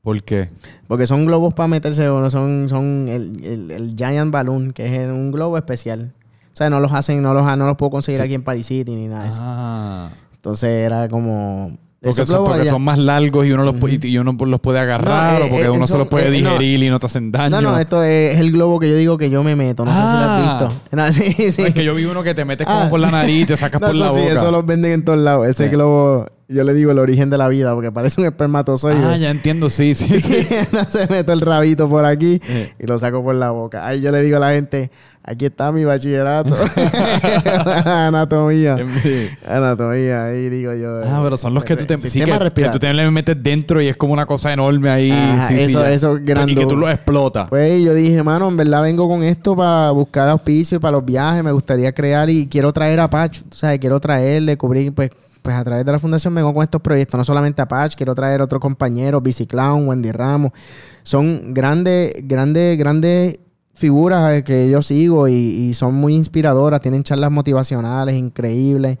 ¿Por 0.00 0.22
qué? 0.22 0.48
Porque 0.86 1.04
son 1.04 1.26
globos 1.26 1.52
para 1.52 1.66
meterse, 1.68 2.08
o 2.08 2.20
no 2.20 2.30
son, 2.30 2.70
son 2.70 3.08
el, 3.10 3.44
el- 3.44 3.70
el 3.70 3.94
Giant 3.98 4.32
Balloon, 4.32 4.72
que 4.72 4.86
es 5.04 5.10
un 5.10 5.30
globo 5.30 5.58
especial. 5.58 6.14
O 6.58 6.60
sea, 6.60 6.70
no 6.70 6.80
los 6.80 6.90
hacen, 6.90 7.22
no 7.22 7.32
los, 7.34 7.44
no 7.56 7.66
los 7.66 7.76
puedo 7.76 7.90
conseguir 7.90 8.18
Sí. 8.20 8.24
aquí 8.24 8.34
en 8.34 8.42
Paris 8.42 8.66
City 8.66 8.96
ni 8.96 9.06
nada 9.06 9.22
de 9.22 9.28
eso. 9.28 9.38
Ah. 9.40 10.08
Entonces 10.34 10.70
era 10.70 11.08
como. 11.08 11.70
Porque, 12.02 12.26
son, 12.26 12.44
porque 12.44 12.64
son 12.64 12.82
más 12.82 12.98
largos 12.98 13.46
y 13.46 13.52
uno 13.52 13.62
los, 13.62 13.74
pu- 13.74 14.04
y 14.04 14.18
uno 14.18 14.32
los 14.32 14.60
puede 14.60 14.80
agarrar 14.80 15.38
No, 15.40 15.46
o 15.46 15.48
porque 15.50 15.62
eh, 15.62 15.66
eh, 15.66 15.70
uno 15.70 15.86
se 15.86 15.96
los 15.98 16.08
puede 16.08 16.36
eh, 16.36 16.42
no. 16.42 16.50
digerir 16.58 16.82
y 16.82 16.90
no 16.90 16.98
te 16.98 17.06
hacen 17.06 17.30
daño. 17.30 17.50
No, 17.60 17.60
no, 17.72 17.78
esto 17.78 18.02
es 18.02 18.38
el 18.40 18.50
globo 18.50 18.80
que 18.80 18.88
yo 18.88 18.96
digo 18.96 19.16
que 19.18 19.30
yo 19.30 19.44
me 19.44 19.54
meto. 19.54 19.84
No 19.84 19.92
sé 19.92 19.96
si 19.98 20.02
lo 20.02 20.08
Ah. 20.08 20.36
has 20.36 20.68
visto. 20.68 20.96
No, 20.96 21.12
sí, 21.12 21.52
sí. 21.52 21.62
No, 21.62 21.68
es 21.68 21.74
que 21.74 21.84
yo 21.84 21.94
vi 21.94 22.04
uno 22.06 22.24
que 22.24 22.34
te 22.34 22.44
metes 22.44 22.66
como 22.66 22.80
Ah. 22.82 22.90
por 22.90 22.98
la 22.98 23.10
nariz 23.12 23.42
y 23.42 23.46
te 23.46 23.56
sacas 23.56 23.80
por 23.86 23.94
la 23.94 24.06
eso 24.06 24.14
sí, 24.16 24.20
boca. 24.22 24.32
eso 24.32 24.50
los 24.50 24.66
venden 24.66 24.92
en 24.92 25.04
todos 25.04 25.18
lados. 25.20 25.46
Ese 25.46 25.68
globo, 25.68 26.26
yo 26.48 26.64
le 26.64 26.72
digo 26.74 26.90
el 26.92 26.98
origen 26.98 27.28
de 27.30 27.36
la 27.38 27.48
vida, 27.48 27.74
porque 27.74 27.92
parece 27.92 28.20
un 28.20 28.26
espermatozoide. 28.26 29.04
Ah, 29.04 29.16
ya 29.16 29.30
entiendo, 29.30 29.68
sí, 29.70 29.94
sí. 29.94 30.08
sí. 30.20 30.46
se 30.88 31.06
meto 31.08 31.32
el 31.32 31.40
rabito 31.42 31.88
por 31.88 32.04
aquí 32.06 32.40
Eh. 32.48 32.72
y 32.78 32.86
lo 32.86 32.98
saco 32.98 33.22
por 33.22 33.34
la 33.34 33.50
boca. 33.50 33.86
Ahí 33.86 34.00
yo 34.00 34.10
le 34.12 34.22
digo 34.22 34.38
a 34.38 34.40
la 34.40 34.50
gente, 34.52 34.90
aquí 35.22 35.44
está 35.46 35.70
mi 35.72 35.84
bachillerato. 35.84 36.54
Anatomía. 37.84 38.76
Anatomía, 39.46 40.24
ahí 40.26 40.48
digo 40.48 40.72
yo. 40.74 41.02
Ah, 41.04 41.20
pero 41.22 41.36
son 41.36 41.54
los 41.54 41.64
que 41.64 41.76
tú 41.76 41.84
te, 41.84 41.96
sí, 41.98 42.02
Sistema 42.08 42.32
que, 42.34 42.38
que 42.38 42.44
respiratorio. 42.44 42.80
tú 42.80 42.86
te 42.86 42.94
le 42.94 43.10
metes 43.10 43.36
dentro 43.42 43.80
y 43.80 43.88
es 43.88 43.96
como 43.96 44.12
una 44.12 44.26
cosa 44.26 44.52
enorme 44.52 44.90
ahí. 44.90 45.10
Ajá, 45.10 45.48
sí, 45.48 45.54
sí, 45.58 45.62
eso- 45.64 45.84
eso 45.86 46.18
Y 46.18 46.54
que 46.54 46.66
tú 46.66 46.76
lo 46.76 46.88
explotas. 46.88 47.48
Pues 47.48 47.82
yo 47.82 47.94
dije, 47.94 48.22
mano, 48.22 48.48
en 48.48 48.56
verdad 48.56 48.82
vengo 48.82 49.08
con 49.08 49.22
esto 49.22 49.54
para 49.56 49.90
buscar 49.90 50.28
auspicio 50.28 50.80
para 50.80 50.92
los 50.92 51.04
viajes. 51.04 51.44
Me 51.44 51.52
gustaría 51.52 51.92
crear 51.92 52.30
y 52.30 52.46
quiero 52.46 52.72
traer 52.72 53.00
a 53.00 53.10
Pacho. 53.10 53.42
O 53.50 53.54
sea, 53.54 53.76
quiero 53.78 54.00
traerle, 54.00 54.56
cubrir, 54.56 54.92
pues, 54.94 55.10
pues 55.42 55.56
a 55.56 55.64
través 55.64 55.84
de 55.84 55.92
la 55.92 55.98
fundación 55.98 56.34
vengo 56.34 56.52
con 56.52 56.62
estos 56.62 56.80
proyectos, 56.80 57.18
no 57.18 57.24
solamente 57.24 57.62
Apache, 57.62 57.96
quiero 57.96 58.14
traer 58.14 58.42
otros 58.42 58.60
compañeros, 58.60 59.22
Biciclown, 59.22 59.88
Wendy 59.88 60.12
Ramos. 60.12 60.52
Son 61.02 61.54
grandes, 61.54 62.12
grandes, 62.24 62.78
grandes 62.78 63.38
figuras 63.74 64.42
que 64.42 64.68
yo 64.68 64.82
sigo 64.82 65.28
y, 65.28 65.72
son 65.74 65.94
muy 65.94 66.14
inspiradoras, 66.14 66.80
tienen 66.80 67.04
charlas 67.04 67.30
motivacionales 67.30 68.16
increíbles. 68.16 68.98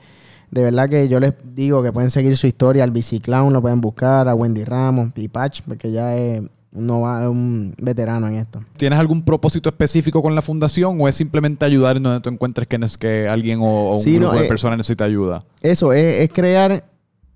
De 0.50 0.62
verdad 0.62 0.88
que 0.88 1.08
yo 1.08 1.20
les 1.20 1.34
digo 1.54 1.82
que 1.82 1.92
pueden 1.92 2.10
seguir 2.10 2.36
su 2.36 2.46
historia, 2.46 2.84
al 2.84 2.90
Biciclown 2.90 3.52
lo 3.52 3.60
pueden 3.60 3.80
buscar, 3.80 4.28
a 4.28 4.34
Wendy 4.34 4.64
Ramos, 4.64 5.12
Pipach, 5.12 5.62
porque 5.66 5.90
ya 5.90 6.16
es 6.16 6.42
no 6.72 7.00
va 7.02 7.28
un 7.28 7.74
veterano 7.78 8.28
en 8.28 8.34
esto. 8.34 8.62
¿Tienes 8.76 8.98
algún 8.98 9.22
propósito 9.22 9.68
específico 9.68 10.22
con 10.22 10.34
la 10.34 10.42
fundación 10.42 11.00
o 11.00 11.08
es 11.08 11.14
simplemente 11.14 11.64
ayudar 11.64 11.96
en 11.96 12.02
donde 12.02 12.20
tú 12.20 12.28
encuentres 12.28 12.66
que, 12.66 12.78
que 12.98 13.28
alguien 13.28 13.60
o, 13.60 13.96
un 13.96 14.02
grupo 14.02 14.34
de 14.34 14.44
eh, 14.44 14.48
personas 14.48 14.78
necesita 14.78 15.04
ayuda? 15.04 15.44
Eso, 15.62 15.92
es, 15.92 16.30
crear, 16.30 16.84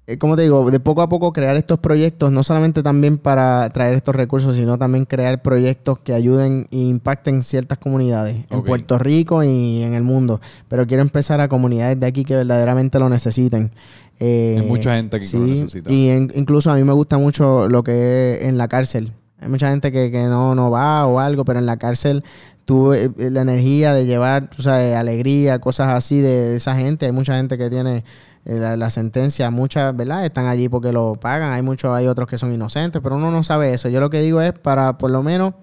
eh, 0.06 0.18
como 0.18 0.36
te 0.36 0.42
digo, 0.42 0.70
de 0.70 0.80
poco 0.80 1.00
a 1.00 1.08
poco 1.08 1.32
crear 1.32 1.56
estos 1.56 1.78
proyectos, 1.78 2.30
no 2.30 2.42
solamente 2.42 2.82
también 2.82 3.16
para 3.16 3.70
traer 3.70 3.94
estos 3.94 4.14
recursos, 4.14 4.54
sino 4.54 4.76
también 4.76 5.06
crear 5.06 5.40
proyectos 5.40 5.98
que 6.00 6.12
ayuden 6.12 6.68
e 6.70 6.78
impacten 6.78 7.42
ciertas 7.42 7.78
comunidades 7.78 8.36
en 8.50 8.62
Puerto 8.62 8.98
Rico 8.98 9.42
y 9.42 9.82
en 9.82 9.94
el 9.94 10.02
mundo. 10.02 10.42
Pero 10.68 10.86
quiero 10.86 11.02
empezar 11.02 11.40
a 11.40 11.48
comunidades 11.48 11.98
de 11.98 12.06
aquí 12.06 12.24
que 12.24 12.36
verdaderamente 12.36 12.98
lo 12.98 13.08
necesiten. 13.08 13.72
Hay 14.20 14.64
mucha 14.68 14.94
gente 14.94 15.18
que 15.18 15.26
lo 15.36 15.46
necesita. 15.46 15.90
Y 15.90 16.10
incluso 16.10 16.70
a 16.70 16.76
mí 16.76 16.84
me 16.84 16.92
gusta 16.92 17.16
mucho 17.18 17.66
lo 17.68 17.82
que 17.82 18.34
es 18.34 18.44
en 18.44 18.58
la 18.58 18.68
cárcel. 18.68 19.12
Hay 19.42 19.48
mucha 19.48 19.70
gente 19.70 19.90
que, 19.90 20.10
no, 20.24 20.54
no 20.54 20.70
va 20.70 21.06
o 21.06 21.18
algo, 21.18 21.44
pero 21.44 21.58
en 21.58 21.66
la 21.66 21.76
cárcel 21.76 22.22
tú 22.64 22.92
eh, 22.92 23.10
la 23.16 23.42
energía 23.42 23.92
de 23.92 24.06
llevar, 24.06 24.48
tú 24.48 24.62
sabes, 24.62 24.94
alegría, 24.94 25.58
cosas 25.58 25.88
así 25.88 26.20
de 26.20 26.56
esa 26.56 26.76
gente. 26.76 27.06
Hay 27.06 27.12
mucha 27.12 27.36
gente 27.36 27.58
que 27.58 27.68
tiene 27.68 28.04
eh, 28.44 28.76
la, 28.76 28.90
sentencia, 28.90 29.50
muchas, 29.50 29.96
¿verdad? 29.96 30.24
Están 30.24 30.46
allí 30.46 30.68
porque 30.68 30.92
lo 30.92 31.14
pagan. 31.14 31.52
Hay 31.52 31.62
muchos, 31.62 31.94
hay 31.94 32.06
otros 32.06 32.28
que 32.28 32.38
son 32.38 32.52
inocentes, 32.52 33.00
pero 33.02 33.16
uno 33.16 33.30
no 33.30 33.42
sabe 33.42 33.72
eso. 33.74 33.88
Yo 33.88 34.00
lo 34.00 34.10
que 34.10 34.20
digo 34.20 34.40
es 34.40 34.52
para 34.52 34.98
por 34.98 35.10
lo 35.10 35.22
menos 35.22 35.54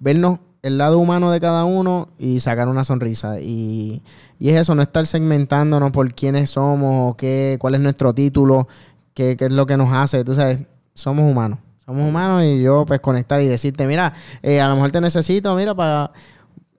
vernos 0.00 0.40
el 0.62 0.78
lado 0.78 0.98
humano 0.98 1.30
de 1.30 1.40
cada 1.40 1.64
uno 1.64 2.08
y 2.18 2.40
sacar 2.40 2.68
una 2.68 2.84
sonrisa. 2.84 3.40
Y, 3.40 4.02
y 4.38 4.50
es 4.50 4.56
eso, 4.56 4.74
no 4.74 4.82
estar 4.82 5.06
segmentándonos 5.06 5.92
por 5.92 6.14
quiénes 6.14 6.50
somos 6.50 7.12
o 7.12 7.16
qué, 7.16 7.58
cuál 7.60 7.74
es 7.74 7.80
nuestro 7.80 8.14
título, 8.14 8.68
qué, 9.12 9.36
qué 9.36 9.46
es 9.46 9.52
lo 9.52 9.66
que 9.66 9.76
nos 9.76 9.92
hace. 9.92 10.24
Tú 10.24 10.34
sabes, 10.34 10.60
somos 10.94 11.30
humanos. 11.30 11.58
Somos 11.86 12.08
humanos 12.08 12.42
y 12.44 12.62
yo 12.62 12.84
pues 12.86 13.00
conectar 13.00 13.40
y 13.42 13.46
decirte, 13.46 13.86
mira, 13.86 14.12
eh, 14.42 14.60
a 14.60 14.68
lo 14.68 14.74
mejor 14.74 14.90
te 14.90 15.00
necesito, 15.00 15.54
mira, 15.54 15.74
para, 15.74 16.12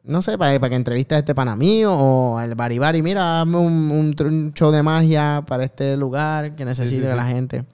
no 0.03 0.22
sé, 0.22 0.38
para, 0.38 0.60
para 0.60 0.70
que 0.70 0.76
entrevistes 0.76 1.16
a 1.16 1.20
este 1.20 1.36
pana 1.36 1.56
mío 1.56 1.93
o 1.93 2.38
al 2.38 2.56
Baribari, 2.56 3.01
mira, 3.01 3.41
hazme 3.41 3.58
un, 3.58 4.16
un, 4.20 4.53
show 4.53 4.72
de 4.72 4.82
magia 4.82 5.43
para 5.45 5.64
este 5.64 5.95
lugar 5.95 6.56
que 6.56 6.66
necesite 6.66 7.16
la 7.16 7.28
gente. 7.28 7.66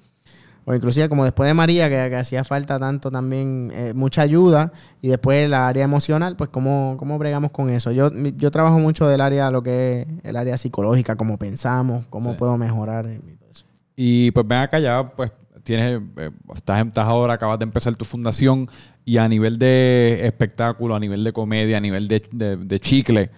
O 0.65 0.75
inclusive 0.75 1.09
como 1.09 1.23
después 1.23 1.47
de 1.47 1.53
María, 1.53 1.89
que, 1.89 2.15
hacía 2.15 2.43
falta 2.43 2.77
tanto 2.77 3.09
también, 3.09 3.71
eh, 3.73 3.93
mucha 3.95 4.21
ayuda, 4.21 4.71
y 5.01 5.07
después 5.07 5.49
la 5.49 5.67
área 5.67 5.83
emocional, 5.83 6.35
pues 6.35 6.49
cómo, 6.49 6.95
cómo 6.99 7.17
bregamos 7.17 7.51
con 7.51 7.69
eso. 7.69 7.91
Yo, 7.91 8.11
yo 8.13 8.51
trabajo 8.51 8.77
mucho 8.77 9.07
del 9.07 9.21
área, 9.21 9.49
lo 9.49 9.63
que 9.63 10.01
es 10.01 10.07
el 10.23 10.35
área 10.35 10.57
psicológica, 10.57 11.15
cómo 11.15 11.37
pensamos, 11.37 12.05
cómo 12.09 12.37
puedo 12.37 12.57
mejorar 12.57 13.07
y 13.09 13.35
todo 13.37 13.49
eso. 13.49 13.65
Y 13.95 14.31
pues 14.31 14.47
ven 14.47 14.59
acá 14.59 14.77
ya, 14.77 15.11
pues 15.15 15.31
tienes, 15.63 16.01
eh, 16.17 16.31
estás, 16.55 16.85
estás 16.85 17.05
ahora, 17.05 17.33
acabas 17.33 17.59
de 17.59 17.63
empezar 17.63 17.95
tu 17.95 18.05
fundación 18.05 18.67
y 19.05 19.17
a 19.17 19.27
nivel 19.27 19.57
de 19.57 20.21
espectáculo, 20.23 20.95
a 20.95 20.99
nivel 20.99 21.23
de 21.23 21.33
comedia, 21.33 21.77
a 21.77 21.79
nivel 21.81 22.07
de, 22.07 22.79
chicle, 22.79 23.29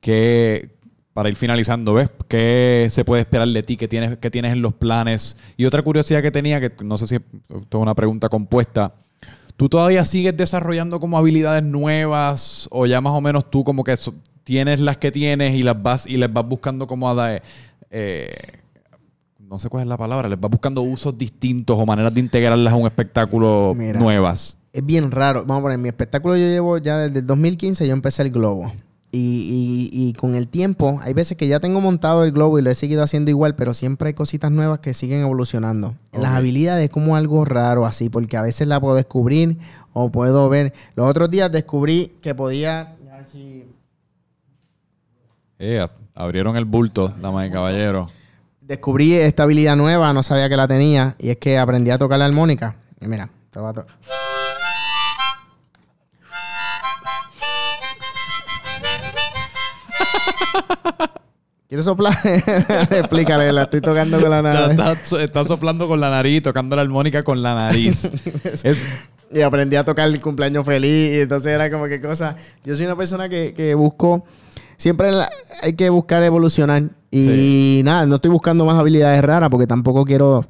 que 0.00 0.70
para 1.12 1.28
ir 1.28 1.36
finalizando, 1.36 1.94
¿ves? 1.94 2.10
¿Qué 2.28 2.88
se 2.90 3.04
puede 3.04 3.22
esperar 3.22 3.48
de 3.48 3.62
ti? 3.62 3.76
¿Qué 3.76 3.88
tienes, 3.88 4.18
qué 4.18 4.30
tienes 4.30 4.52
en 4.52 4.62
los 4.62 4.74
planes? 4.74 5.36
Y 5.56 5.64
otra 5.64 5.82
curiosidad 5.82 6.22
que 6.22 6.30
tenía, 6.30 6.60
que 6.60 6.72
no 6.84 6.98
sé 6.98 7.06
si 7.06 7.14
es 7.16 7.22
una 7.72 7.94
pregunta 7.94 8.28
compuesta, 8.28 8.94
¿tú 9.56 9.68
todavía 9.68 10.04
sigues 10.04 10.36
desarrollando 10.36 11.00
como 11.00 11.16
habilidades 11.16 11.62
nuevas 11.62 12.68
o 12.70 12.86
ya 12.86 13.00
más 13.00 13.12
o 13.12 13.20
menos 13.20 13.50
tú 13.50 13.64
como 13.64 13.82
que 13.82 13.96
tienes 14.46 14.78
las 14.78 14.98
que 14.98 15.10
tienes 15.10 15.54
y 15.56 15.64
las 15.64 15.82
vas 15.82 16.06
y 16.06 16.16
les 16.16 16.32
vas 16.32 16.46
buscando 16.46 16.86
como 16.86 17.10
a. 17.10 17.40
Eh, 17.90 18.36
no 19.48 19.58
sé 19.58 19.68
cuál 19.68 19.84
es 19.84 19.88
la 19.88 19.96
palabra, 19.96 20.28
les 20.28 20.38
va 20.38 20.48
buscando 20.48 20.82
usos 20.82 21.16
distintos 21.16 21.78
o 21.78 21.86
maneras 21.86 22.12
de 22.12 22.20
integrarlas 22.20 22.72
a 22.72 22.76
un 22.76 22.86
espectáculo 22.86 23.74
nuevas. 23.74 24.58
Es 24.72 24.84
bien 24.84 25.10
raro. 25.10 25.44
Vamos 25.46 25.60
a 25.60 25.62
poner, 25.62 25.78
mi 25.78 25.88
espectáculo 25.88 26.36
yo 26.36 26.46
llevo 26.46 26.78
ya 26.78 26.98
desde 26.98 27.20
el 27.20 27.26
2015, 27.26 27.86
yo 27.86 27.92
empecé 27.92 28.22
el 28.22 28.30
globo. 28.30 28.72
Y, 29.18 30.12
con 30.18 30.34
el 30.34 30.46
tiempo, 30.46 31.00
hay 31.02 31.14
veces 31.14 31.38
que 31.38 31.48
ya 31.48 31.58
tengo 31.58 31.80
montado 31.80 32.22
el 32.24 32.32
globo 32.32 32.58
y 32.58 32.62
lo 32.62 32.68
he 32.68 32.74
seguido 32.74 33.02
haciendo 33.02 33.30
igual, 33.30 33.54
pero 33.54 33.72
siempre 33.72 34.08
hay 34.08 34.14
cositas 34.14 34.50
nuevas 34.50 34.80
que 34.80 34.92
siguen 34.92 35.20
evolucionando. 35.20 35.94
Las 36.12 36.32
habilidades 36.32 36.90
como 36.90 37.16
algo 37.16 37.46
raro 37.46 37.86
así, 37.86 38.10
porque 38.10 38.36
a 38.36 38.42
veces 38.42 38.68
la 38.68 38.78
puedo 38.78 38.94
descubrir 38.94 39.56
o 39.94 40.10
puedo 40.10 40.50
ver. 40.50 40.74
Los 40.96 41.06
otros 41.06 41.30
días 41.30 41.50
descubrí 41.50 42.12
que 42.20 42.34
podía... 42.34 42.96
A 43.10 43.16
ver 43.16 43.24
si... 43.24 43.64
Eh, 45.58 45.86
abrieron 46.14 46.58
el 46.58 46.66
bulto, 46.66 47.14
la 47.22 47.30
de 47.40 47.50
caballero 47.50 48.08
descubrí 48.66 49.14
esta 49.14 49.44
habilidad 49.44 49.76
nueva, 49.76 50.12
no 50.12 50.22
sabía 50.22 50.48
que 50.48 50.56
la 50.56 50.66
tenía, 50.66 51.14
y 51.18 51.30
es 51.30 51.36
que 51.36 51.58
aprendí 51.58 51.90
a 51.90 51.98
tocar 51.98 52.18
la 52.18 52.26
armónica. 52.26 52.76
Y 53.00 53.06
mira, 53.06 53.28
te 53.50 53.60
lo. 53.60 53.72
¿Quieres 61.68 61.84
soplar? 61.84 62.16
Explícale, 62.90 63.52
la 63.52 63.64
estoy 63.64 63.80
tocando 63.80 64.20
con 64.20 64.30
la 64.30 64.40
nariz. 64.40 65.12
Estás 65.12 65.48
soplando 65.48 65.88
con 65.88 66.00
la 66.00 66.10
nariz, 66.10 66.42
tocando 66.42 66.76
la 66.76 66.82
armónica 66.82 67.24
con 67.24 67.42
la 67.42 67.54
nariz. 67.54 68.10
Y 69.28 69.42
aprendí 69.42 69.74
a 69.74 69.82
tocar 69.82 70.06
el 70.06 70.20
cumpleaños 70.20 70.64
feliz. 70.64 71.16
Y 71.16 71.20
entonces 71.22 71.48
era 71.48 71.68
como 71.68 71.86
que 71.86 72.00
cosa. 72.00 72.36
Yo 72.64 72.76
soy 72.76 72.86
una 72.86 72.94
persona 72.94 73.28
que, 73.28 73.54
que 73.54 73.74
busco. 73.74 74.24
Siempre 74.76 75.10
hay 75.62 75.72
que 75.72 75.90
buscar 75.90 76.22
evolucionar. 76.22 76.84
Y 77.16 77.82
nada, 77.84 78.06
no 78.06 78.16
estoy 78.16 78.30
buscando 78.30 78.64
más 78.64 78.78
habilidades 78.78 79.22
raras 79.22 79.50
porque 79.50 79.66
tampoco 79.66 80.04
quiero 80.04 80.44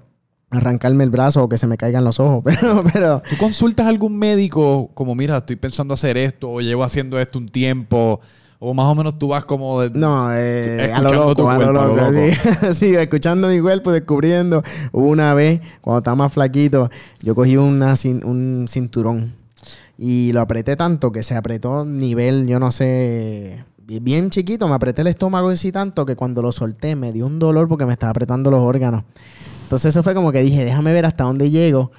arrancarme 0.50 1.04
el 1.04 1.10
brazo 1.10 1.44
o 1.44 1.48
que 1.48 1.58
se 1.58 1.66
me 1.66 1.76
caigan 1.76 2.04
los 2.04 2.20
ojos. 2.20 2.42
Pero, 2.44 2.84
pero. 2.92 3.22
¿Tú 3.28 3.36
consultas 3.36 3.86
a 3.86 3.88
algún 3.88 4.16
médico 4.18 4.90
como, 4.94 5.14
mira, 5.14 5.38
estoy 5.38 5.56
pensando 5.56 5.94
hacer 5.94 6.16
esto 6.16 6.50
o 6.50 6.60
llevo 6.60 6.84
haciendo 6.84 7.18
esto 7.18 7.38
un 7.38 7.48
tiempo? 7.48 8.20
O 8.58 8.72
más 8.72 8.86
o 8.86 8.94
menos 8.94 9.18
tú 9.18 9.28
vas 9.28 9.44
como 9.44 9.82
de, 9.82 9.90
No, 9.90 10.34
eh, 10.34 10.90
a 10.94 11.02
lo 11.02 11.12
loco, 11.12 11.50
a 11.50 11.58
lo 11.58 11.72
loco. 11.72 12.10
Sí. 12.72 12.94
escuchando 12.94 13.48
mi 13.48 13.60
cuerpo, 13.60 13.92
descubriendo. 13.92 14.62
Una 14.92 15.34
vez, 15.34 15.60
cuando 15.82 15.98
estaba 15.98 16.14
más 16.14 16.32
flaquito, 16.32 16.88
yo 17.20 17.34
cogí 17.34 17.56
una, 17.56 17.94
un 18.24 18.66
cinturón 18.68 19.34
y 19.98 20.32
lo 20.32 20.40
apreté 20.40 20.76
tanto 20.76 21.12
que 21.12 21.22
se 21.22 21.34
apretó 21.34 21.84
nivel, 21.84 22.46
yo 22.46 22.58
no 22.58 22.70
sé, 22.70 23.64
bien 23.86 24.30
chiquito, 24.30 24.66
me 24.68 24.74
apreté 24.74 25.02
el 25.02 25.08
estómago 25.08 25.48
así 25.48 25.70
tanto 25.70 26.04
que 26.04 26.16
cuando 26.16 26.42
lo 26.42 26.52
solté 26.52 26.96
me 26.96 27.12
dio 27.12 27.26
un 27.26 27.38
dolor 27.38 27.68
porque 27.68 27.86
me 27.86 27.92
estaba 27.92 28.10
apretando 28.10 28.50
los 28.50 28.60
órganos. 28.60 29.04
Entonces 29.62 29.94
eso 29.94 30.02
fue 30.02 30.14
como 30.14 30.32
que 30.32 30.42
dije, 30.42 30.64
déjame 30.64 30.92
ver 30.92 31.06
hasta 31.06 31.24
dónde 31.24 31.50
llego. 31.50 31.92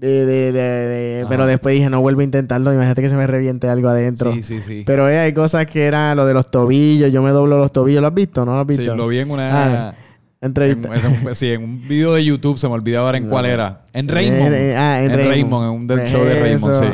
pero 0.00 1.46
después 1.46 1.74
dije, 1.74 1.90
no 1.90 2.00
vuelvo 2.00 2.20
a 2.20 2.24
intentarlo. 2.24 2.72
Imagínate 2.72 3.02
que 3.02 3.08
se 3.08 3.16
me 3.16 3.26
reviente 3.26 3.68
algo 3.68 3.88
adentro. 3.88 4.32
Sí, 4.32 4.42
sí, 4.42 4.60
sí. 4.60 4.82
Pero 4.86 5.08
eh, 5.08 5.18
hay 5.18 5.32
cosas 5.32 5.66
que 5.66 5.84
eran 5.84 6.16
lo 6.16 6.26
de 6.26 6.34
los 6.34 6.50
tobillos. 6.50 7.12
Yo 7.12 7.22
me 7.22 7.30
doblo 7.30 7.58
los 7.58 7.72
tobillos. 7.72 8.00
¿Lo 8.00 8.08
has 8.08 8.14
visto? 8.14 8.44
¿No 8.44 8.54
lo 8.54 8.60
has 8.60 8.66
visto? 8.66 8.90
Sí, 8.90 8.96
lo 8.96 9.08
vi 9.08 9.18
en 9.18 9.30
una... 9.30 9.88
Ah, 9.88 9.94
entrevista. 10.40 10.88
En, 10.94 11.34
sí, 11.34 11.52
en 11.52 11.64
un 11.64 11.88
video 11.88 12.14
de 12.14 12.24
YouTube. 12.24 12.58
Se 12.58 12.68
me 12.68 12.74
olvidaba 12.74 13.06
ahora 13.06 13.18
en 13.18 13.28
cuál 13.28 13.46
era. 13.46 13.82
En 13.92 14.08
Raymond. 14.08 14.54
Eh, 14.54 14.76
ah, 14.76 15.02
en, 15.02 15.12
Raymond. 15.12 15.90
En 15.90 16.00
un 16.00 16.08
show 16.08 16.24
de 16.24 16.40
Raymond, 16.40 16.74
sí. 16.74 16.86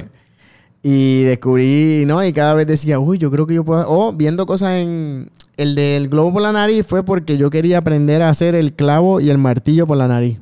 Y 0.82 1.24
descubrí, 1.24 2.04
¿no? 2.06 2.24
Y 2.24 2.32
cada 2.32 2.54
vez 2.54 2.66
decía, 2.66 2.98
uy, 2.98 3.18
yo 3.18 3.30
creo 3.30 3.46
que 3.46 3.54
yo 3.54 3.64
puedo. 3.64 3.84
O 3.88 4.12
viendo 4.12 4.46
cosas 4.46 4.74
en. 4.74 5.30
El 5.56 5.74
del 5.74 6.08
globo 6.08 6.34
por 6.34 6.42
la 6.42 6.52
nariz 6.52 6.86
fue 6.86 7.02
porque 7.02 7.38
yo 7.38 7.48
quería 7.48 7.78
aprender 7.78 8.20
a 8.20 8.28
hacer 8.28 8.54
el 8.54 8.74
clavo 8.74 9.20
y 9.20 9.30
el 9.30 9.38
martillo 9.38 9.86
por 9.86 9.96
la 9.96 10.06
nariz 10.06 10.38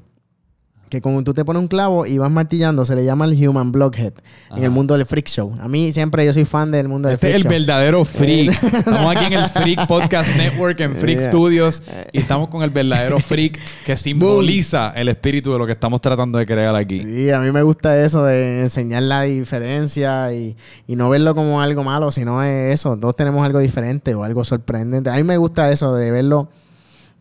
que 0.89 1.01
como 1.01 1.23
tú 1.25 1.35
te 1.35 1.45
pones 1.45 1.61
un 1.61 1.69
clavo 1.69 2.07
y 2.07 2.19
vas 2.19 2.31
martillando, 2.31 2.85
se 2.85 2.95
le 2.95 3.05
llama 3.05 3.25
el 3.25 3.49
human 3.49 3.73
blockhead 3.73 4.13
en 4.55 4.65
el 4.65 4.71
mundo 4.71 4.97
del 4.97 5.07
freak 5.07 5.27
show. 5.27 5.55
A 5.61 5.69
mí 5.69 5.93
siempre 5.93 6.25
yo 6.25 6.33
soy 6.33 6.45
fan 6.45 6.71
del 6.71 6.89
mundo 6.89 7.09
del 7.09 7.15
este 7.15 7.29
freak 7.29 7.43
show. 7.43 7.51
es 7.51 7.55
el 7.55 7.61
verdadero 7.61 8.05
freak. 8.05 8.63
estamos 8.63 9.17
aquí 9.17 9.25
en 9.27 9.33
el 9.33 9.49
Freak 9.49 9.87
Podcast 9.87 10.37
Network, 10.37 10.81
en 10.81 10.95
Freak 10.95 11.29
Studios, 11.29 11.83
y 12.13 12.19
estamos 12.19 12.49
con 12.49 12.63
el 12.63 12.71
verdadero 12.71 13.19
freak 13.19 13.59
que 13.85 13.97
simboliza 13.97 14.93
el 14.95 15.09
espíritu 15.09 15.53
de 15.53 15.59
lo 15.59 15.67
que 15.67 15.73
estamos 15.73 16.01
tratando 16.01 16.39
de 16.39 16.47
crear 16.47 16.75
aquí. 16.77 17.01
Sí, 17.01 17.31
a 17.31 17.41
mí 17.41 17.51
me 17.51 17.63
gusta 17.63 18.03
eso 18.03 18.25
de 18.25 18.63
enseñar 18.63 19.03
la 19.03 19.23
diferencia 19.23 20.33
y, 20.33 20.57
y 20.87 20.97
no 20.97 21.11
verlo 21.11 21.35
como 21.35 21.61
algo 21.61 21.83
malo, 21.83 22.11
sino 22.11 22.43
eso, 22.43 22.97
todos 22.97 23.17
tenemos 23.17 23.45
algo 23.45 23.59
diferente 23.59 24.15
o 24.15 24.25
algo 24.25 24.45
sorprendente. 24.45 25.11
A 25.11 25.15
mí 25.15 25.23
me 25.23 25.37
gusta 25.37 25.71
eso 25.71 25.95
de 25.95 26.11
verlo 26.11 26.49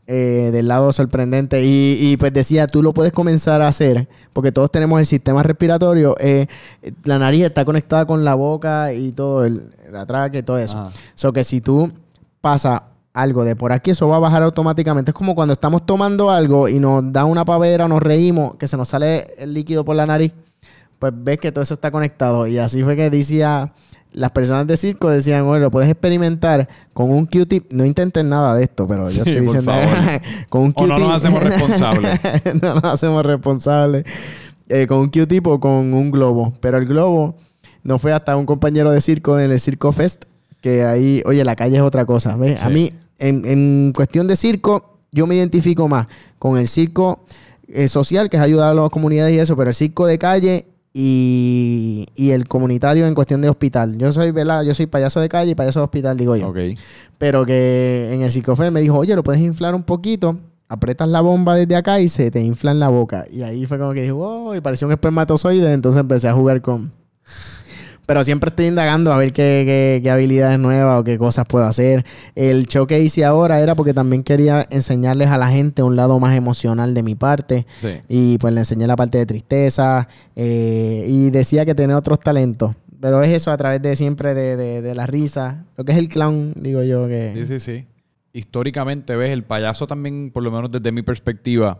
eh, 0.06 0.49
del 0.51 0.68
lado 0.68 0.91
sorprendente. 0.91 1.64
Y, 1.64 2.18
pues 2.18 2.34
decía, 2.34 2.68
tú 2.68 2.84
lo 2.84 2.93
puedes 2.93 3.14
comenzar 3.14 3.62
a 3.62 3.68
hacer, 3.68 4.08
porque 4.34 4.51
todos 4.51 4.72
tenemos 4.72 4.99
el 4.99 5.06
sistema 5.06 5.43
respiratorio. 5.43 6.16
Eh, 6.20 6.47
la 7.04 7.20
nariz 7.20 7.45
está 7.45 7.64
conectada 7.66 8.06
con 8.06 8.26
la 8.26 8.36
boca 8.36 8.93
y 8.93 9.12
todo, 9.12 9.45
el, 9.45 9.70
la 9.91 10.06
traque 10.06 10.39
y 10.39 10.43
todo 10.43 10.58
eso. 10.60 10.91
So 11.16 11.32
que 11.32 11.43
si 11.43 11.62
tú 11.62 11.91
pasas 12.41 12.82
algo 13.14 13.45
de 13.45 13.56
por 13.56 13.72
aquí, 13.72 13.91
eso 13.91 14.08
va 14.10 14.18
a 14.18 14.20
bajar 14.20 14.43
automáticamente. 14.43 15.12
Es 15.12 15.16
como 15.16 15.36
cuando 15.36 15.54
estamos 15.54 15.86
tomando 15.86 16.30
algo 16.30 16.68
y 16.68 16.80
nos 16.80 17.12
da 17.14 17.26
una 17.26 17.45
pavera, 17.45 17.88
nos 17.88 18.01
reímos, 18.01 18.56
que 18.56 18.68
se 18.68 18.76
nos 18.76 18.89
sale 18.89 19.34
el 19.38 19.54
líquido 19.54 19.86
por 19.86 19.95
la 19.95 20.06
nariz, 20.06 20.34
pues 20.99 21.14
ves 21.16 21.39
que 21.39 21.51
todo 21.51 21.64
eso 21.64 21.76
está 21.76 21.91
conectado. 21.91 22.47
Y 22.47 22.58
así 22.58 22.84
fue 22.84 22.95
que 22.95 23.10
decía, 23.10 23.74
las 24.14 24.32
personas 24.32 24.66
de 24.68 24.78
circo 24.78 25.09
decían, 25.09 25.43
oye, 25.43 25.59
lo 25.61 25.72
puedes 25.72 25.89
experimentar 25.89 26.68
con 26.93 27.09
un 27.11 27.26
Q-tip. 27.26 27.72
No 27.74 27.86
intenten 27.86 28.30
nada 28.30 28.55
de 28.55 28.64
esto, 28.64 28.88
pero 28.88 29.09
yo 29.09 29.18
estoy 29.26 29.34
por 29.36 29.43
diciendo, 29.43 29.72
con 30.49 30.61
un 30.64 30.70
O 30.70 30.74
Q-tip. 30.74 30.89
no 30.89 30.99
nos 30.99 31.16
hacemos 31.16 31.43
responsables. 31.43 32.20
no 32.61 32.76
nos 32.76 32.84
hacemos 32.86 33.26
responsables. 33.26 34.03
Eh, 34.70 34.88
con 34.88 34.99
un 34.99 35.09
Q-tip 35.09 35.45
o 35.47 35.59
con 35.59 35.93
un 35.93 36.11
globo. 36.11 36.53
Pero 36.61 36.78
el 36.78 36.86
globo 36.86 37.36
no 37.84 37.99
fue 37.99 38.14
hasta 38.14 38.38
un 38.38 38.45
compañero 38.45 38.91
de 38.91 39.01
circo 39.01 39.38
en 39.39 39.51
el 39.51 39.59
Circo 39.59 39.91
Fest, 39.91 40.24
que 40.61 40.84
ahí, 40.86 41.22
oye, 41.26 41.43
la 41.43 41.55
calle 41.55 41.76
es 41.76 41.82
otra 41.82 42.05
cosa. 42.05 42.36
¿ves? 42.38 42.59
A 42.61 42.68
Sí. 42.70 42.74
mí, 42.74 42.93
en, 43.20 43.45
en 43.45 43.91
cuestión 43.95 44.28
de 44.28 44.36
circo, 44.36 44.97
yo 45.11 45.28
me 45.28 45.36
identifico 45.36 45.88
más 45.88 46.07
con 46.39 46.57
el 46.57 46.68
circo 46.68 47.26
eh, 47.68 47.88
social, 47.88 48.30
que 48.30 48.38
es 48.38 48.43
ayudar 48.43 48.72
a 48.72 48.74
las 48.74 48.89
comunidades 48.89 49.34
y 49.36 49.39
eso, 49.39 49.55
pero 49.57 49.70
el 49.70 49.76
circo 49.76 50.05
de 50.07 50.18
calle 50.18 50.66
y, 50.94 52.06
y 52.16 52.32
el 52.32 52.48
comunitario 52.48 53.08
en 53.08 53.16
cuestión 53.16 53.41
de 53.41 53.50
hospital. 53.50 53.98
Yo 53.98 54.12
soy, 54.12 54.32
¿verdad? 54.32 54.64
Yo 54.64 54.74
soy 54.76 54.86
payaso 54.86 55.20
de 55.20 55.28
calle 55.28 55.52
y 55.52 55.56
payaso 55.56 55.80
de 55.80 55.86
hospital, 55.86 56.16
digo 56.16 56.36
yo. 56.36 56.54
Pero 57.18 57.46
que 57.46 58.12
en 58.14 58.22
el 58.22 58.32
psicofer 58.32 58.72
me 58.72 58.82
dijo, 58.82 58.98
oye, 58.98 59.16
lo 59.16 59.24
puedes 59.24 59.41
inflar 59.41 59.74
un 59.74 59.84
poquito, 59.84 60.38
aprietas 60.70 61.10
la 61.10 61.22
bomba 61.22 61.56
desde 61.56 61.76
acá 61.76 62.00
y 62.00 62.10
se 62.10 62.30
te 62.30 62.41
infla 62.41 62.72
en 62.72 62.80
la 62.80 62.89
boca. 62.89 63.26
Y 63.32 63.41
ahí 63.41 63.66
fue 63.66 63.80
como 63.80 63.94
que 63.94 64.02
dije, 64.02 64.12
wow, 64.12 64.54
y 64.54 64.62
parecía 64.62 64.88
un 64.88 64.91
espermatozoide, 64.91 65.74
entonces 65.74 66.00
empecé 66.00 66.28
a 66.28 66.34
jugar 66.34 66.62
con... 66.62 66.91
Pero 68.06 68.24
siempre 68.24 68.49
estoy 68.49 68.66
indagando 68.66 69.14
a 69.14 69.18
ver 69.18 69.32
qué, 69.32 69.64
qué- 69.66 70.01
qué 70.04 70.10
habilidades 70.12 70.60
nuevas 70.60 70.99
o 70.99 71.04
qué 71.04 71.18
cosas 71.18 71.45
puedo 71.47 71.66
hacer. 71.66 72.06
El 72.36 72.68
show 72.68 72.86
que 72.86 72.99
hice 73.01 73.24
ahora 73.24 73.62
era 73.62 73.76
porque 73.76 73.93
también 73.93 74.24
quería 74.24 74.68
enseñarles 74.70 75.30
a 75.30 75.38
la 75.38 75.47
gente 75.49 75.84
un 75.84 75.95
lado 75.95 76.20
más 76.20 76.36
emocional 76.36 76.93
de 76.93 77.01
mi 77.04 77.16
parte. 77.16 77.66
Sí. 77.80 77.89
Y 78.10 78.38
pues 78.39 78.54
le 78.54 78.60
enseñé 78.62 78.88
la 78.88 78.95
parte 78.97 79.18
de 79.18 79.26
tristeza 79.26 80.08
eh, 80.36 81.06
y 81.08 81.30
decía 81.30 81.66
que 81.66 81.76
tenía 81.76 81.97
otros 81.97 82.20
talentos. 82.20 82.76
Pero 82.99 83.22
es 83.24 83.30
eso 83.34 83.51
a 83.51 83.58
través 83.58 83.82
de 83.82 83.95
siempre 83.95 84.34
de, 84.34 84.58
de- 84.58 84.82
de 84.82 84.95
la 84.95 85.06
risa. 85.06 85.64
Lo 85.78 85.84
que 85.86 85.91
es 85.93 85.97
el 85.97 86.10
clown, 86.10 86.54
digo 86.56 86.84
yo 86.84 87.08
que... 87.08 87.34
Sí, 87.36 87.45
sí, 87.45 87.60
sí. 87.60 87.86
Históricamente, 88.34 89.16
ves, 89.16 89.30
el 89.30 89.43
payaso 89.43 89.88
también, 89.88 90.32
por 90.34 90.41
lo 90.43 90.51
menos 90.51 90.72
desde 90.72 90.91
mi 90.91 91.04
perspectiva, 91.04 91.80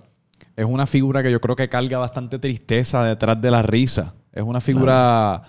es 0.55 0.65
una 0.65 0.86
figura 0.86 1.24
que 1.24 1.32
yo 1.32 1.41
creo 1.41 1.55
que 1.55 1.67
carga 1.67 1.97
bastante 1.97 2.39
tristeza 2.39 3.03
detrás 3.03 3.41
de 3.41 3.49
la 3.51 3.61
risa. 3.63 4.13
Es 4.32 4.43
una 4.43 4.61
figura, 4.61 5.41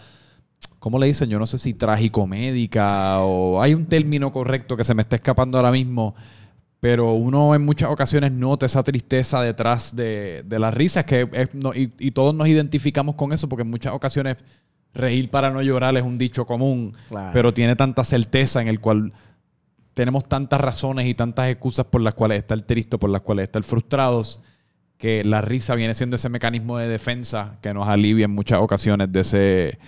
¿cómo 0.85 0.99
le 0.99 1.07
dicen? 1.07 1.31
Yo 1.31 1.39
no 1.39 1.47
sé 1.47 1.57
si 1.57 1.73
tragicomédica 1.73 3.21
o 3.21 3.63
hay 3.63 3.73
un 3.73 3.87
término 3.87 4.31
correcto 4.31 4.77
que 4.77 4.85
se 4.85 4.93
me 4.93 5.01
está 5.01 5.17
escapando 5.17 5.57
ahora 5.57 5.71
mismo. 5.71 6.15
Pero 6.79 7.15
uno 7.15 7.55
en 7.55 7.65
muchas 7.65 7.89
ocasiones 7.91 8.33
nota 8.33 8.67
esa 8.67 8.83
tristeza 8.83 9.41
detrás 9.41 9.97
de, 9.97 10.43
de 10.47 10.59
las 10.59 10.75
risas, 10.75 11.05
que 11.05 11.27
es- 11.33 11.55
no- 11.55 11.73
y, 11.75 11.91
y 11.99 12.11
todos 12.11 12.35
nos 12.35 12.47
identificamos 12.49 13.15
con 13.15 13.33
eso, 13.33 13.49
porque 13.49 13.63
en 13.63 13.71
muchas 13.71 13.95
ocasiones 13.95 14.37
reír 14.93 15.31
para 15.31 15.51
no 15.51 15.63
llorar 15.63 15.97
es 15.97 16.03
un 16.03 16.19
dicho 16.19 16.45
común, 16.45 16.93
Claro. 17.09 17.31
pero 17.33 17.55
tiene 17.55 17.75
tanta 17.77 18.05
certeza 18.05 18.61
en 18.61 18.69
el 18.69 18.81
cual 18.81 19.15
tenemos 19.95 20.25
tantas 20.29 20.61
razones 20.61 21.07
y 21.07 21.15
tantas 21.15 21.49
excusas 21.49 21.87
por 21.87 22.03
las 22.03 22.13
cuales 22.13 22.41
estar 22.41 22.61
tristes, 22.61 23.01
por 23.01 23.09
las 23.09 23.23
cuales 23.23 23.45
estar 23.45 23.63
frustrados, 23.63 24.41
que 24.99 25.25
la 25.25 25.41
risa 25.41 25.75
viene 25.77 25.95
siendo 25.95 26.17
ese 26.17 26.29
mecanismo 26.29 26.77
de 26.77 26.87
defensa 26.89 27.57
que 27.63 27.73
nos 27.73 27.89
alivia 27.89 28.27
en 28.27 28.33
muchas 28.33 28.61
ocasiones 28.61 29.11
de 29.11 29.21
ese 29.21 29.79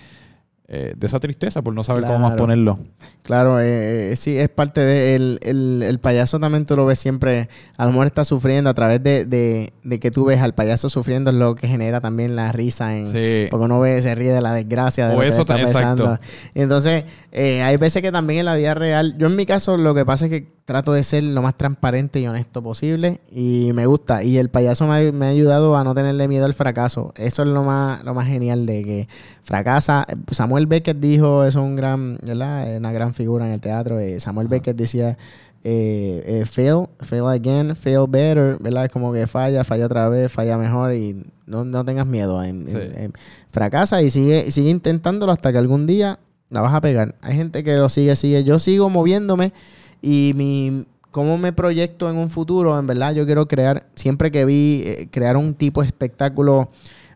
eh, 0.69 0.93
de 0.97 1.07
esa 1.07 1.19
tristeza 1.19 1.61
por 1.61 1.73
no 1.73 1.81
saber 1.83 2.03
cómo 2.03 2.19
más 2.19 2.35
ponerlo. 2.35 2.77
Claro, 3.23 3.59
eh, 3.61 4.11
eh, 4.11 4.15
sí, 4.17 4.37
es 4.37 4.49
parte 4.49 4.81
de... 4.81 5.15
El, 5.15 5.39
el- 5.41 5.81
el 5.83 5.99
payaso 5.99 6.39
también 6.39 6.65
tú 6.65 6.75
lo 6.75 6.85
ves 6.85 6.99
siempre, 6.99 7.47
a 7.77 7.85
lo 7.85 7.91
mejor 7.91 8.07
está 8.07 8.23
sufriendo 8.25 8.69
a 8.69 8.73
través 8.73 9.01
de, 9.01 9.25
de- 9.25 9.71
de 9.83 9.99
que 9.99 10.11
tú 10.11 10.25
ves 10.25 10.41
al 10.41 10.53
payaso 10.53 10.89
sufriendo, 10.89 11.31
es 11.31 11.37
lo 11.37 11.55
que 11.55 11.67
genera 11.67 12.01
también 12.01 12.35
la 12.35 12.51
risa 12.51 12.97
en... 12.97 13.05
Sí. 13.07 13.47
Porque 13.49 13.63
uno 13.65 13.79
ve, 13.79 14.01
se 14.01 14.13
ríe 14.15 14.33
de 14.33 14.41
la 14.41 14.53
desgracia, 14.53 15.07
de 15.07 15.13
O 15.13 15.17
lo 15.17 15.21
que 15.21 15.27
eso 15.29 15.41
está 15.41 15.59
exacto. 15.61 15.73
pasando. 16.03 16.19
Y 16.53 16.61
entonces, 16.61 17.05
eh, 17.31 17.61
hay 17.63 17.77
veces 17.77 18.01
que 18.01 18.11
también 18.11 18.41
en 18.41 18.45
la 18.47 18.55
vida 18.55 18.73
real, 18.73 19.15
yo 19.17 19.27
en 19.27 19.35
mi 19.37 19.45
caso 19.45 19.77
lo 19.77 19.95
que 19.95 20.05
pasa 20.05 20.25
es 20.25 20.31
que 20.31 20.56
trato 20.67 20.91
de 20.91 21.01
ser 21.03 21.23
lo 21.23 21.41
más 21.41 21.55
transparente 21.55 22.19
y 22.19 22.27
honesto 22.27 22.61
posible 22.61 23.21
y 23.31 23.71
me 23.73 23.85
gusta. 23.85 24.21
Y 24.23 24.37
el 24.37 24.49
payaso 24.49 24.85
me 24.85 24.95
ha, 25.07 25.11
me 25.13 25.25
ha 25.27 25.29
ayudado 25.29 25.77
a 25.77 25.83
no 25.85 25.95
tenerle 25.95 26.27
miedo 26.27 26.43
al 26.45 26.53
fracaso. 26.53 27.13
Eso 27.15 27.43
es 27.43 27.47
lo 27.47 27.63
más, 27.63 28.03
lo 28.03 28.13
más 28.13 28.27
genial 28.27 28.65
de 28.65 28.83
que 28.83 29.07
fracasa. 29.43 30.05
Samuel 30.29 30.67
Beckett 30.67 30.99
dijo, 30.99 31.45
es 31.45 31.55
un 31.55 31.77
gran, 31.77 32.17
¿verdad? 32.21 32.69
Es 32.69 32.79
Una 32.79 32.91
gran 32.91 33.13
figura 33.13 33.47
en 33.47 33.53
el 33.53 33.61
teatro. 33.61 33.97
Eh, 33.97 34.19
Samuel 34.19 34.49
Beckett 34.49 34.75
decía, 34.75 35.17
eh, 35.63 36.23
eh, 36.25 36.43
fail, 36.45 36.87
fail 36.99 37.27
again, 37.27 37.73
fail 37.73 38.05
better, 38.09 38.57
¿verdad? 38.59 38.85
Es 38.87 38.91
como 38.91 39.13
que 39.13 39.25
falla, 39.25 39.63
falla 39.63 39.85
otra 39.85 40.09
vez, 40.09 40.29
falla 40.29 40.57
mejor 40.57 40.93
y 40.93 41.23
no, 41.45 41.63
no 41.63 41.85
tengas 41.85 42.05
miedo. 42.07 42.43
En, 42.43 42.67
Sí. 42.67 42.73
en- 42.75 42.97
en- 43.03 43.13
fracasa 43.51 44.01
y 44.01 44.09
sigue, 44.09 44.51
sigue 44.51 44.69
intentándolo 44.69 45.31
hasta 45.31 45.53
que 45.53 45.59
algún 45.59 45.87
día 45.87 46.19
la 46.49 46.59
vas 46.59 46.73
a 46.73 46.81
pegar. 46.81 47.15
Hay 47.21 47.37
gente 47.37 47.63
que 47.63 47.77
lo 47.77 47.87
sigue, 47.87 48.17
sigue. 48.17 48.43
Yo 48.43 48.59
sigo 48.59 48.89
moviéndome 48.89 49.53
y 50.01 50.33
mi 50.35 50.85
cómo 51.11 51.37
me 51.37 51.53
proyecto 51.53 52.09
en 52.09 52.17
un 52.17 52.29
futuro, 52.29 52.77
en 52.77 52.85
verdad 52.85 53.13
yo 53.13 53.25
quiero 53.25 53.47
crear, 53.47 53.87
siempre 53.95 54.29
que 54.29 54.45
vi, 54.45 54.83
eh, 54.85 55.09
crear 55.11 55.37
un 55.37 55.55
tipo 55.55 55.81
de 55.81 55.87
espectáculo 55.87 56.69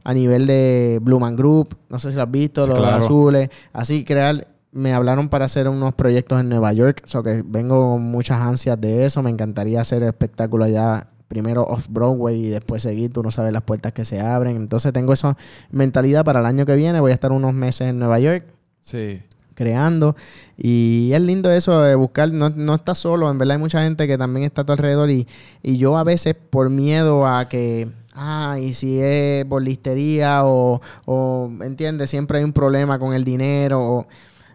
a 0.04 0.14
nivel 0.14 0.48
de 0.48 1.00
Blue 1.02 1.20
Man 1.20 1.36
Group, 1.36 1.78
no 1.90 2.00
sé 2.00 2.10
si 2.10 2.18
lo 2.18 2.24
has 2.24 2.32
visto, 2.32 2.66
los 2.66 2.80
claro. 2.80 3.04
azules, 3.04 3.50
así 3.74 4.04
crear, 4.04 4.48
me 4.72 4.94
hablaron 4.94 5.30
para 5.30 5.46
hacer 5.46 5.68
unos 5.68 5.94
proyectos 5.94 6.40
en 6.40 6.50
Nueva 6.50 6.74
York, 6.74 7.04
so 7.06 7.22
que 7.22 7.44
vengo 7.46 7.92
con 7.92 8.02
muchas 8.04 8.42
ansias 8.42 8.80
de 8.82 9.06
eso, 9.06 9.22
me 9.22 9.30
encantaría 9.30 9.82
hacer 9.82 10.02
espectáculo 10.04 10.66
allá 10.66 11.08
primero 11.28 11.64
off 11.64 11.88
Broadway 11.88 12.48
y 12.48 12.50
después 12.50 12.82
seguir, 12.82 13.14
tú 13.14 13.22
no 13.22 13.30
sabes 13.30 13.54
las 13.54 13.62
puertas 13.62 13.94
que 13.94 14.04
se 14.04 14.20
abren, 14.20 14.56
entonces 14.56 14.92
tengo 14.94 15.14
esa 15.14 15.38
mentalidad 15.70 16.26
para 16.26 16.40
el 16.40 16.46
año 16.48 16.66
que 16.66 16.76
viene, 16.76 17.00
voy 17.00 17.12
a 17.12 17.14
estar 17.14 17.32
unos 17.32 17.54
meses 17.54 17.90
en 17.90 18.00
Nueva 18.00 18.20
York 18.20 18.46
Sí. 18.82 19.22
Creando. 19.62 20.16
Y 20.58 21.12
es 21.14 21.22
lindo 21.22 21.52
eso 21.52 21.82
de 21.82 21.96
buscar, 21.96 22.32
no, 22.32 22.50
no 22.50 22.76
estás 22.76 22.98
solo, 22.98 23.30
en 23.30 23.38
verdad 23.38 23.56
hay 23.58 23.62
mucha 23.62 23.82
gente 23.84 24.08
que 24.08 24.18
también 24.18 24.44
está 24.46 24.62
a 24.62 24.66
tu 24.66 24.72
alrededor 24.74 25.10
y, 25.10 25.28
y 25.64 25.78
yo 25.78 25.98
a 25.98 26.04
veces 26.04 26.36
por 26.50 26.70
miedo 26.70 27.26
a 27.28 27.48
que, 27.48 27.90
ah, 28.14 28.58
y 28.62 28.74
si 28.74 29.00
es 29.00 29.46
por 29.46 29.62
listería 29.62 30.46
o, 30.46 30.82
o, 31.06 31.52
¿entiendes? 31.62 32.10
Siempre 32.10 32.40
hay 32.40 32.44
un 32.44 32.54
problema 32.54 32.98
con 33.00 33.14
el 33.14 33.24
dinero. 33.24 33.80
o- 33.82 34.08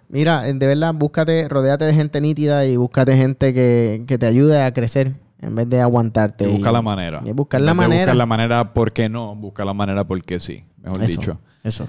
mira, 0.08 0.42
de 0.42 0.66
verdad, 0.66 0.94
búscate, 0.94 1.48
rodéate 1.48 1.84
de 1.84 1.94
gente 1.94 2.20
nítida 2.20 2.64
y 2.66 2.76
búscate 2.76 3.16
gente 3.16 3.52
que, 3.54 4.04
que 4.06 4.18
te 4.18 4.26
ayude 4.26 4.62
a 4.62 4.72
crecer 4.72 5.12
en 5.40 5.54
vez 5.54 5.68
de 5.68 5.80
aguantarte. 5.80 6.48
Y 6.48 6.52
busca 6.52 6.70
y- 6.70 6.72
la 6.72 6.82
manera. 6.82 7.22
y 7.24 7.32
buscar 7.32 7.60
En 7.60 7.66
la 7.66 7.74
manera. 7.74 8.00
Buscar 8.02 8.16
la 8.16 8.26
manera 8.26 8.72
porque 8.74 9.08
no, 9.08 9.34
busca 9.34 9.64
la 9.64 9.74
manera 9.74 10.04
porque 10.04 10.38
sí, 10.40 10.64
mejor 10.82 11.02
Eso, 11.02 11.20
dicho. 11.20 11.38
Eso. 11.64 11.88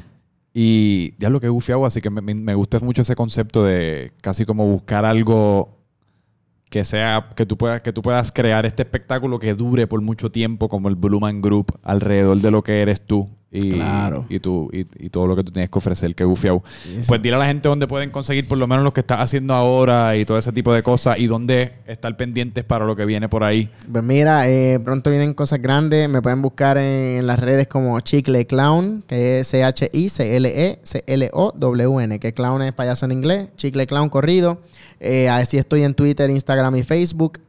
Y 0.60 1.14
ya 1.20 1.30
lo 1.30 1.40
que 1.40 1.50
gufiado, 1.50 1.86
así 1.86 2.02
que 2.02 2.10
me, 2.10 2.56
gusta 2.56 2.80
mucho 2.80 3.04
ese 3.04 3.16
concepto 3.16 3.64
de 3.64 4.12
casi 4.22 4.44
como 4.44 4.66
buscar 4.66 5.06
algo 5.06 5.78
que 6.72 6.84
sea, 6.84 7.30
que 7.36 7.46
tú 7.46 7.60
puedas, 7.60 7.84
que 7.84 7.94
tú 7.94 8.02
puedas 8.02 8.32
crear 8.32 8.66
este 8.66 8.82
espectáculo 8.82 9.38
que 9.38 9.54
dure 9.54 9.86
por 9.86 10.02
mucho 10.02 10.32
tiempo, 10.32 10.68
como 10.68 10.90
el 10.90 10.96
Blue 10.96 11.20
Man 11.20 11.44
Group, 11.44 11.78
alrededor 11.84 12.38
de 12.38 12.50
lo 12.50 12.64
que 12.64 12.82
eres 12.82 13.06
tú 13.06 13.37
y, 13.52 13.72
Claro. 13.72 14.26
y, 14.30 14.40
tú, 14.40 14.70
y, 14.74 14.86
y 15.06 15.10
todo 15.10 15.26
lo 15.26 15.36
que 15.36 15.44
tú 15.44 15.52
tienes 15.52 15.70
que 15.70 15.78
ofrecer, 15.78 16.14
que 16.14 16.26
gufiado. 16.26 16.64
Pues 17.08 17.22
dile 17.22 17.36
a 17.36 17.40
la 17.40 17.46
gente 17.46 17.70
dónde 17.70 17.88
pueden 17.88 18.10
conseguir 18.10 18.48
por 18.48 18.58
lo 18.58 18.68
menos 18.68 18.84
lo 18.84 18.94
que 18.94 19.00
estás 19.00 19.20
haciendo 19.20 19.54
ahora 19.54 20.18
y 20.18 20.26
todo 20.26 20.38
ese 20.38 20.52
tipo 20.52 20.74
de 20.74 20.84
cosas 20.84 21.18
y 21.18 21.28
dónde 21.28 21.74
estar 21.88 22.16
pendientes 22.18 22.64
para 22.66 22.86
lo 22.86 22.96
que 22.96 23.06
viene 23.06 23.30
por 23.30 23.44
ahí. 23.44 23.70
Pues 23.92 24.04
mira, 24.04 24.50
eh, 24.50 24.80
pronto 24.84 25.10
vienen 25.10 25.34
cosas 25.34 25.62
grandes. 25.62 26.10
Me 26.10 26.22
pueden 26.22 26.42
buscar 26.42 26.78
en, 26.78 27.26
las 27.26 27.40
redes 27.40 27.68
como 27.68 28.00
Chicle 28.02 28.46
Clown, 28.46 29.04
que 29.08 29.40
es 29.40 29.48
C-H-I-C-L-E, 29.48 30.80
C-L-O-W-N, 30.84 32.20
que 32.20 32.34
clown 32.34 32.62
es 32.64 32.74
payaso 32.74 33.06
en 33.06 33.14
inglés. 33.14 33.50
Chicle 33.56 33.88
Clown 33.88 34.10
corrido. 34.10 34.60
Eh, 35.00 35.30
así 35.30 35.58
estoy 35.58 35.84
en 35.84 35.94
Twitter, 35.94 36.30
Instagram 36.30 36.76
y 36.76 36.84
Facebook. 36.84 37.40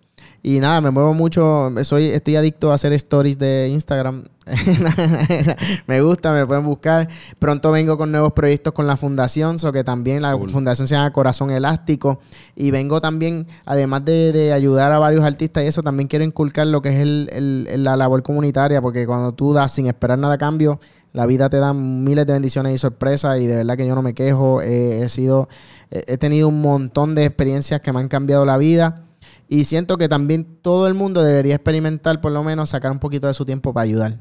Y 0.43 0.61
nada, 0.61 0.81
me 0.81 0.91
muevo 0.91 1.15
mucho. 1.15 1.73
Soy, 1.83 2.07
estoy 2.07 2.37
adicto 2.37 2.71
a 2.71 2.75
hacer 2.75 2.93
stories 2.93 3.39
de 3.39 3.69
Instagram. 3.71 4.25
me 5.87 6.01
gusta, 6.01 6.33
me 6.33 6.47
pueden 6.47 6.65
buscar. 6.65 7.09
Pronto 7.39 7.71
vengo 7.73 7.99
con 7.99 8.11
nuevos 8.13 8.33
proyectos 8.33 8.73
con 8.73 8.87
la 8.87 8.97
fundación, 8.97 9.59
so 9.59 9.73
que 9.73 9.85
también 9.85 10.23
la 10.23 10.37
Cool. 10.37 10.51
fundación 10.51 10.87
se 10.89 10.95
llama 10.95 11.13
Corazón 11.13 11.51
Elástico. 11.51 12.21
Y 12.55 12.71
vengo 12.71 13.01
también, 13.01 13.47
además 13.65 14.05
de, 14.05 14.33
de 14.33 14.53
ayudar 14.53 14.93
a 14.93 14.99
varios 14.99 15.25
artistas 15.25 15.65
y 15.65 15.67
eso, 15.67 15.83
también 15.83 16.09
quiero 16.09 16.25
inculcar 16.25 16.67
lo 16.67 16.83
que 16.83 16.91
es 16.91 17.01
el- 17.03 17.29
el- 17.33 17.85
la 17.85 17.97
labor 17.97 18.23
comunitaria, 18.23 18.81
porque 18.81 19.07
cuando 19.07 19.33
tú 19.33 19.53
das 19.53 19.73
sin 19.73 19.87
esperar 19.87 20.19
nada 20.19 20.35
a 20.35 20.39
cambio, 20.39 20.79
la 21.13 21.27
vida 21.27 21.49
te 21.51 21.57
da 21.57 21.73
miles 21.73 22.27
de 22.27 22.33
bendiciones 22.35 22.75
y 22.75 22.79
sorpresas 22.79 23.41
y 23.41 23.47
de 23.47 23.57
verdad 23.57 23.77
que 23.77 23.87
yo 23.87 23.95
no 23.95 24.03
me 24.03 24.15
quejo. 24.15 24.63
Eh, 24.63 25.03
he 25.03 25.09
sido, 25.09 25.49
he 25.91 26.17
tenido 26.19 26.49
un 26.49 26.61
montón 26.61 27.15
de 27.15 27.25
experiencias 27.25 27.81
que 27.81 27.93
me 27.93 28.01
han 28.01 28.09
cambiado 28.09 28.45
la 28.45 28.57
vida. 28.59 29.03
Y 29.49 29.65
siento 29.65 29.97
que 29.97 30.09
también 30.09 30.59
todo 30.63 30.87
el 30.87 30.95
mundo 30.95 31.23
debería 31.23 31.55
experimentar, 31.55 32.21
por 32.21 32.33
lo 32.33 32.45
menos, 32.45 32.69
sacar 32.69 32.93
un 32.93 32.99
poquito 32.99 33.27
de 33.27 33.35
su 33.35 33.45
tiempo 33.45 33.73
para 33.73 33.85
ayudar. 33.85 34.19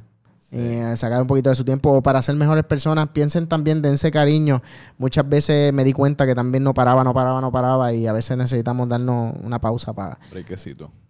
Eh, 0.50 0.94
sacar 0.96 1.22
un 1.22 1.28
poquito 1.28 1.50
de 1.50 1.56
su 1.56 1.66
tiempo 1.66 2.02
para 2.02 2.22
ser 2.22 2.36
mejores 2.36 2.64
personas. 2.64 3.10
Piensen 3.10 3.48
también, 3.48 3.82
dense 3.82 4.10
cariño. 4.12 4.62
Muchas 4.98 5.28
veces 5.28 5.74
me 5.74 5.84
di 5.84 5.92
cuenta 5.92 6.26
que 6.26 6.34
también 6.34 6.64
no 6.64 6.74
paraba, 6.74 7.04
no 7.04 7.14
paraba, 7.14 7.42
no 7.42 7.52
paraba 7.52 7.92
y 7.94 8.08
a 8.08 8.14
veces 8.14 8.38
necesitamos 8.38 8.88
darnos 8.88 9.36
una 9.44 9.60
pausa 9.60 9.92
para 9.92 10.18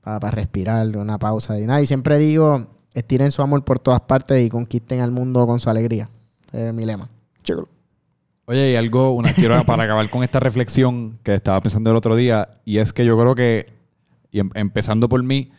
para 0.01 0.31
respirar, 0.31 0.95
una 0.97 1.19
pausa. 1.19 1.59
Y 1.59 1.65
nada, 1.65 1.81
y 1.81 1.85
siempre 1.85 2.17
digo, 2.17 2.67
estiren 2.93 3.29
su 3.29 3.41
amor 3.41 3.63
por 3.63 3.77
todas 3.77 4.01
partes 4.01 4.43
y 4.43 4.49
conquisten 4.49 5.01
al 5.01 5.11
mundo 5.11 5.45
con 5.45 5.59
su 5.59 5.69
alegría. 5.69 6.09
es 6.51 6.73
mi 6.73 6.85
lema. 6.85 7.09
Oye, 8.45 8.71
y 8.71 8.75
algo, 8.75 9.11
una, 9.11 9.33
quiero 9.33 9.61
para 9.65 9.83
acabar 9.83 10.09
con 10.09 10.23
esta 10.23 10.39
reflexión 10.39 11.19
que 11.21 11.35
estaba 11.35 11.61
pensando 11.61 11.91
el 11.91 11.97
otro 11.97 12.15
día, 12.15 12.49
y 12.63 12.77
es 12.77 12.93
que 12.93 13.05
yo 13.05 13.19
creo 13.19 13.35
que, 13.35 13.76
y 14.37 14.39
em, 14.39 14.49
empezando 14.53 15.09
por 15.09 15.23
mí, 15.23 15.51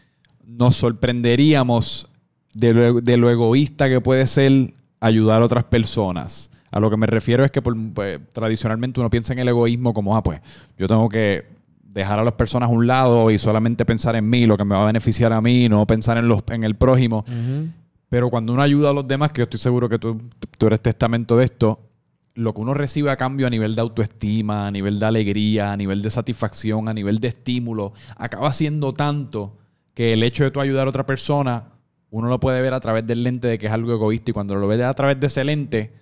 nos 0.47 0.77
sorprenderíamos 0.77 2.09
de 2.55 3.17
lo, 3.17 3.31
egoísta 3.31 3.89
que 3.89 4.01
puede 4.01 4.27
ser 4.27 4.75
ayudar 5.01 5.43
a 5.43 5.45
otras 5.45 5.65
personas. 5.65 6.51
A 6.71 6.81
lo 6.81 6.91
que 6.91 6.97
me 6.97 7.07
refiero 7.07 7.45
es 7.45 7.51
que 7.51 7.63
pues, 7.63 8.21
tradicionalmente 8.33 9.01
uno 9.01 9.11
piensa 9.11 9.33
en 9.33 9.41
el 9.41 9.49
egoísmo 9.49 9.93
como, 9.93 10.17
ah, 10.17 10.23
pues 10.23 10.41
yo 10.77 10.89
tengo 10.89 11.09
que 11.09 11.47
dejar 11.83 12.19
a 12.19 12.25
las 12.25 12.35
personas 12.35 12.69
a 12.69 12.73
un 12.73 12.87
lado 12.87 13.31
y 13.31 13.39
solamente 13.39 13.85
pensar 13.85 14.17
en 14.17 14.29
mí, 14.29 14.47
lo 14.47 14.57
que 14.57 14.65
me 14.65 14.75
va 14.75 14.83
a 14.83 14.87
beneficiar 14.87 15.33
a 15.33 15.41
mí, 15.41 15.69
no 15.69 15.87
pensar 15.87 16.19
en, 16.19 16.29
los, 16.29 16.43
en 16.49 16.65
el 16.65 16.77
prójimo. 16.77 17.25
Pero 18.09 18.31
cuando 18.31 18.53
uno 18.53 18.63
ayuda 18.63 18.91
a 18.91 18.93
los 18.93 19.07
demás, 19.07 19.33
que 19.33 19.41
yo 19.41 19.45
estoy 19.45 19.61
seguro 19.61 19.89
que 19.89 19.99
tú, 19.99 20.21
tú 20.57 20.67
eres 20.67 20.81
testamento 20.81 21.37
de 21.37 21.45
esto, 21.45 21.81
lo 22.39 22.55
que 22.55 22.61
uno 22.61 22.73
recibe 22.73 23.11
a 23.11 23.17
cambio 23.17 23.49
a 23.49 23.51
nivel 23.51 23.75
de 23.75 23.81
autoestima, 23.81 24.69
a 24.69 24.71
nivel 24.71 25.01
de 25.01 25.07
alegría, 25.07 25.73
a 25.73 25.77
nivel 25.77 26.03
de 26.03 26.11
satisfacción, 26.11 26.89
a 26.89 26.95
nivel 26.95 27.19
de 27.19 27.29
estímulo, 27.29 27.93
acaba 28.17 28.53
siendo 28.53 28.95
tanto 28.95 29.59
que 29.93 30.13
el 30.13 30.23
hecho 30.23 30.45
de 30.45 30.53
tú 30.53 30.61
ayudar 30.61 30.87
a 30.87 30.91
otra 30.91 31.05
persona 31.05 31.73
uno 32.11 32.29
lo 32.29 32.39
puede 32.39 32.63
ver 32.63 32.75
a 32.75 32.81
través 32.81 33.05
del 33.07 33.25
lente 33.25 33.49
de 33.49 33.59
que 33.59 33.67
es 33.67 33.73
algo 33.73 33.93
egoísta 33.93 34.31
y 34.31 34.35
cuando 34.35 34.55
lo 34.55 34.69
ves 34.69 34.81
a 34.83 34.95
través 34.95 35.19
de 35.19 35.27
ese 35.27 35.43
lente, 35.43 35.93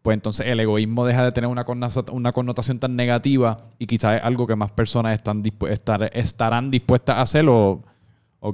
pues 0.00 0.14
entonces 0.14 0.46
el 0.46 0.60
egoísmo 0.60 1.04
deja 1.04 1.24
de 1.24 1.32
tener 1.32 1.50
una, 1.50 1.66
una 2.12 2.32
connotación 2.32 2.78
tan 2.78 2.94
negativa 2.94 3.56
y 3.80 3.86
quizás 3.86 4.18
es 4.18 4.24
algo 4.24 4.46
que 4.46 4.54
más 4.54 4.70
personas 4.70 5.16
están 5.16 5.42
estar, 5.68 6.08
estarán 6.14 6.70
dispuestas 6.70 7.16
a 7.16 7.22
hacer 7.22 7.46
o, 7.48 7.82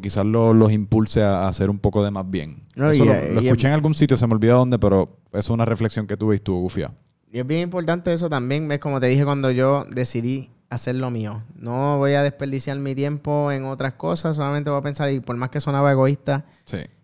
quizás 0.00 0.24
los 0.24 0.72
impulse 0.72 1.22
a 1.22 1.48
hacer 1.48 1.68
un 1.68 1.80
poco 1.80 2.02
de 2.02 2.10
más 2.10 2.28
bien. 2.30 2.62
lo, 2.74 3.40
escuché 3.42 3.66
en 3.66 3.74
algún 3.74 3.92
sitio, 3.92 4.16
se 4.16 4.26
me 4.26 4.32
olvidó 4.32 4.56
dónde, 4.56 4.78
pero 4.78 5.18
es 5.32 5.50
una 5.50 5.66
reflexión 5.66 6.06
que 6.06 6.16
tuve 6.16 6.36
y 6.36 6.36
estuvo 6.36 6.60
gufia. 6.60 6.92
Y 7.32 7.38
es 7.38 7.46
bien 7.46 7.60
importante 7.60 8.12
eso 8.12 8.28
también, 8.28 8.70
es 8.72 8.80
como 8.80 8.98
te 8.98 9.06
dije 9.06 9.24
cuando 9.24 9.52
yo 9.52 9.84
decidí 9.88 10.50
hacer 10.68 10.96
lo 10.96 11.10
mío. 11.10 11.44
No 11.54 11.98
voy 11.98 12.14
a 12.14 12.22
desperdiciar 12.22 12.76
mi 12.78 12.94
tiempo 12.94 13.52
en 13.52 13.64
otras 13.64 13.94
cosas, 13.94 14.36
solamente 14.36 14.70
voy 14.70 14.80
a 14.80 14.82
pensar, 14.82 15.12
y 15.12 15.20
por 15.20 15.36
más 15.36 15.50
que 15.50 15.60
sonaba 15.60 15.92
egoísta, 15.92 16.44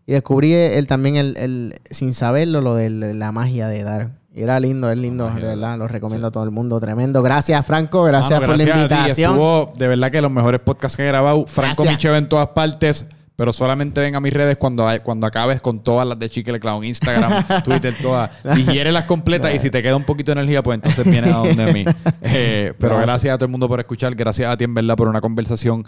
y 0.04 0.12
descubrí 0.12 0.52
el, 0.52 0.86
también 0.86 1.16
el, 1.16 1.80
sin 1.90 2.12
saberlo, 2.12 2.60
lo 2.60 2.74
de 2.74 2.90
la 2.90 3.30
magia 3.32 3.68
de 3.68 3.84
dar. 3.84 4.10
Y 4.34 4.42
era 4.42 4.60
lindo, 4.60 4.90
es 4.90 4.98
lindo, 4.98 5.30
de 5.30 5.40
verdad, 5.40 5.78
lo 5.78 5.88
recomiendo 5.88 6.26
a 6.26 6.30
todo 6.30 6.44
el 6.44 6.50
mundo, 6.50 6.78
tremendo. 6.78 7.22
Gracias, 7.22 7.64
Franco, 7.64 8.02
gracias, 8.02 8.38
por 8.40 8.58
la 8.58 8.62
invitación. 8.62 9.30
Estuvo 9.30 9.72
de 9.76 9.88
verdad 9.88 10.10
que 10.10 10.20
los 10.20 10.30
mejores 10.30 10.60
podcasts 10.60 10.96
que 10.96 11.04
he 11.04 11.06
grabado. 11.06 11.46
Franco 11.46 11.84
Micheo 11.84 12.14
en 12.16 12.28
todas 12.28 12.48
partes. 12.48 13.06
Pero 13.36 13.52
solamente 13.52 14.00
ven 14.00 14.14
a 14.16 14.20
mis 14.20 14.32
redes 14.32 14.56
cuando, 14.56 14.88
cuando 15.02 15.26
acabes 15.26 15.60
con 15.60 15.82
todas 15.82 16.06
las 16.06 16.18
de 16.18 16.30
Chicle 16.30 16.58
Clown, 16.58 16.82
Instagram, 16.84 17.62
Twitter, 17.64 17.94
todas. 18.00 18.30
Digiere 18.54 18.90
las 18.90 19.04
completas 19.04 19.54
y 19.54 19.60
si 19.60 19.70
te 19.70 19.82
queda 19.82 19.94
un 19.94 20.04
poquito 20.04 20.32
de 20.32 20.40
energía, 20.40 20.62
pues 20.62 20.76
entonces 20.76 21.04
viene 21.04 21.28
a 21.28 21.36
donde 21.36 21.72
mí. 21.72 21.84
Eh, 22.22 22.74
pero 22.78 22.98
gracias. 22.98 23.34
a 23.34 23.38
todo 23.38 23.46
el 23.46 23.50
mundo 23.50 23.68
por 23.68 23.78
escuchar. 23.78 24.14
Gracias 24.14 24.50
a 24.50 24.56
ti, 24.56 24.64
en 24.64 24.74
verdad, 24.74 24.96
por 24.96 25.08
una 25.08 25.20
conversación 25.20 25.84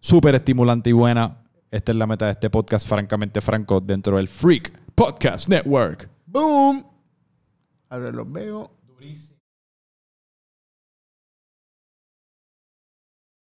súper 0.00 0.34
estimulante 0.36 0.90
y 0.90 0.92
buena. 0.92 1.38
Esta 1.70 1.92
es 1.92 1.98
la 1.98 2.06
meta 2.06 2.26
de 2.26 2.32
este 2.32 2.50
podcast, 2.50 2.86
francamente 2.86 3.40
franco, 3.40 3.80
dentro 3.80 4.16
del 4.16 4.28
Freak 4.28 4.72
Podcast 4.94 5.48
Network. 5.48 6.08
¡Boom! 6.26 6.84
A 7.88 7.98
ver, 7.98 8.14
los 8.14 8.30
veo. 8.30 8.70